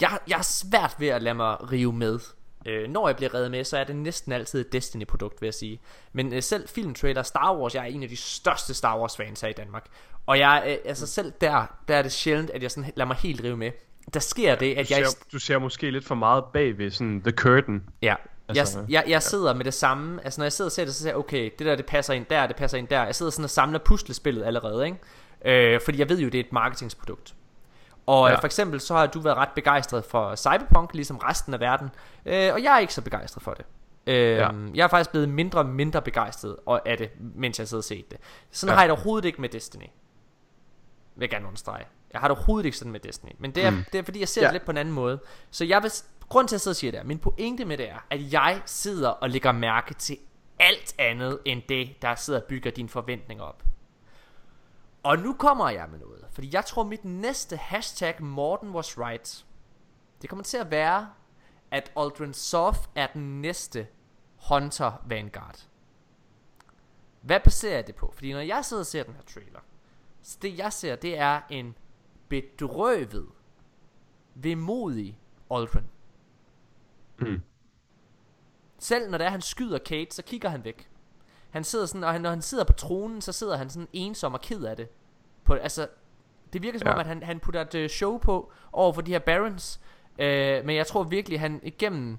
jeg, 0.00 0.18
jeg 0.28 0.38
er 0.38 0.42
svært 0.42 0.96
ved 0.98 1.08
at 1.08 1.22
lade 1.22 1.34
mig 1.34 1.72
rive 1.72 1.92
med. 1.92 2.18
Øh, 2.66 2.88
når 2.90 3.08
jeg 3.08 3.16
bliver 3.16 3.34
revet 3.34 3.50
med, 3.50 3.64
så 3.64 3.78
er 3.78 3.84
det 3.84 3.96
næsten 3.96 4.32
altid 4.32 4.60
et 4.60 4.72
Destiny-produkt, 4.72 5.40
vil 5.40 5.46
jeg 5.46 5.54
sige. 5.54 5.80
Men 6.12 6.32
øh, 6.32 6.42
selv 6.42 6.68
filmtrailer 6.68 7.22
Star 7.22 7.56
Wars, 7.56 7.74
jeg 7.74 7.80
er 7.80 7.84
en 7.86 8.02
af 8.02 8.08
de 8.08 8.16
største 8.16 8.74
Star 8.74 8.98
Wars-fans 8.98 9.40
her 9.40 9.48
i 9.48 9.52
Danmark. 9.52 9.86
Og 10.26 10.38
jeg, 10.38 10.64
øh, 10.66 10.76
altså 10.84 11.06
selv 11.06 11.32
der, 11.40 11.66
der 11.88 11.96
er 11.96 12.02
det 12.02 12.12
sjældent, 12.12 12.50
at 12.50 12.62
jeg 12.62 12.70
sådan 12.70 12.92
lader 12.96 13.06
mig 13.06 13.16
helt 13.16 13.44
rive 13.44 13.56
med. 13.56 13.70
Der 14.14 14.20
sker 14.20 14.54
det, 14.54 14.76
Du 14.76 14.80
at 14.80 14.90
jeg... 14.90 15.06
ser, 15.06 15.24
du 15.32 15.38
ser 15.38 15.58
måske 15.58 15.90
lidt 15.90 16.04
for 16.04 16.14
meget 16.14 16.44
bag 16.52 16.78
ved 16.78 16.90
sådan 16.90 17.22
The 17.22 17.32
Curtain. 17.32 17.84
Ja, 18.02 18.14
Altså, 18.48 18.78
jeg, 18.78 18.88
jeg, 18.88 19.04
jeg 19.08 19.22
sidder 19.22 19.54
med 19.54 19.64
det 19.64 19.74
samme 19.74 20.20
Altså 20.24 20.40
når 20.40 20.44
jeg 20.44 20.52
sidder 20.52 20.68
og 20.68 20.72
ser 20.72 20.84
det, 20.84 20.94
så 20.94 21.00
siger 21.00 21.10
jeg 21.10 21.16
Okay, 21.18 21.50
det 21.58 21.66
der 21.66 21.76
det 21.76 21.86
passer 21.86 22.14
ind 22.14 22.26
der, 22.30 22.46
det 22.46 22.56
passer 22.56 22.78
ind 22.78 22.88
der 22.88 23.04
Jeg 23.04 23.14
sidder 23.14 23.32
sådan 23.32 23.44
og 23.44 23.50
samler 23.50 23.78
puslespillet 23.78 24.44
allerede 24.44 24.86
ikke? 24.86 24.98
Øh, 25.74 25.80
Fordi 25.80 25.98
jeg 25.98 26.08
ved 26.08 26.18
jo 26.20 26.28
det 26.28 26.40
er 26.40 26.44
et 26.44 26.52
marketingsprodukt 26.52 27.34
Og 28.06 28.28
Ja. 28.28 28.32
ja. 28.34 28.38
for 28.40 28.46
eksempel 28.46 28.80
så 28.80 28.94
har 28.94 29.06
du 29.06 29.20
været 29.20 29.36
ret 29.36 29.48
begejstret 29.54 30.04
for 30.04 30.36
Cyberpunk 30.36 30.94
Ligesom 30.94 31.16
resten 31.16 31.54
af 31.54 31.60
verden 31.60 31.88
øh, 32.26 32.52
Og 32.54 32.62
jeg 32.62 32.74
er 32.74 32.78
ikke 32.78 32.94
så 32.94 33.02
begejstret 33.02 33.42
for 33.42 33.54
det 33.54 33.64
øh, 34.06 34.14
Ja. 34.36 34.48
Jeg 34.74 34.84
er 34.84 34.88
faktisk 34.88 35.10
blevet 35.10 35.28
mindre 35.28 35.58
og 35.58 35.66
mindre 35.66 36.02
begejstret 36.02 36.56
og- 36.66 36.88
af 36.88 36.98
det 36.98 37.10
Mens 37.34 37.58
jeg 37.58 37.68
sidder 37.68 37.80
og 37.80 37.84
set 37.84 38.10
det 38.10 38.18
Sådan 38.50 38.70
ja. 38.70 38.74
har 38.74 38.82
jeg 38.82 38.88
det 38.88 38.92
overhovedet 38.96 39.26
ikke 39.26 39.40
med 39.40 39.48
Destiny 39.48 39.84
vil 41.16 41.22
jeg 41.24 41.30
gerne 41.30 41.46
understrege. 41.46 41.84
Jeg 42.12 42.20
har 42.20 42.28
det 42.28 42.36
overhovedet 42.36 42.64
ikke 42.66 42.78
sådan 42.78 42.92
med 42.92 43.00
Destiny. 43.00 43.30
Men 43.38 43.54
det 43.54 43.64
er, 43.64 43.70
Mm. 43.70 43.84
det 43.92 43.98
er 43.98 44.02
fordi, 44.02 44.20
jeg 44.20 44.28
ser 44.28 44.40
Ja. 44.42 44.46
det 44.46 44.54
lidt 44.54 44.64
på 44.64 44.70
en 44.70 44.76
anden 44.76 44.94
måde. 44.94 45.20
Så 45.50 45.64
jeg 45.64 45.82
vil, 45.82 45.90
grund 46.28 46.48
til 46.48 46.54
at 46.54 46.56
jeg 46.56 46.60
sidder 46.60 46.72
og 46.72 46.76
siger 46.76 46.90
det 46.90 46.98
er, 47.00 47.04
min 47.04 47.18
pointe 47.18 47.64
med 47.64 47.78
det 47.78 47.90
er, 47.90 47.98
at 48.10 48.32
jeg 48.32 48.62
sidder 48.66 49.08
og 49.08 49.30
lægger 49.30 49.52
mærke 49.52 49.94
til 49.94 50.18
alt 50.60 50.94
andet, 50.98 51.38
end 51.44 51.62
det, 51.68 52.02
der 52.02 52.14
sidder 52.14 52.40
og 52.40 52.46
bygger 52.46 52.70
dine 52.70 52.88
forventninger 52.88 53.44
op. 53.44 53.62
Og 55.02 55.18
nu 55.18 55.32
kommer 55.32 55.70
jeg 55.70 55.88
med 55.90 55.98
noget. 55.98 56.24
Fordi 56.32 56.50
jeg 56.52 56.64
tror, 56.64 56.82
mit 56.84 57.04
næste 57.04 57.56
hashtag 57.56 58.22
Morten 58.22 58.70
was 58.70 58.98
right, 58.98 59.44
det 60.22 60.30
kommer 60.30 60.42
til 60.42 60.56
at 60.56 60.70
være, 60.70 61.08
at 61.70 61.92
Aldrin 61.96 62.34
Soft 62.34 62.90
er 62.94 63.06
den 63.06 63.40
næste 63.42 63.86
Hunter 64.48 64.92
Vanguard. 65.06 65.58
Hvad 67.20 67.40
baserer 67.40 67.74
jeg 67.74 67.86
det 67.86 67.94
på? 67.94 68.10
Fordi 68.14 68.32
når 68.32 68.40
jeg 68.40 68.64
sidder 68.64 68.82
og 68.82 68.86
ser 68.86 69.02
den 69.02 69.14
her 69.14 69.22
trailer, 69.22 69.60
så 70.22 70.38
det 70.42 70.58
jeg 70.58 70.72
ser, 70.72 70.96
det 70.96 71.18
er 71.18 71.40
en 71.50 71.76
bedrøvet, 72.28 73.26
vemodig 74.34 75.18
Aldrin. 75.50 75.84
Mm. 77.18 77.42
Selv 78.78 79.10
når 79.10 79.18
det 79.18 79.24
er, 79.26 79.30
han 79.30 79.40
skyder 79.40 79.78
Kate, 79.78 80.14
så 80.14 80.22
kigger 80.22 80.48
han 80.48 80.64
væk. 80.64 80.88
Han 81.50 81.64
sidder 81.64 81.86
sådan, 81.86 82.04
og 82.04 82.12
han, 82.12 82.20
når 82.20 82.30
han 82.30 82.42
sidder 82.42 82.64
på 82.64 82.72
tronen, 82.72 83.20
så 83.20 83.32
sidder 83.32 83.56
han 83.56 83.70
sådan 83.70 83.88
ensom 83.92 84.34
og 84.34 84.40
ked 84.40 84.62
af 84.64 84.76
det. 84.76 84.88
På, 85.44 85.54
altså, 85.54 85.88
det 86.52 86.62
virker 86.62 86.78
som 86.78 86.86
Ja. 86.88 86.92
om, 86.92 86.98
at 87.00 87.06
han, 87.06 87.22
han 87.22 87.40
putter 87.40 87.60
et 87.60 87.74
øh, 87.74 87.88
show 87.88 88.18
på 88.18 88.52
over 88.72 88.92
for 88.92 89.00
de 89.02 89.10
her 89.12 89.18
barons. 89.18 89.80
Øh, 90.18 90.64
men 90.64 90.76
jeg 90.76 90.86
tror 90.86 91.02
virkelig, 91.02 91.40
han 91.40 91.60
igennem 91.62 92.18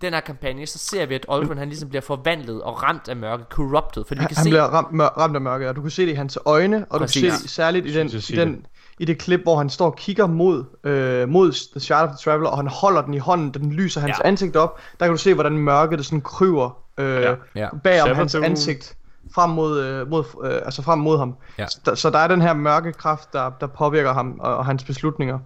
den 0.00 0.12
her 0.12 0.20
kampagne, 0.20 0.66
så 0.66 0.78
ser 0.78 1.06
vi, 1.06 1.14
at 1.14 1.26
Aldrin 1.28 1.58
han 1.58 1.68
ligesom 1.68 1.88
bliver 1.88 2.02
forvandlet 2.02 2.62
og 2.62 2.82
ramt 2.82 3.08
af 3.08 3.16
mørket, 3.16 3.46
corrupted. 3.50 4.04
Fordi 4.08 4.18
vi 4.18 4.22
Han, 4.22 4.28
kan 4.28 4.36
han 4.36 4.44
se, 4.44 4.50
bliver 4.50 4.62
ramt, 4.64 4.92
mør, 4.92 5.06
ramt 5.06 5.34
af 5.34 5.40
mørket, 5.40 5.68
og 5.68 5.76
du 5.76 5.80
kan 5.82 5.90
se 5.90 6.02
det 6.06 6.12
i 6.12 6.14
hans 6.14 6.38
øjne, 6.46 6.86
og 6.90 7.00
Præcis. 7.00 7.22
du 7.22 7.28
kan 7.28 7.36
se 7.36 7.42
det 7.42 7.50
særligt 7.50 7.86
i, 7.86 7.94
den, 7.94 8.08
Synes 8.08 8.30
i, 8.30 8.36
den, 8.36 8.66
i 8.98 9.04
det 9.04 9.18
klip, 9.18 9.42
hvor 9.42 9.56
han 9.56 9.70
står 9.70 9.86
og 9.86 9.96
kigger 9.96 10.26
mod, 10.26 10.64
øh, 10.84 11.28
mod 11.28 11.70
The 11.70 11.80
Shard 11.80 12.08
of 12.08 12.08
the 12.08 12.18
Traveler, 12.24 12.50
og 12.50 12.56
han 12.58 12.66
holder 12.68 13.02
den 13.02 13.14
i 13.14 13.18
hånden, 13.18 13.50
den 13.50 13.72
lyser 13.72 14.00
hans 14.00 14.18
Ja. 14.24 14.28
ansigt 14.28 14.56
op. 14.56 14.78
Der 15.00 15.06
kan 15.06 15.12
du 15.12 15.18
se, 15.18 15.34
hvordan 15.34 15.58
mørket 15.58 16.06
sådan 16.06 16.20
kryver 16.20 16.70
øh, 16.98 17.22
Ja. 17.22 17.34
Ja. 17.54 17.68
bagom 17.84 18.06
Seven 18.06 18.16
hans 18.16 18.32
to- 18.32 18.42
ansigt 18.42 18.96
frem 19.34 19.50
mod, 19.50 19.80
øh, 19.80 20.10
mod, 20.10 20.24
øh, 20.44 20.54
altså 20.64 20.82
frem 20.82 20.98
mod 20.98 21.18
ham. 21.18 21.34
Ja. 21.58 21.66
Så, 21.66 21.78
der, 21.84 21.94
så 21.94 22.10
der 22.10 22.18
er 22.18 22.28
den 22.28 22.42
her 22.42 22.54
mørke 22.54 22.92
kraft, 22.92 23.32
der, 23.32 23.50
der 23.60 23.66
påvirker 23.66 24.12
ham 24.12 24.36
og, 24.40 24.56
og 24.56 24.66
hans 24.66 24.84
beslutninger. 24.84 25.38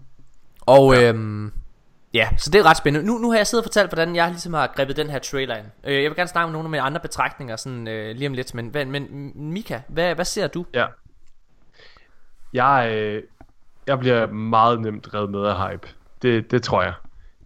Og 0.61 1.03
øhm, 1.03 1.53
Ja, 2.15 2.29
så 2.39 2.51
det 2.51 2.59
er 2.59 2.63
ret 2.63 2.77
spændende. 2.77 3.07
Nu, 3.07 3.19
nu 3.19 3.31
har 3.31 3.37
jeg 3.37 3.47
siddet 3.47 3.65
og 3.65 3.69
fortalt, 3.69 3.91
hvordan 3.91 4.17
jeg 4.17 4.31
ligesom 4.31 4.55
har 4.55 4.67
grebet 4.77 4.97
den 4.97 5.11
her 5.11 5.19
trailer 5.19 5.57
ind. 5.57 5.67
Øh, 5.85 6.03
jeg 6.03 6.11
vil 6.11 6.17
gerne 6.17 6.29
snakke 6.29 6.47
om 6.47 6.53
nogle 6.53 6.67
af 6.67 6.71
mine 6.71 6.83
andre 6.83 7.01
betragtninger 7.01 7.57
sådan, 7.57 7.89
øh, 7.89 8.17
lige 8.17 8.29
om 8.29 8.35
lidt. 8.35 8.55
Men, 8.55 8.71
men, 8.73 8.91
men 8.91 9.33
Mika, 9.53 9.81
hvad, 9.89 10.15
hvad 10.15 10.25
ser 10.25 10.47
du? 10.47 10.67
Ja. 10.75 10.87
Jeg, 12.53 12.93
øh, 12.95 13.23
jeg 13.87 13.99
bliver 13.99 14.27
meget 14.27 14.81
nemt 14.81 15.15
revet 15.15 15.31
med 15.31 15.45
af 15.47 15.69
hype. 15.69 15.89
Det, 16.23 16.51
det 16.51 16.63
tror 16.63 16.83
jeg. 16.83 16.93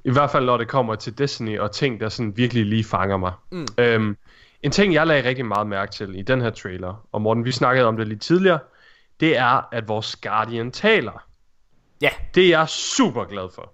I 0.05 0.11
hvert 0.11 0.31
fald 0.31 0.45
når 0.45 0.57
det 0.57 0.69
kommer 0.69 0.95
til 0.95 1.19
Destiny 1.19 1.59
og 1.59 1.73
ting, 1.73 2.01
der 2.01 2.09
sådan 2.09 2.37
virkelig 2.37 2.67
lige 2.67 2.85
fanger 2.85 3.17
mig. 3.17 3.33
Mm. 3.51 3.67
Øhm, 3.79 4.17
en 4.63 4.71
ting, 4.71 4.95
jeg 4.95 5.07
lagde 5.07 5.29
rigtig 5.29 5.47
meget 5.47 5.67
mærke 5.67 5.93
til 5.93 6.19
i 6.19 6.23
den 6.23 6.41
her 6.41 6.51
trailer, 6.51 7.07
og 7.13 7.23
Morten, 7.23 7.45
vi 7.45 7.53
snakkede 7.53 7.87
om 7.87 7.97
det 7.97 8.09
lidt 8.09 8.23
tidligere, 8.23 8.59
det 9.21 9.39
er, 9.39 9.69
at 9.73 9.89
vores 9.89 10.17
Guardian 10.17 10.71
taler. 10.71 11.27
Ja. 12.01 12.11
Det 12.35 12.45
er 12.45 12.49
jeg 12.49 12.69
super 12.69 13.25
glad 13.25 13.49
for. 13.55 13.74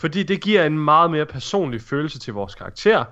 Fordi 0.00 0.22
det 0.22 0.40
giver 0.40 0.64
en 0.64 0.78
meget 0.78 1.10
mere 1.10 1.26
personlig 1.26 1.80
følelse 1.80 2.18
til 2.18 2.34
vores 2.34 2.54
karakter, 2.54 3.04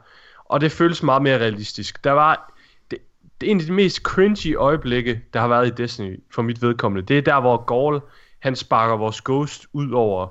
og 0.45 0.61
det 0.61 0.73
føles 0.73 1.03
meget 1.03 1.23
mere 1.23 1.39
realistisk. 1.39 2.05
Der 2.05 2.13
var 2.13 2.55
det, 2.91 2.99
det 3.41 3.47
er 3.47 3.51
en 3.51 3.61
af 3.61 3.67
de 3.67 3.73
mest 3.73 3.97
cringy 4.03 4.57
øjeblikke, 4.57 5.21
der 5.33 5.41
har 5.41 5.49
været 5.49 5.67
i 5.67 5.71
Destiny 5.71 6.21
for 6.35 6.43
mit 6.43 6.63
vedkommende. 6.63 7.07
Det 7.07 7.19
er 7.19 7.23
der, 7.23 7.41
hvor 7.41 7.65
Gaul, 7.65 8.01
han 8.39 8.57
sparker 8.57 8.97
vores 8.97 9.21
Ghost 9.21 9.67
ud 9.73 9.91
over 9.91 10.29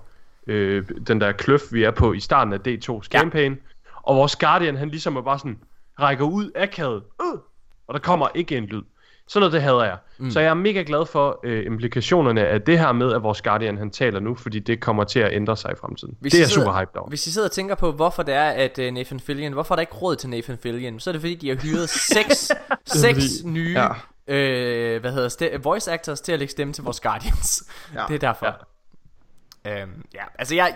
øh, 0.47 0.85
den 1.07 1.21
der 1.21 1.31
kløft, 1.31 1.73
vi 1.73 1.83
er 1.83 1.91
på 1.91 2.13
i 2.13 2.19
starten 2.19 2.53
af 2.53 2.59
D2's 2.67 3.07
campaign. 3.07 3.57
Og 4.03 4.15
vores 4.15 4.35
Guardian, 4.35 4.77
han 4.77 4.89
ligesom 4.89 5.15
er 5.15 5.21
bare 5.21 5.39
sådan, 5.39 5.59
rækker 5.99 6.25
ud 6.25 6.51
akavet, 6.55 7.03
øh, 7.21 7.39
og 7.87 7.93
der 7.93 7.99
kommer 7.99 8.27
ikke 8.35 8.57
en 8.57 8.65
lyd. 8.65 8.83
Sådan 9.29 9.41
noget, 9.41 9.53
det 9.53 9.61
hader 9.61 9.83
jeg. 9.83 9.97
Mm. 10.17 10.31
Så 10.31 10.39
jeg 10.39 10.49
er 10.49 10.53
mega 10.53 10.83
glad 10.87 11.05
for 11.05 11.39
øh, 11.43 11.65
implikationerne 11.65 12.47
af 12.47 12.61
det 12.61 12.79
her 12.79 12.91
med, 12.91 13.13
at 13.13 13.23
vores 13.23 13.41
Guardian 13.41 13.77
han 13.77 13.89
taler 13.91 14.19
nu, 14.19 14.35
fordi 14.35 14.59
det 14.59 14.79
kommer 14.81 15.03
til 15.03 15.19
at 15.19 15.33
ændre 15.33 15.57
sig 15.57 15.71
i 15.71 15.75
fremtiden. 15.81 16.17
Hvis 16.19 16.31
det 16.33 16.41
er 16.41 16.45
sidder- 16.45 16.61
super 16.61 16.79
hyped 16.79 16.95
over. 16.97 17.09
Hvis 17.09 17.27
I 17.27 17.31
sidder 17.31 17.47
og 17.47 17.51
tænker 17.51 17.75
på, 17.75 17.91
hvorfor 17.91 18.23
det 18.23 18.33
er, 18.33 18.49
at 18.49 18.79
uh, 18.79 18.85
Nathan 18.85 19.19
Fillion, 19.19 19.53
hvorfor 19.53 19.73
er 19.73 19.75
der 19.75 19.81
ikke 19.81 19.93
råd 19.93 20.15
til 20.15 20.29
Nathan 20.29 20.57
Fillion, 20.57 20.99
så 20.99 21.09
er 21.09 21.11
det 21.11 21.21
fordi, 21.21 21.35
de 21.35 21.49
har 21.49 21.55
hyret 21.55 21.89
seks, 22.15 22.51
seks 22.85 23.23
nye 23.45 23.79
ja. 24.27 24.33
øh, 24.35 25.01
hvad 25.01 25.11
hedder 25.11 25.29
ste- 25.29 25.57
voice 25.61 25.91
actors 25.91 26.21
til 26.21 26.31
at 26.31 26.39
lægge 26.39 26.51
stemme 26.51 26.73
til 26.73 26.83
vores 26.83 26.99
Guardians. 26.99 27.63
Ja. 27.95 28.03
Det 28.07 28.15
er 28.15 28.19
derfor. 28.19 28.45
Ja. 28.45 29.81
Øhm, 29.81 30.05
ja, 30.13 30.23
altså 30.39 30.55
jeg, 30.55 30.75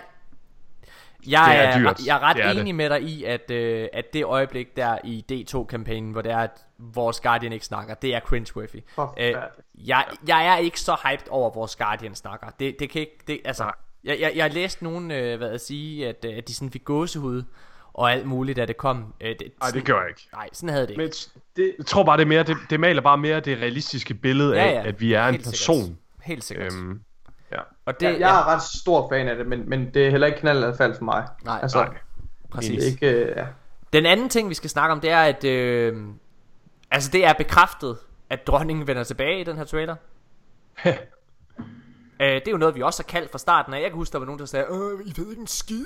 jeg, 1.26 1.46
Det 1.48 1.58
er 1.58 1.62
er, 1.62 1.78
dyrt. 1.78 2.06
jeg 2.06 2.16
er 2.16 2.20
ret 2.22 2.36
Det 2.36 2.44
er 2.44 2.52
det. 2.52 2.60
enig 2.60 2.74
med 2.74 2.90
dig 2.90 3.02
i, 3.02 3.24
at, 3.24 3.50
øh, 3.50 3.88
at 3.92 4.12
det 4.12 4.24
øjeblik 4.24 4.76
der 4.76 4.98
i 5.04 5.24
D2-kampagnen, 5.32 6.12
hvor 6.12 6.22
det 6.22 6.32
er, 6.32 6.38
at 6.38 6.50
vores 6.78 7.20
Guardian 7.20 7.52
ikke 7.52 7.64
snakker, 7.66 7.94
det 7.94 8.14
er 8.14 8.20
cringeworthy. 8.20 8.76
Øh, 8.76 8.82
Forfærdeligt. 8.94 9.38
jeg, 9.74 10.04
jeg 10.28 10.46
er 10.46 10.56
ikke 10.56 10.80
så 10.80 10.96
hyped 11.04 11.28
over, 11.30 11.50
at 11.50 11.54
vores 11.56 11.76
Guardian 11.76 12.14
snakker. 12.14 12.46
Det, 12.60 12.76
det 12.78 12.90
kan 12.90 13.00
ikke, 13.00 13.18
det, 13.26 13.40
altså, 13.44 13.70
jeg, 14.04 14.20
jeg, 14.20 14.32
jeg 14.36 14.52
læste 14.54 14.84
nogen, 14.84 15.10
øh, 15.10 15.38
hvad 15.38 15.50
jeg 15.50 15.60
sige, 15.60 16.08
at, 16.08 16.24
øh, 16.28 16.36
at 16.36 16.48
de 16.48 16.54
sådan 16.54 16.70
fik 16.70 16.84
gåsehud 16.84 17.42
og 17.94 18.12
alt 18.12 18.26
muligt, 18.26 18.56
da 18.56 18.66
det 18.66 18.76
kom. 18.76 19.14
Øh, 19.20 19.28
det, 19.28 19.42
Nej, 19.60 19.70
det 19.70 19.84
gør 19.84 20.00
jeg 20.00 20.08
ikke. 20.08 20.28
Nej, 20.32 20.48
sådan 20.52 20.68
havde 20.68 20.82
det 20.86 20.90
ikke. 20.90 21.02
Men 21.02 21.10
det, 21.56 21.74
jeg 21.78 21.86
tror 21.86 22.04
bare, 22.04 22.16
det, 22.16 22.22
er 22.22 22.26
mere, 22.28 22.42
det, 22.42 22.56
det 22.70 22.80
maler 22.80 23.02
bare 23.02 23.18
mere 23.18 23.40
det 23.40 23.58
realistiske 23.58 24.14
billede 24.14 24.54
Ja, 24.56 24.62
af, 24.68 24.72
ja. 24.72 24.88
at 24.88 25.00
vi 25.00 25.12
er 25.12 25.26
en 25.26 25.34
Helt 25.34 25.44
sikkert. 25.46 25.52
person. 25.52 25.98
Helt 26.22 26.44
sikkert. 26.44 26.72
Øhm, 26.72 27.00
ja. 27.52 27.58
Og 27.86 28.00
Det, 28.00 28.06
jeg, 28.06 28.20
jeg 28.20 28.40
er 28.40 28.44
ret 28.46 28.62
stor 28.62 29.08
fan 29.08 29.28
af 29.28 29.36
det, 29.36 29.46
men, 29.46 29.68
men 29.68 29.94
det 29.94 30.06
er 30.06 30.10
heller 30.10 30.26
ikke 30.26 30.38
knaldfald 30.38 30.94
for 30.98 31.04
mig. 31.04 31.28
Nej, 31.44 31.58
altså, 31.62 31.84
nej. 31.84 31.94
Præcis. 32.50 32.78
Det 32.78 32.86
er 32.86 32.90
ikke, 32.90 33.24
øh, 33.30 33.36
ja. 33.36 33.46
Den 33.92 34.06
anden 34.06 34.28
ting, 34.28 34.48
vi 34.48 34.54
skal 34.54 34.70
snakke 34.70 34.92
om, 34.92 35.00
det 35.00 35.10
er, 35.10 35.22
at 35.22 35.44
øh, 35.44 35.96
altså 36.90 37.10
det 37.10 37.24
er 37.26 37.32
bekræftet, 37.32 37.98
at 38.30 38.46
dronningen 38.46 38.86
vender 38.86 39.04
tilbage 39.04 39.40
i 39.40 39.44
den 39.44 39.56
her 39.56 39.64
trailer. 39.64 39.96
øh, 40.86 40.92
det 42.20 42.46
er 42.46 42.50
jo 42.50 42.56
noget, 42.56 42.74
vi 42.74 42.82
også 42.82 43.02
har 43.02 43.08
kaldt 43.08 43.30
fra 43.30 43.38
starten 43.38 43.74
af. 43.74 43.80
Jeg 43.80 43.90
kan 43.90 43.96
huske, 43.96 44.12
der 44.12 44.18
var 44.18 44.26
nogen, 44.26 44.38
der 44.38 44.46
sagde, 44.46 44.66
øh, 44.70 45.06
I 45.06 45.12
ved 45.20 45.30
ikke 45.30 45.40
en 45.40 45.46
skid. 45.46 45.84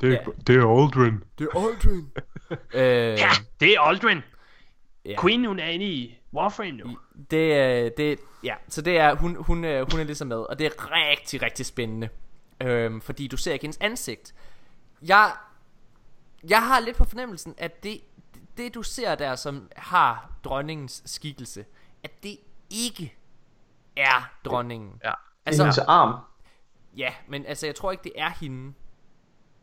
Det, 0.00 0.08
er, 0.08 0.12
Ja. 0.12 0.18
det 0.46 0.56
er 0.56 0.80
Aldrin. 0.82 1.22
Det 1.38 1.48
er 1.54 1.58
Aldrin. 1.68 2.08
øh, 2.74 3.18
Ja, 3.18 3.30
det 3.60 3.68
er 3.74 3.80
Aldrin. 3.80 4.22
Ja. 5.04 5.20
Queen, 5.22 5.44
hun 5.44 5.58
er 5.58 5.66
inde 5.66 5.84
i 5.84 6.18
Warframe 6.34 6.70
nu. 6.70 6.98
Det, 7.30 7.96
det, 7.96 8.18
ja, 8.44 8.54
så 8.68 8.82
det 8.82 8.98
er, 8.98 9.14
hun, 9.14 9.36
hun, 9.36 9.64
øh, 9.64 9.90
hun 9.90 10.00
er 10.00 10.04
ligesom 10.04 10.28
med, 10.28 10.36
og 10.36 10.58
det 10.58 10.66
er 10.66 10.70
rigtig, 10.92 11.42
rigtig 11.42 11.66
spændende. 11.66 12.08
Øhm, 12.62 13.00
fordi 13.00 13.26
du 13.26 13.36
ser 13.36 13.52
ikke 13.52 13.62
hendes 13.62 13.78
ansigt. 13.80 14.34
Jeg, 15.02 15.32
jeg 16.48 16.62
har 16.62 16.80
lidt 16.80 16.96
på 16.96 17.04
fornemmelsen, 17.04 17.54
at 17.58 17.82
det, 17.82 18.00
det 18.56 18.74
du 18.74 18.82
ser 18.82 19.14
der, 19.14 19.36
som 19.36 19.70
har 19.76 20.30
dronningens 20.44 21.02
skikkelse, 21.06 21.64
at 22.02 22.22
det 22.22 22.38
ikke 22.70 23.14
er 23.96 24.30
dronningen. 24.44 25.00
Ja. 25.04 25.12
Altså, 25.46 25.62
hendes 25.62 25.78
arm. 25.78 26.20
Ja, 26.96 27.14
men 27.28 27.46
altså, 27.46 27.66
jeg 27.66 27.74
tror 27.74 27.90
ikke, 27.90 28.04
det 28.04 28.12
er 28.16 28.30
hende. 28.40 28.72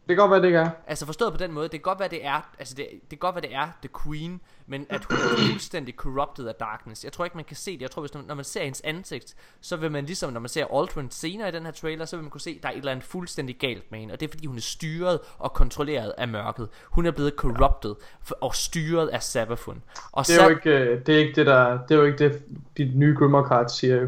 Det 0.08 0.16
kan 0.16 0.18
godt 0.18 0.32
være, 0.32 0.40
det 0.42 0.48
ikke 0.48 0.60
er. 0.60 0.70
Altså 0.88 1.06
forstået 1.06 1.34
på 1.34 1.38
den 1.38 1.52
måde, 1.52 1.64
det 1.64 1.72
kan 1.72 1.82
godt 1.82 2.00
være, 2.00 2.10
det 2.10 2.26
er, 2.26 2.50
altså 2.60 2.76
det, 2.76 2.88
det 2.92 3.10
kan 3.10 3.18
godt 3.18 3.36
være, 3.36 3.42
det 3.42 3.56
er 3.56 3.68
The 3.82 3.90
Queen, 4.04 4.42
men 4.68 4.86
at 4.90 5.06
hun 5.06 5.18
er 5.18 5.50
fuldstændig 5.52 5.94
corrupted 5.96 6.48
af 6.48 6.54
darkness. 6.60 7.04
Jeg 7.04 7.14
tror 7.14 7.26
ikke, 7.26 7.38
man 7.38 7.46
kan 7.46 7.56
se 7.56 7.72
det. 7.74 7.82
Jeg 7.82 7.92
tror, 7.92 8.02
hvis, 8.02 8.14
når 8.14 8.36
man 8.36 8.46
ser 8.46 8.64
hendes 8.64 8.82
ansigt, 8.82 9.36
så 9.62 9.76
vil 9.76 9.92
man 9.92 10.06
ligesom, 10.06 10.34
når 10.34 10.40
man 10.40 10.50
ser 10.50 10.66
Aldrin 10.80 11.12
senere 11.12 11.50
i 11.50 11.52
den 11.52 11.66
her 11.66 11.72
trailer, 11.72 12.06
så 12.06 12.16
vil 12.16 12.24
man 12.24 12.30
kunne 12.32 12.42
se, 12.42 12.50
at 12.58 12.64
der 12.64 12.70
er 12.70 12.74
et 12.74 12.78
eller 12.78 12.92
andet 12.92 13.06
fuldstændig 13.06 13.56
galt 13.58 13.92
med 13.92 14.00
hende. 14.00 14.12
Og 14.14 14.20
det 14.20 14.28
er, 14.28 14.32
fordi 14.32 14.46
hun 14.48 14.58
er 14.58 14.62
styret 14.62 15.20
og 15.38 15.54
kontrolleret 15.54 16.14
af 16.18 16.28
mørket. 16.28 16.70
Hun 16.86 17.06
er 17.06 17.12
blevet 17.12 17.34
corrupted 17.38 17.96
og 18.42 18.56
styret 18.56 19.08
af 19.08 19.24
Sabafun. 19.24 19.84
Og 20.12 20.28
Det 20.28 20.40
er, 20.40 20.44
jo 20.44 20.50
Sab- 20.50 20.52
ikke, 20.52 20.70
øh, 20.70 21.06
det 21.06 21.16
er 21.16 21.20
ikke 21.20 21.36
det, 21.36 21.46
der, 21.46 21.78
det 21.88 21.92
er 21.96 22.00
jo 22.00 22.06
ikke 22.06 22.18
det, 22.18 22.44
dit 22.78 22.96
nye 22.96 23.16
Grimmer 23.20 23.48
Card 23.48 23.70
siger 23.70 23.96
jo. 24.02 24.08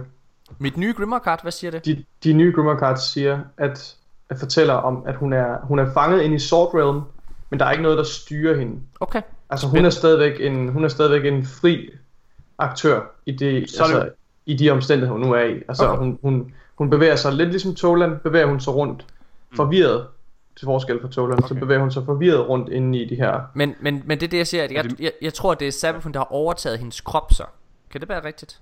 Mit 0.60 0.78
nye 0.78 0.94
Grimmer 0.94 1.20
Card, 1.20 1.42
hvad 1.42 1.52
siger 1.52 1.72
det? 1.72 1.86
De, 1.86 2.04
de 2.24 2.34
nye 2.34 2.54
Grimmer 2.56 2.80
Cards 2.80 3.02
siger, 3.12 3.40
at 3.58 3.96
fortæller 4.38 4.74
om, 4.74 5.04
at 5.08 5.16
hun 5.16 5.34
er, 5.34 5.58
hun 5.64 5.80
er 5.80 5.94
fanget 5.94 6.22
ind 6.22 6.34
i 6.34 6.40
Sword 6.40 6.74
Realm, 6.74 7.02
men 7.50 7.60
der 7.60 7.66
er 7.66 7.72
ikke 7.72 7.84
noget, 7.84 7.98
der 7.98 8.04
styrer 8.04 8.58
hende. 8.60 8.80
Okay. 9.00 9.22
Altså 9.50 9.68
hun 9.68 9.86
er 9.86 9.90
stadigvæk 9.90 10.42
en, 10.42 10.70
hun 10.70 10.84
er 10.84 10.88
stadigvæk 10.88 11.34
en 11.34 11.46
fri 11.46 11.90
aktør 12.58 13.02
i, 13.26 13.32
det, 13.32 13.70
Så 13.70 13.84
det- 13.88 13.94
altså, 13.94 14.10
i 14.46 14.54
de 14.54 14.70
omstændigheder, 14.70 15.18
hun 15.20 15.28
nu 15.28 15.34
er 15.34 15.44
i. 15.44 15.54
Altså 15.68 15.88
Okay. 15.88 15.98
hun, 16.00 16.20
hun, 16.22 16.54
hun 16.76 16.90
bevæger 16.90 17.16
sig 17.16 17.34
lidt 17.34 17.50
ligesom 17.50 17.76
Toland, 17.76 18.20
bevæger 18.20 18.46
hun 18.46 18.60
sig 18.60 18.76
rundt 18.76 19.06
forvirret, 19.56 20.08
til 20.58 20.66
forskel 20.66 21.02
fra 21.02 21.08
Toland, 21.08 21.40
okay. 21.40 21.48
så 21.48 21.56
bevæger 21.56 21.82
hun 21.82 21.92
sig 21.92 22.06
forvirret 22.06 22.50
rundt 22.50 22.70
inde 22.70 23.00
i 23.00 23.10
de 23.10 23.16
her... 23.16 23.40
Men, 23.54 23.76
men, 23.82 24.04
men 24.06 24.20
det 24.20 24.26
er 24.26 24.30
det, 24.30 24.38
jeg 24.38 24.48
siger. 24.48 24.64
At 24.64 24.72
jeg, 24.72 24.86
jeg, 25.00 25.12
jeg 25.22 25.34
tror, 25.34 25.54
det 25.54 25.68
er 25.68 25.72
Sabafun, 25.72 26.12
der 26.14 26.20
har 26.20 26.32
overtaget 26.32 26.80
hendes 26.80 27.02
krop 27.02 27.34
så. 27.34 27.44
Kan 27.92 28.02
det 28.02 28.10
være 28.10 28.24
rigtigt? 28.26 28.60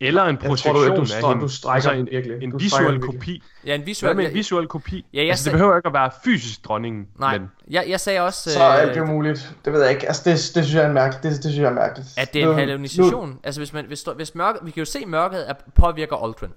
Eller 0.00 0.22
en 0.22 0.28
Jeg 0.28 0.40
tror, 0.40 0.46
projektion 0.48 0.74
du 0.74 0.82
ikke, 0.82 0.96
du 0.96 1.26
af 1.26 1.28
hende. 1.30 1.42
du 1.42 1.48
strækker 1.48 1.74
altså 1.90 1.90
en, 2.00 2.08
virkelig. 2.10 2.42
en 2.42 2.50
Du 2.50 2.58
visuel 2.58 3.00
kopi. 3.00 3.42
Ja, 3.66 3.74
en 3.74 3.86
visuel- 3.86 4.06
Hvad 4.08 4.14
med 4.14 4.26
en 4.30 4.34
visuel 4.34 4.66
kopi? 4.66 5.06
Ja, 5.14 5.20
jeg 5.20 5.28
altså, 5.28 5.44
det 5.44 5.52
behøver 5.52 5.76
ikke 5.76 5.86
at 5.86 5.92
være 5.92 6.10
fysisk 6.24 6.64
dronningen. 6.64 7.08
Nej, 7.18 7.38
Men 7.38 7.50
jeg, 7.70 7.84
jeg 7.88 8.00
sagde 8.00 8.20
også... 8.20 8.50
Så 8.50 8.62
er 8.62 8.82
øh, 8.88 8.94
det 8.94 8.96
jo 9.00 9.04
muligt. 9.04 9.54
Det 9.64 9.72
ved 9.72 9.82
jeg 9.82 9.90
ikke. 9.90 10.06
Altså 10.06 10.22
det, 10.24 10.32
det 10.32 10.64
synes 10.64 10.74
jeg 10.74 10.84
er 10.84 10.92
mærkeligt. 10.92 11.22
Det, 11.22 11.30
det 11.32 11.52
synes 11.52 11.58
jeg 11.58 11.66
er 11.70 11.74
mærkeligt. 11.74 12.08
At 12.18 12.32
det 12.34 12.42
er 12.42 12.44
en 12.46 12.50
Nu- 12.50 12.56
hallucination. 12.56 13.38
Altså 13.44 13.60
hvis 13.60 13.72
man 13.72 13.86
hvis, 13.86 14.08
hvis 14.16 14.34
mørket, 14.34 14.60
vi 14.66 14.70
kan 14.70 14.80
jo 14.80 14.84
se 14.84 14.98
at 14.98 15.08
mørket 15.08 15.50
er, 15.50 15.54
påvirker 15.74 16.16
Aldrin. 16.24 16.50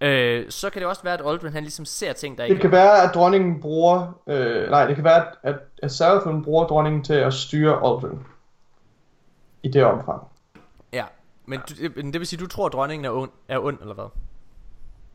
Øh, 0.00 0.44
så 0.50 0.70
kan 0.70 0.80
det 0.82 0.88
også 0.88 1.02
være 1.02 1.14
at 1.14 1.22
Aldrin 1.26 1.52
han 1.52 1.62
ligesom 1.62 1.84
ser 1.84 2.12
ting 2.12 2.38
der 2.38 2.44
Det 2.44 2.50
ikke. 2.50 2.60
kan 2.60 2.70
være, 2.72 3.02
at 3.02 3.14
dronningen 3.14 3.60
bruger... 3.60 4.20
Øh, 4.28 4.70
nej, 4.70 4.86
det 4.86 4.94
kan 4.94 5.04
være, 5.04 5.16
at, 5.16 5.26
at, 5.42 5.54
at 5.82 5.92
Seraphim 5.92 6.44
bruger 6.44 6.64
dronningen 6.66 7.04
til 7.04 7.14
at 7.14 7.34
styre 7.34 7.86
Aldrin. 7.86 8.18
I 9.62 9.68
det 9.68 9.84
omfang. 9.84 10.22
Ja, 10.92 11.04
men 11.46 11.60
du, 11.68 11.74
men 11.96 12.12
det 12.12 12.20
vil 12.20 12.26
sige 12.26 12.40
du 12.40 12.46
tror 12.46 12.66
at 12.66 12.72
dronningen 12.72 13.04
er 13.04 13.10
ond, 13.10 13.30
er 13.48 13.58
ond 13.58 13.78
eller 13.80 13.94
hvad? 13.94 14.04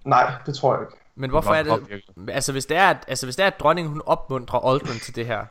Nej, 0.06 0.32
det 0.46 0.56
tror 0.56 0.74
jeg 0.74 0.82
ikke. 0.84 0.94
Men 1.16 1.30
hvorfor 1.30 1.54
er 1.54 1.64
det 1.64 2.02
altså 2.28 2.52
hvis 2.52 2.66
det 2.66 2.78
er 2.78 2.90
at, 2.90 2.98
altså 3.08 3.26
hvis 3.26 3.36
det 3.36 3.44
er 3.44 3.48
at 3.48 3.60
dronningen 3.60 3.92
hun 3.92 4.02
opmuntrer 4.06 4.60
Aldrin 4.60 5.00
til 5.00 5.16
det 5.16 5.26
her. 5.26 5.46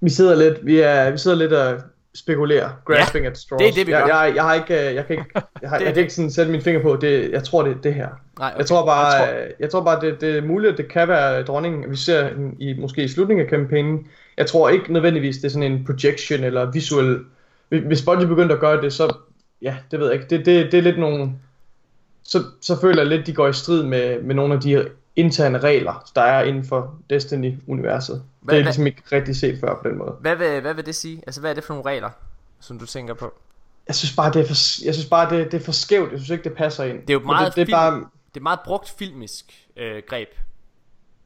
Vi 0.00 0.10
sidder 0.10 0.34
lidt, 0.36 0.66
vi 0.66 0.80
er, 0.80 1.10
vi 1.10 1.18
sidder 1.18 1.36
lidt 1.36 1.52
og 1.52 1.80
spekulerer. 2.14 2.70
Grasping 2.84 3.24
Ja, 3.24 3.30
at 3.30 3.38
straws. 3.38 3.58
det 3.58 3.68
er 3.68 3.72
det, 3.72 3.86
vi 3.86 3.92
jeg, 3.92 4.04
gør. 4.06 4.22
jeg, 4.22 4.34
jeg, 4.34 4.44
har 4.44 4.54
ikke, 4.54 4.88
øh, 4.88 4.94
jeg 4.94 5.06
kan 5.06 5.18
ikke, 5.18 5.30
jeg, 5.62 5.70
har, 5.70 5.78
Det 5.78 5.84
jeg 5.84 5.94
kan 5.94 6.00
ikke 6.02 6.14
sådan 6.14 6.30
sætte 6.30 6.52
min 6.52 6.62
finger 6.62 6.82
på, 6.82 6.96
det, 6.96 7.30
jeg 7.30 7.44
tror, 7.44 7.62
det 7.62 7.76
er 7.76 7.80
det 7.80 7.94
her. 7.94 8.08
Nej, 8.38 8.48
okay. 8.48 8.58
Jeg 8.58 8.66
tror 8.66 8.86
bare, 8.86 9.06
Jeg 9.06 9.28
jeg 9.28 9.38
tror, 9.48 9.54
jeg 9.60 9.70
tror 9.70 9.84
bare 9.84 10.00
det, 10.00 10.20
det 10.20 10.36
er 10.38 10.42
muligt, 10.42 10.72
at 10.72 10.78
det 10.78 10.88
kan 10.88 11.08
være 11.08 11.42
dronningen. 11.42 11.90
Vi 11.90 11.96
ser 11.96 12.30
i, 12.58 12.74
måske 12.80 13.04
i 13.04 13.08
slutningen 13.08 13.44
af 13.44 13.50
kampagnen. 13.50 14.06
Jeg 14.36 14.46
tror 14.46 14.68
ikke 14.68 14.92
nødvendigvis, 14.92 15.36
det 15.36 15.44
er 15.44 15.48
sådan 15.48 15.72
en 15.72 15.84
projection 15.84 16.44
eller 16.44 16.70
visuel... 16.70 17.20
Hvis 17.68 18.02
Bungie 18.02 18.28
begyndte 18.28 18.54
at 18.54 18.60
gøre 18.60 18.82
det, 18.82 18.92
så... 18.92 19.16
Ja, 19.62 19.76
det 19.90 20.00
ved 20.00 20.06
jeg 20.06 20.14
ikke. 20.14 20.36
Det, 20.36 20.46
det, 20.46 20.72
det 20.72 20.78
er 20.78 20.82
lidt 20.82 20.98
nogle... 20.98 21.32
Så, 22.22 22.44
så 22.60 22.80
føler 22.80 23.02
jeg 23.02 23.06
lidt, 23.06 23.26
de 23.26 23.34
går 23.34 23.48
i 23.48 23.52
strid 23.52 23.82
med, 23.82 24.22
med 24.22 24.34
nogle 24.34 24.54
af 24.54 24.60
de 24.60 24.90
interne 25.16 25.58
regler, 25.58 26.10
der 26.14 26.22
er 26.22 26.44
inden 26.44 26.64
for 26.64 26.98
Destiny-universet. 27.10 28.22
Hvad- 28.40 28.54
det 28.54 28.60
er 28.60 28.64
ligesom 28.64 28.86
ikke 28.86 29.02
rigtig 29.12 29.36
set 29.36 29.60
før 29.60 29.74
på 29.82 29.88
den 29.88 29.98
måde. 29.98 30.10
Hvad 30.20 30.36
vil, 30.36 30.60
hvad 30.60 30.74
vil 30.74 30.86
det 30.86 30.94
sige? 30.94 31.22
Altså 31.26 31.40
hvad 31.40 31.50
er 31.50 31.54
det 31.54 31.64
for 31.64 31.74
nogle 31.74 31.90
regler 31.90 32.10
som 32.60 32.78
du 32.78 32.86
tænker 32.86 33.14
på? 33.14 33.34
Jeg 33.86 33.94
synes 33.94 34.16
bare, 34.16 34.32
det 34.32 34.40
er 34.42 34.46
for, 34.46 34.84
jeg 34.84 34.94
synes 34.94 35.08
bare, 35.08 35.36
det, 35.36 35.52
det 35.52 35.60
er 35.60 35.64
for 35.64 35.72
skævt. 35.72 36.12
Jeg 36.12 36.18
synes 36.20 36.30
ikke, 36.30 36.44
det 36.44 36.52
passer 36.56 36.84
ind. 36.84 37.00
Det 37.00 37.10
er 37.10 37.14
jo 37.14 37.20
meget 37.20 37.46
det, 37.46 37.56
det 37.56 37.62
er 37.62 37.66
film, 37.66 37.74
bare, 37.74 38.08
det 38.34 38.40
er 38.40 38.42
meget 38.42 38.60
brugt 38.64 38.94
filmisk 38.98 39.66
øh, 39.76 40.02
greb. 40.08 40.28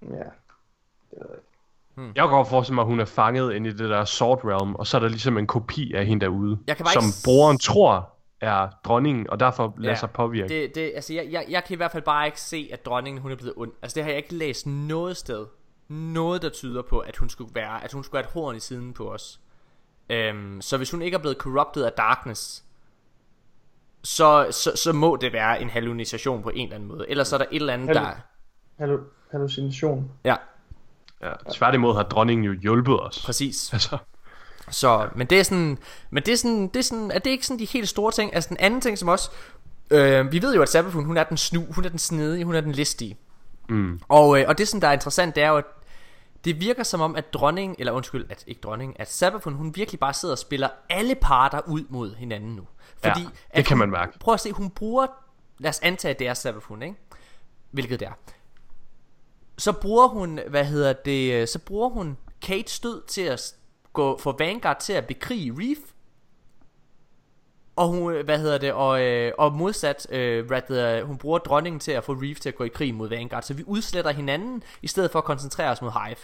Ja. 0.02 0.16
Jeg 1.12 1.26
kan 2.14 2.28
godt 2.28 2.48
forestille 2.48 2.74
mig, 2.74 2.82
at 2.82 2.88
hun 2.88 3.00
er 3.00 3.04
fanget 3.04 3.54
inde 3.54 3.70
i 3.70 3.72
det 3.72 3.90
der 3.90 4.04
Sword 4.04 4.40
Realm, 4.44 4.74
og 4.74 4.86
så 4.86 4.96
er 4.96 5.00
der 5.00 5.08
ligesom 5.08 5.38
en 5.38 5.46
kopi 5.46 5.92
af 5.92 6.06
hende 6.06 6.26
derude, 6.26 6.58
Jeg 6.66 6.76
kan 6.76 6.86
som 6.86 7.04
ikke 7.04 7.16
brugeren 7.24 7.58
tror 7.58 8.08
er 8.40 8.68
dronningen, 8.84 9.30
og 9.30 9.40
derfor 9.40 9.74
lader 9.78 9.94
sig 9.94 10.10
påvirke. 10.10 10.48
Det, 10.48 10.74
det, 10.74 10.92
altså, 10.94 11.14
jeg, 11.14 11.28
jeg, 11.30 11.44
jeg 11.48 11.64
kan 11.64 11.74
i 11.74 11.76
hvert 11.76 11.92
fald 11.92 12.02
bare 12.02 12.26
ikke 12.26 12.40
se, 12.40 12.70
at 12.72 12.86
dronningen 12.86 13.22
hun 13.22 13.32
er 13.32 13.36
blevet 13.36 13.54
ond. 13.56 13.72
Altså, 13.82 13.94
det 13.94 14.02
har 14.02 14.10
jeg 14.10 14.16
ikke 14.16 14.34
læst 14.34 14.66
noget 14.66 15.16
sted. 15.16 15.46
Noget, 15.88 16.42
der 16.42 16.48
tyder 16.48 16.82
på, 16.82 16.98
at 16.98 17.16
hun 17.16 17.28
skulle 17.28 17.54
være, 17.54 17.84
at 17.84 17.92
hun 17.92 18.04
skulle 18.04 18.22
have 18.22 18.28
et 18.28 18.32
horn 18.32 18.56
i 18.56 18.60
siden 18.60 18.92
på 18.92 19.12
os. 19.12 19.40
Øhm, 20.10 20.60
så 20.60 20.76
hvis 20.76 20.90
hun 20.90 21.02
ikke 21.02 21.14
er 21.14 21.18
blevet 21.18 21.36
corrupted 21.36 21.84
af 21.84 21.92
darkness, 21.92 22.64
så, 24.04 24.46
så, 24.50 24.72
så 24.76 24.92
må 24.92 25.16
det 25.16 25.32
være 25.32 25.62
en 25.62 25.70
hallucination 25.70 26.42
på 26.42 26.50
en 26.54 26.62
eller 26.62 26.74
anden 26.74 26.88
måde. 26.88 27.10
Ellers 27.10 27.28
så 27.28 27.36
er 27.36 27.38
der 27.38 27.46
et 27.50 27.60
eller 27.60 27.72
andet, 27.72 27.96
der... 27.96 28.12
Hallu- 28.80 29.30
hallucination. 29.30 30.10
Ja. 30.24 30.36
Ja, 31.22 31.32
tværtimod 31.54 31.94
har 31.94 32.02
dronningen 32.02 32.44
jo 32.44 32.52
hjulpet 32.52 33.00
os. 33.00 33.22
Præcis. 33.26 33.72
Altså. 33.72 33.98
Så, 34.70 35.08
men 35.14 35.26
det 35.26 35.40
er 35.40 35.42
sådan, 35.42 35.78
men 36.10 36.22
det 36.22 36.32
er 36.32 36.36
sådan, 36.36 36.68
det 36.68 36.76
er 36.76 36.82
sådan, 36.82 37.10
at 37.10 37.24
det 37.24 37.30
er 37.30 37.32
ikke 37.32 37.46
sådan 37.46 37.58
de 37.58 37.64
helt 37.64 37.88
store 37.88 38.12
ting. 38.12 38.34
Altså 38.34 38.48
den 38.48 38.56
anden 38.60 38.80
ting 38.80 38.98
som 38.98 39.08
også, 39.08 39.30
øh, 39.90 40.32
vi 40.32 40.42
ved 40.42 40.54
jo 40.54 40.62
at 40.62 40.68
Sabafun, 40.68 41.04
hun 41.04 41.16
er 41.16 41.24
den 41.24 41.36
snu, 41.36 41.66
hun 41.70 41.84
er 41.84 41.88
den 41.88 41.98
snedige, 41.98 42.44
hun 42.44 42.54
er 42.54 42.60
den 42.60 42.72
listige. 42.72 43.16
Mm. 43.68 44.00
Og, 44.08 44.40
øh, 44.40 44.44
og 44.48 44.58
det 44.58 44.68
som 44.68 44.80
der 44.80 44.88
er 44.88 44.92
interessant, 44.92 45.34
det 45.34 45.42
er 45.42 45.48
jo, 45.48 45.56
at 45.56 45.64
det 46.44 46.60
virker 46.60 46.82
som 46.82 47.00
om, 47.00 47.16
at 47.16 47.32
dronningen, 47.34 47.76
eller 47.78 47.92
undskyld, 47.92 48.26
at 48.30 48.44
ikke 48.46 48.60
dronningen, 48.60 48.96
at 48.98 49.10
Sabafun, 49.10 49.54
hun 49.54 49.72
virkelig 49.76 50.00
bare 50.00 50.14
sidder 50.14 50.34
og 50.34 50.38
spiller 50.38 50.68
alle 50.90 51.14
parter 51.14 51.60
ud 51.66 51.82
mod 51.88 52.14
hinanden 52.14 52.56
nu. 52.56 52.62
Fordi, 53.02 53.20
Ja, 53.20 53.26
det 53.26 53.32
at 53.50 53.64
kan 53.64 53.76
hun, 53.76 53.78
man 53.78 53.90
mærke. 53.90 54.18
Prøv 54.18 54.34
at 54.34 54.40
se, 54.40 54.52
hun 54.52 54.70
bruger, 54.70 55.06
lad 55.58 55.70
os 55.70 55.80
antage, 55.82 56.10
at 56.14 56.18
det 56.18 56.28
er 56.28 56.34
Sabafun, 56.34 56.82
ikke? 56.82 56.94
Hvilket 57.70 58.00
det 58.00 58.08
er. 58.08 58.12
Så 59.58 59.72
bruger 59.72 60.08
hun, 60.08 60.40
hvad 60.48 60.64
hedder 60.64 60.92
det, 60.92 61.48
så 61.48 61.58
bruger 61.58 61.88
hun 61.88 62.16
Kates 62.42 62.80
død 62.80 63.02
til 63.06 63.22
at 63.22 63.54
gå 63.92 64.18
for 64.18 64.36
Vanguard 64.38 64.80
til 64.80 64.92
at 64.92 65.06
bekrige 65.06 65.52
Reef. 65.52 65.78
Og 67.76 67.88
hun, 67.88 68.24
hvad 68.24 68.38
hedder 68.38 68.58
det, 68.58 68.72
og, 68.72 69.02
øh, 69.02 69.32
og 69.38 69.52
modsat, 69.52 70.06
øh, 70.10 70.46
hvad 70.46 70.62
hedder, 70.68 71.04
hun 71.04 71.18
bruger 71.18 71.38
dronningen 71.38 71.80
til 71.80 71.92
at 71.92 72.04
få 72.04 72.12
Reef 72.12 72.40
til 72.40 72.48
at 72.48 72.54
gå 72.54 72.64
i 72.64 72.68
krig 72.68 72.94
mod 72.94 73.08
Vanguard. 73.08 73.42
Så 73.42 73.54
vi 73.54 73.64
udsletter 73.66 74.10
hinanden, 74.10 74.62
i 74.82 74.86
stedet 74.86 75.10
for 75.10 75.18
at 75.18 75.24
koncentrere 75.24 75.70
os 75.70 75.82
mod 75.82 75.90
Hive. 75.90 76.16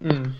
Mm. 0.00 0.32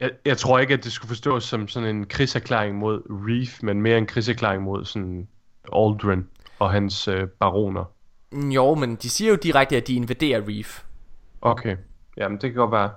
Jeg, 0.00 0.10
jeg 0.24 0.38
tror 0.38 0.58
ikke, 0.58 0.74
at 0.74 0.84
det 0.84 0.92
skulle 0.92 1.08
forstås 1.08 1.44
som 1.44 1.68
sådan 1.68 1.96
en 1.96 2.06
krigserklæring 2.06 2.78
mod 2.78 3.02
Reef, 3.10 3.62
men 3.62 3.82
mere 3.82 3.98
en 3.98 4.06
krigserklæring 4.06 4.62
mod 4.62 4.84
sådan 4.84 5.28
Aldrin 5.72 6.28
og 6.58 6.70
hans 6.70 7.08
øh, 7.08 7.28
baroner. 7.28 7.93
Mm, 8.34 8.50
Jo, 8.50 8.74
men 8.74 8.96
de 8.96 9.10
siger 9.10 9.30
jo 9.30 9.36
direkte, 9.36 9.76
at 9.76 9.86
de 9.86 9.94
invaderer 9.94 10.42
Reef. 10.48 10.82
Okay, 11.42 11.76
jamen 12.16 12.38
det 12.40 12.50
kan 12.50 12.54
godt 12.54 12.72
være, 12.72 12.90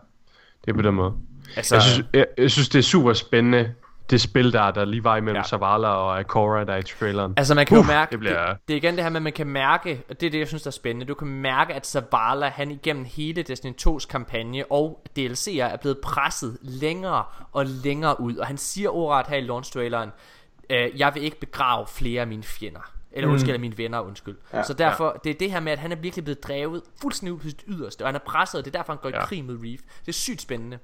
det 0.65 0.71
er 0.71 0.75
på 0.75 0.81
den 0.81 0.95
måde. 0.95 1.13
Altså- 1.55 1.75
jeg, 1.75 1.83
synes, 1.83 2.05
jeg, 2.13 2.25
jeg 2.37 2.51
synes, 2.51 2.69
det 2.69 2.79
er 2.79 2.83
super 2.83 3.13
spændende, 3.13 3.73
det 4.09 4.21
spil 4.21 4.53
der, 4.53 4.71
der 4.71 4.85
lige 4.85 5.03
var 5.03 5.17
imellem 5.17 5.35
ja. 5.41 5.43
Zavala 5.47 5.87
og 5.87 6.19
Akora, 6.19 6.63
der 6.63 6.73
er 6.73 6.77
i 6.77 6.83
traileren. 6.83 7.33
Altså 7.37 7.55
man 7.55 7.65
kan 7.65 7.77
Uff, 7.77 7.87
jo 7.87 7.93
mærke 7.93 8.11
Det 8.11 8.19
bliver... 8.19 8.47
det, 8.47 8.57
det 8.67 8.73
er 8.73 8.77
igen 8.77 8.95
det 8.95 9.03
her 9.03 9.09
med 9.09 9.15
at 9.17 9.21
man 9.23 9.33
kan 9.33 9.47
mærke 9.47 10.01
Og 10.09 10.19
det 10.21 10.27
er 10.27 10.31
det 10.31 10.39
jeg 10.39 10.47
synes 10.47 10.63
der 10.63 10.69
er 10.69 10.71
spændende 10.71 11.05
Du 11.05 11.13
kan 11.13 11.27
mærke 11.27 11.73
at 11.73 11.87
Zavala 11.87 12.47
han 12.49 12.71
igennem 12.71 13.05
hele 13.05 13.43
Destiny 13.43 13.73
2's 13.87 14.07
kampagne 14.07 14.71
Og 14.71 15.03
DLC'er 15.19 15.61
er 15.63 15.77
blevet 15.77 15.97
presset 16.03 16.57
længere 16.61 17.23
og 17.51 17.65
længere 17.65 18.19
ud 18.21 18.35
Og 18.35 18.47
han 18.47 18.57
siger 18.57 18.89
ordret 18.89 19.27
her 19.27 19.37
i 19.37 19.41
launch 19.41 19.73
traileren 19.73 20.09
øh, 20.69 20.99
Jeg 20.99 21.11
vil 21.15 21.23
ikke 21.23 21.39
begrave 21.39 21.87
flere 21.87 22.21
af 22.21 22.27
mine 22.27 22.43
fjender 22.43 22.91
eller 23.11 23.27
Mm. 23.27 23.31
undskyld, 23.33 23.53
af 23.53 23.59
mine 23.59 23.77
venner, 23.77 23.99
undskyld. 23.99 24.37
Ja. 24.53 24.63
så 24.63 24.73
derfor, 24.73 25.19
det 25.23 25.29
er 25.29 25.33
det 25.33 25.51
her 25.51 25.59
med, 25.59 25.71
at 25.71 25.79
han 25.79 25.91
er 25.91 25.95
virkelig 25.95 26.23
blevet 26.25 26.43
drevet 26.43 26.81
fuldstændig 27.01 27.33
ud 27.33 27.39
på 27.39 27.43
sit 27.49 27.63
yderste, 27.67 28.01
og 28.01 28.07
han 28.07 28.15
er 28.15 28.19
presset, 28.19 28.59
og 28.59 28.65
det 28.65 28.75
er 28.75 28.79
derfor, 28.79 28.93
han 28.93 28.99
går 29.01 29.09
i 29.09 29.11
Ja. 29.15 29.25
krig 29.25 29.45
med 29.45 29.55
Reef. 29.63 29.79
Det 29.99 30.07
er 30.07 30.11
sygt 30.11 30.41
spændende. 30.41 30.79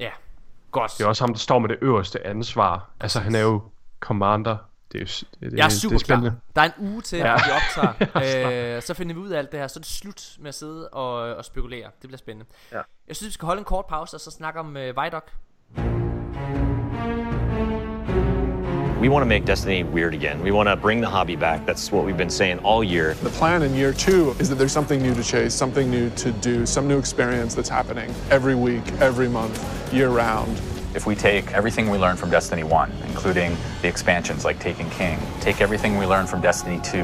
Ja, 0.00 0.10
godt. 0.70 0.92
Det 0.98 1.04
er 1.04 1.08
også 1.08 1.24
ham, 1.24 1.32
der 1.34 1.38
står 1.38 1.58
med 1.58 1.68
det 1.68 1.78
øverste 1.82 2.26
ansvar. 2.26 2.90
Altså, 3.00 3.20
han 3.20 3.34
er 3.34 3.40
jo 3.40 3.62
commander. 4.00 4.56
Det 4.92 4.98
er, 4.98 5.02
jo, 5.02 5.06
det, 5.40 5.50
det, 5.52 5.58
Jeg 5.58 5.64
er 5.64 5.68
det 5.68 5.80
super 5.80 5.94
er 5.94 5.98
spændende. 5.98 6.30
klar. 6.30 6.40
Der 6.64 6.70
er 6.70 6.74
en 6.78 6.92
uge 6.92 7.02
til, 7.02 7.18
Ja. 7.18 7.26
ja. 7.26 7.34
vi 7.34 7.50
optager. 7.50 8.76
øh, 8.76 8.82
så 8.82 8.94
finder 8.94 9.14
vi 9.14 9.20
ud 9.20 9.30
af 9.30 9.38
alt 9.38 9.52
det 9.52 9.60
her. 9.60 9.66
Så 9.66 9.78
er 9.78 9.80
det 9.80 9.88
slut 9.90 10.36
med 10.38 10.48
at 10.48 10.54
sidde 10.54 10.88
og, 10.88 11.12
og 11.36 11.44
spekulere. 11.44 11.84
Det 12.02 12.08
bliver 12.08 12.18
spændende. 12.18 12.50
Ja. 12.72 12.80
Jeg 13.08 13.16
synes, 13.16 13.28
vi 13.28 13.32
skal 13.32 13.46
holde 13.46 13.58
en 13.58 13.64
kort 13.64 13.86
pause, 13.86 14.16
og 14.16 14.20
så 14.20 14.30
snakke 14.30 14.60
om 14.60 14.76
øh, 14.76 14.94
Vidoc. 14.96 15.22
We 19.00 19.10
want 19.10 19.20
to 19.20 19.26
make 19.26 19.44
Destiny 19.44 19.82
weird 19.82 20.14
again. 20.14 20.42
We 20.42 20.50
want 20.52 20.70
to 20.70 20.74
bring 20.74 21.02
the 21.02 21.08
hobby 21.08 21.36
back. 21.36 21.66
That's 21.66 21.92
what 21.92 22.06
we've 22.06 22.16
been 22.16 22.30
saying 22.30 22.60
all 22.60 22.82
year. 22.82 23.12
The 23.12 23.28
plan 23.28 23.62
in 23.62 23.74
year 23.74 23.92
two 23.92 24.34
is 24.38 24.48
that 24.48 24.54
there's 24.54 24.72
something 24.72 25.02
new 25.02 25.14
to 25.14 25.22
chase, 25.22 25.52
something 25.52 25.90
new 25.90 26.08
to 26.10 26.32
do, 26.32 26.64
some 26.64 26.88
new 26.88 26.98
experience 26.98 27.54
that's 27.54 27.68
happening 27.68 28.14
every 28.30 28.54
week, 28.54 28.90
every 28.94 29.28
month, 29.28 29.92
year 29.92 30.08
round. 30.08 30.58
If 30.94 31.06
we 31.06 31.14
take 31.14 31.52
everything 31.52 31.90
we 31.90 31.98
learned 31.98 32.18
from 32.18 32.30
Destiny 32.30 32.64
1, 32.64 32.90
including 33.08 33.54
the 33.82 33.88
expansions 33.88 34.46
like 34.46 34.58
Taken 34.60 34.88
King, 34.88 35.18
take 35.42 35.60
everything 35.60 35.98
we 35.98 36.06
learned 36.06 36.30
from 36.30 36.40
Destiny 36.40 36.80
2 36.82 37.02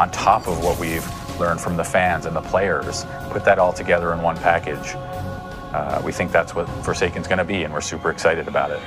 on 0.00 0.10
top 0.10 0.48
of 0.48 0.64
what 0.64 0.76
we've 0.80 1.06
learned 1.38 1.60
from 1.60 1.76
the 1.76 1.84
fans 1.84 2.26
and 2.26 2.34
the 2.34 2.42
players, 2.42 3.04
put 3.30 3.44
that 3.44 3.60
all 3.60 3.72
together 3.72 4.12
in 4.12 4.22
one 4.22 4.36
package, 4.38 4.96
uh, 5.72 6.02
we 6.04 6.10
think 6.10 6.32
that's 6.32 6.56
what 6.56 6.68
Forsaken's 6.84 7.28
going 7.28 7.38
to 7.38 7.44
be, 7.44 7.62
and 7.62 7.72
we're 7.72 7.80
super 7.80 8.10
excited 8.10 8.48
about 8.48 8.72
it. 8.72 8.80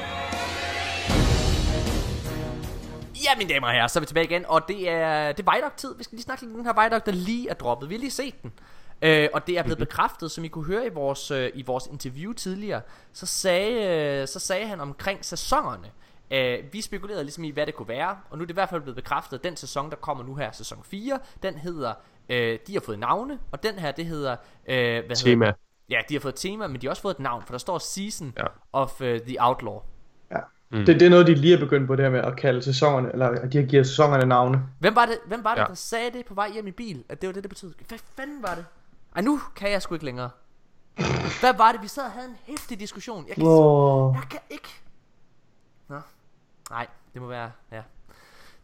Ja, 3.24 3.38
mine 3.38 3.54
damer 3.54 3.68
og 3.68 3.74
herrer, 3.74 3.88
så 3.88 4.00
er 4.00 4.02
vi 4.02 4.06
tilbage 4.06 4.26
igen, 4.26 4.46
og 4.48 4.68
det 4.68 4.90
er, 4.90 5.32
det 5.32 5.48
er 5.48 5.56
Vidoc-tid. 5.56 5.98
Vi 5.98 6.04
skal 6.04 6.16
lige 6.16 6.24
snakke 6.24 6.44
lidt 6.44 6.54
om 6.54 6.58
den 6.58 6.66
her 6.76 6.84
Vidoc, 6.84 7.02
der 7.06 7.12
lige 7.12 7.50
er 7.50 7.54
droppet. 7.54 7.90
Vi 7.90 7.96
har 7.96 8.00
lige 8.00 8.12
set 8.12 8.42
den. 8.44 8.54
Øh, 9.02 9.30
og 9.34 9.48
det 9.48 9.58
er 9.58 9.64
blevet 9.64 9.78
bekræftet, 9.78 10.32
som 10.32 10.44
I 10.44 10.48
kunne 10.48 10.66
høre 10.66 10.86
i 10.86 10.90
vores, 10.90 11.32
øh, 11.32 11.52
i 11.54 11.62
vores 11.62 11.88
interview 11.92 12.34
tidligere, 12.34 12.82
så 13.14 13.26
sagde, 13.26 13.74
øh, 14.22 14.28
så 14.28 14.40
sagde 14.40 14.68
han 14.68 14.80
omkring 14.82 15.26
sæsonerne. 15.26 15.88
Øh, 16.32 16.58
vi 16.74 16.82
spekulerede 16.82 17.24
ligesom 17.24 17.44
i, 17.44 17.50
hvad 17.50 17.66
det 17.66 17.76
kunne 17.76 17.88
være, 17.88 18.18
og 18.30 18.38
nu 18.38 18.42
er 18.42 18.46
det 18.46 18.52
i 18.52 18.54
hvert 18.54 18.70
fald 18.70 18.82
blevet 18.82 18.96
bekræftet, 18.96 19.38
at 19.38 19.44
den 19.44 19.56
sæson, 19.58 19.90
der 19.90 19.96
kommer 19.96 20.24
nu 20.24 20.36
her, 20.36 20.52
sæson 20.52 20.84
4, 20.84 21.20
den 21.44 21.56
hedder, 21.56 21.94
øh, 22.30 22.60
de 22.68 22.74
har 22.74 22.82
fået 22.82 23.00
navne, 23.00 23.40
og 23.52 23.64
den 23.64 23.80
her, 23.80 23.92
det 23.92 24.06
hedder, 24.06 24.36
øh, 24.68 25.06
hvad 25.06 25.16
Tema. 25.16 25.46
Hedder, 25.46 25.58
ja, 25.90 26.02
de 26.10 26.14
har 26.16 26.22
fået 26.22 26.36
tema, 26.36 26.68
men 26.68 26.82
de 26.82 26.88
har 26.88 26.90
også 26.90 27.02
fået 27.02 27.14
et 27.14 27.20
navn, 27.20 27.44
for 27.46 27.54
der 27.54 27.58
står 27.60 27.78
Season 27.78 28.34
Ja. 28.38 28.44
of 28.74 29.02
uh, 29.02 29.08
the 29.08 29.36
Outlaw. 29.40 29.80
Mm. 30.72 30.86
Det, 30.86 31.00
det 31.00 31.02
er 31.06 31.10
noget, 31.10 31.28
de 31.28 31.36
lige 31.36 31.54
er 31.54 31.60
begyndt 31.60 31.88
på 31.88 31.96
det 31.96 32.06
her 32.06 32.12
med 32.12 32.20
at 32.20 32.36
kalde 32.38 32.62
sæsonerne, 32.62 33.12
eller 33.14 33.28
at 33.28 33.54
de 33.54 33.58
har 33.58 33.66
givet 33.66 33.88
sæsonerne 33.88 34.26
navne. 34.26 34.64
Hvem 34.80 34.96
var 34.96 35.06
det, 35.06 35.18
hvem 35.26 35.44
var 35.44 35.56
det 35.56 35.62
Ja. 35.62 35.66
der 35.68 35.74
sagde 35.74 36.12
det 36.12 36.26
på 36.26 36.34
vej 36.34 36.52
hjem 36.54 36.68
i 36.68 36.72
bil? 36.72 37.04
At 37.10 37.22
det 37.22 37.28
var 37.28 37.34
det, 37.34 37.44
det 37.44 37.50
betød? 37.50 37.74
Hvad 37.88 38.00
fanden 38.18 38.44
var 38.44 38.56
det? 38.56 38.66
Ej, 39.16 39.22
nu 39.22 39.40
kan 39.56 39.72
jeg 39.72 39.82
sgu 39.82 39.96
ikke 39.96 40.06
længere. 40.06 40.30
Hvad 41.42 41.54
var 41.58 41.72
det? 41.72 41.82
Vi 41.82 41.88
sad 41.88 42.04
og 42.04 42.12
havde 42.12 42.28
en 42.28 42.36
hæftig 42.48 42.80
diskussion. 42.80 43.26
Jeg 43.28 43.36
kan, 43.36 43.46
Åh. 43.48 44.14
jeg 44.16 44.24
kan 44.30 44.40
ikke. 44.50 44.70
Nå. 45.90 45.96
Nej, 46.70 46.88
det 47.14 47.22
må 47.22 47.28
være, 47.28 47.52
ja. 47.72 47.82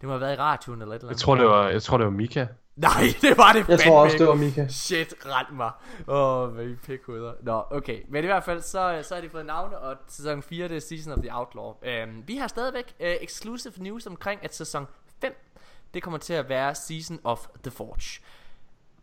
Det 0.02 0.08
må 0.08 0.10
have 0.10 0.22
været 0.22 0.34
i 0.34 0.40
radioen 0.40 0.82
eller 0.82 0.96
et 0.96 1.00
eller 1.00 1.08
Jeg 1.08 1.12
andet. 1.12 1.22
tror, 1.22 1.36
det 1.36 1.46
var, 1.46 1.68
jeg 1.70 1.82
tror, 1.84 1.98
det 1.98 2.06
var 2.06 2.12
Mika. 2.12 2.46
Nej, 2.78 3.04
det 3.22 3.38
var 3.38 3.54
det 3.54 3.68
Jeg 3.68 3.80
tror 3.80 4.02
også, 4.02 4.14
ikke. 4.14 4.24
det 4.24 4.30
var 4.30 4.36
Mika. 4.36 4.68
Shit, 4.68 5.14
rent 5.26 5.58
mig. 5.58 5.72
Åh, 6.08 6.44
oh, 6.44 6.54
hvad 6.54 6.66
I 6.66 6.76
pikhoveder. 6.76 7.34
Nå, 7.42 7.64
okay. 7.72 8.02
Men 8.10 8.24
i 8.24 8.28
hvert 8.28 8.44
fald, 8.44 8.62
så, 8.62 9.00
så 9.04 9.14
har 9.16 9.22
de 9.22 9.30
fået 9.30 9.46
navne, 9.46 9.78
og 9.78 9.96
sæson 10.08 10.44
4, 10.44 10.68
det 10.68 10.76
er 10.76 10.82
Season 10.82 11.14
of 11.14 11.20
the 11.20 11.30
Outlaw. 11.36 11.66
Um, 11.66 12.24
vi 12.28 12.36
har 12.36 12.48
stadigvæk 12.48 12.94
uh, 13.00 13.06
exclusive 13.08 13.74
news 13.78 14.08
omkring, 14.08 14.44
at 14.44 14.56
sæson 14.56 14.88
5, 15.22 15.34
det 15.94 16.04
kommer 16.04 16.18
til 16.18 16.34
at 16.34 16.50
være 16.50 16.76
Season 16.76 17.20
of 17.24 17.48
the 17.64 17.72
Forge. 17.72 18.22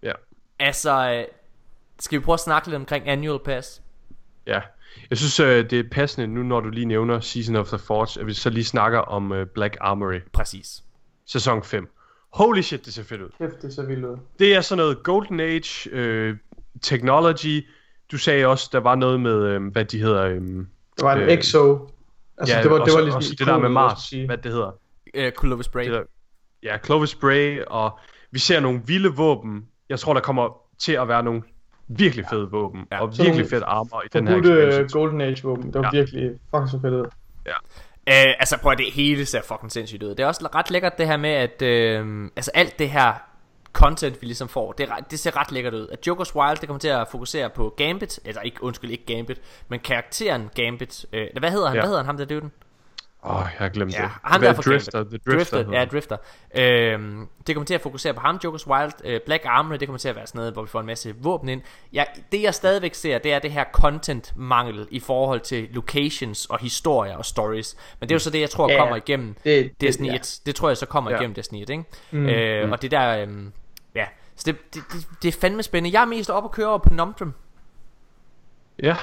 Ja. 0.03 0.13
Altså, 0.59 1.11
øh, 1.11 1.25
skal 1.99 2.19
vi 2.19 2.25
prøve 2.25 2.35
at 2.35 2.41
snakke 2.41 2.69
lidt 2.69 2.77
omkring 2.77 3.09
Annual 3.09 3.39
Pass? 3.45 3.83
Ja. 4.47 4.61
Jeg 5.11 5.19
synes, 5.19 5.41
øh, 5.41 5.71
det 5.71 5.81
er 5.81 5.85
passende 5.93 6.27
nu, 6.27 6.43
når 6.43 6.61
du 6.61 6.69
lige 6.69 6.87
nævner 6.87 7.21
Season 7.21 7.57
of 7.57 7.69
the 7.69 7.79
Forge, 7.79 8.21
at 8.21 8.27
vi 8.27 8.35
så 8.35 8.51
lige 8.51 8.65
snakker 8.65 8.99
om 8.99 9.33
Black 9.55 9.77
Armory. 9.81 10.21
Præcis. 10.33 10.85
Sæson 11.27 11.63
5. 11.63 11.89
Holy 12.35 12.61
shit, 12.61 12.85
det 12.87 12.95
ser 12.95 13.03
fedt 13.03 13.21
ud. 13.21 13.29
Kæft, 13.39 13.63
det 13.63 13.69
er 13.69 13.73
så 13.73 13.83
vildt 13.83 14.05
ud. 14.05 14.17
Det 14.39 14.55
er 14.55 14.61
sådan 14.61 14.83
noget 14.83 15.03
Golden 15.03 15.41
Age 15.41 15.91
øh, 15.91 16.37
technology. 16.83 17.67
Du 18.13 18.19
sagde 18.19 18.47
også, 18.47 18.69
der 18.73 18.81
var 18.81 18.95
noget 18.95 19.21
med, 19.21 19.43
øh, 19.47 19.67
hvad 19.73 19.85
de 19.85 19.99
hedder. 19.99 20.25
Øh, 20.25 20.41
Det 20.41 20.67
var 21.03 21.15
en 21.15 21.29
EXO. 21.29 21.89
Altså, 22.39 22.57
det 22.63 22.71
var, 22.71 22.77
det 22.77 22.83
også, 22.83 22.95
var 22.97 23.03
ligesom 23.03 23.17
også 23.17 23.35
det 23.39 23.47
der 23.47 23.59
med 23.59 23.69
Mars, 23.69 24.11
hvad 24.11 24.39
det 24.39 24.53
hedder. 24.53 24.71
Uh, 25.19 25.31
Clovis 25.41 25.67
Spray. 25.67 25.85
Det 25.85 25.93
der, 25.93 26.03
ja, 26.63 26.79
Clovis 26.85 27.11
Spray, 27.11 27.63
og 27.67 27.99
vi 28.31 28.39
ser 28.39 28.61
nogle 28.61 28.83
vilde 28.87 29.09
våben. 29.17 29.67
Jeg 29.89 29.99
tror, 29.99 30.15
der 30.15 30.21
kommer 30.21 30.49
til 30.79 30.93
at 30.93 31.09
være 31.09 31.23
nogle 31.23 31.43
virkelig 31.89 32.25
fede 32.31 32.51
våben, 32.51 32.87
ja, 32.93 33.03
og 33.03 33.13
virkelig 33.19 33.47
fedt 33.51 33.63
armor 33.67 34.03
i 34.03 34.09
den 34.13 34.29
her 34.29 34.37
expansion. 34.69 35.01
Golden 35.01 35.21
Age 35.21 35.43
våben. 35.43 35.67
Det 35.67 35.75
var 35.75 35.91
Ja. 35.93 35.99
virkelig 36.01 36.31
fucking 36.51 36.71
så 36.71 36.79
fedt 36.83 36.95
ud. 36.95 37.07
Ja. 37.47 37.53
Uh, 38.11 38.15
altså 38.39 38.59
prøv 38.59 38.73
at 38.73 38.79
det 38.79 38.93
hele 38.93 39.27
ser 39.27 39.43
fucking 39.43 39.73
sindssygt 39.73 40.03
ud 40.03 40.09
Det 40.09 40.21
er 40.21 40.27
også 40.27 40.49
ret 40.55 40.71
lækkert 40.71 40.99
det 40.99 41.07
her 41.07 41.17
med 41.17 41.31
at 41.31 41.63
uh, 42.03 42.29
Altså 42.37 42.51
alt 42.55 42.79
det 42.79 42.91
her 42.91 43.15
Content 43.73 44.23
vi 44.23 44.27
ligesom 44.27 44.49
får 44.49 44.73
Det, 44.73 44.89
det 45.11 45.19
ser 45.19 45.37
ret 45.37 45.53
lækkert 45.53 45.75
ud 45.75 45.89
At 45.89 46.09
Joker's 46.09 46.37
Wild 46.37 46.57
det 46.57 46.69
kommer 46.69 46.79
til 46.79 46.89
at 46.89 47.09
fokusere 47.11 47.51
på 47.51 47.75
Gambit 47.77 48.21
Eller 48.25 48.43
ikke, 48.43 48.63
undskyld 48.63 48.91
ikke 48.91 49.07
Gambit 49.07 49.41
Men 49.69 49.81
karakteren 49.81 50.51
Gambit 50.55 51.07
uh, 51.13 51.41
Hvad 51.41 51.51
hedder 51.51 51.67
han? 51.67 51.77
Ja. 51.77 51.81
Hvad 51.81 51.89
hedder 51.89 51.99
han 51.99 52.07
ham 52.07 52.17
der 52.17 52.25
døden? 52.25 52.53
Åh, 53.27 53.37
jeg 53.37 53.47
har 53.59 53.69
glemt 53.69 53.93
Ja, 53.95 54.03
det. 54.03 54.11
ham 54.23 54.41
Hvad 54.41 54.49
der 54.55 54.59
er 54.59 54.63
Drifter. 54.63 55.05
The 55.05 55.19
Drifter 55.19 55.57
Drifter, 55.63 55.73
ja, 55.79 55.85
Drifter. 55.85 56.17
Øhm, 56.55 57.29
det 57.47 57.55
kommer 57.55 57.67
til 57.67 57.75
at 57.75 57.81
fokusere 57.81 58.15
på 58.15 58.21
ham, 58.21 58.41
Jokers 58.45 58.67
Wild. 58.67 58.93
Øh, 59.05 59.21
Black 59.27 59.43
Armory, 59.47 59.77
det 59.79 59.89
kommer 59.89 59.99
til 59.99 60.09
at 60.09 60.17
være 60.17 60.27
sådan 60.27 60.39
noget, 60.39 60.53
hvor 60.53 60.63
vi 60.63 60.69
får 60.69 60.81
en 60.81 60.87
masse 60.87 61.15
våben 61.19 61.49
ind. 61.49 61.63
Ja, 61.93 62.05
det 62.33 62.43
jeg 62.43 62.55
stadigvæk 62.55 62.95
ser, 62.95 63.19
det 63.19 63.33
er 63.33 63.39
det 63.39 63.53
her 63.53 63.65
content-mangel 63.73 64.87
i 64.91 65.01
forhold 65.01 65.41
til 65.41 65.69
locations 65.73 66.47
og 66.47 66.59
historier 66.59 67.17
og 67.17 67.25
stories. 67.25 67.77
Men 68.01 68.09
det 68.09 68.15
er 68.15 68.17
jo 68.17 68.21
så 68.21 68.31
det, 68.31 68.41
jeg 68.41 68.51
tror 68.51 68.71
Ja, 68.71 68.79
kommer 68.79 68.97
igennem 68.97 69.35
det- 69.35 69.45
det- 69.45 69.81
Destiny 69.81 70.07
ja. 70.09 70.15
1. 70.15 70.41
Det 70.47 70.55
tror 70.55 70.69
jeg 70.69 70.77
så 70.77 70.87
kommer 70.87 71.11
Ja. 71.11 71.17
igennem 71.17 71.35
Destiny 71.35 71.63
1, 71.63 71.71
ikke? 71.71 71.85
Mm. 72.11 72.27
Øh, 72.27 72.67
Mm. 72.67 72.73
og 72.73 72.83
det 72.83 72.91
der, 72.91 73.23
øhm, 73.23 73.53
ja. 73.95 74.05
Så 74.37 74.43
det, 74.47 74.75
det, 74.75 74.83
det, 74.93 75.07
det 75.23 75.29
er 75.35 75.41
fandme 75.41 75.63
spændende. 75.63 75.97
Jeg 75.99 76.03
er 76.03 76.07
mest 76.07 76.31
op 76.31 76.45
at 76.45 76.51
køre 76.51 76.81
på 76.81 76.89
Nomdrum. 76.95 77.35
Ja. 78.83 78.97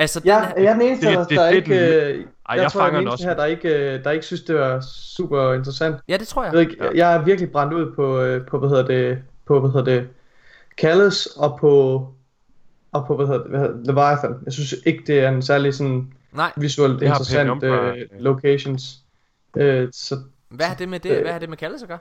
Altså, 0.00 0.20
Ja, 0.24 0.48
den, 0.56 0.64
jeg 0.64 0.70
er 0.70 0.72
den 0.72 0.82
eneste, 0.82 1.06
Det- 1.06 1.16
der, 1.16 1.24
det- 1.24 1.36
der 1.38 1.46
det 1.48 1.56
ikke... 1.56 1.74
den- 2.10 2.18
øh, 2.18 2.24
Ej, 2.48 2.54
jeg, 2.56 2.62
jeg 2.62 2.72
tror, 2.72 2.80
jeg 2.80 2.88
er 2.94 2.98
den 2.98 3.08
eneste 3.08 3.26
her, 3.26 3.34
der 3.36 3.44
ikke, 3.44 3.68
øh, 3.94 4.04
der 4.04 4.10
ikke 4.10 4.26
synes, 4.26 4.42
det 4.42 4.54
var 4.54 4.80
super 5.16 5.52
interessant. 5.54 5.96
Ja, 6.08 6.16
det 6.16 6.28
tror 6.28 6.42
jeg. 6.44 6.52
Jeg, 6.52 6.60
ved 6.60 6.70
ikke, 6.70 6.90
jeg 6.94 7.14
er 7.14 7.22
virkelig 7.24 7.52
brændt 7.52 7.72
ud 7.72 7.92
på, 7.94 8.20
øh, 8.20 8.46
på 8.46 8.58
hvad 8.58 8.68
hedder 8.68 8.86
det, 8.86 9.18
på, 9.46 9.60
hvad 9.60 9.70
hedder 9.70 9.84
det, 9.84 10.08
Callis 10.80 11.26
og 11.26 11.58
på, 11.60 12.06
og 12.92 13.06
på, 13.06 13.16
hvad 13.16 13.26
hedder 13.26 13.40
det, 13.40 13.50
hvad 13.50 13.60
hedder, 13.60 13.76
det, 13.76 13.86
Leviathan. 13.86 14.34
Jeg 14.44 14.52
synes 14.52 14.74
ikke, 14.86 15.02
det 15.06 15.20
er 15.20 15.28
en 15.28 15.42
særlig 15.42 15.74
sådan 15.74 16.12
Nej. 16.32 16.52
visuelt 16.56 17.02
interessant 17.02 17.62
øh, 17.64 17.94
locations. 18.18 18.98
Øh, 19.56 19.88
så, 19.92 20.16
hvad 20.48 20.66
har 20.66 20.74
det 20.74 20.88
med 20.88 21.00
det, 21.00 21.20
hvad 21.22 21.32
har 21.32 21.38
det 21.38 21.48
med 21.48 21.56
Kalle 21.56 21.78
så 21.78 21.86
gør? 21.86 21.98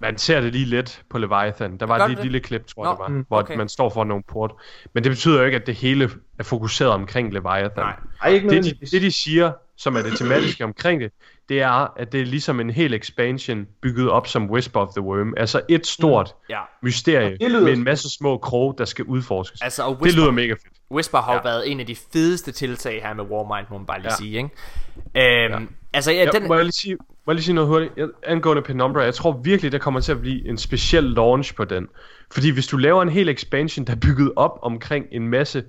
Man 0.00 0.18
ser 0.18 0.40
det 0.40 0.52
lige 0.52 0.64
lidt 0.64 1.02
på 1.10 1.18
Leviathan. 1.18 1.76
Der 1.78 1.86
var 1.86 1.98
Gør 1.98 2.06
lige 2.06 2.16
det 2.16 2.20
et 2.20 2.24
det? 2.24 2.32
lille 2.32 2.40
klip, 2.40 2.66
tror 2.66 2.84
Nå, 2.84 2.90
jeg, 2.90 2.96
det 2.96 3.02
var, 3.02 3.08
mm, 3.08 3.24
hvor 3.28 3.38
okay. 3.38 3.56
man 3.56 3.68
står 3.68 3.90
for 3.90 4.04
nogle 4.04 4.22
port. 4.28 4.52
Men 4.94 5.04
det 5.04 5.10
betyder 5.12 5.38
jo 5.38 5.44
ikke, 5.44 5.56
at 5.56 5.66
det 5.66 5.74
hele 5.74 6.10
er 6.38 6.42
fokuseret 6.44 6.90
omkring 6.92 7.32
Leviathan. 7.32 7.70
Nej. 7.84 7.96
Ej, 8.22 8.30
ikke 8.30 8.48
det, 8.50 8.64
de, 8.64 8.86
det, 8.92 9.02
de 9.02 9.10
siger, 9.12 9.52
som 9.76 9.96
er 9.96 10.02
det 10.02 10.18
tematiske 10.18 10.64
omkring 10.64 11.00
det, 11.00 11.12
det 11.48 11.60
er, 11.62 11.92
at 11.98 12.12
det 12.12 12.20
er 12.20 12.24
ligesom 12.24 12.60
en 12.60 12.70
hel 12.70 12.94
expansion 12.94 13.66
bygget 13.82 14.10
op 14.10 14.26
som 14.26 14.50
Whisper 14.50 14.80
of 14.80 14.88
the 14.88 15.00
Worm. 15.00 15.34
Altså 15.36 15.60
et 15.68 15.86
stort 15.86 16.34
Ja. 16.50 16.60
mysterie 16.82 17.30
det 17.40 17.50
lyder- 17.50 17.60
med 17.64 17.72
en 17.72 17.84
masse 17.84 18.08
små 18.18 18.38
kroge, 18.38 18.74
der 18.78 18.84
skal 18.84 19.04
udforskes. 19.04 19.60
Altså, 19.62 19.82
og 19.82 19.96
det 20.00 20.06
Whisper- 20.06 20.16
lyder 20.16 20.30
mega 20.30 20.52
fedt. 20.52 20.64
Whisper 20.90 21.18
har 21.18 21.32
jo 21.32 21.40
Ja. 21.44 21.50
været 21.50 21.70
en 21.72 21.80
af 21.80 21.86
de 21.86 21.96
fedeste 22.12 22.52
tiltag 22.52 23.02
her 23.02 23.14
med 23.14 23.24
Warmind, 23.24 23.66
må 23.70 23.78
man 23.78 23.86
bare 23.86 23.98
lige 24.00 24.10
Ja. 24.10 24.16
sige, 24.16 24.36
ikke? 24.36 25.54
Øhm, 25.54 25.68
Altså, 25.92 26.12
ja, 26.12 26.24
Ja, 26.24 26.30
den... 26.30 26.48
må, 26.48 26.54
jeg 26.54 26.64
lige 26.64 26.72
sige, 26.72 26.96
må 26.96 27.32
jeg 27.32 27.34
lige 27.34 27.44
sige 27.44 27.54
noget 27.54 27.68
hurtigt? 27.68 27.92
Jeg, 27.96 28.08
angående 28.22 28.62
Penumbra, 28.62 29.02
jeg 29.02 29.14
tror 29.14 29.32
virkelig, 29.32 29.72
der 29.72 29.78
kommer 29.78 30.00
til 30.00 30.12
at 30.12 30.20
blive 30.20 30.48
en 30.48 30.58
speciel 30.58 31.04
launch 31.04 31.54
på 31.54 31.64
den. 31.64 31.88
Fordi 32.30 32.50
hvis 32.50 32.66
du 32.66 32.76
laver 32.76 33.02
en 33.02 33.08
hel 33.08 33.28
expansion, 33.28 33.86
der 33.86 33.92
er 33.92 33.96
bygget 33.96 34.32
op 34.36 34.58
omkring 34.62 35.06
en 35.12 35.28
masse 35.28 35.64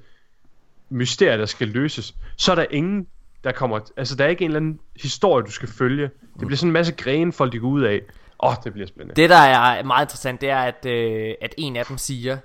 mysterier, 0.89 1.37
der 1.37 1.45
skal 1.45 1.67
løses, 1.67 2.15
så 2.37 2.51
er 2.51 2.55
der 2.55 2.65
ingen, 2.71 3.07
der 3.43 3.51
kommer... 3.51 3.79
Altså, 3.97 4.15
der 4.15 4.25
er 4.25 4.29
ikke 4.29 4.45
en 4.45 4.51
eller 4.51 4.59
anden 4.59 4.79
historie, 5.01 5.45
du 5.45 5.51
skal 5.51 5.69
følge. 5.69 6.03
Det 6.39 6.47
bliver 6.47 6.57
sådan 6.57 6.69
en 6.69 6.73
masse 6.73 6.93
grene, 6.93 7.33
folk 7.33 7.53
de 7.53 7.59
går 7.59 7.67
ud 7.67 7.81
af. 7.81 8.01
Åh, 8.43 8.49
oh, 8.49 8.55
det 8.63 8.73
bliver 8.73 8.87
spændende. 8.87 9.15
Det, 9.21 9.29
der 9.29 9.35
er 9.35 9.83
meget 9.83 10.05
interessant, 10.05 10.41
det 10.41 10.49
er, 10.49 10.57
at, 10.57 10.85
øh, 10.85 11.33
at 11.41 11.55
en 11.57 11.75
af 11.75 11.85
dem 11.85 11.97
siger, 11.97 12.37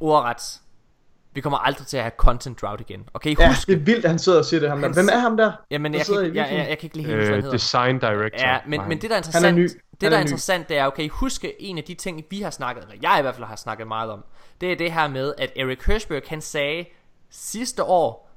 ordret, 0.00 0.60
vi 1.34 1.40
kommer 1.40 1.58
aldrig 1.58 1.86
til 1.86 1.96
at 1.96 2.02
have 2.02 2.12
content 2.16 2.60
drought 2.62 2.80
igen. 2.80 3.08
Og 3.12 3.20
kan 3.20 3.32
I 3.32 3.36
ja, 3.38 3.48
huske... 3.48 3.72
det 3.72 3.80
er 3.80 3.84
vildt, 3.84 4.04
at 4.04 4.10
han 4.10 4.18
sidder 4.18 4.38
og 4.38 4.44
siger 4.44 4.60
det 4.60 4.68
ham 4.68 4.78
der. 4.80 4.86
Han 4.88 4.94
Hvem 4.94 5.08
er 5.12 5.18
ham 5.18 5.36
der? 5.36 5.52
Jamen, 5.70 5.94
jeg 5.94 6.06
sidder 6.06 6.22
kan, 6.22 6.32
i 6.32 6.36
jeg, 6.36 6.48
jeg, 6.50 6.58
jeg, 6.58 6.78
kan 6.78 6.86
ikke 6.86 6.96
lige 6.96 7.06
helt 7.06 7.18
huske, 7.18 7.26
hvad 7.26 7.26
han 7.26 7.38
Øh, 7.38 7.42
hedder. 7.42 7.56
design 7.56 7.98
director. 7.98 8.48
Ja, 8.48 8.58
men, 8.66 8.80
men 8.88 9.00
det 9.00 9.10
der 9.10 9.16
er 9.16 9.22
Han 9.32 9.44
er 9.44 9.48
interessant, 9.48 9.56
ny. 9.56 9.62
det 9.90 10.00
der 10.00 10.10
er 10.10 10.16
er 10.16 10.20
interessant, 10.20 10.68
det 10.68 10.78
er, 10.78 10.86
okay, 10.86 11.08
huske 11.08 11.62
en 11.62 11.78
af 11.78 11.84
de 11.84 11.94
ting, 11.94 12.24
vi 12.30 12.40
har 12.40 12.50
snakket, 12.50 12.82
eller 12.84 12.96
jeg 13.02 13.16
i 13.18 13.22
hvert 13.22 13.34
fald 13.34 13.46
har 13.46 13.56
snakket 13.56 13.86
meget 13.86 14.10
om, 14.10 14.24
det 14.60 14.72
er 14.72 14.76
det 14.76 14.92
her 14.92 15.08
med, 15.08 15.34
at 15.38 15.52
Eric 15.56 15.78
Hirschberg, 15.86 16.22
han 16.28 16.40
sagde 16.40 16.84
sidste 17.30 17.84
år, 17.84 18.30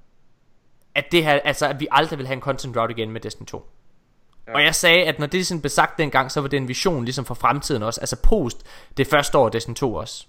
at 0.96 1.06
det 1.12 1.24
her, 1.24 1.40
altså, 1.44 1.68
at 1.68 1.80
vi 1.80 1.88
aldrig 1.92 2.20
vil 2.20 2.28
have 2.28 2.36
en 2.36 2.42
content 2.42 2.76
drought 2.76 2.92
igen 2.98 3.12
med 3.12 3.22
Destiny 3.22 3.46
2. 3.48 3.70
Ja. 4.48 4.54
Og 4.54 4.64
jeg 4.64 4.76
sagde, 4.76 5.04
at 5.04 5.20
når 5.20 5.28
det 5.28 5.48
sådan 5.48 5.62
blev 5.62 5.70
sagt 5.70 5.98
dengang, 5.98 6.32
så 6.32 6.42
var 6.42 6.48
det 6.48 6.58
en 6.58 6.68
vision 6.68 7.06
ligesom 7.06 7.26
for 7.26 7.34
fremtiden 7.34 7.84
også, 7.84 8.02
altså 8.02 8.16
post 8.24 8.58
det 8.98 9.08
første 9.08 9.38
år 9.38 9.46
af 9.46 9.52
Destiny 9.52 9.76
2 9.76 9.94
også. 9.94 10.28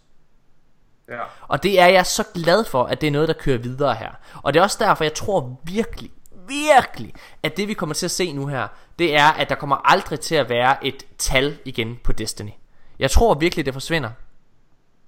Ja. 1.09 1.20
Og 1.49 1.62
det 1.62 1.81
er 1.81 1.87
jeg 1.87 2.07
så 2.07 2.24
glad 2.35 2.65
for, 2.65 2.85
at 2.85 3.01
det 3.01 3.07
er 3.07 3.11
noget, 3.11 3.28
der 3.28 3.35
kører 3.35 3.59
videre 3.59 3.95
her. 3.95 4.11
Og 4.43 4.55
det 4.55 4.61
er 4.61 4.65
også 4.65 4.78
derfor, 4.81 5.05
jeg 5.05 5.15
tror 5.15 5.61
virkelig, 5.65 6.11
virkelig, 6.49 7.15
at 7.43 7.57
det 7.57 7.69
vi 7.69 7.74
kommer 7.74 7.95
til 7.95 8.07
at 8.07 8.11
se 8.11 8.33
nu 8.33 8.47
her, 8.47 8.69
det 8.99 9.16
er, 9.16 9.27
at 9.27 9.49
der 9.49 9.55
kommer 9.55 9.77
aldrig 9.77 10.20
til 10.20 10.35
at 10.35 10.49
være 10.49 10.87
et 10.87 11.07
tal 11.19 11.59
igen 11.65 11.99
på 12.05 12.12
Destiny. 12.12 12.51
Jeg 12.99 13.11
tror 13.11 13.35
virkelig, 13.35 13.66
det 13.66 13.74
forsvinder. 13.74 14.11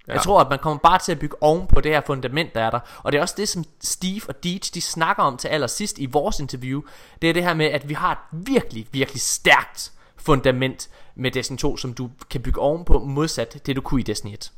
Ja. 0.07 0.13
Jeg 0.13 0.21
tror, 0.21 0.41
at 0.41 0.49
man 0.49 0.59
kommer 0.59 0.79
bare 0.79 0.99
til 0.99 1.11
at 1.11 1.19
bygge 1.19 1.43
oven 1.43 1.67
på 1.67 1.81
det 1.81 1.91
her 1.91 2.01
fundament, 2.05 2.55
der 2.55 2.61
er 2.61 2.69
der. 2.69 2.79
Og 3.03 3.11
det 3.11 3.17
er 3.17 3.21
også 3.21 3.35
det, 3.37 3.49
som 3.49 3.63
Steve 3.81 4.21
og 4.27 4.43
Deej, 4.43 4.59
de 4.73 4.81
snakker 4.81 5.23
om 5.23 5.37
til 5.37 5.47
allersidst 5.47 5.99
i 5.99 6.05
vores 6.05 6.39
interview. 6.39 6.81
Det 7.21 7.29
er 7.29 7.33
det 7.33 7.43
her 7.43 7.53
med, 7.53 7.65
at 7.65 7.89
vi 7.89 7.93
har 7.93 8.11
et 8.11 8.17
virkelig, 8.31 8.87
virkelig 8.91 9.21
stærkt 9.21 9.91
fundament 10.17 10.89
med 11.15 11.31
Destiny 11.31 11.57
2, 11.57 11.77
som 11.77 11.93
du 11.93 12.09
kan 12.29 12.41
bygge 12.41 12.61
oven 12.61 12.85
på, 12.85 12.99
modsat 12.99 13.65
det, 13.65 13.75
du 13.75 13.81
kunne 13.81 14.01
i 14.01 14.03
Destiny 14.03 14.33
1. 14.33 14.51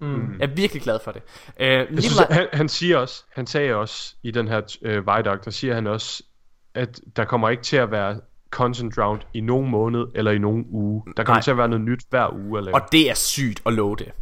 Mm. 0.00 0.36
Jeg 0.40 0.50
er 0.50 0.54
virkelig 0.54 0.82
glad 0.82 0.98
for 1.04 1.12
det. 1.12 1.22
Øh, 1.60 1.68
Jeg 1.68 1.86
synes, 1.90 2.06
Nikolaj- 2.20 2.32
han, 2.34 2.46
han 2.52 2.68
siger 2.68 2.96
også, 2.96 3.24
han 3.32 3.46
sagde 3.46 3.74
også 3.74 4.14
i 4.22 4.30
den 4.30 4.48
her 4.48 4.60
øh, 4.82 5.06
Vidoc, 5.06 5.40
der 5.44 5.50
siger 5.50 5.74
han 5.74 5.86
også, 5.86 6.22
at 6.74 7.00
der 7.16 7.24
kommer 7.24 7.48
ikke 7.48 7.62
til 7.62 7.76
at 7.76 7.90
være 7.90 8.20
content 8.50 8.96
drought 8.96 9.26
i 9.34 9.40
nogen 9.40 9.70
måned 9.70 10.04
eller 10.14 10.30
i 10.30 10.38
nogen 10.38 10.66
uge. 10.70 11.02
Der 11.16 11.24
kommer 11.24 11.36
Nej. 11.36 11.42
til 11.42 11.50
at 11.50 11.56
være 11.56 11.68
noget 11.68 11.84
nyt 11.84 12.00
hver 12.10 12.32
uge. 12.34 12.58
Eller 12.58 12.72
Og 12.72 12.80
det 12.92 13.10
er 13.10 13.14
sygt 13.14 13.62
at 13.66 13.72
love 13.72 13.96
det. 13.96 14.12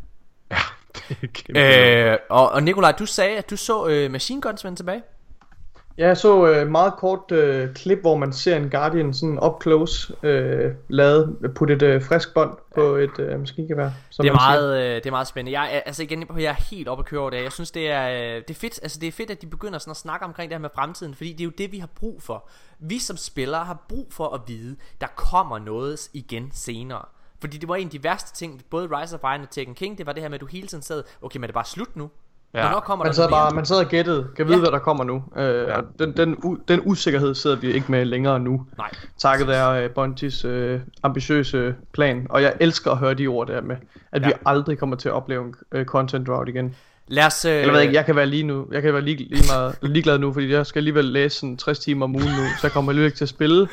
kæmpe 1.35 1.61
Øh, 1.61 2.17
og, 2.31 2.51
og 2.53 2.63
Nikolaj, 2.63 2.93
du 2.93 3.07
sagde, 3.07 3.39
at 3.39 3.51
du 3.51 3.57
så 3.57 3.87
øh, 3.89 4.11
Machine 4.11 4.41
Guns 4.41 4.65
vende 4.65 4.79
tilbage. 4.79 5.03
Ja, 5.99 6.07
jeg 6.07 6.17
så 6.17 6.47
øh, 6.47 6.69
meget 6.69 6.95
kort 6.99 7.33
øh, 7.33 7.75
klip, 7.75 8.01
hvor 8.01 8.17
man 8.17 8.33
ser 8.33 8.57
en 8.57 8.71
Guardian 8.71 9.15
sådan 9.15 9.45
up 9.45 9.63
close 9.63 10.15
øh, 10.23 10.73
lavet, 10.89 11.53
putte 11.55 11.75
et 11.75 11.83
øh, 11.83 12.03
frisk 12.03 12.35
bånd 12.35 12.59
på 12.75 12.81
et 12.81 13.19
øh, 13.19 13.41
maskingevær. 13.41 13.91
som 14.11 14.25
Det 14.25 14.31
er, 14.31 14.35
meget, 14.35 14.79
øh, 14.79 14.95
det 14.95 15.07
er 15.07 15.11
meget 15.11 15.27
spændende. 15.27 15.61
Jeg 15.61 15.77
er, 15.77 15.81
altså 15.81 16.03
igen, 16.03 16.27
jeg 16.37 16.45
er 16.45 16.65
helt 16.71 16.89
oppe 16.89 17.03
at 17.03 17.07
køre 17.07 17.21
over 17.21 17.31
det. 17.31 17.43
Jeg 17.43 17.53
synes, 17.53 17.71
det 17.71 17.91
er, 17.91 18.09
øh, 18.09 18.43
det 18.49 18.51
er 18.51 18.55
fedt. 18.55 18.81
Altså, 18.83 18.99
det 19.01 19.07
er 19.07 19.13
fedt, 19.13 19.31
at 19.31 19.43
de 19.43 19.47
begynder 19.47 19.79
sådan 19.79 19.91
at 19.91 19.97
snakke 19.97 20.27
omkring 20.27 20.51
det 20.51 20.55
her 20.55 20.63
med 20.63 20.71
fremtiden, 20.75 21.15
fordi 21.15 21.33
det 21.33 21.41
er 21.41 21.45
jo 21.45 21.53
det, 21.59 21.73
vi 21.73 21.79
har 21.79 21.89
brug 21.97 22.23
for. 22.23 22.49
Vi 22.79 22.99
som 22.99 23.17
spillere 23.17 23.65
har 23.65 23.85
brug 23.89 24.07
for 24.11 24.35
at 24.35 24.41
vide, 24.47 24.77
der 25.01 25.07
kommer 25.17 25.59
noget 25.59 26.09
igen 26.13 26.51
senere. 26.53 27.05
Fordi 27.41 27.59
det 27.59 27.69
var 27.69 27.77
en 27.77 27.87
af 27.87 27.91
de 27.91 28.05
værste 28.05 28.35
ting, 28.35 28.63
både 28.71 28.89
Rise 29.01 29.15
of 29.17 29.21
Iron 29.23 29.41
og 29.41 29.51
Tekken 29.51 29.75
King, 29.75 29.99
det 29.99 30.07
var 30.07 30.13
det 30.13 30.23
her 30.23 30.29
med, 30.29 30.35
at 30.35 30.41
du 30.41 30.47
hele 30.47 30.67
tiden 30.67 30.83
sad, 30.83 31.05
okay, 31.23 31.39
men 31.39 31.45
er 31.45 31.47
det 31.47 31.55
bare 31.55 31.65
slut 31.65 31.97
nu? 31.97 32.11
Ja. 32.55 32.61
Hvornår 32.61 32.81
kommer 32.81 33.05
man 33.05 33.11
der 33.11 33.15
sad, 33.17 33.29
bare, 33.29 33.55
man 33.55 33.65
sad 33.67 33.77
og 33.77 33.87
gættede, 33.87 34.27
kan 34.37 34.47
vide, 34.47 34.57
Ja. 34.57 34.61
hvad 34.61 34.71
der 34.71 34.79
kommer 34.79 35.05
nu. 35.05 35.23
Øh, 35.37 35.45
ja. 35.45 35.77
og 35.77 35.85
den, 35.99 36.17
den, 36.17 36.37
u, 36.45 36.57
den 36.69 36.81
usikkerhed 36.85 37.35
sidder 37.35 37.57
vi 37.57 37.73
ikke 37.73 37.87
med 37.89 38.05
længere 38.05 38.41
nu. 38.41 38.67
Nej. 38.79 38.91
Takket 39.19 39.47
være 39.49 39.85
uh, 39.85 39.91
Bungies 39.91 40.45
uh, 40.45 40.81
ambitiøse 41.03 41.75
plan. 41.93 42.27
Og 42.31 42.43
jeg 42.43 42.55
elsker 42.61 42.91
at 42.91 42.99
høre 42.99 43.15
de 43.15 43.27
ord 43.27 43.47
der 43.47 43.61
med, 43.61 43.77
at 44.13 44.23
ja. 44.23 44.27
vi 44.27 44.33
aldrig 44.47 44.79
kommer 44.79 44.97
til 44.97 45.09
at 45.09 45.13
opleve 45.15 45.45
en 45.45 45.55
uh, 45.77 45.85
content 45.85 46.27
drought 46.27 46.49
igen. 46.49 46.75
Lad 47.09 47.27
os... 47.27 47.45
Øh, 47.45 47.53
Eller 47.53 47.73
ved 47.73 47.81
ikke, 47.81 47.95
jeg 47.95 48.05
kan 48.07 48.17
være 48.17 48.27
lige 48.27 48.43
nu. 48.43 48.67
Jeg 48.73 48.83
kan 48.83 48.93
være 48.93 49.03
lige, 49.03 49.17
lige 49.17 49.45
meget 49.53 49.77
ligeglad 49.83 50.19
nu, 50.19 50.33
fordi 50.33 50.53
jeg 50.53 50.67
skal 50.67 50.81
alligevel 50.81 51.05
læse 51.05 51.37
sådan 51.37 51.57
60 51.57 51.79
timer 51.79 52.05
om 52.05 52.15
ugen 52.15 52.27
nu, 52.29 52.43
så 52.61 52.61
jeg 52.63 52.73
kommer 52.73 52.93
alligevel 52.93 53.07
ikke 53.07 53.17
til 53.19 53.25
at 53.25 53.29
spille. 53.29 53.69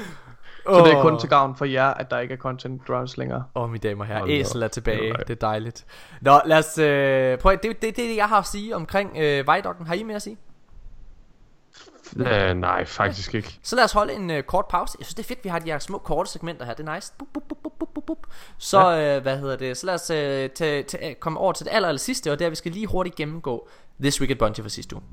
Så 0.74 0.84
det 0.86 0.94
er 0.94 1.02
kun 1.02 1.20
til 1.20 1.30
gavn 1.30 1.56
for 1.56 1.66
jer, 1.66 1.88
at 1.88 2.12
der 2.12 2.20
ikke 2.20 2.34
er 2.34 2.38
content 2.38 2.88
droughts 2.88 3.18
længere. 3.18 3.44
Åh, 3.56 3.64
oh, 3.64 3.70
mine 3.70 3.80
damer 3.80 4.02
og 4.04 4.08
herrer, 4.08 4.20
Hold 4.20 4.30
da 4.30 4.36
æsel 4.36 4.64
er 4.64 4.68
tilbage. 4.68 5.14
Det 5.20 5.30
er 5.30 5.36
dejligt. 5.36 5.86
Nå, 6.22 6.40
lad 6.46 6.58
os 6.58 6.78
øh, 6.78 7.38
prøv 7.38 7.52
at- 7.52 7.64
det, 7.64 7.82
det, 7.82 7.96
det 7.96 8.04
er 8.04 8.08
det, 8.10 8.16
jeg 8.16 8.28
har 8.30 8.40
at 8.40 8.48
sige 8.48 8.76
omkring 8.76 9.18
øh, 9.18 9.48
Vejdokken. 9.48 9.88
Har 9.88 9.94
I 9.94 10.04
mere 10.04 10.16
at 10.16 10.22
sige? 10.22 10.38
Øh, 12.18 12.54
nej, 12.58 12.86
faktisk 12.86 13.36
ikke. 13.36 13.60
Så 13.64 13.76
lad 13.76 13.84
os 13.84 13.92
holde 13.92 14.14
en 14.14 14.30
øh, 14.32 14.44
kort 14.44 14.66
pause. 14.70 14.96
Jeg 15.00 15.06
synes, 15.06 15.16
det 15.16 15.24
er 15.24 15.28
fedt, 15.28 15.44
vi 15.44 15.50
har 15.50 15.60
de 15.60 15.72
her 15.72 15.80
små 15.80 15.98
korte 15.98 16.30
segmenter 16.30 16.66
her. 16.66 16.74
Det 16.74 16.88
er 16.88 16.96
nice. 16.96 17.14
Bup, 17.20 17.28
bup, 17.34 17.44
bup, 17.50 17.58
bup, 17.80 17.90
bup, 17.96 18.04
bup. 18.08 18.18
Så, 18.58 18.90
ja. 18.90 19.16
øh, 19.16 19.22
hvad 19.22 19.38
hedder 19.38 19.56
det? 19.56 19.78
Så 19.78 19.86
lad 19.86 19.94
os 19.94 20.10
øh, 20.10 20.50
tage, 20.50 20.84
tage, 20.84 21.16
komme 21.16 21.40
over 21.40 21.54
til 21.54 21.66
det 21.66 21.72
aller, 21.74 21.88
aller 21.88 22.00
sidste, 22.00 22.32
og 22.32 22.40
der 22.40 22.50
vi 22.50 22.56
skal 22.56 22.72
lige 22.72 22.88
hurtigt 22.88 23.16
gennemgå 23.16 23.70
This 24.02 24.22
Week 24.22 24.32
at 24.32 24.38
Bungie 24.38 24.64
for 24.64 24.70
sidste 24.70 24.96
uge. 24.96 25.04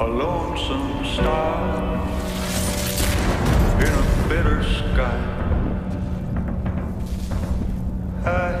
A 0.00 0.06
lonesome 0.06 1.04
star 1.04 2.00
in 3.80 3.92
a 3.92 4.28
bitter 4.30 4.62
sky. 4.64 5.20
I 8.24 8.59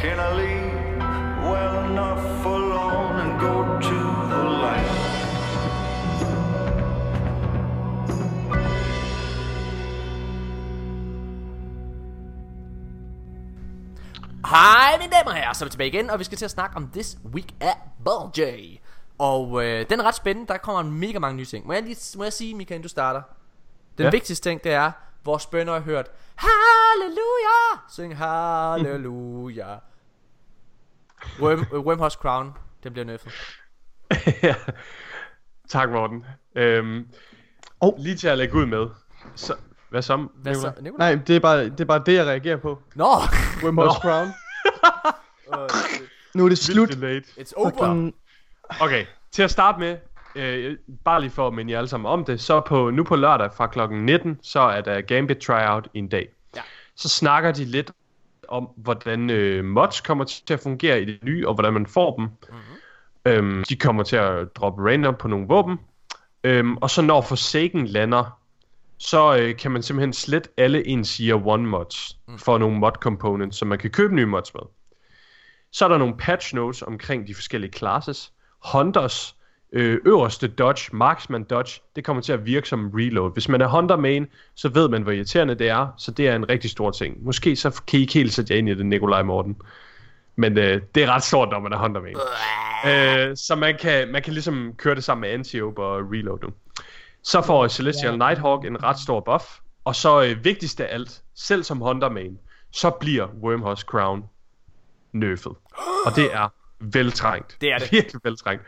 can't 0.00 0.20
I 0.20 0.30
leave 0.34 0.72
well 1.50 1.84
enough 1.90 2.46
alone 2.46 3.16
and 3.24 3.40
go 3.40 3.54
to 3.88 3.98
the 4.32 4.42
light? 4.62 4.90
Hej 14.46 14.98
mine 14.98 15.10
damer 15.12 15.30
og 15.30 15.34
herrer, 15.36 15.52
så 15.52 15.64
er 15.64 15.66
vi 15.66 15.70
tilbage 15.70 15.88
igen, 15.88 16.10
og 16.10 16.18
vi 16.18 16.24
skal 16.24 16.38
til 16.38 16.44
at 16.44 16.50
snakke 16.50 16.76
om 16.76 16.88
This 16.92 17.18
Week 17.34 17.54
at 17.60 17.76
Bulgy. 18.04 18.78
Og 19.18 19.64
øh, 19.64 19.86
den 19.90 20.00
er 20.00 20.04
ret 20.04 20.14
spændende, 20.14 20.48
der 20.52 20.58
kommer 20.58 20.82
mega 20.82 21.18
mange 21.18 21.36
nye 21.36 21.44
ting. 21.44 21.66
Må 21.66 21.72
jeg, 21.72 21.82
lige, 21.82 22.18
må 22.18 22.24
jeg 22.24 22.32
sige, 22.32 22.54
Michael, 22.54 22.82
du 22.82 22.88
starter? 22.88 23.22
Den 23.98 24.04
Ja. 24.04 24.10
vigtigste 24.10 24.48
ting, 24.50 24.64
det 24.64 24.72
er, 24.72 24.92
vores 25.24 25.46
bønder 25.46 25.72
har 25.72 25.80
hørt, 25.80 26.06
Halleluja! 26.36 27.80
Syng 27.88 28.16
Halleluja. 28.22 29.66
Worm, 31.40 31.66
øh, 31.72 31.80
Wormhouse 31.80 32.18
Crown, 32.22 32.52
den 32.84 32.92
bliver 32.92 33.06
nøffet. 33.06 33.32
Tak, 35.70 35.90
Morten. 35.90 36.24
Øhm, 36.56 37.06
oh. 37.80 37.92
Lige 37.98 38.16
til 38.16 38.28
at 38.28 38.38
lægge 38.38 38.54
ud 38.54 38.66
med. 38.66 38.86
Så, 39.34 39.54
hvad 39.90 40.02
så, 40.02 40.26
Hvad 40.34 40.54
så, 40.54 40.72
Nicolaj? 40.80 41.14
Nej, 41.14 41.22
det 41.26 41.36
er, 41.36 41.40
bare, 41.40 41.64
det 41.64 41.80
er 41.80 41.84
bare 41.84 42.02
det, 42.06 42.14
jeg 42.14 42.26
reagerer 42.26 42.56
på. 42.56 42.78
Nå! 42.94 43.08
Wimhouse 43.64 44.00
Nå. 44.04 44.10
Crown. 44.10 44.28
Nu 46.34 46.44
er 46.44 46.48
det 46.48 46.58
slut. 46.58 46.90
It's 46.90 47.52
over. 47.56 48.10
Okay, 48.80 49.06
til 49.32 49.42
at 49.42 49.50
starte 49.50 49.78
med, 49.78 49.96
øh, 50.34 50.76
bare 51.04 51.20
lige 51.20 51.30
for 51.30 51.46
at 51.46 51.54
minde 51.54 51.72
jer 51.72 51.78
alle 51.78 51.88
sammen 51.88 52.10
om 52.10 52.24
det, 52.24 52.40
så 52.40 52.60
på, 52.60 52.90
nu 52.90 53.04
på 53.04 53.16
lørdag 53.16 53.50
fra 53.56 53.66
klokken 53.66 54.06
19, 54.06 54.38
så 54.42 54.60
er 54.60 54.80
der 54.80 55.00
Gambit 55.00 55.38
Tryout 55.38 55.88
i 55.94 55.98
en 55.98 56.08
dag. 56.08 56.28
Ja. 56.56 56.60
Så 56.96 57.08
snakker 57.08 57.52
de 57.52 57.64
lidt 57.64 57.92
om, 58.50 58.68
hvordan 58.76 59.30
øh, 59.30 59.64
mods 59.64 60.00
kommer 60.00 60.24
til 60.24 60.54
at 60.54 60.60
fungere 60.60 61.02
i 61.02 61.04
det 61.04 61.18
nye, 61.24 61.48
og 61.48 61.54
hvordan 61.54 61.72
man 61.72 61.86
får 61.86 62.16
dem. 62.16 62.24
Mm-hmm. 62.24 62.76
Øhm, 63.26 63.64
de 63.68 63.76
kommer 63.76 64.02
til 64.02 64.16
at 64.16 64.56
droppe 64.56 64.90
random 64.90 65.14
på 65.18 65.28
nogle 65.28 65.46
våben. 65.48 65.78
Øhm, 66.44 66.76
og 66.76 66.90
så 66.90 67.02
når 67.02 67.20
Forsaken 67.20 67.86
lander, 67.86 68.40
så 68.98 69.36
øh, 69.36 69.56
kan 69.56 69.70
man 69.70 69.82
simpelthen 69.82 70.12
slette 70.12 70.50
alle 70.56 70.86
ens 70.86 71.16
Year 71.16 71.54
1 71.54 71.60
mods 71.60 72.18
mm. 72.28 72.38
for 72.38 72.58
nogle 72.58 72.78
mod 72.78 72.92
components, 72.92 73.58
som 73.58 73.68
man 73.68 73.78
kan 73.78 73.90
købe 73.90 74.14
nye 74.14 74.26
mods 74.26 74.54
med. 74.54 74.62
Så 75.72 75.84
er 75.84 75.88
der 75.88 75.98
nogle 75.98 76.16
patch 76.16 76.54
notes 76.54 76.82
omkring 76.82 77.26
de 77.26 77.34
forskellige 77.34 77.72
classes. 77.72 78.32
Hunters, 78.72 79.36
øh, 79.72 79.98
øverste 80.06 80.48
dodge, 80.48 80.96
marksman 80.96 81.44
dodge, 81.44 81.80
det 81.96 82.04
kommer 82.04 82.22
til 82.22 82.32
at 82.32 82.46
virke 82.46 82.68
som 82.68 82.84
en 82.84 82.90
reload. 82.94 83.32
Hvis 83.32 83.48
man 83.48 83.60
er 83.60 83.68
hunter 83.68 83.96
main, 83.96 84.26
så 84.54 84.68
ved 84.68 84.88
man, 84.88 85.02
hvor 85.02 85.12
irriterende 85.12 85.54
det 85.54 85.68
er, 85.68 85.88
så 85.98 86.10
det 86.10 86.28
er 86.28 86.36
en 86.36 86.48
rigtig 86.48 86.70
stor 86.70 86.90
ting. 86.90 87.24
Måske 87.24 87.56
så 87.56 87.82
kan 87.86 87.98
I 87.98 88.02
ikke 88.02 88.14
helt 88.14 88.32
sætte 88.32 88.52
jer 88.52 88.58
ind 88.58 88.68
i 88.68 88.74
det, 88.74 88.86
Nikolaj 88.86 89.22
Morten. 89.22 89.56
Men 90.36 90.58
øh, 90.58 90.82
det 90.94 91.02
er 91.02 91.10
ret 91.10 91.22
stort, 91.22 91.48
når 91.50 91.60
man 91.60 91.72
er 91.72 91.78
hunter 91.78 92.00
main. 92.00 92.16
Øh, 92.86 93.36
så 93.36 93.54
man 93.56 93.76
kan, 93.80 94.08
man 94.08 94.22
kan 94.22 94.32
ligesom 94.32 94.74
køre 94.76 94.94
det 94.94 95.04
sammen 95.04 95.20
med 95.20 95.30
anti 95.30 95.62
og 95.62 95.72
reload 96.12 96.38
nu. 96.42 96.48
Så 97.22 97.42
får 97.42 97.68
Celestial 97.68 98.18
Nighthawk 98.18 98.64
en 98.64 98.82
ret 98.82 98.98
stor 98.98 99.20
buff. 99.20 99.44
Og 99.84 99.94
så 99.94 100.22
øh, 100.22 100.44
vigtigst 100.44 100.80
af 100.80 100.94
alt, 100.94 101.22
selv 101.34 101.62
som 101.62 101.78
hunter 101.78 102.08
main, 102.08 102.38
så 102.72 102.90
bliver 102.90 103.26
Wormhouse 103.42 103.84
Crown 103.84 104.24
nerfed. 105.12 105.52
Og 106.06 106.16
det 106.16 106.34
er 106.34 106.48
veltrængt. 106.94 107.56
Det 107.60 107.72
er 107.72 107.78
det. 107.78 107.92
Virkelig 107.92 108.20
veltrængt. 108.24 108.64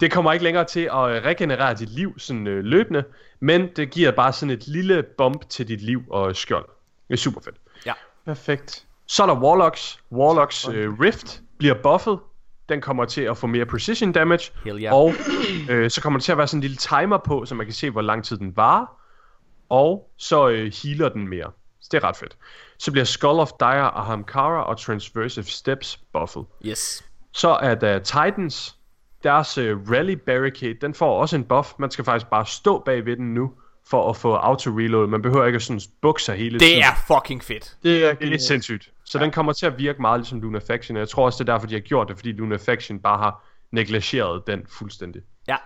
Det 0.00 0.12
kommer 0.12 0.32
ikke 0.32 0.44
længere 0.44 0.64
til 0.64 0.80
at 0.80 0.90
øh, 1.10 1.24
regenerere 1.24 1.74
dit 1.74 1.88
liv 1.88 2.18
sådan 2.18 2.46
øh, 2.46 2.64
løbende, 2.64 3.04
men 3.40 3.68
det 3.76 3.90
giver 3.90 4.10
bare 4.10 4.32
sådan 4.32 4.50
et 4.50 4.68
lille 4.68 5.02
bump 5.18 5.48
til 5.48 5.68
dit 5.68 5.80
liv 5.80 6.02
og 6.10 6.36
skjold. 6.36 6.66
Det 7.08 7.14
er 7.14 7.18
super 7.18 7.40
fedt. 7.40 7.56
Ja. 7.86 7.92
Perfekt. 8.24 8.86
Så 9.06 9.22
er 9.22 9.26
der 9.26 9.34
Warlocks. 9.34 10.00
Warlocks 10.12 10.68
øh, 10.68 11.00
Rift 11.00 11.40
bliver 11.58 11.74
buffet. 11.82 12.18
Den 12.68 12.80
kommer 12.80 13.04
til 13.04 13.22
at 13.22 13.36
få 13.36 13.46
mere 13.46 13.66
precision 13.66 14.12
damage. 14.12 14.52
Hell 14.64 14.82
yeah. 14.82 14.94
Og 14.94 15.12
øh, 15.70 15.90
så 15.90 16.00
kommer 16.00 16.18
der 16.18 16.22
til 16.22 16.32
at 16.32 16.38
være 16.38 16.46
sådan 16.46 16.58
en 16.58 16.62
lille 16.62 16.76
timer 16.76 17.18
på, 17.18 17.44
så 17.44 17.54
man 17.54 17.66
kan 17.66 17.74
se, 17.74 17.90
hvor 17.90 18.00
lang 18.00 18.24
tid 18.24 18.36
den 18.36 18.56
varer. 18.56 18.86
Og 19.68 20.10
så 20.16 20.48
øh, 20.48 20.72
healer 20.82 21.08
den 21.08 21.28
mere. 21.28 21.50
Så 21.80 21.88
det 21.92 22.04
er 22.04 22.08
ret 22.08 22.16
fedt. 22.16 22.36
Så 22.78 22.92
bliver 22.92 23.04
Skull 23.04 23.40
of 23.40 23.50
Dire, 23.60 23.96
Ahamkara 23.96 24.64
og 24.64 24.78
Transversive 24.78 25.44
Steps 25.44 26.00
buffet. 26.12 26.44
Yes. 26.66 27.04
Så 27.32 27.48
er 27.48 27.74
der 27.74 27.98
Titans. 27.98 28.77
Deres 29.22 29.58
øh, 29.58 29.90
Rally 29.90 30.12
Barricade, 30.12 30.74
den 30.74 30.94
får 30.94 31.20
også 31.20 31.36
en 31.36 31.44
buff. 31.44 31.72
Man 31.78 31.90
skal 31.90 32.04
faktisk 32.04 32.30
bare 32.30 32.46
stå 32.46 32.78
bag 32.78 33.04
ved 33.06 33.16
den 33.16 33.34
nu, 33.34 33.52
for 33.90 34.10
at 34.10 34.16
få 34.16 34.34
auto-reload. 34.34 35.06
Man 35.06 35.22
behøver 35.22 35.46
ikke 35.46 35.56
at 35.56 35.62
sådan 35.62 35.80
bukke 36.02 36.22
sig 36.22 36.36
hele 36.36 36.58
Det 36.58 36.60
tiden. 36.68 36.82
er 36.82 37.14
fucking 37.14 37.44
fedt. 37.44 37.76
Det 37.82 38.04
er, 38.04 38.14
Det 38.14 38.34
er 38.34 38.38
sindssygt. 38.38 38.90
Så 39.04 39.18
ja. 39.18 39.24
den 39.24 39.32
kommer 39.32 39.52
til 39.52 39.66
at 39.66 39.78
virke 39.78 40.00
meget 40.00 40.20
ligesom 40.20 40.40
Luna 40.40 40.58
Faction, 40.58 40.96
og 40.96 41.00
jeg 41.00 41.08
tror 41.08 41.24
også, 41.24 41.44
det 41.44 41.48
er 41.48 41.52
derfor, 41.52 41.66
de 41.66 41.74
har 41.74 41.80
gjort 41.80 42.08
det, 42.08 42.16
fordi 42.16 42.32
Luna 42.32 42.56
Faction 42.56 42.98
bare 43.00 43.18
har 43.18 43.44
negligeret 43.72 44.42
den 44.46 44.66
fuldstændig. 44.78 45.22
Ja. 45.48 45.56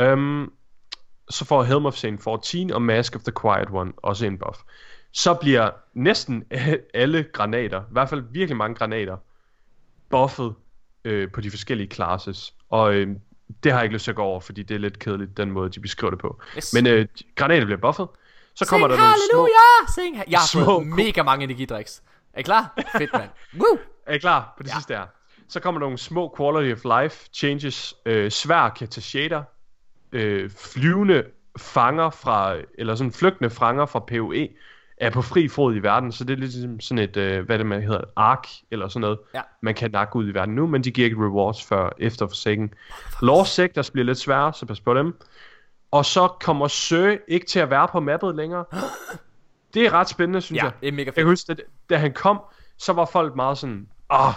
Øhm, 0.00 0.52
så 1.30 1.44
får 1.44 1.62
Helm 1.62 1.86
of 1.86 1.94
Saint 1.94 2.22
14 2.22 2.70
og 2.72 2.82
Mask 2.82 3.16
of 3.16 3.22
the 3.22 3.32
Quiet 3.42 3.68
One 3.72 3.92
også 3.96 4.26
en 4.26 4.38
buff. 4.38 4.58
Så 5.12 5.34
bliver 5.34 5.70
næsten 5.94 6.44
alle 6.94 7.26
granater, 7.32 7.80
i 7.80 7.92
hvert 7.92 8.08
fald 8.08 8.24
virkelig 8.30 8.56
mange 8.56 8.74
granater, 8.74 9.16
buffet 10.10 10.54
øh, 11.04 11.30
på 11.32 11.40
de 11.40 11.50
forskellige 11.50 11.90
classes. 11.90 12.54
Og 12.70 12.94
øh, 12.94 13.08
det 13.62 13.72
har 13.72 13.78
jeg 13.78 13.84
ikke 13.84 13.92
lyst 13.92 14.04
til 14.04 14.10
at 14.10 14.16
gå 14.16 14.22
over, 14.22 14.40
fordi 14.40 14.62
det 14.62 14.74
er 14.74 14.78
lidt 14.78 14.98
kedeligt, 14.98 15.36
den 15.36 15.50
måde, 15.50 15.70
de 15.70 15.80
beskriver 15.80 16.10
det 16.10 16.18
på. 16.20 16.40
Yes. 16.56 16.74
Men 16.74 16.86
øh, 16.86 17.06
granater 17.34 17.64
bliver 17.64 17.80
buffet. 17.80 18.08
Så 18.54 18.66
kommer 18.66 18.88
Sing 18.88 19.00
der 19.00 19.04
nogle 19.06 19.18
små... 19.32 19.48
Sing 19.94 20.16
Jeg 20.30 20.38
har 20.38 20.46
små 20.46 20.64
fået 20.64 20.86
mega 20.86 21.22
mange 21.22 21.44
energidriks. 21.44 22.02
Er 22.32 22.40
I 22.40 22.42
klar? 22.42 22.74
Fedt, 22.98 23.12
mand. 23.12 23.30
Woo! 23.54 23.78
Er 24.06 24.14
I 24.14 24.18
klar 24.18 24.54
på 24.56 24.62
det 24.62 24.68
ja. 24.68 24.74
sidste 24.74 24.94
her? 24.94 25.06
Så 25.48 25.60
kommer 25.60 25.78
der 25.78 25.86
nogle 25.86 25.98
små 25.98 26.34
quality 26.36 26.72
of 26.72 27.02
life 27.02 27.28
changes. 27.32 27.94
Øh, 28.06 28.30
svær 28.30 28.68
katashader. 28.68 29.42
Øh, 30.12 30.50
flyvende 30.50 31.24
fanger 31.58 32.10
fra, 32.10 32.56
eller 32.78 32.94
sådan 32.94 33.12
flygtende 33.12 33.50
fanger 33.50 33.86
fra 33.86 33.98
PoE, 33.98 34.48
er 35.00 35.10
på 35.10 35.22
fri 35.22 35.48
fod 35.48 35.74
i 35.76 35.78
verden, 35.78 36.12
så 36.12 36.24
det 36.24 36.32
er 36.34 36.38
ligesom 36.38 36.80
sådan 36.80 37.04
et, 37.04 37.16
øh, 37.16 37.46
hvad 37.46 37.58
det 37.58 37.66
man 37.66 37.82
hedder, 37.82 37.98
et 37.98 38.04
ark, 38.16 38.46
eller 38.70 38.88
sådan 38.88 39.00
noget, 39.00 39.18
Ja. 39.34 39.40
man 39.62 39.74
kan 39.74 39.90
nakke 39.90 40.16
ud 40.16 40.28
i 40.28 40.34
verden 40.34 40.54
nu, 40.54 40.66
men 40.66 40.84
de 40.84 40.90
giver 40.90 41.04
ikke 41.04 41.16
rewards 41.26 41.64
før 41.64 41.90
efter 41.98 42.26
Forsaken. 42.26 42.70
Law 43.22 43.44
Sectors 43.44 43.90
bliver 43.90 44.04
lidt 44.06 44.18
sværere, 44.18 44.52
så 44.54 44.66
pas 44.66 44.80
på 44.80 44.94
dem. 44.94 45.14
Og 45.90 46.04
så 46.04 46.28
kommer 46.40 46.68
Sø 46.68 47.16
ikke 47.28 47.46
til 47.46 47.58
at 47.58 47.70
være 47.70 47.88
på 47.88 48.00
mappet 48.00 48.34
længere. 48.36 48.64
Det 49.74 49.86
er 49.86 49.90
ret 49.92 50.08
spændende, 50.08 50.40
synes 50.40 50.58
Ja, 50.58 50.64
jeg. 50.64 50.72
det 50.80 50.88
er 50.88 50.92
mega 50.92 51.00
Jeg 51.04 51.06
fedt. 51.06 51.14
kan 51.14 51.24
huske, 51.26 51.54
da, 51.54 51.62
da 51.90 51.96
han 51.96 52.12
kom, 52.12 52.40
så 52.78 52.92
var 52.92 53.04
folk 53.04 53.36
meget 53.36 53.58
sådan, 53.58 53.88
åh, 54.12 54.32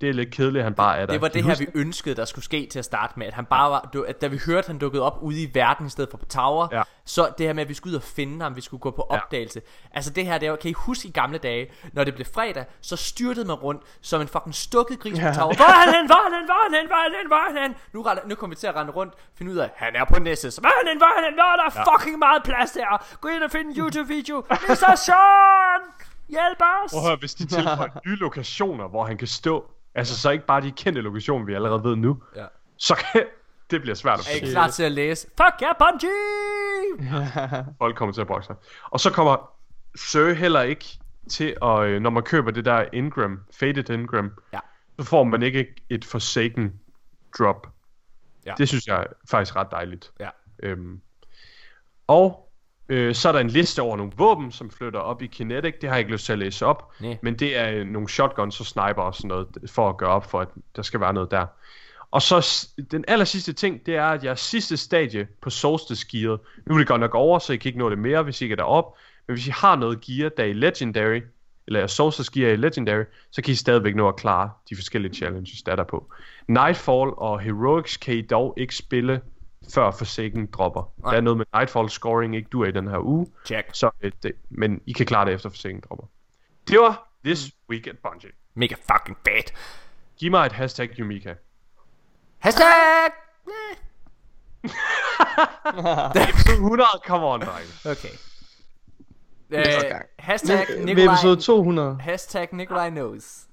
det 0.00 0.08
er 0.08 0.12
lidt 0.12 0.30
kedeligt, 0.30 0.58
at 0.60 0.64
han 0.64 0.74
bare 0.74 0.96
er 0.98 1.06
der. 1.06 1.12
Det 1.12 1.20
var 1.20 1.28
Kan 1.28 1.34
det 1.44 1.44
her, 1.44 1.56
vi 1.58 1.66
ønskede, 1.74 2.14
der 2.16 2.24
skulle 2.24 2.44
ske 2.44 2.66
til 2.72 2.78
at 2.78 2.84
starte 2.84 3.18
med. 3.18 3.26
At 3.26 3.34
han 3.34 3.44
bare 3.44 3.70
var, 3.70 3.90
at 4.08 4.20
da 4.20 4.26
vi 4.26 4.40
hørte, 4.46 4.58
at 4.58 4.66
han 4.66 4.78
dukkede 4.78 5.02
op 5.02 5.18
ude 5.22 5.42
i 5.42 5.50
verden 5.54 5.86
i 5.86 5.90
stedet 5.90 6.10
for 6.10 6.18
på 6.18 6.24
Tower, 6.24 6.68
Ja. 6.72 6.82
så 7.04 7.32
det 7.38 7.46
her 7.46 7.52
med, 7.52 7.62
at 7.62 7.68
vi 7.68 7.74
skulle 7.74 7.92
ud 7.92 7.96
og 7.96 8.02
finde 8.02 8.42
ham, 8.42 8.56
vi 8.56 8.60
skulle 8.60 8.80
gå 8.80 8.90
på 8.90 9.06
Ja. 9.10 9.16
opdagelse. 9.16 9.60
Altså 9.90 10.10
det 10.10 10.26
her, 10.26 10.38
det 10.38 10.50
var, 10.50 10.56
kan 10.56 10.70
I 10.70 10.72
huske 10.72 11.08
i 11.08 11.10
gamle 11.10 11.38
dage, 11.38 11.70
når 11.92 12.04
det 12.04 12.14
blev 12.14 12.26
fredag, 12.34 12.64
så 12.80 12.96
styrtede 12.96 13.46
man 13.46 13.56
rundt 13.56 13.82
som 14.00 14.20
en 14.20 14.28
fucking 14.28 14.54
stukket 14.54 14.98
gris 15.00 15.18
Ja. 15.18 15.28
på 15.32 15.38
Tower. 15.38 15.54
Hvor 15.56 15.64
er 15.64 15.72
han 15.84 15.94
hen? 15.94 16.06
Hvor 16.06 16.14
er 16.14 16.22
han 16.30 16.32
hen? 16.38 16.46
Hvor 16.46 16.54
er 16.54 16.64
han 16.68 16.74
hen? 16.80 16.86
Hvor 16.86 16.96
er 16.96 17.02
han 17.02 17.12
hen? 17.20 17.26
Hvor 17.26 17.36
er 17.36 17.52
han 17.52 17.62
hen? 17.62 17.74
Nu, 17.92 18.02
render- 18.02 18.26
nu 18.28 18.34
kommer 18.34 18.54
vi 18.56 18.60
til 18.60 18.66
at 18.66 18.76
rende 18.76 18.92
rundt, 18.92 19.14
finde 19.38 19.52
ud 19.52 19.56
af, 19.56 19.70
han 19.76 19.96
er 19.96 20.04
på 20.04 20.18
Nessus. 20.18 20.56
Hvor 20.56 20.68
er 20.68 20.72
han 20.82 20.88
hen? 20.88 20.96
Hvor 20.98 21.06
er 21.06 21.14
han 21.20 21.24
hen? 21.24 21.34
Hvor 21.34 21.50
er 21.52 21.56
der 21.56 21.70
Ja. 21.74 21.82
fucking 21.92 22.18
meget 22.18 22.42
plads 22.44 22.70
der? 22.72 23.16
Gå 23.20 23.28
ind 23.28 23.42
og 23.42 23.50
find 23.50 23.66
en 23.68 23.76
YouTube-video. 23.78 24.36
Det 24.50 24.58
er 24.68 24.74
så 24.74 24.92
Sean! 25.06 25.80
Hjælp 26.28 26.60
os! 26.84 26.90
Prøv 26.92 27.00
at 27.00 27.06
høre, 27.06 27.16
hvis 27.16 27.34
de 27.34 27.46
tilføjer 27.46 28.00
nye 28.06 28.16
lokationer, 28.16 28.88
hvor 28.88 29.04
han 29.04 29.16
kan 29.16 29.28
stå, 29.28 29.64
altså 29.94 30.18
så 30.20 30.30
ikke 30.30 30.46
bare 30.46 30.60
de 30.60 30.70
kendte 30.72 31.00
lokationer, 31.00 31.46
vi 31.46 31.54
allerede 31.54 31.84
ved 31.84 31.96
nu, 31.96 32.22
Ja. 32.36 32.46
så 32.76 32.94
kan, 33.12 33.24
det 33.70 33.80
bliver 33.80 33.94
svært 33.94 34.18
at 34.20 34.26
Er 34.30 34.36
I 34.36 34.38
finde. 34.38 34.52
klar 34.52 34.68
til 34.68 34.82
at 34.82 34.92
læse? 34.92 35.26
Fuck 35.28 35.62
yeah, 35.62 35.74
Bungie! 35.78 37.64
Folk 37.78 37.96
kommer 37.96 38.12
til 38.12 38.20
at 38.20 38.26
brokke 38.26 38.46
sig. 38.46 38.56
Og 38.90 39.00
så 39.00 39.10
kommer 39.10 39.50
Sir 39.96 40.32
heller 40.32 40.62
ikke 40.62 40.84
til 41.30 41.56
at, 41.62 41.80
øh, 41.80 42.00
når 42.02 42.10
man 42.10 42.22
køber 42.22 42.50
det 42.50 42.64
der 42.64 42.84
Ingram, 42.92 43.40
Faded 43.60 43.90
Ingram, 43.90 44.30
Ja. 44.52 44.58
så 44.98 45.04
får 45.06 45.24
man 45.24 45.42
ikke 45.42 45.66
et 45.90 46.04
Forsaken 46.04 46.72
drop. 47.38 47.66
Ja. 48.46 48.54
Det 48.58 48.68
synes 48.68 48.86
jeg 48.86 48.96
er 49.00 49.04
faktisk 49.30 49.56
ret 49.56 49.70
dejligt. 49.70 50.12
Ja. 50.20 50.28
Øhm, 50.62 51.00
og 52.06 52.52
øh, 52.88 53.14
så 53.14 53.28
er 53.28 53.32
der 53.32 53.40
en 53.40 53.50
liste 53.50 53.82
over 53.82 53.96
nogle 53.96 54.12
våben, 54.16 54.52
som 54.52 54.70
flytter 54.70 55.00
op 55.00 55.22
i 55.22 55.26
Kinetic. 55.26 55.74
Det 55.80 55.88
har 55.88 55.96
jeg 55.96 56.00
ikke 56.00 56.12
lyst 56.12 56.24
til 56.24 56.32
at 56.32 56.38
læse 56.38 56.66
op. 56.66 56.92
Nej. 57.00 57.18
Men 57.22 57.38
det 57.38 57.56
er 57.56 57.70
øh, 57.70 57.86
nogle 57.86 58.08
shotguns 58.08 58.60
og 58.60 58.66
sniper 58.66 59.02
og 59.02 59.14
sådan 59.14 59.28
noget, 59.28 59.46
for 59.70 59.88
at 59.88 59.96
gøre 59.96 60.10
op 60.10 60.30
for, 60.30 60.40
at 60.40 60.48
der 60.76 60.82
skal 60.82 61.00
være 61.00 61.12
noget 61.12 61.30
der. 61.30 61.46
Og 62.10 62.22
så 62.22 62.68
den 62.90 63.04
aller 63.08 63.24
sidste 63.24 63.52
ting, 63.52 63.86
det 63.86 63.96
er, 63.96 64.04
at 64.04 64.24
jeres 64.24 64.40
sidste 64.40 64.76
stadie 64.76 65.28
på 65.42 65.50
Solstice 65.50 66.06
gearet, 66.10 66.40
nu 66.66 66.74
er 66.74 66.78
det 66.78 66.88
godt 66.88 67.00
nok 67.00 67.14
over, 67.14 67.38
så 67.38 67.52
I 67.52 67.56
kan 67.56 67.68
ikke 67.68 67.78
nå 67.78 67.90
det 67.90 67.98
mere, 67.98 68.22
hvis 68.22 68.40
I 68.40 68.44
ikke 68.44 68.52
er 68.52 68.56
derop, 68.56 68.96
Men 69.26 69.34
hvis 69.34 69.46
I 69.46 69.50
har 69.50 69.76
noget 69.76 70.00
gear, 70.00 70.28
der 70.28 70.42
er 70.42 70.46
i 70.46 70.52
Legendary, 70.52 71.20
eller 71.66 71.86
Sorcerer's 71.86 72.30
gear 72.32 72.52
i 72.52 72.56
Legendary, 72.56 73.04
så 73.30 73.42
kan 73.42 73.52
I 73.52 73.54
stadigvæk 73.54 73.94
nå 73.94 74.08
at 74.08 74.16
klare 74.16 74.50
de 74.70 74.76
forskellige 74.76 75.14
challenges, 75.14 75.62
der 75.62 75.72
er 75.72 75.76
der 75.76 75.84
på. 75.84 76.12
Nightfall 76.48 77.10
og 77.16 77.40
Heroics 77.40 77.96
kan 77.96 78.14
I 78.14 78.22
dog 78.22 78.54
ikke 78.56 78.76
spille, 78.76 79.20
før 79.74 79.90
Forsaken 79.90 80.46
dropper. 80.46 80.92
Nej. 80.98 81.10
Der 81.10 81.16
er 81.16 81.20
noget 81.20 81.36
med 81.36 81.46
Nightfall 81.54 81.90
scoring 81.90 82.36
ikke 82.36 82.48
du 82.52 82.62
er 82.62 82.66
i 82.66 82.72
den 82.72 82.88
her 82.88 82.98
uge. 82.98 83.26
Check. 83.46 83.68
Så, 83.72 83.90
øh, 84.00 84.12
det, 84.22 84.32
men 84.50 84.80
I 84.86 84.92
kan 84.92 85.06
klare 85.06 85.26
det 85.26 85.34
efter 85.34 85.48
Forsaken 85.48 85.80
dropper. 85.88 86.06
Det 86.68 86.78
var 86.78 87.08
This 87.24 87.50
Week 87.70 87.86
at 87.86 87.96
Bungie. 87.98 88.30
Mega 88.54 88.74
fucking 88.74 89.16
bad. 89.24 89.52
Giv 90.18 90.30
mig 90.30 90.46
et 90.46 90.52
hashtag 90.52 90.98
Yumika. 90.98 91.34
Hashtag! 92.38 92.64
Episode 96.28 96.56
100, 96.56 96.88
come 97.06 97.26
on, 97.26 97.40
dreng. 97.40 97.66
Okay. 97.84 98.08
Øh, 99.50 99.64
hashtag 100.18 100.66
Ved 100.68 100.84
Nikolaj. 100.84 101.12
episode 101.14 101.40
200. 101.40 101.96
Hashtag 102.00 102.48
Nikolaj 102.52 102.90
knows. 102.90 103.46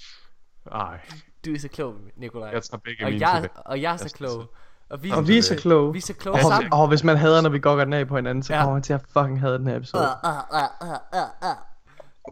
Ej. 0.72 1.00
Du 1.46 1.54
er 1.54 1.60
så 1.60 1.68
klog, 1.68 1.96
Nikolaj. 2.16 2.50
Jeg 2.50 2.64
tager 2.64 2.80
begge 2.80 3.06
og 3.06 3.12
mine 3.12 3.28
jeg, 3.30 3.42
tilbage. 3.42 3.64
og 3.68 3.82
jeg 3.82 3.94
er 3.94 3.98
så 3.98 4.14
klog. 4.16 4.54
Og 4.92 5.04
vi, 5.04 5.12
Og 5.12 5.28
vi 5.28 5.38
er 5.38 5.42
så 5.42 5.56
kloge. 5.56 5.94
Vi 5.94 5.98
er 5.98 6.02
så 6.02 6.14
kloge 6.14 6.36
og, 6.38 6.42
sammen. 6.42 6.74
og 6.74 6.88
hvis 6.88 7.04
man 7.04 7.18
hader, 7.18 7.42
når 7.42 7.50
vi 7.50 7.60
gokker 7.60 7.84
den 7.84 7.94
af 7.94 8.08
på 8.08 8.16
hinanden, 8.16 8.44
så 8.44 8.54
Ja. 8.54 8.60
kommer 8.60 8.74
man 8.74 8.84
til 8.84 8.94
at 8.94 9.02
fucking 9.10 9.40
hade 9.42 9.58
den 9.58 9.68
her 9.68 9.76
episode. 9.78 10.04
Uh, 10.04 10.30
uh, 10.30 10.60
uh, 10.62 10.88
uh, 10.90 11.20
uh, 11.20 11.50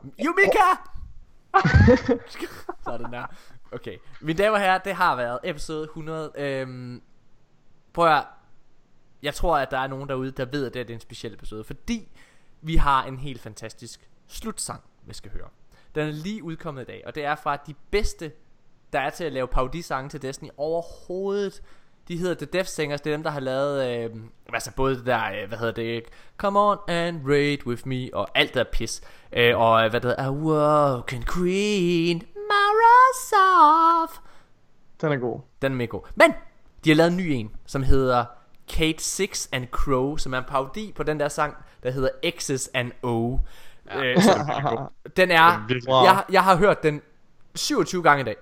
uh. 0.03 0.25
Yumika! 0.25 0.69
Sådan 2.83 3.13
der. 3.13 3.25
Okay. 3.71 3.97
Mine 4.21 4.37
damer 4.37 4.55
og 4.55 4.59
herrer, 4.59 4.77
det 4.77 4.93
har 4.93 5.15
været 5.15 5.39
episode 5.43 5.83
100. 5.83 6.31
Øhm, 6.37 7.01
prøv 7.93 8.07
at. 8.07 8.23
Jeg 9.23 9.33
tror, 9.33 9.57
at 9.57 9.71
der 9.71 9.77
er 9.77 9.87
nogen 9.87 10.09
derude, 10.09 10.31
der 10.31 10.45
ved, 10.45 10.65
at 10.65 10.73
det, 10.73 10.89
er 10.89 10.93
en 10.93 10.99
speciel 10.99 11.33
episode. 11.33 11.63
Fordi 11.63 12.07
vi 12.61 12.75
har 12.75 13.03
en 13.03 13.17
helt 13.17 13.41
fantastisk 13.41 14.09
slutsang, 14.27 14.81
vi 15.05 15.13
skal 15.13 15.31
høre. 15.31 15.47
Den 15.95 16.07
er 16.07 16.11
lige 16.11 16.43
udkommet 16.43 16.81
i 16.81 16.85
dag, 16.85 17.03
og 17.05 17.15
det 17.15 17.25
er 17.25 17.35
fra 17.35 17.55
de 17.55 17.73
bedste, 17.91 18.31
der 18.93 18.99
er 18.99 19.09
til 19.09 19.23
at 19.23 19.33
lave 19.33 19.47
parodisange 19.47 20.09
til 20.09 20.21
Destiny 20.21 20.49
overhovedet. 20.57 21.61
De 22.09 22.17
hedder 22.17 22.33
The 22.35 22.45
Death 22.45 22.69
Singers, 22.69 23.01
det 23.01 23.09
er 23.09 23.15
dem, 23.17 23.23
der 23.23 23.29
har 23.29 23.39
lavet, 23.39 24.03
øh, 24.03 24.09
altså 24.53 24.71
både 24.75 24.95
det 24.95 25.05
der, 25.05 25.19
øh, 25.41 25.47
hvad 25.47 25.57
hedder 25.57 25.73
det, 25.73 26.03
Come 26.37 26.59
on 26.59 26.77
and 26.87 27.21
raid 27.27 27.57
with 27.65 27.87
me, 27.87 28.09
og 28.13 28.27
alt 28.35 28.53
det 28.53 28.55
der 28.55 28.71
pis. 28.71 29.01
Øh, 29.33 29.59
og 29.59 29.83
øh, 29.83 29.89
hvad 29.89 30.01
det 30.01 30.09
hedder, 30.09 30.23
Awoken 30.25 31.23
Queen, 31.33 32.21
Marasov. 32.49 34.23
Den 35.01 35.11
er 35.11 35.17
god. 35.17 35.39
Den 35.61 35.71
er 35.71 35.75
mega 35.75 35.85
god. 35.87 36.01
Men, 36.15 36.33
de 36.83 36.89
har 36.89 36.95
lavet 36.95 37.11
en 37.11 37.17
ny 37.17 37.21
en, 37.21 37.51
som 37.65 37.83
hedder 37.83 38.25
Kate 38.69 39.03
Six 39.03 39.47
and 39.51 39.67
Crow, 39.71 40.17
som 40.17 40.33
er 40.33 40.37
en 40.37 40.43
parodi 40.47 40.93
på 40.95 41.03
den 41.03 41.19
der 41.19 41.27
sang, 41.27 41.55
der 41.83 41.91
hedder 41.91 42.09
X's 42.25 42.67
and 42.73 42.91
O. 43.03 43.37
Ja, 43.85 44.03
øh, 44.03 44.21
så, 44.21 44.31
den 45.17 45.31
er, 45.31 45.67
Wow. 45.89 46.03
jeg, 46.03 46.23
jeg 46.31 46.43
har 46.43 46.55
hørt 46.55 46.83
den 46.83 47.01
27 47.55 48.03
gange 48.03 48.21
i 48.21 48.23
dag. 48.23 48.35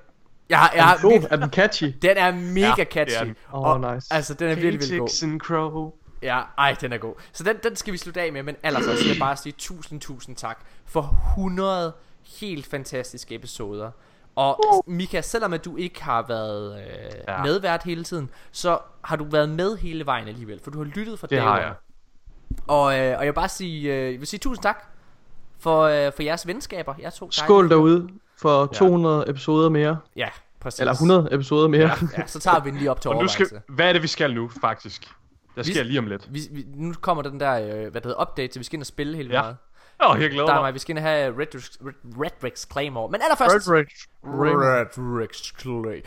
Jeg, 0.50 0.60
har- 0.60 0.72
jeg, 0.76 0.92
Er 0.94 0.98
den 0.98 1.22
god? 1.22 1.28
Er 1.32 1.36
den 1.36 1.50
catchy? 1.50 1.84
Den 2.02 2.18
er 2.18 2.32
mega 2.32 2.60
Ja, 2.60 2.68
ja, 2.68 2.74
det 2.76 2.80
er 2.82 2.86
catchy. 2.92 3.26
den. 3.26 3.36
Åh, 3.54 3.62
og, 3.62 3.94
nice. 3.96 4.08
Altså, 4.14 4.34
den 4.34 4.50
er 4.50 4.56
virkelig, 4.56 4.74
virkelig 4.80 5.00
god. 5.00 5.24
And 5.24 5.40
Crow. 5.42 5.92
Ja, 6.22 6.42
ej, 6.58 6.76
den 6.82 6.94
er 6.94 6.98
god. 6.98 7.14
Så 7.34 7.44
den, 7.44 7.56
den 7.64 7.76
skal 7.76 7.94
vi 7.94 7.98
slutte 7.98 8.22
af 8.22 8.32
med, 8.34 8.44
men 8.44 8.56
allerførst 8.64 9.02
vil 9.04 9.08
jeg 9.10 9.20
bare 9.20 9.38
sige 9.38 9.54
tusind, 9.58 10.02
tusind 10.02 10.36
tak 10.36 10.60
for 10.86 11.02
100 11.38 11.94
helt 12.42 12.66
fantastiske 12.66 13.36
episoder. 13.36 13.92
Og 14.36 14.84
Mika, 14.88 15.22
selvom 15.22 15.54
at 15.54 15.66
du 15.66 15.78
ikke 15.78 16.04
har 16.04 16.26
været 16.28 16.80
øh, 16.80 17.12
Ja. 17.28 17.44
medvært 17.44 17.84
hele 17.84 18.04
tiden, 18.04 18.30
så 18.52 18.80
har 19.02 19.16
du 19.16 19.24
været 19.24 19.50
med 19.50 19.78
hele 19.78 20.06
vejen 20.06 20.28
alligevel, 20.28 20.60
for 20.64 20.72
du 20.72 20.78
har 20.78 20.86
lyttet 20.86 21.20
fra 21.20 21.28
Det 21.28 21.36
dag 21.38 21.44
har 21.44 21.60
jeg. 21.60 21.74
Og, 22.68 23.00
øh, 23.00 23.18
og 23.18 23.26
jeg 23.26 23.26
vil 23.26 23.34
bare 23.34 23.50
sige, 23.50 23.94
øh, 23.96 24.12
jeg 24.12 24.20
vil 24.20 24.28
sige 24.28 24.40
tusind 24.40 24.64
tak 24.64 24.84
for, 25.60 25.82
øh, 25.84 26.12
for 26.16 26.24
jeres 26.24 26.48
venskaber. 26.48 26.94
Jeg 27.00 27.14
to 27.14 27.32
Skål 27.32 27.70
derude 27.70 28.10
for 28.42 28.66
200 28.66 29.30
episoder 29.30 29.70
mere. 29.70 29.98
Ja, 30.16 30.30
præcis. 30.60 30.80
Eller 30.80 30.94
100 30.94 31.28
episoder 31.32 31.68
mere. 31.68 31.82
Ja, 31.82 31.92
ja, 32.18 32.28
så 32.28 32.40
tager 32.40 32.60
vi 32.64 32.70
den 32.70 32.78
lige 32.78 32.92
op 32.92 33.02
til 33.02 33.12
Og 33.12 33.22
nu 33.22 33.28
skal, 33.28 33.46
overvejelse. 33.46 33.72
hvad 33.74 33.90
er 33.90 33.94
det, 33.94 34.02
vi 34.02 34.08
skal 34.08 34.34
nu, 34.34 34.50
faktisk? 34.62 35.08
Der 35.56 35.64
Vi- 35.64 35.72
sker 35.72 35.84
lige 35.84 36.00
om 36.00 36.08
lidt. 36.08 36.34
Vi, 36.34 36.40
vi, 36.52 36.66
nu 36.76 36.94
kommer 37.02 37.24
den 37.24 37.40
der, 37.40 37.54
øh, 37.54 37.68
hvad 37.68 37.92
det 37.92 38.04
hedder, 38.04 38.22
update, 38.22 38.54
så 38.54 38.60
vi 38.60 38.64
skal 38.64 38.76
ind 38.76 38.84
og 38.84 38.88
spille 38.88 39.18
helt 39.18 39.32
Ja. 39.32 39.42
meget. 39.42 39.58
Åh, 40.10 40.22
jeg 40.22 40.30
glæder 40.30 40.46
Der 40.48 40.54
er 40.56 40.62
mig. 40.62 40.74
Vi 40.74 40.80
skal 40.80 40.92
ind 40.92 40.98
og 41.00 41.04
have 41.10 41.32
Red, 41.40 41.48
Red, 41.56 41.94
Red 42.22 42.44
Rex 42.44 42.68
Claymore. 42.72 43.10
Men 43.12 43.22
allerførst... 43.22 43.70
Red 43.70 43.78
Rex 43.80 43.88
Red 44.24 45.22
Rex 45.22 45.60
Clay. 45.62 46.04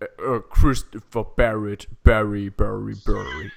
Uh, 0.00 0.40
Christopher 0.58 1.22
Barrett. 1.36 1.86
Barry, 2.04 2.48
Barry, 2.48 2.94
Barry. 3.06 3.50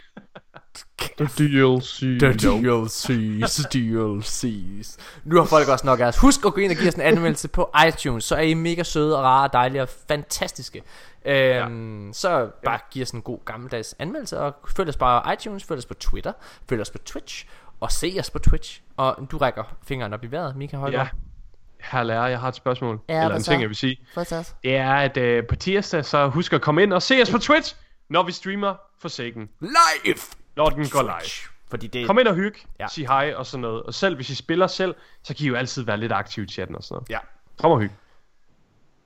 The 1.17 1.25
DLC. 1.25 2.19
The 2.19 2.33
DLC's, 2.33 3.65
DLC's. 3.73 4.97
Nu 5.23 5.37
har 5.37 5.45
folk 5.45 5.67
også 5.67 5.85
nok 5.85 5.99
af 5.99 6.05
os. 6.05 6.17
Husk 6.17 6.45
at 6.45 6.53
gå 6.53 6.61
ind 6.61 6.71
og 6.71 6.77
give 6.77 6.87
os 6.87 6.95
en 6.95 7.01
anmeldelse 7.01 7.47
på 7.47 7.71
iTunes, 7.87 8.23
så 8.23 8.35
er 8.35 8.41
I 8.41 8.53
mega 8.53 8.83
søde 8.83 9.17
og 9.17 9.23
rare, 9.23 9.49
dejlige 9.53 9.81
og 9.81 9.89
fantastiske. 10.07 10.83
Øhm, 11.25 12.07
ja. 12.07 12.13
Så 12.13 12.49
bare 12.65 12.79
giv 12.91 13.01
os 13.01 13.11
en 13.11 13.21
god 13.21 13.39
gammeldags 13.45 13.95
anmeldelse, 13.99 14.39
og 14.39 14.55
følg 14.75 14.89
os 14.89 14.97
bare 14.97 15.21
på 15.23 15.31
iTunes, 15.31 15.63
følg 15.63 15.77
os 15.77 15.85
på 15.85 15.93
Twitter, 15.93 16.33
følg 16.69 16.81
os 16.81 16.89
på 16.89 16.97
Twitch, 16.97 17.47
og 17.79 17.91
se 17.91 18.15
os 18.19 18.29
på 18.29 18.39
Twitch. 18.39 18.81
Og 18.97 19.27
du 19.31 19.37
rækker 19.37 19.63
fingeren 19.83 20.13
op 20.13 20.23
i 20.23 20.27
vejret, 20.27 20.55
Mika 20.55 20.77
Højgaard. 20.77 21.05
Ja. 21.05 21.30
Herre 21.83 22.05
lærer, 22.05 22.27
jeg 22.27 22.39
har 22.39 22.47
et 22.47 22.55
spørgsmål. 22.55 22.99
Ja, 23.09 23.23
eller 23.23 23.35
en 23.35 23.43
så? 23.43 23.51
ting, 23.51 23.61
jeg 23.61 23.69
vil 23.69 23.77
sige. 23.77 23.97
Fortsæt. 24.13 24.55
Det 24.63 24.75
er, 24.75 24.93
at 24.93 25.17
øh, 25.17 25.47
på 25.47 25.55
tirsdag, 25.55 26.05
så 26.05 26.27
husk 26.27 26.53
at 26.53 26.61
komme 26.61 26.83
ind 26.83 26.93
og 26.93 27.01
se 27.01 27.21
os 27.21 27.31
på 27.31 27.37
Twitch, 27.37 27.75
når 28.09 28.23
vi 28.23 28.31
streamer 28.31 28.75
Forsaken. 29.01 29.49
Live! 29.59 30.17
Når 30.55 30.69
den 30.69 30.89
går 30.89 31.01
live. 31.01 31.51
Fordi 31.69 31.87
det... 31.87 32.07
Kom 32.07 32.19
ind 32.19 32.27
og 32.27 32.35
hygge, 32.35 32.59
Ja. 32.79 32.83
ja. 32.83 32.87
sig 32.87 33.07
hej 33.07 33.33
og 33.35 33.45
sådan 33.45 33.61
noget. 33.61 33.83
Og 33.83 33.93
selv 33.93 34.15
hvis 34.15 34.29
I 34.29 34.35
spiller 34.35 34.67
selv, 34.67 34.95
så 35.23 35.33
kan 35.33 35.43
I 35.45 35.47
jo 35.47 35.55
altid 35.55 35.83
være 35.83 35.97
lidt 35.97 36.11
aktive 36.11 36.45
i 36.45 36.49
chatten 36.49 36.75
og 36.75 36.83
sådan 36.83 36.95
noget. 36.95 37.09
Ja. 37.09 37.19
Kom 37.61 37.71
og 37.71 37.79
hygge. 37.79 37.95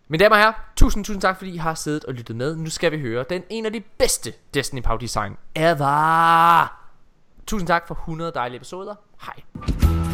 Mine 0.08 0.24
damer 0.24 0.36
og 0.36 0.42
herrer, 0.42 0.54
tusind, 0.76 1.06
tusind 1.06 1.22
tak, 1.22 1.38
fordi 1.38 1.52
I 1.54 1.58
har 1.58 1.74
siddet 1.74 2.04
og 2.06 2.14
lyttet 2.14 2.36
med. 2.36 2.56
Nu 2.56 2.70
skal 2.70 2.92
vi 2.92 3.00
høre 3.00 3.26
den 3.30 3.44
en 3.50 3.66
af 3.66 3.74
de 3.74 3.82
bedste 3.98 4.34
Destiny 4.54 4.82
Party 4.82 5.06
sang 5.06 5.40
ever. 5.56 6.76
Tusind 7.48 7.68
tak 7.68 7.88
for 7.88 7.96
100 7.96 8.32
dejlige 8.36 8.56
episoder. 8.58 8.96
Hej. 9.22 10.05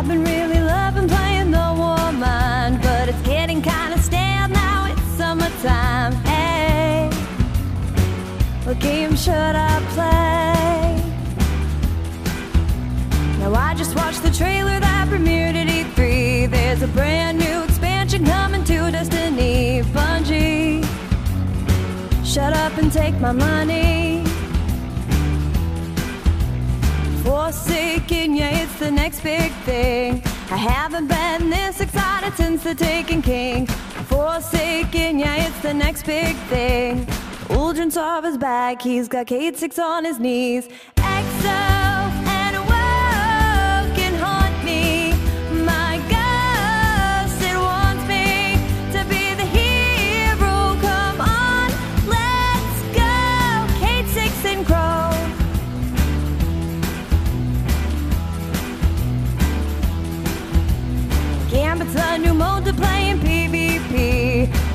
I've 0.00 0.08
been 0.08 0.24
really 0.24 0.60
loving 0.60 1.08
playing 1.08 1.50
the 1.50 1.74
woman, 1.76 2.80
but 2.80 3.10
it's 3.10 3.20
getting 3.20 3.60
kinda 3.60 3.98
stale 3.98 4.48
now. 4.48 4.86
It's 4.90 5.02
summertime. 5.18 6.14
Hey, 6.24 7.10
what 8.64 8.78
game 8.78 9.14
should 9.14 9.56
I 9.70 9.78
play? 9.94 11.04
Now 13.40 13.52
I 13.54 13.74
just 13.74 13.94
watched 13.94 14.22
the 14.22 14.30
trailer 14.30 14.80
that 14.80 15.08
premiered 15.10 15.54
at 15.54 15.68
E3. 15.68 16.46
There's 16.46 16.80
a 16.80 16.88
brand 16.88 17.38
new 17.38 17.64
expansion 17.64 18.24
coming 18.24 18.64
to 18.64 18.90
Destiny. 18.90 19.82
Bungie, 19.92 20.82
shut 22.24 22.54
up 22.54 22.74
and 22.78 22.90
take 22.90 23.20
my 23.20 23.32
money. 23.32 24.09
Forsaken, 27.24 28.34
yeah, 28.34 28.62
it's 28.62 28.78
the 28.78 28.90
next 28.90 29.20
big 29.20 29.52
thing. 29.64 30.22
I 30.50 30.56
haven't 30.56 31.06
been 31.08 31.50
this 31.50 31.80
excited 31.80 32.34
since 32.34 32.64
the 32.64 32.74
Taken 32.74 33.22
King. 33.22 33.66
Forsaken, 33.66 35.18
yeah, 35.18 35.46
it's 35.46 35.60
the 35.60 35.74
next 35.74 36.06
big 36.06 36.36
thing. 36.48 37.06
Uldren 37.48 37.90
is 38.24 38.38
back, 38.38 38.80
he's 38.82 39.08
got 39.08 39.26
Kate 39.26 39.56
Six 39.56 39.78
on 39.78 40.04
his 40.04 40.18
knees. 40.18 40.68
Exo 40.96 41.99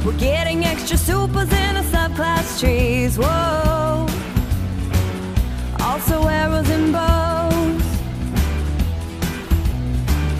We're 0.05 0.15
getting 0.19 0.63
extra 0.63 0.97
supers 0.97 1.51
in 1.51 1.77
a 1.77 1.81
subclass 1.81 2.59
trees. 2.59 3.17
Whoa. 3.17 4.05
Also 5.83 6.27
arrows 6.27 6.69
and 6.69 6.93
bows. 6.93 7.81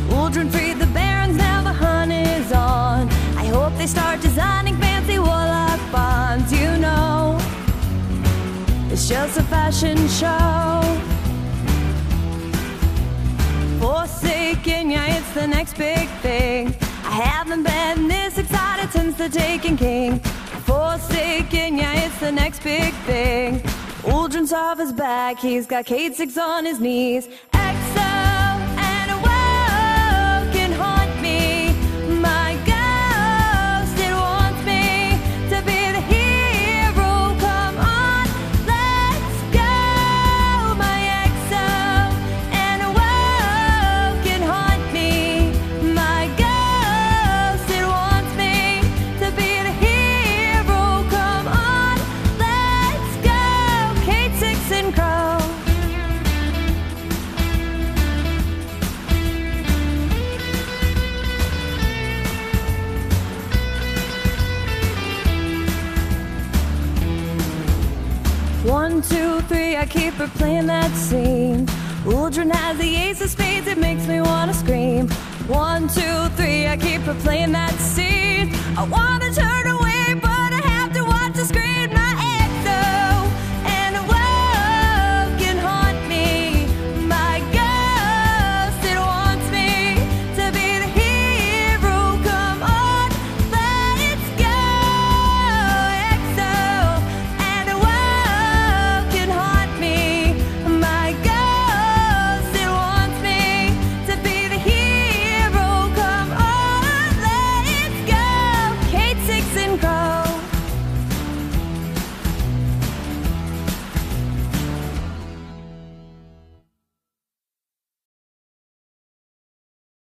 Uldren 0.10 0.52
freed 0.52 0.78
the 0.78 0.86
barons, 0.94 1.38
now 1.38 1.64
the 1.64 1.74
hunt 1.74 2.12
is 2.12 2.52
on. 2.52 3.10
I 3.36 3.48
hope 3.48 3.76
they 3.80 3.88
start 3.88 4.22
designing 4.22 4.78
fancy 4.78 5.18
warlock 5.18 5.80
bonds. 5.92 6.52
You 6.54 6.78
know, 6.78 7.40
it's 8.92 9.10
just 9.10 9.40
a 9.40 9.44
fashion 9.44 9.98
show. 10.10 10.82
Forsaken, 13.80 14.92
yeah, 14.92 15.18
it's 15.18 15.34
the 15.34 15.48
next 15.48 15.76
big 15.76 16.08
thing. 16.22 16.76
Haven't 17.16 17.64
been 17.64 18.10
this 18.10 18.38
excited 18.38 18.92
since 18.92 19.16
the 19.16 19.30
Taken 19.30 19.78
King. 19.78 20.20
Forsaken, 20.66 21.78
yeah, 21.78 22.06
it's 22.06 22.20
the 22.20 22.30
next 22.30 22.62
big 22.62 22.94
thing. 23.06 23.62
Uldren's 24.04 24.52
off 24.52 24.80
his 24.80 24.92
back, 24.92 25.40
he's 25.40 25.66
got 25.66 25.86
Kate 25.86 26.14
Six 26.14 26.38
on 26.38 26.66
his 26.66 26.82
knees. 26.82 27.30
XO 27.54 27.85
One, 68.96 69.04
two, 69.04 69.42
three, 69.50 69.76
I 69.76 69.86
keep 69.86 70.14
replaying 70.14 70.68
that 70.68 70.90
scene. 70.96 71.66
Uldren 72.06 72.50
has 72.50 72.78
the 72.78 72.96
ace 72.96 73.20
of 73.20 73.30
spades, 73.30 73.68
it 73.68 73.78
makes 73.78 74.08
me 74.08 74.22
wanna 74.22 74.54
scream. 74.54 75.10
One, 75.50 75.90
two, 75.90 76.30
three, 76.38 76.66
I 76.66 76.78
keep 76.78 77.02
replaying 77.02 77.52
that 77.52 77.74
scene. 77.74 78.56
I 78.78 78.86
wanna 78.86 79.34
turn 79.34 79.68
away. 79.68 79.85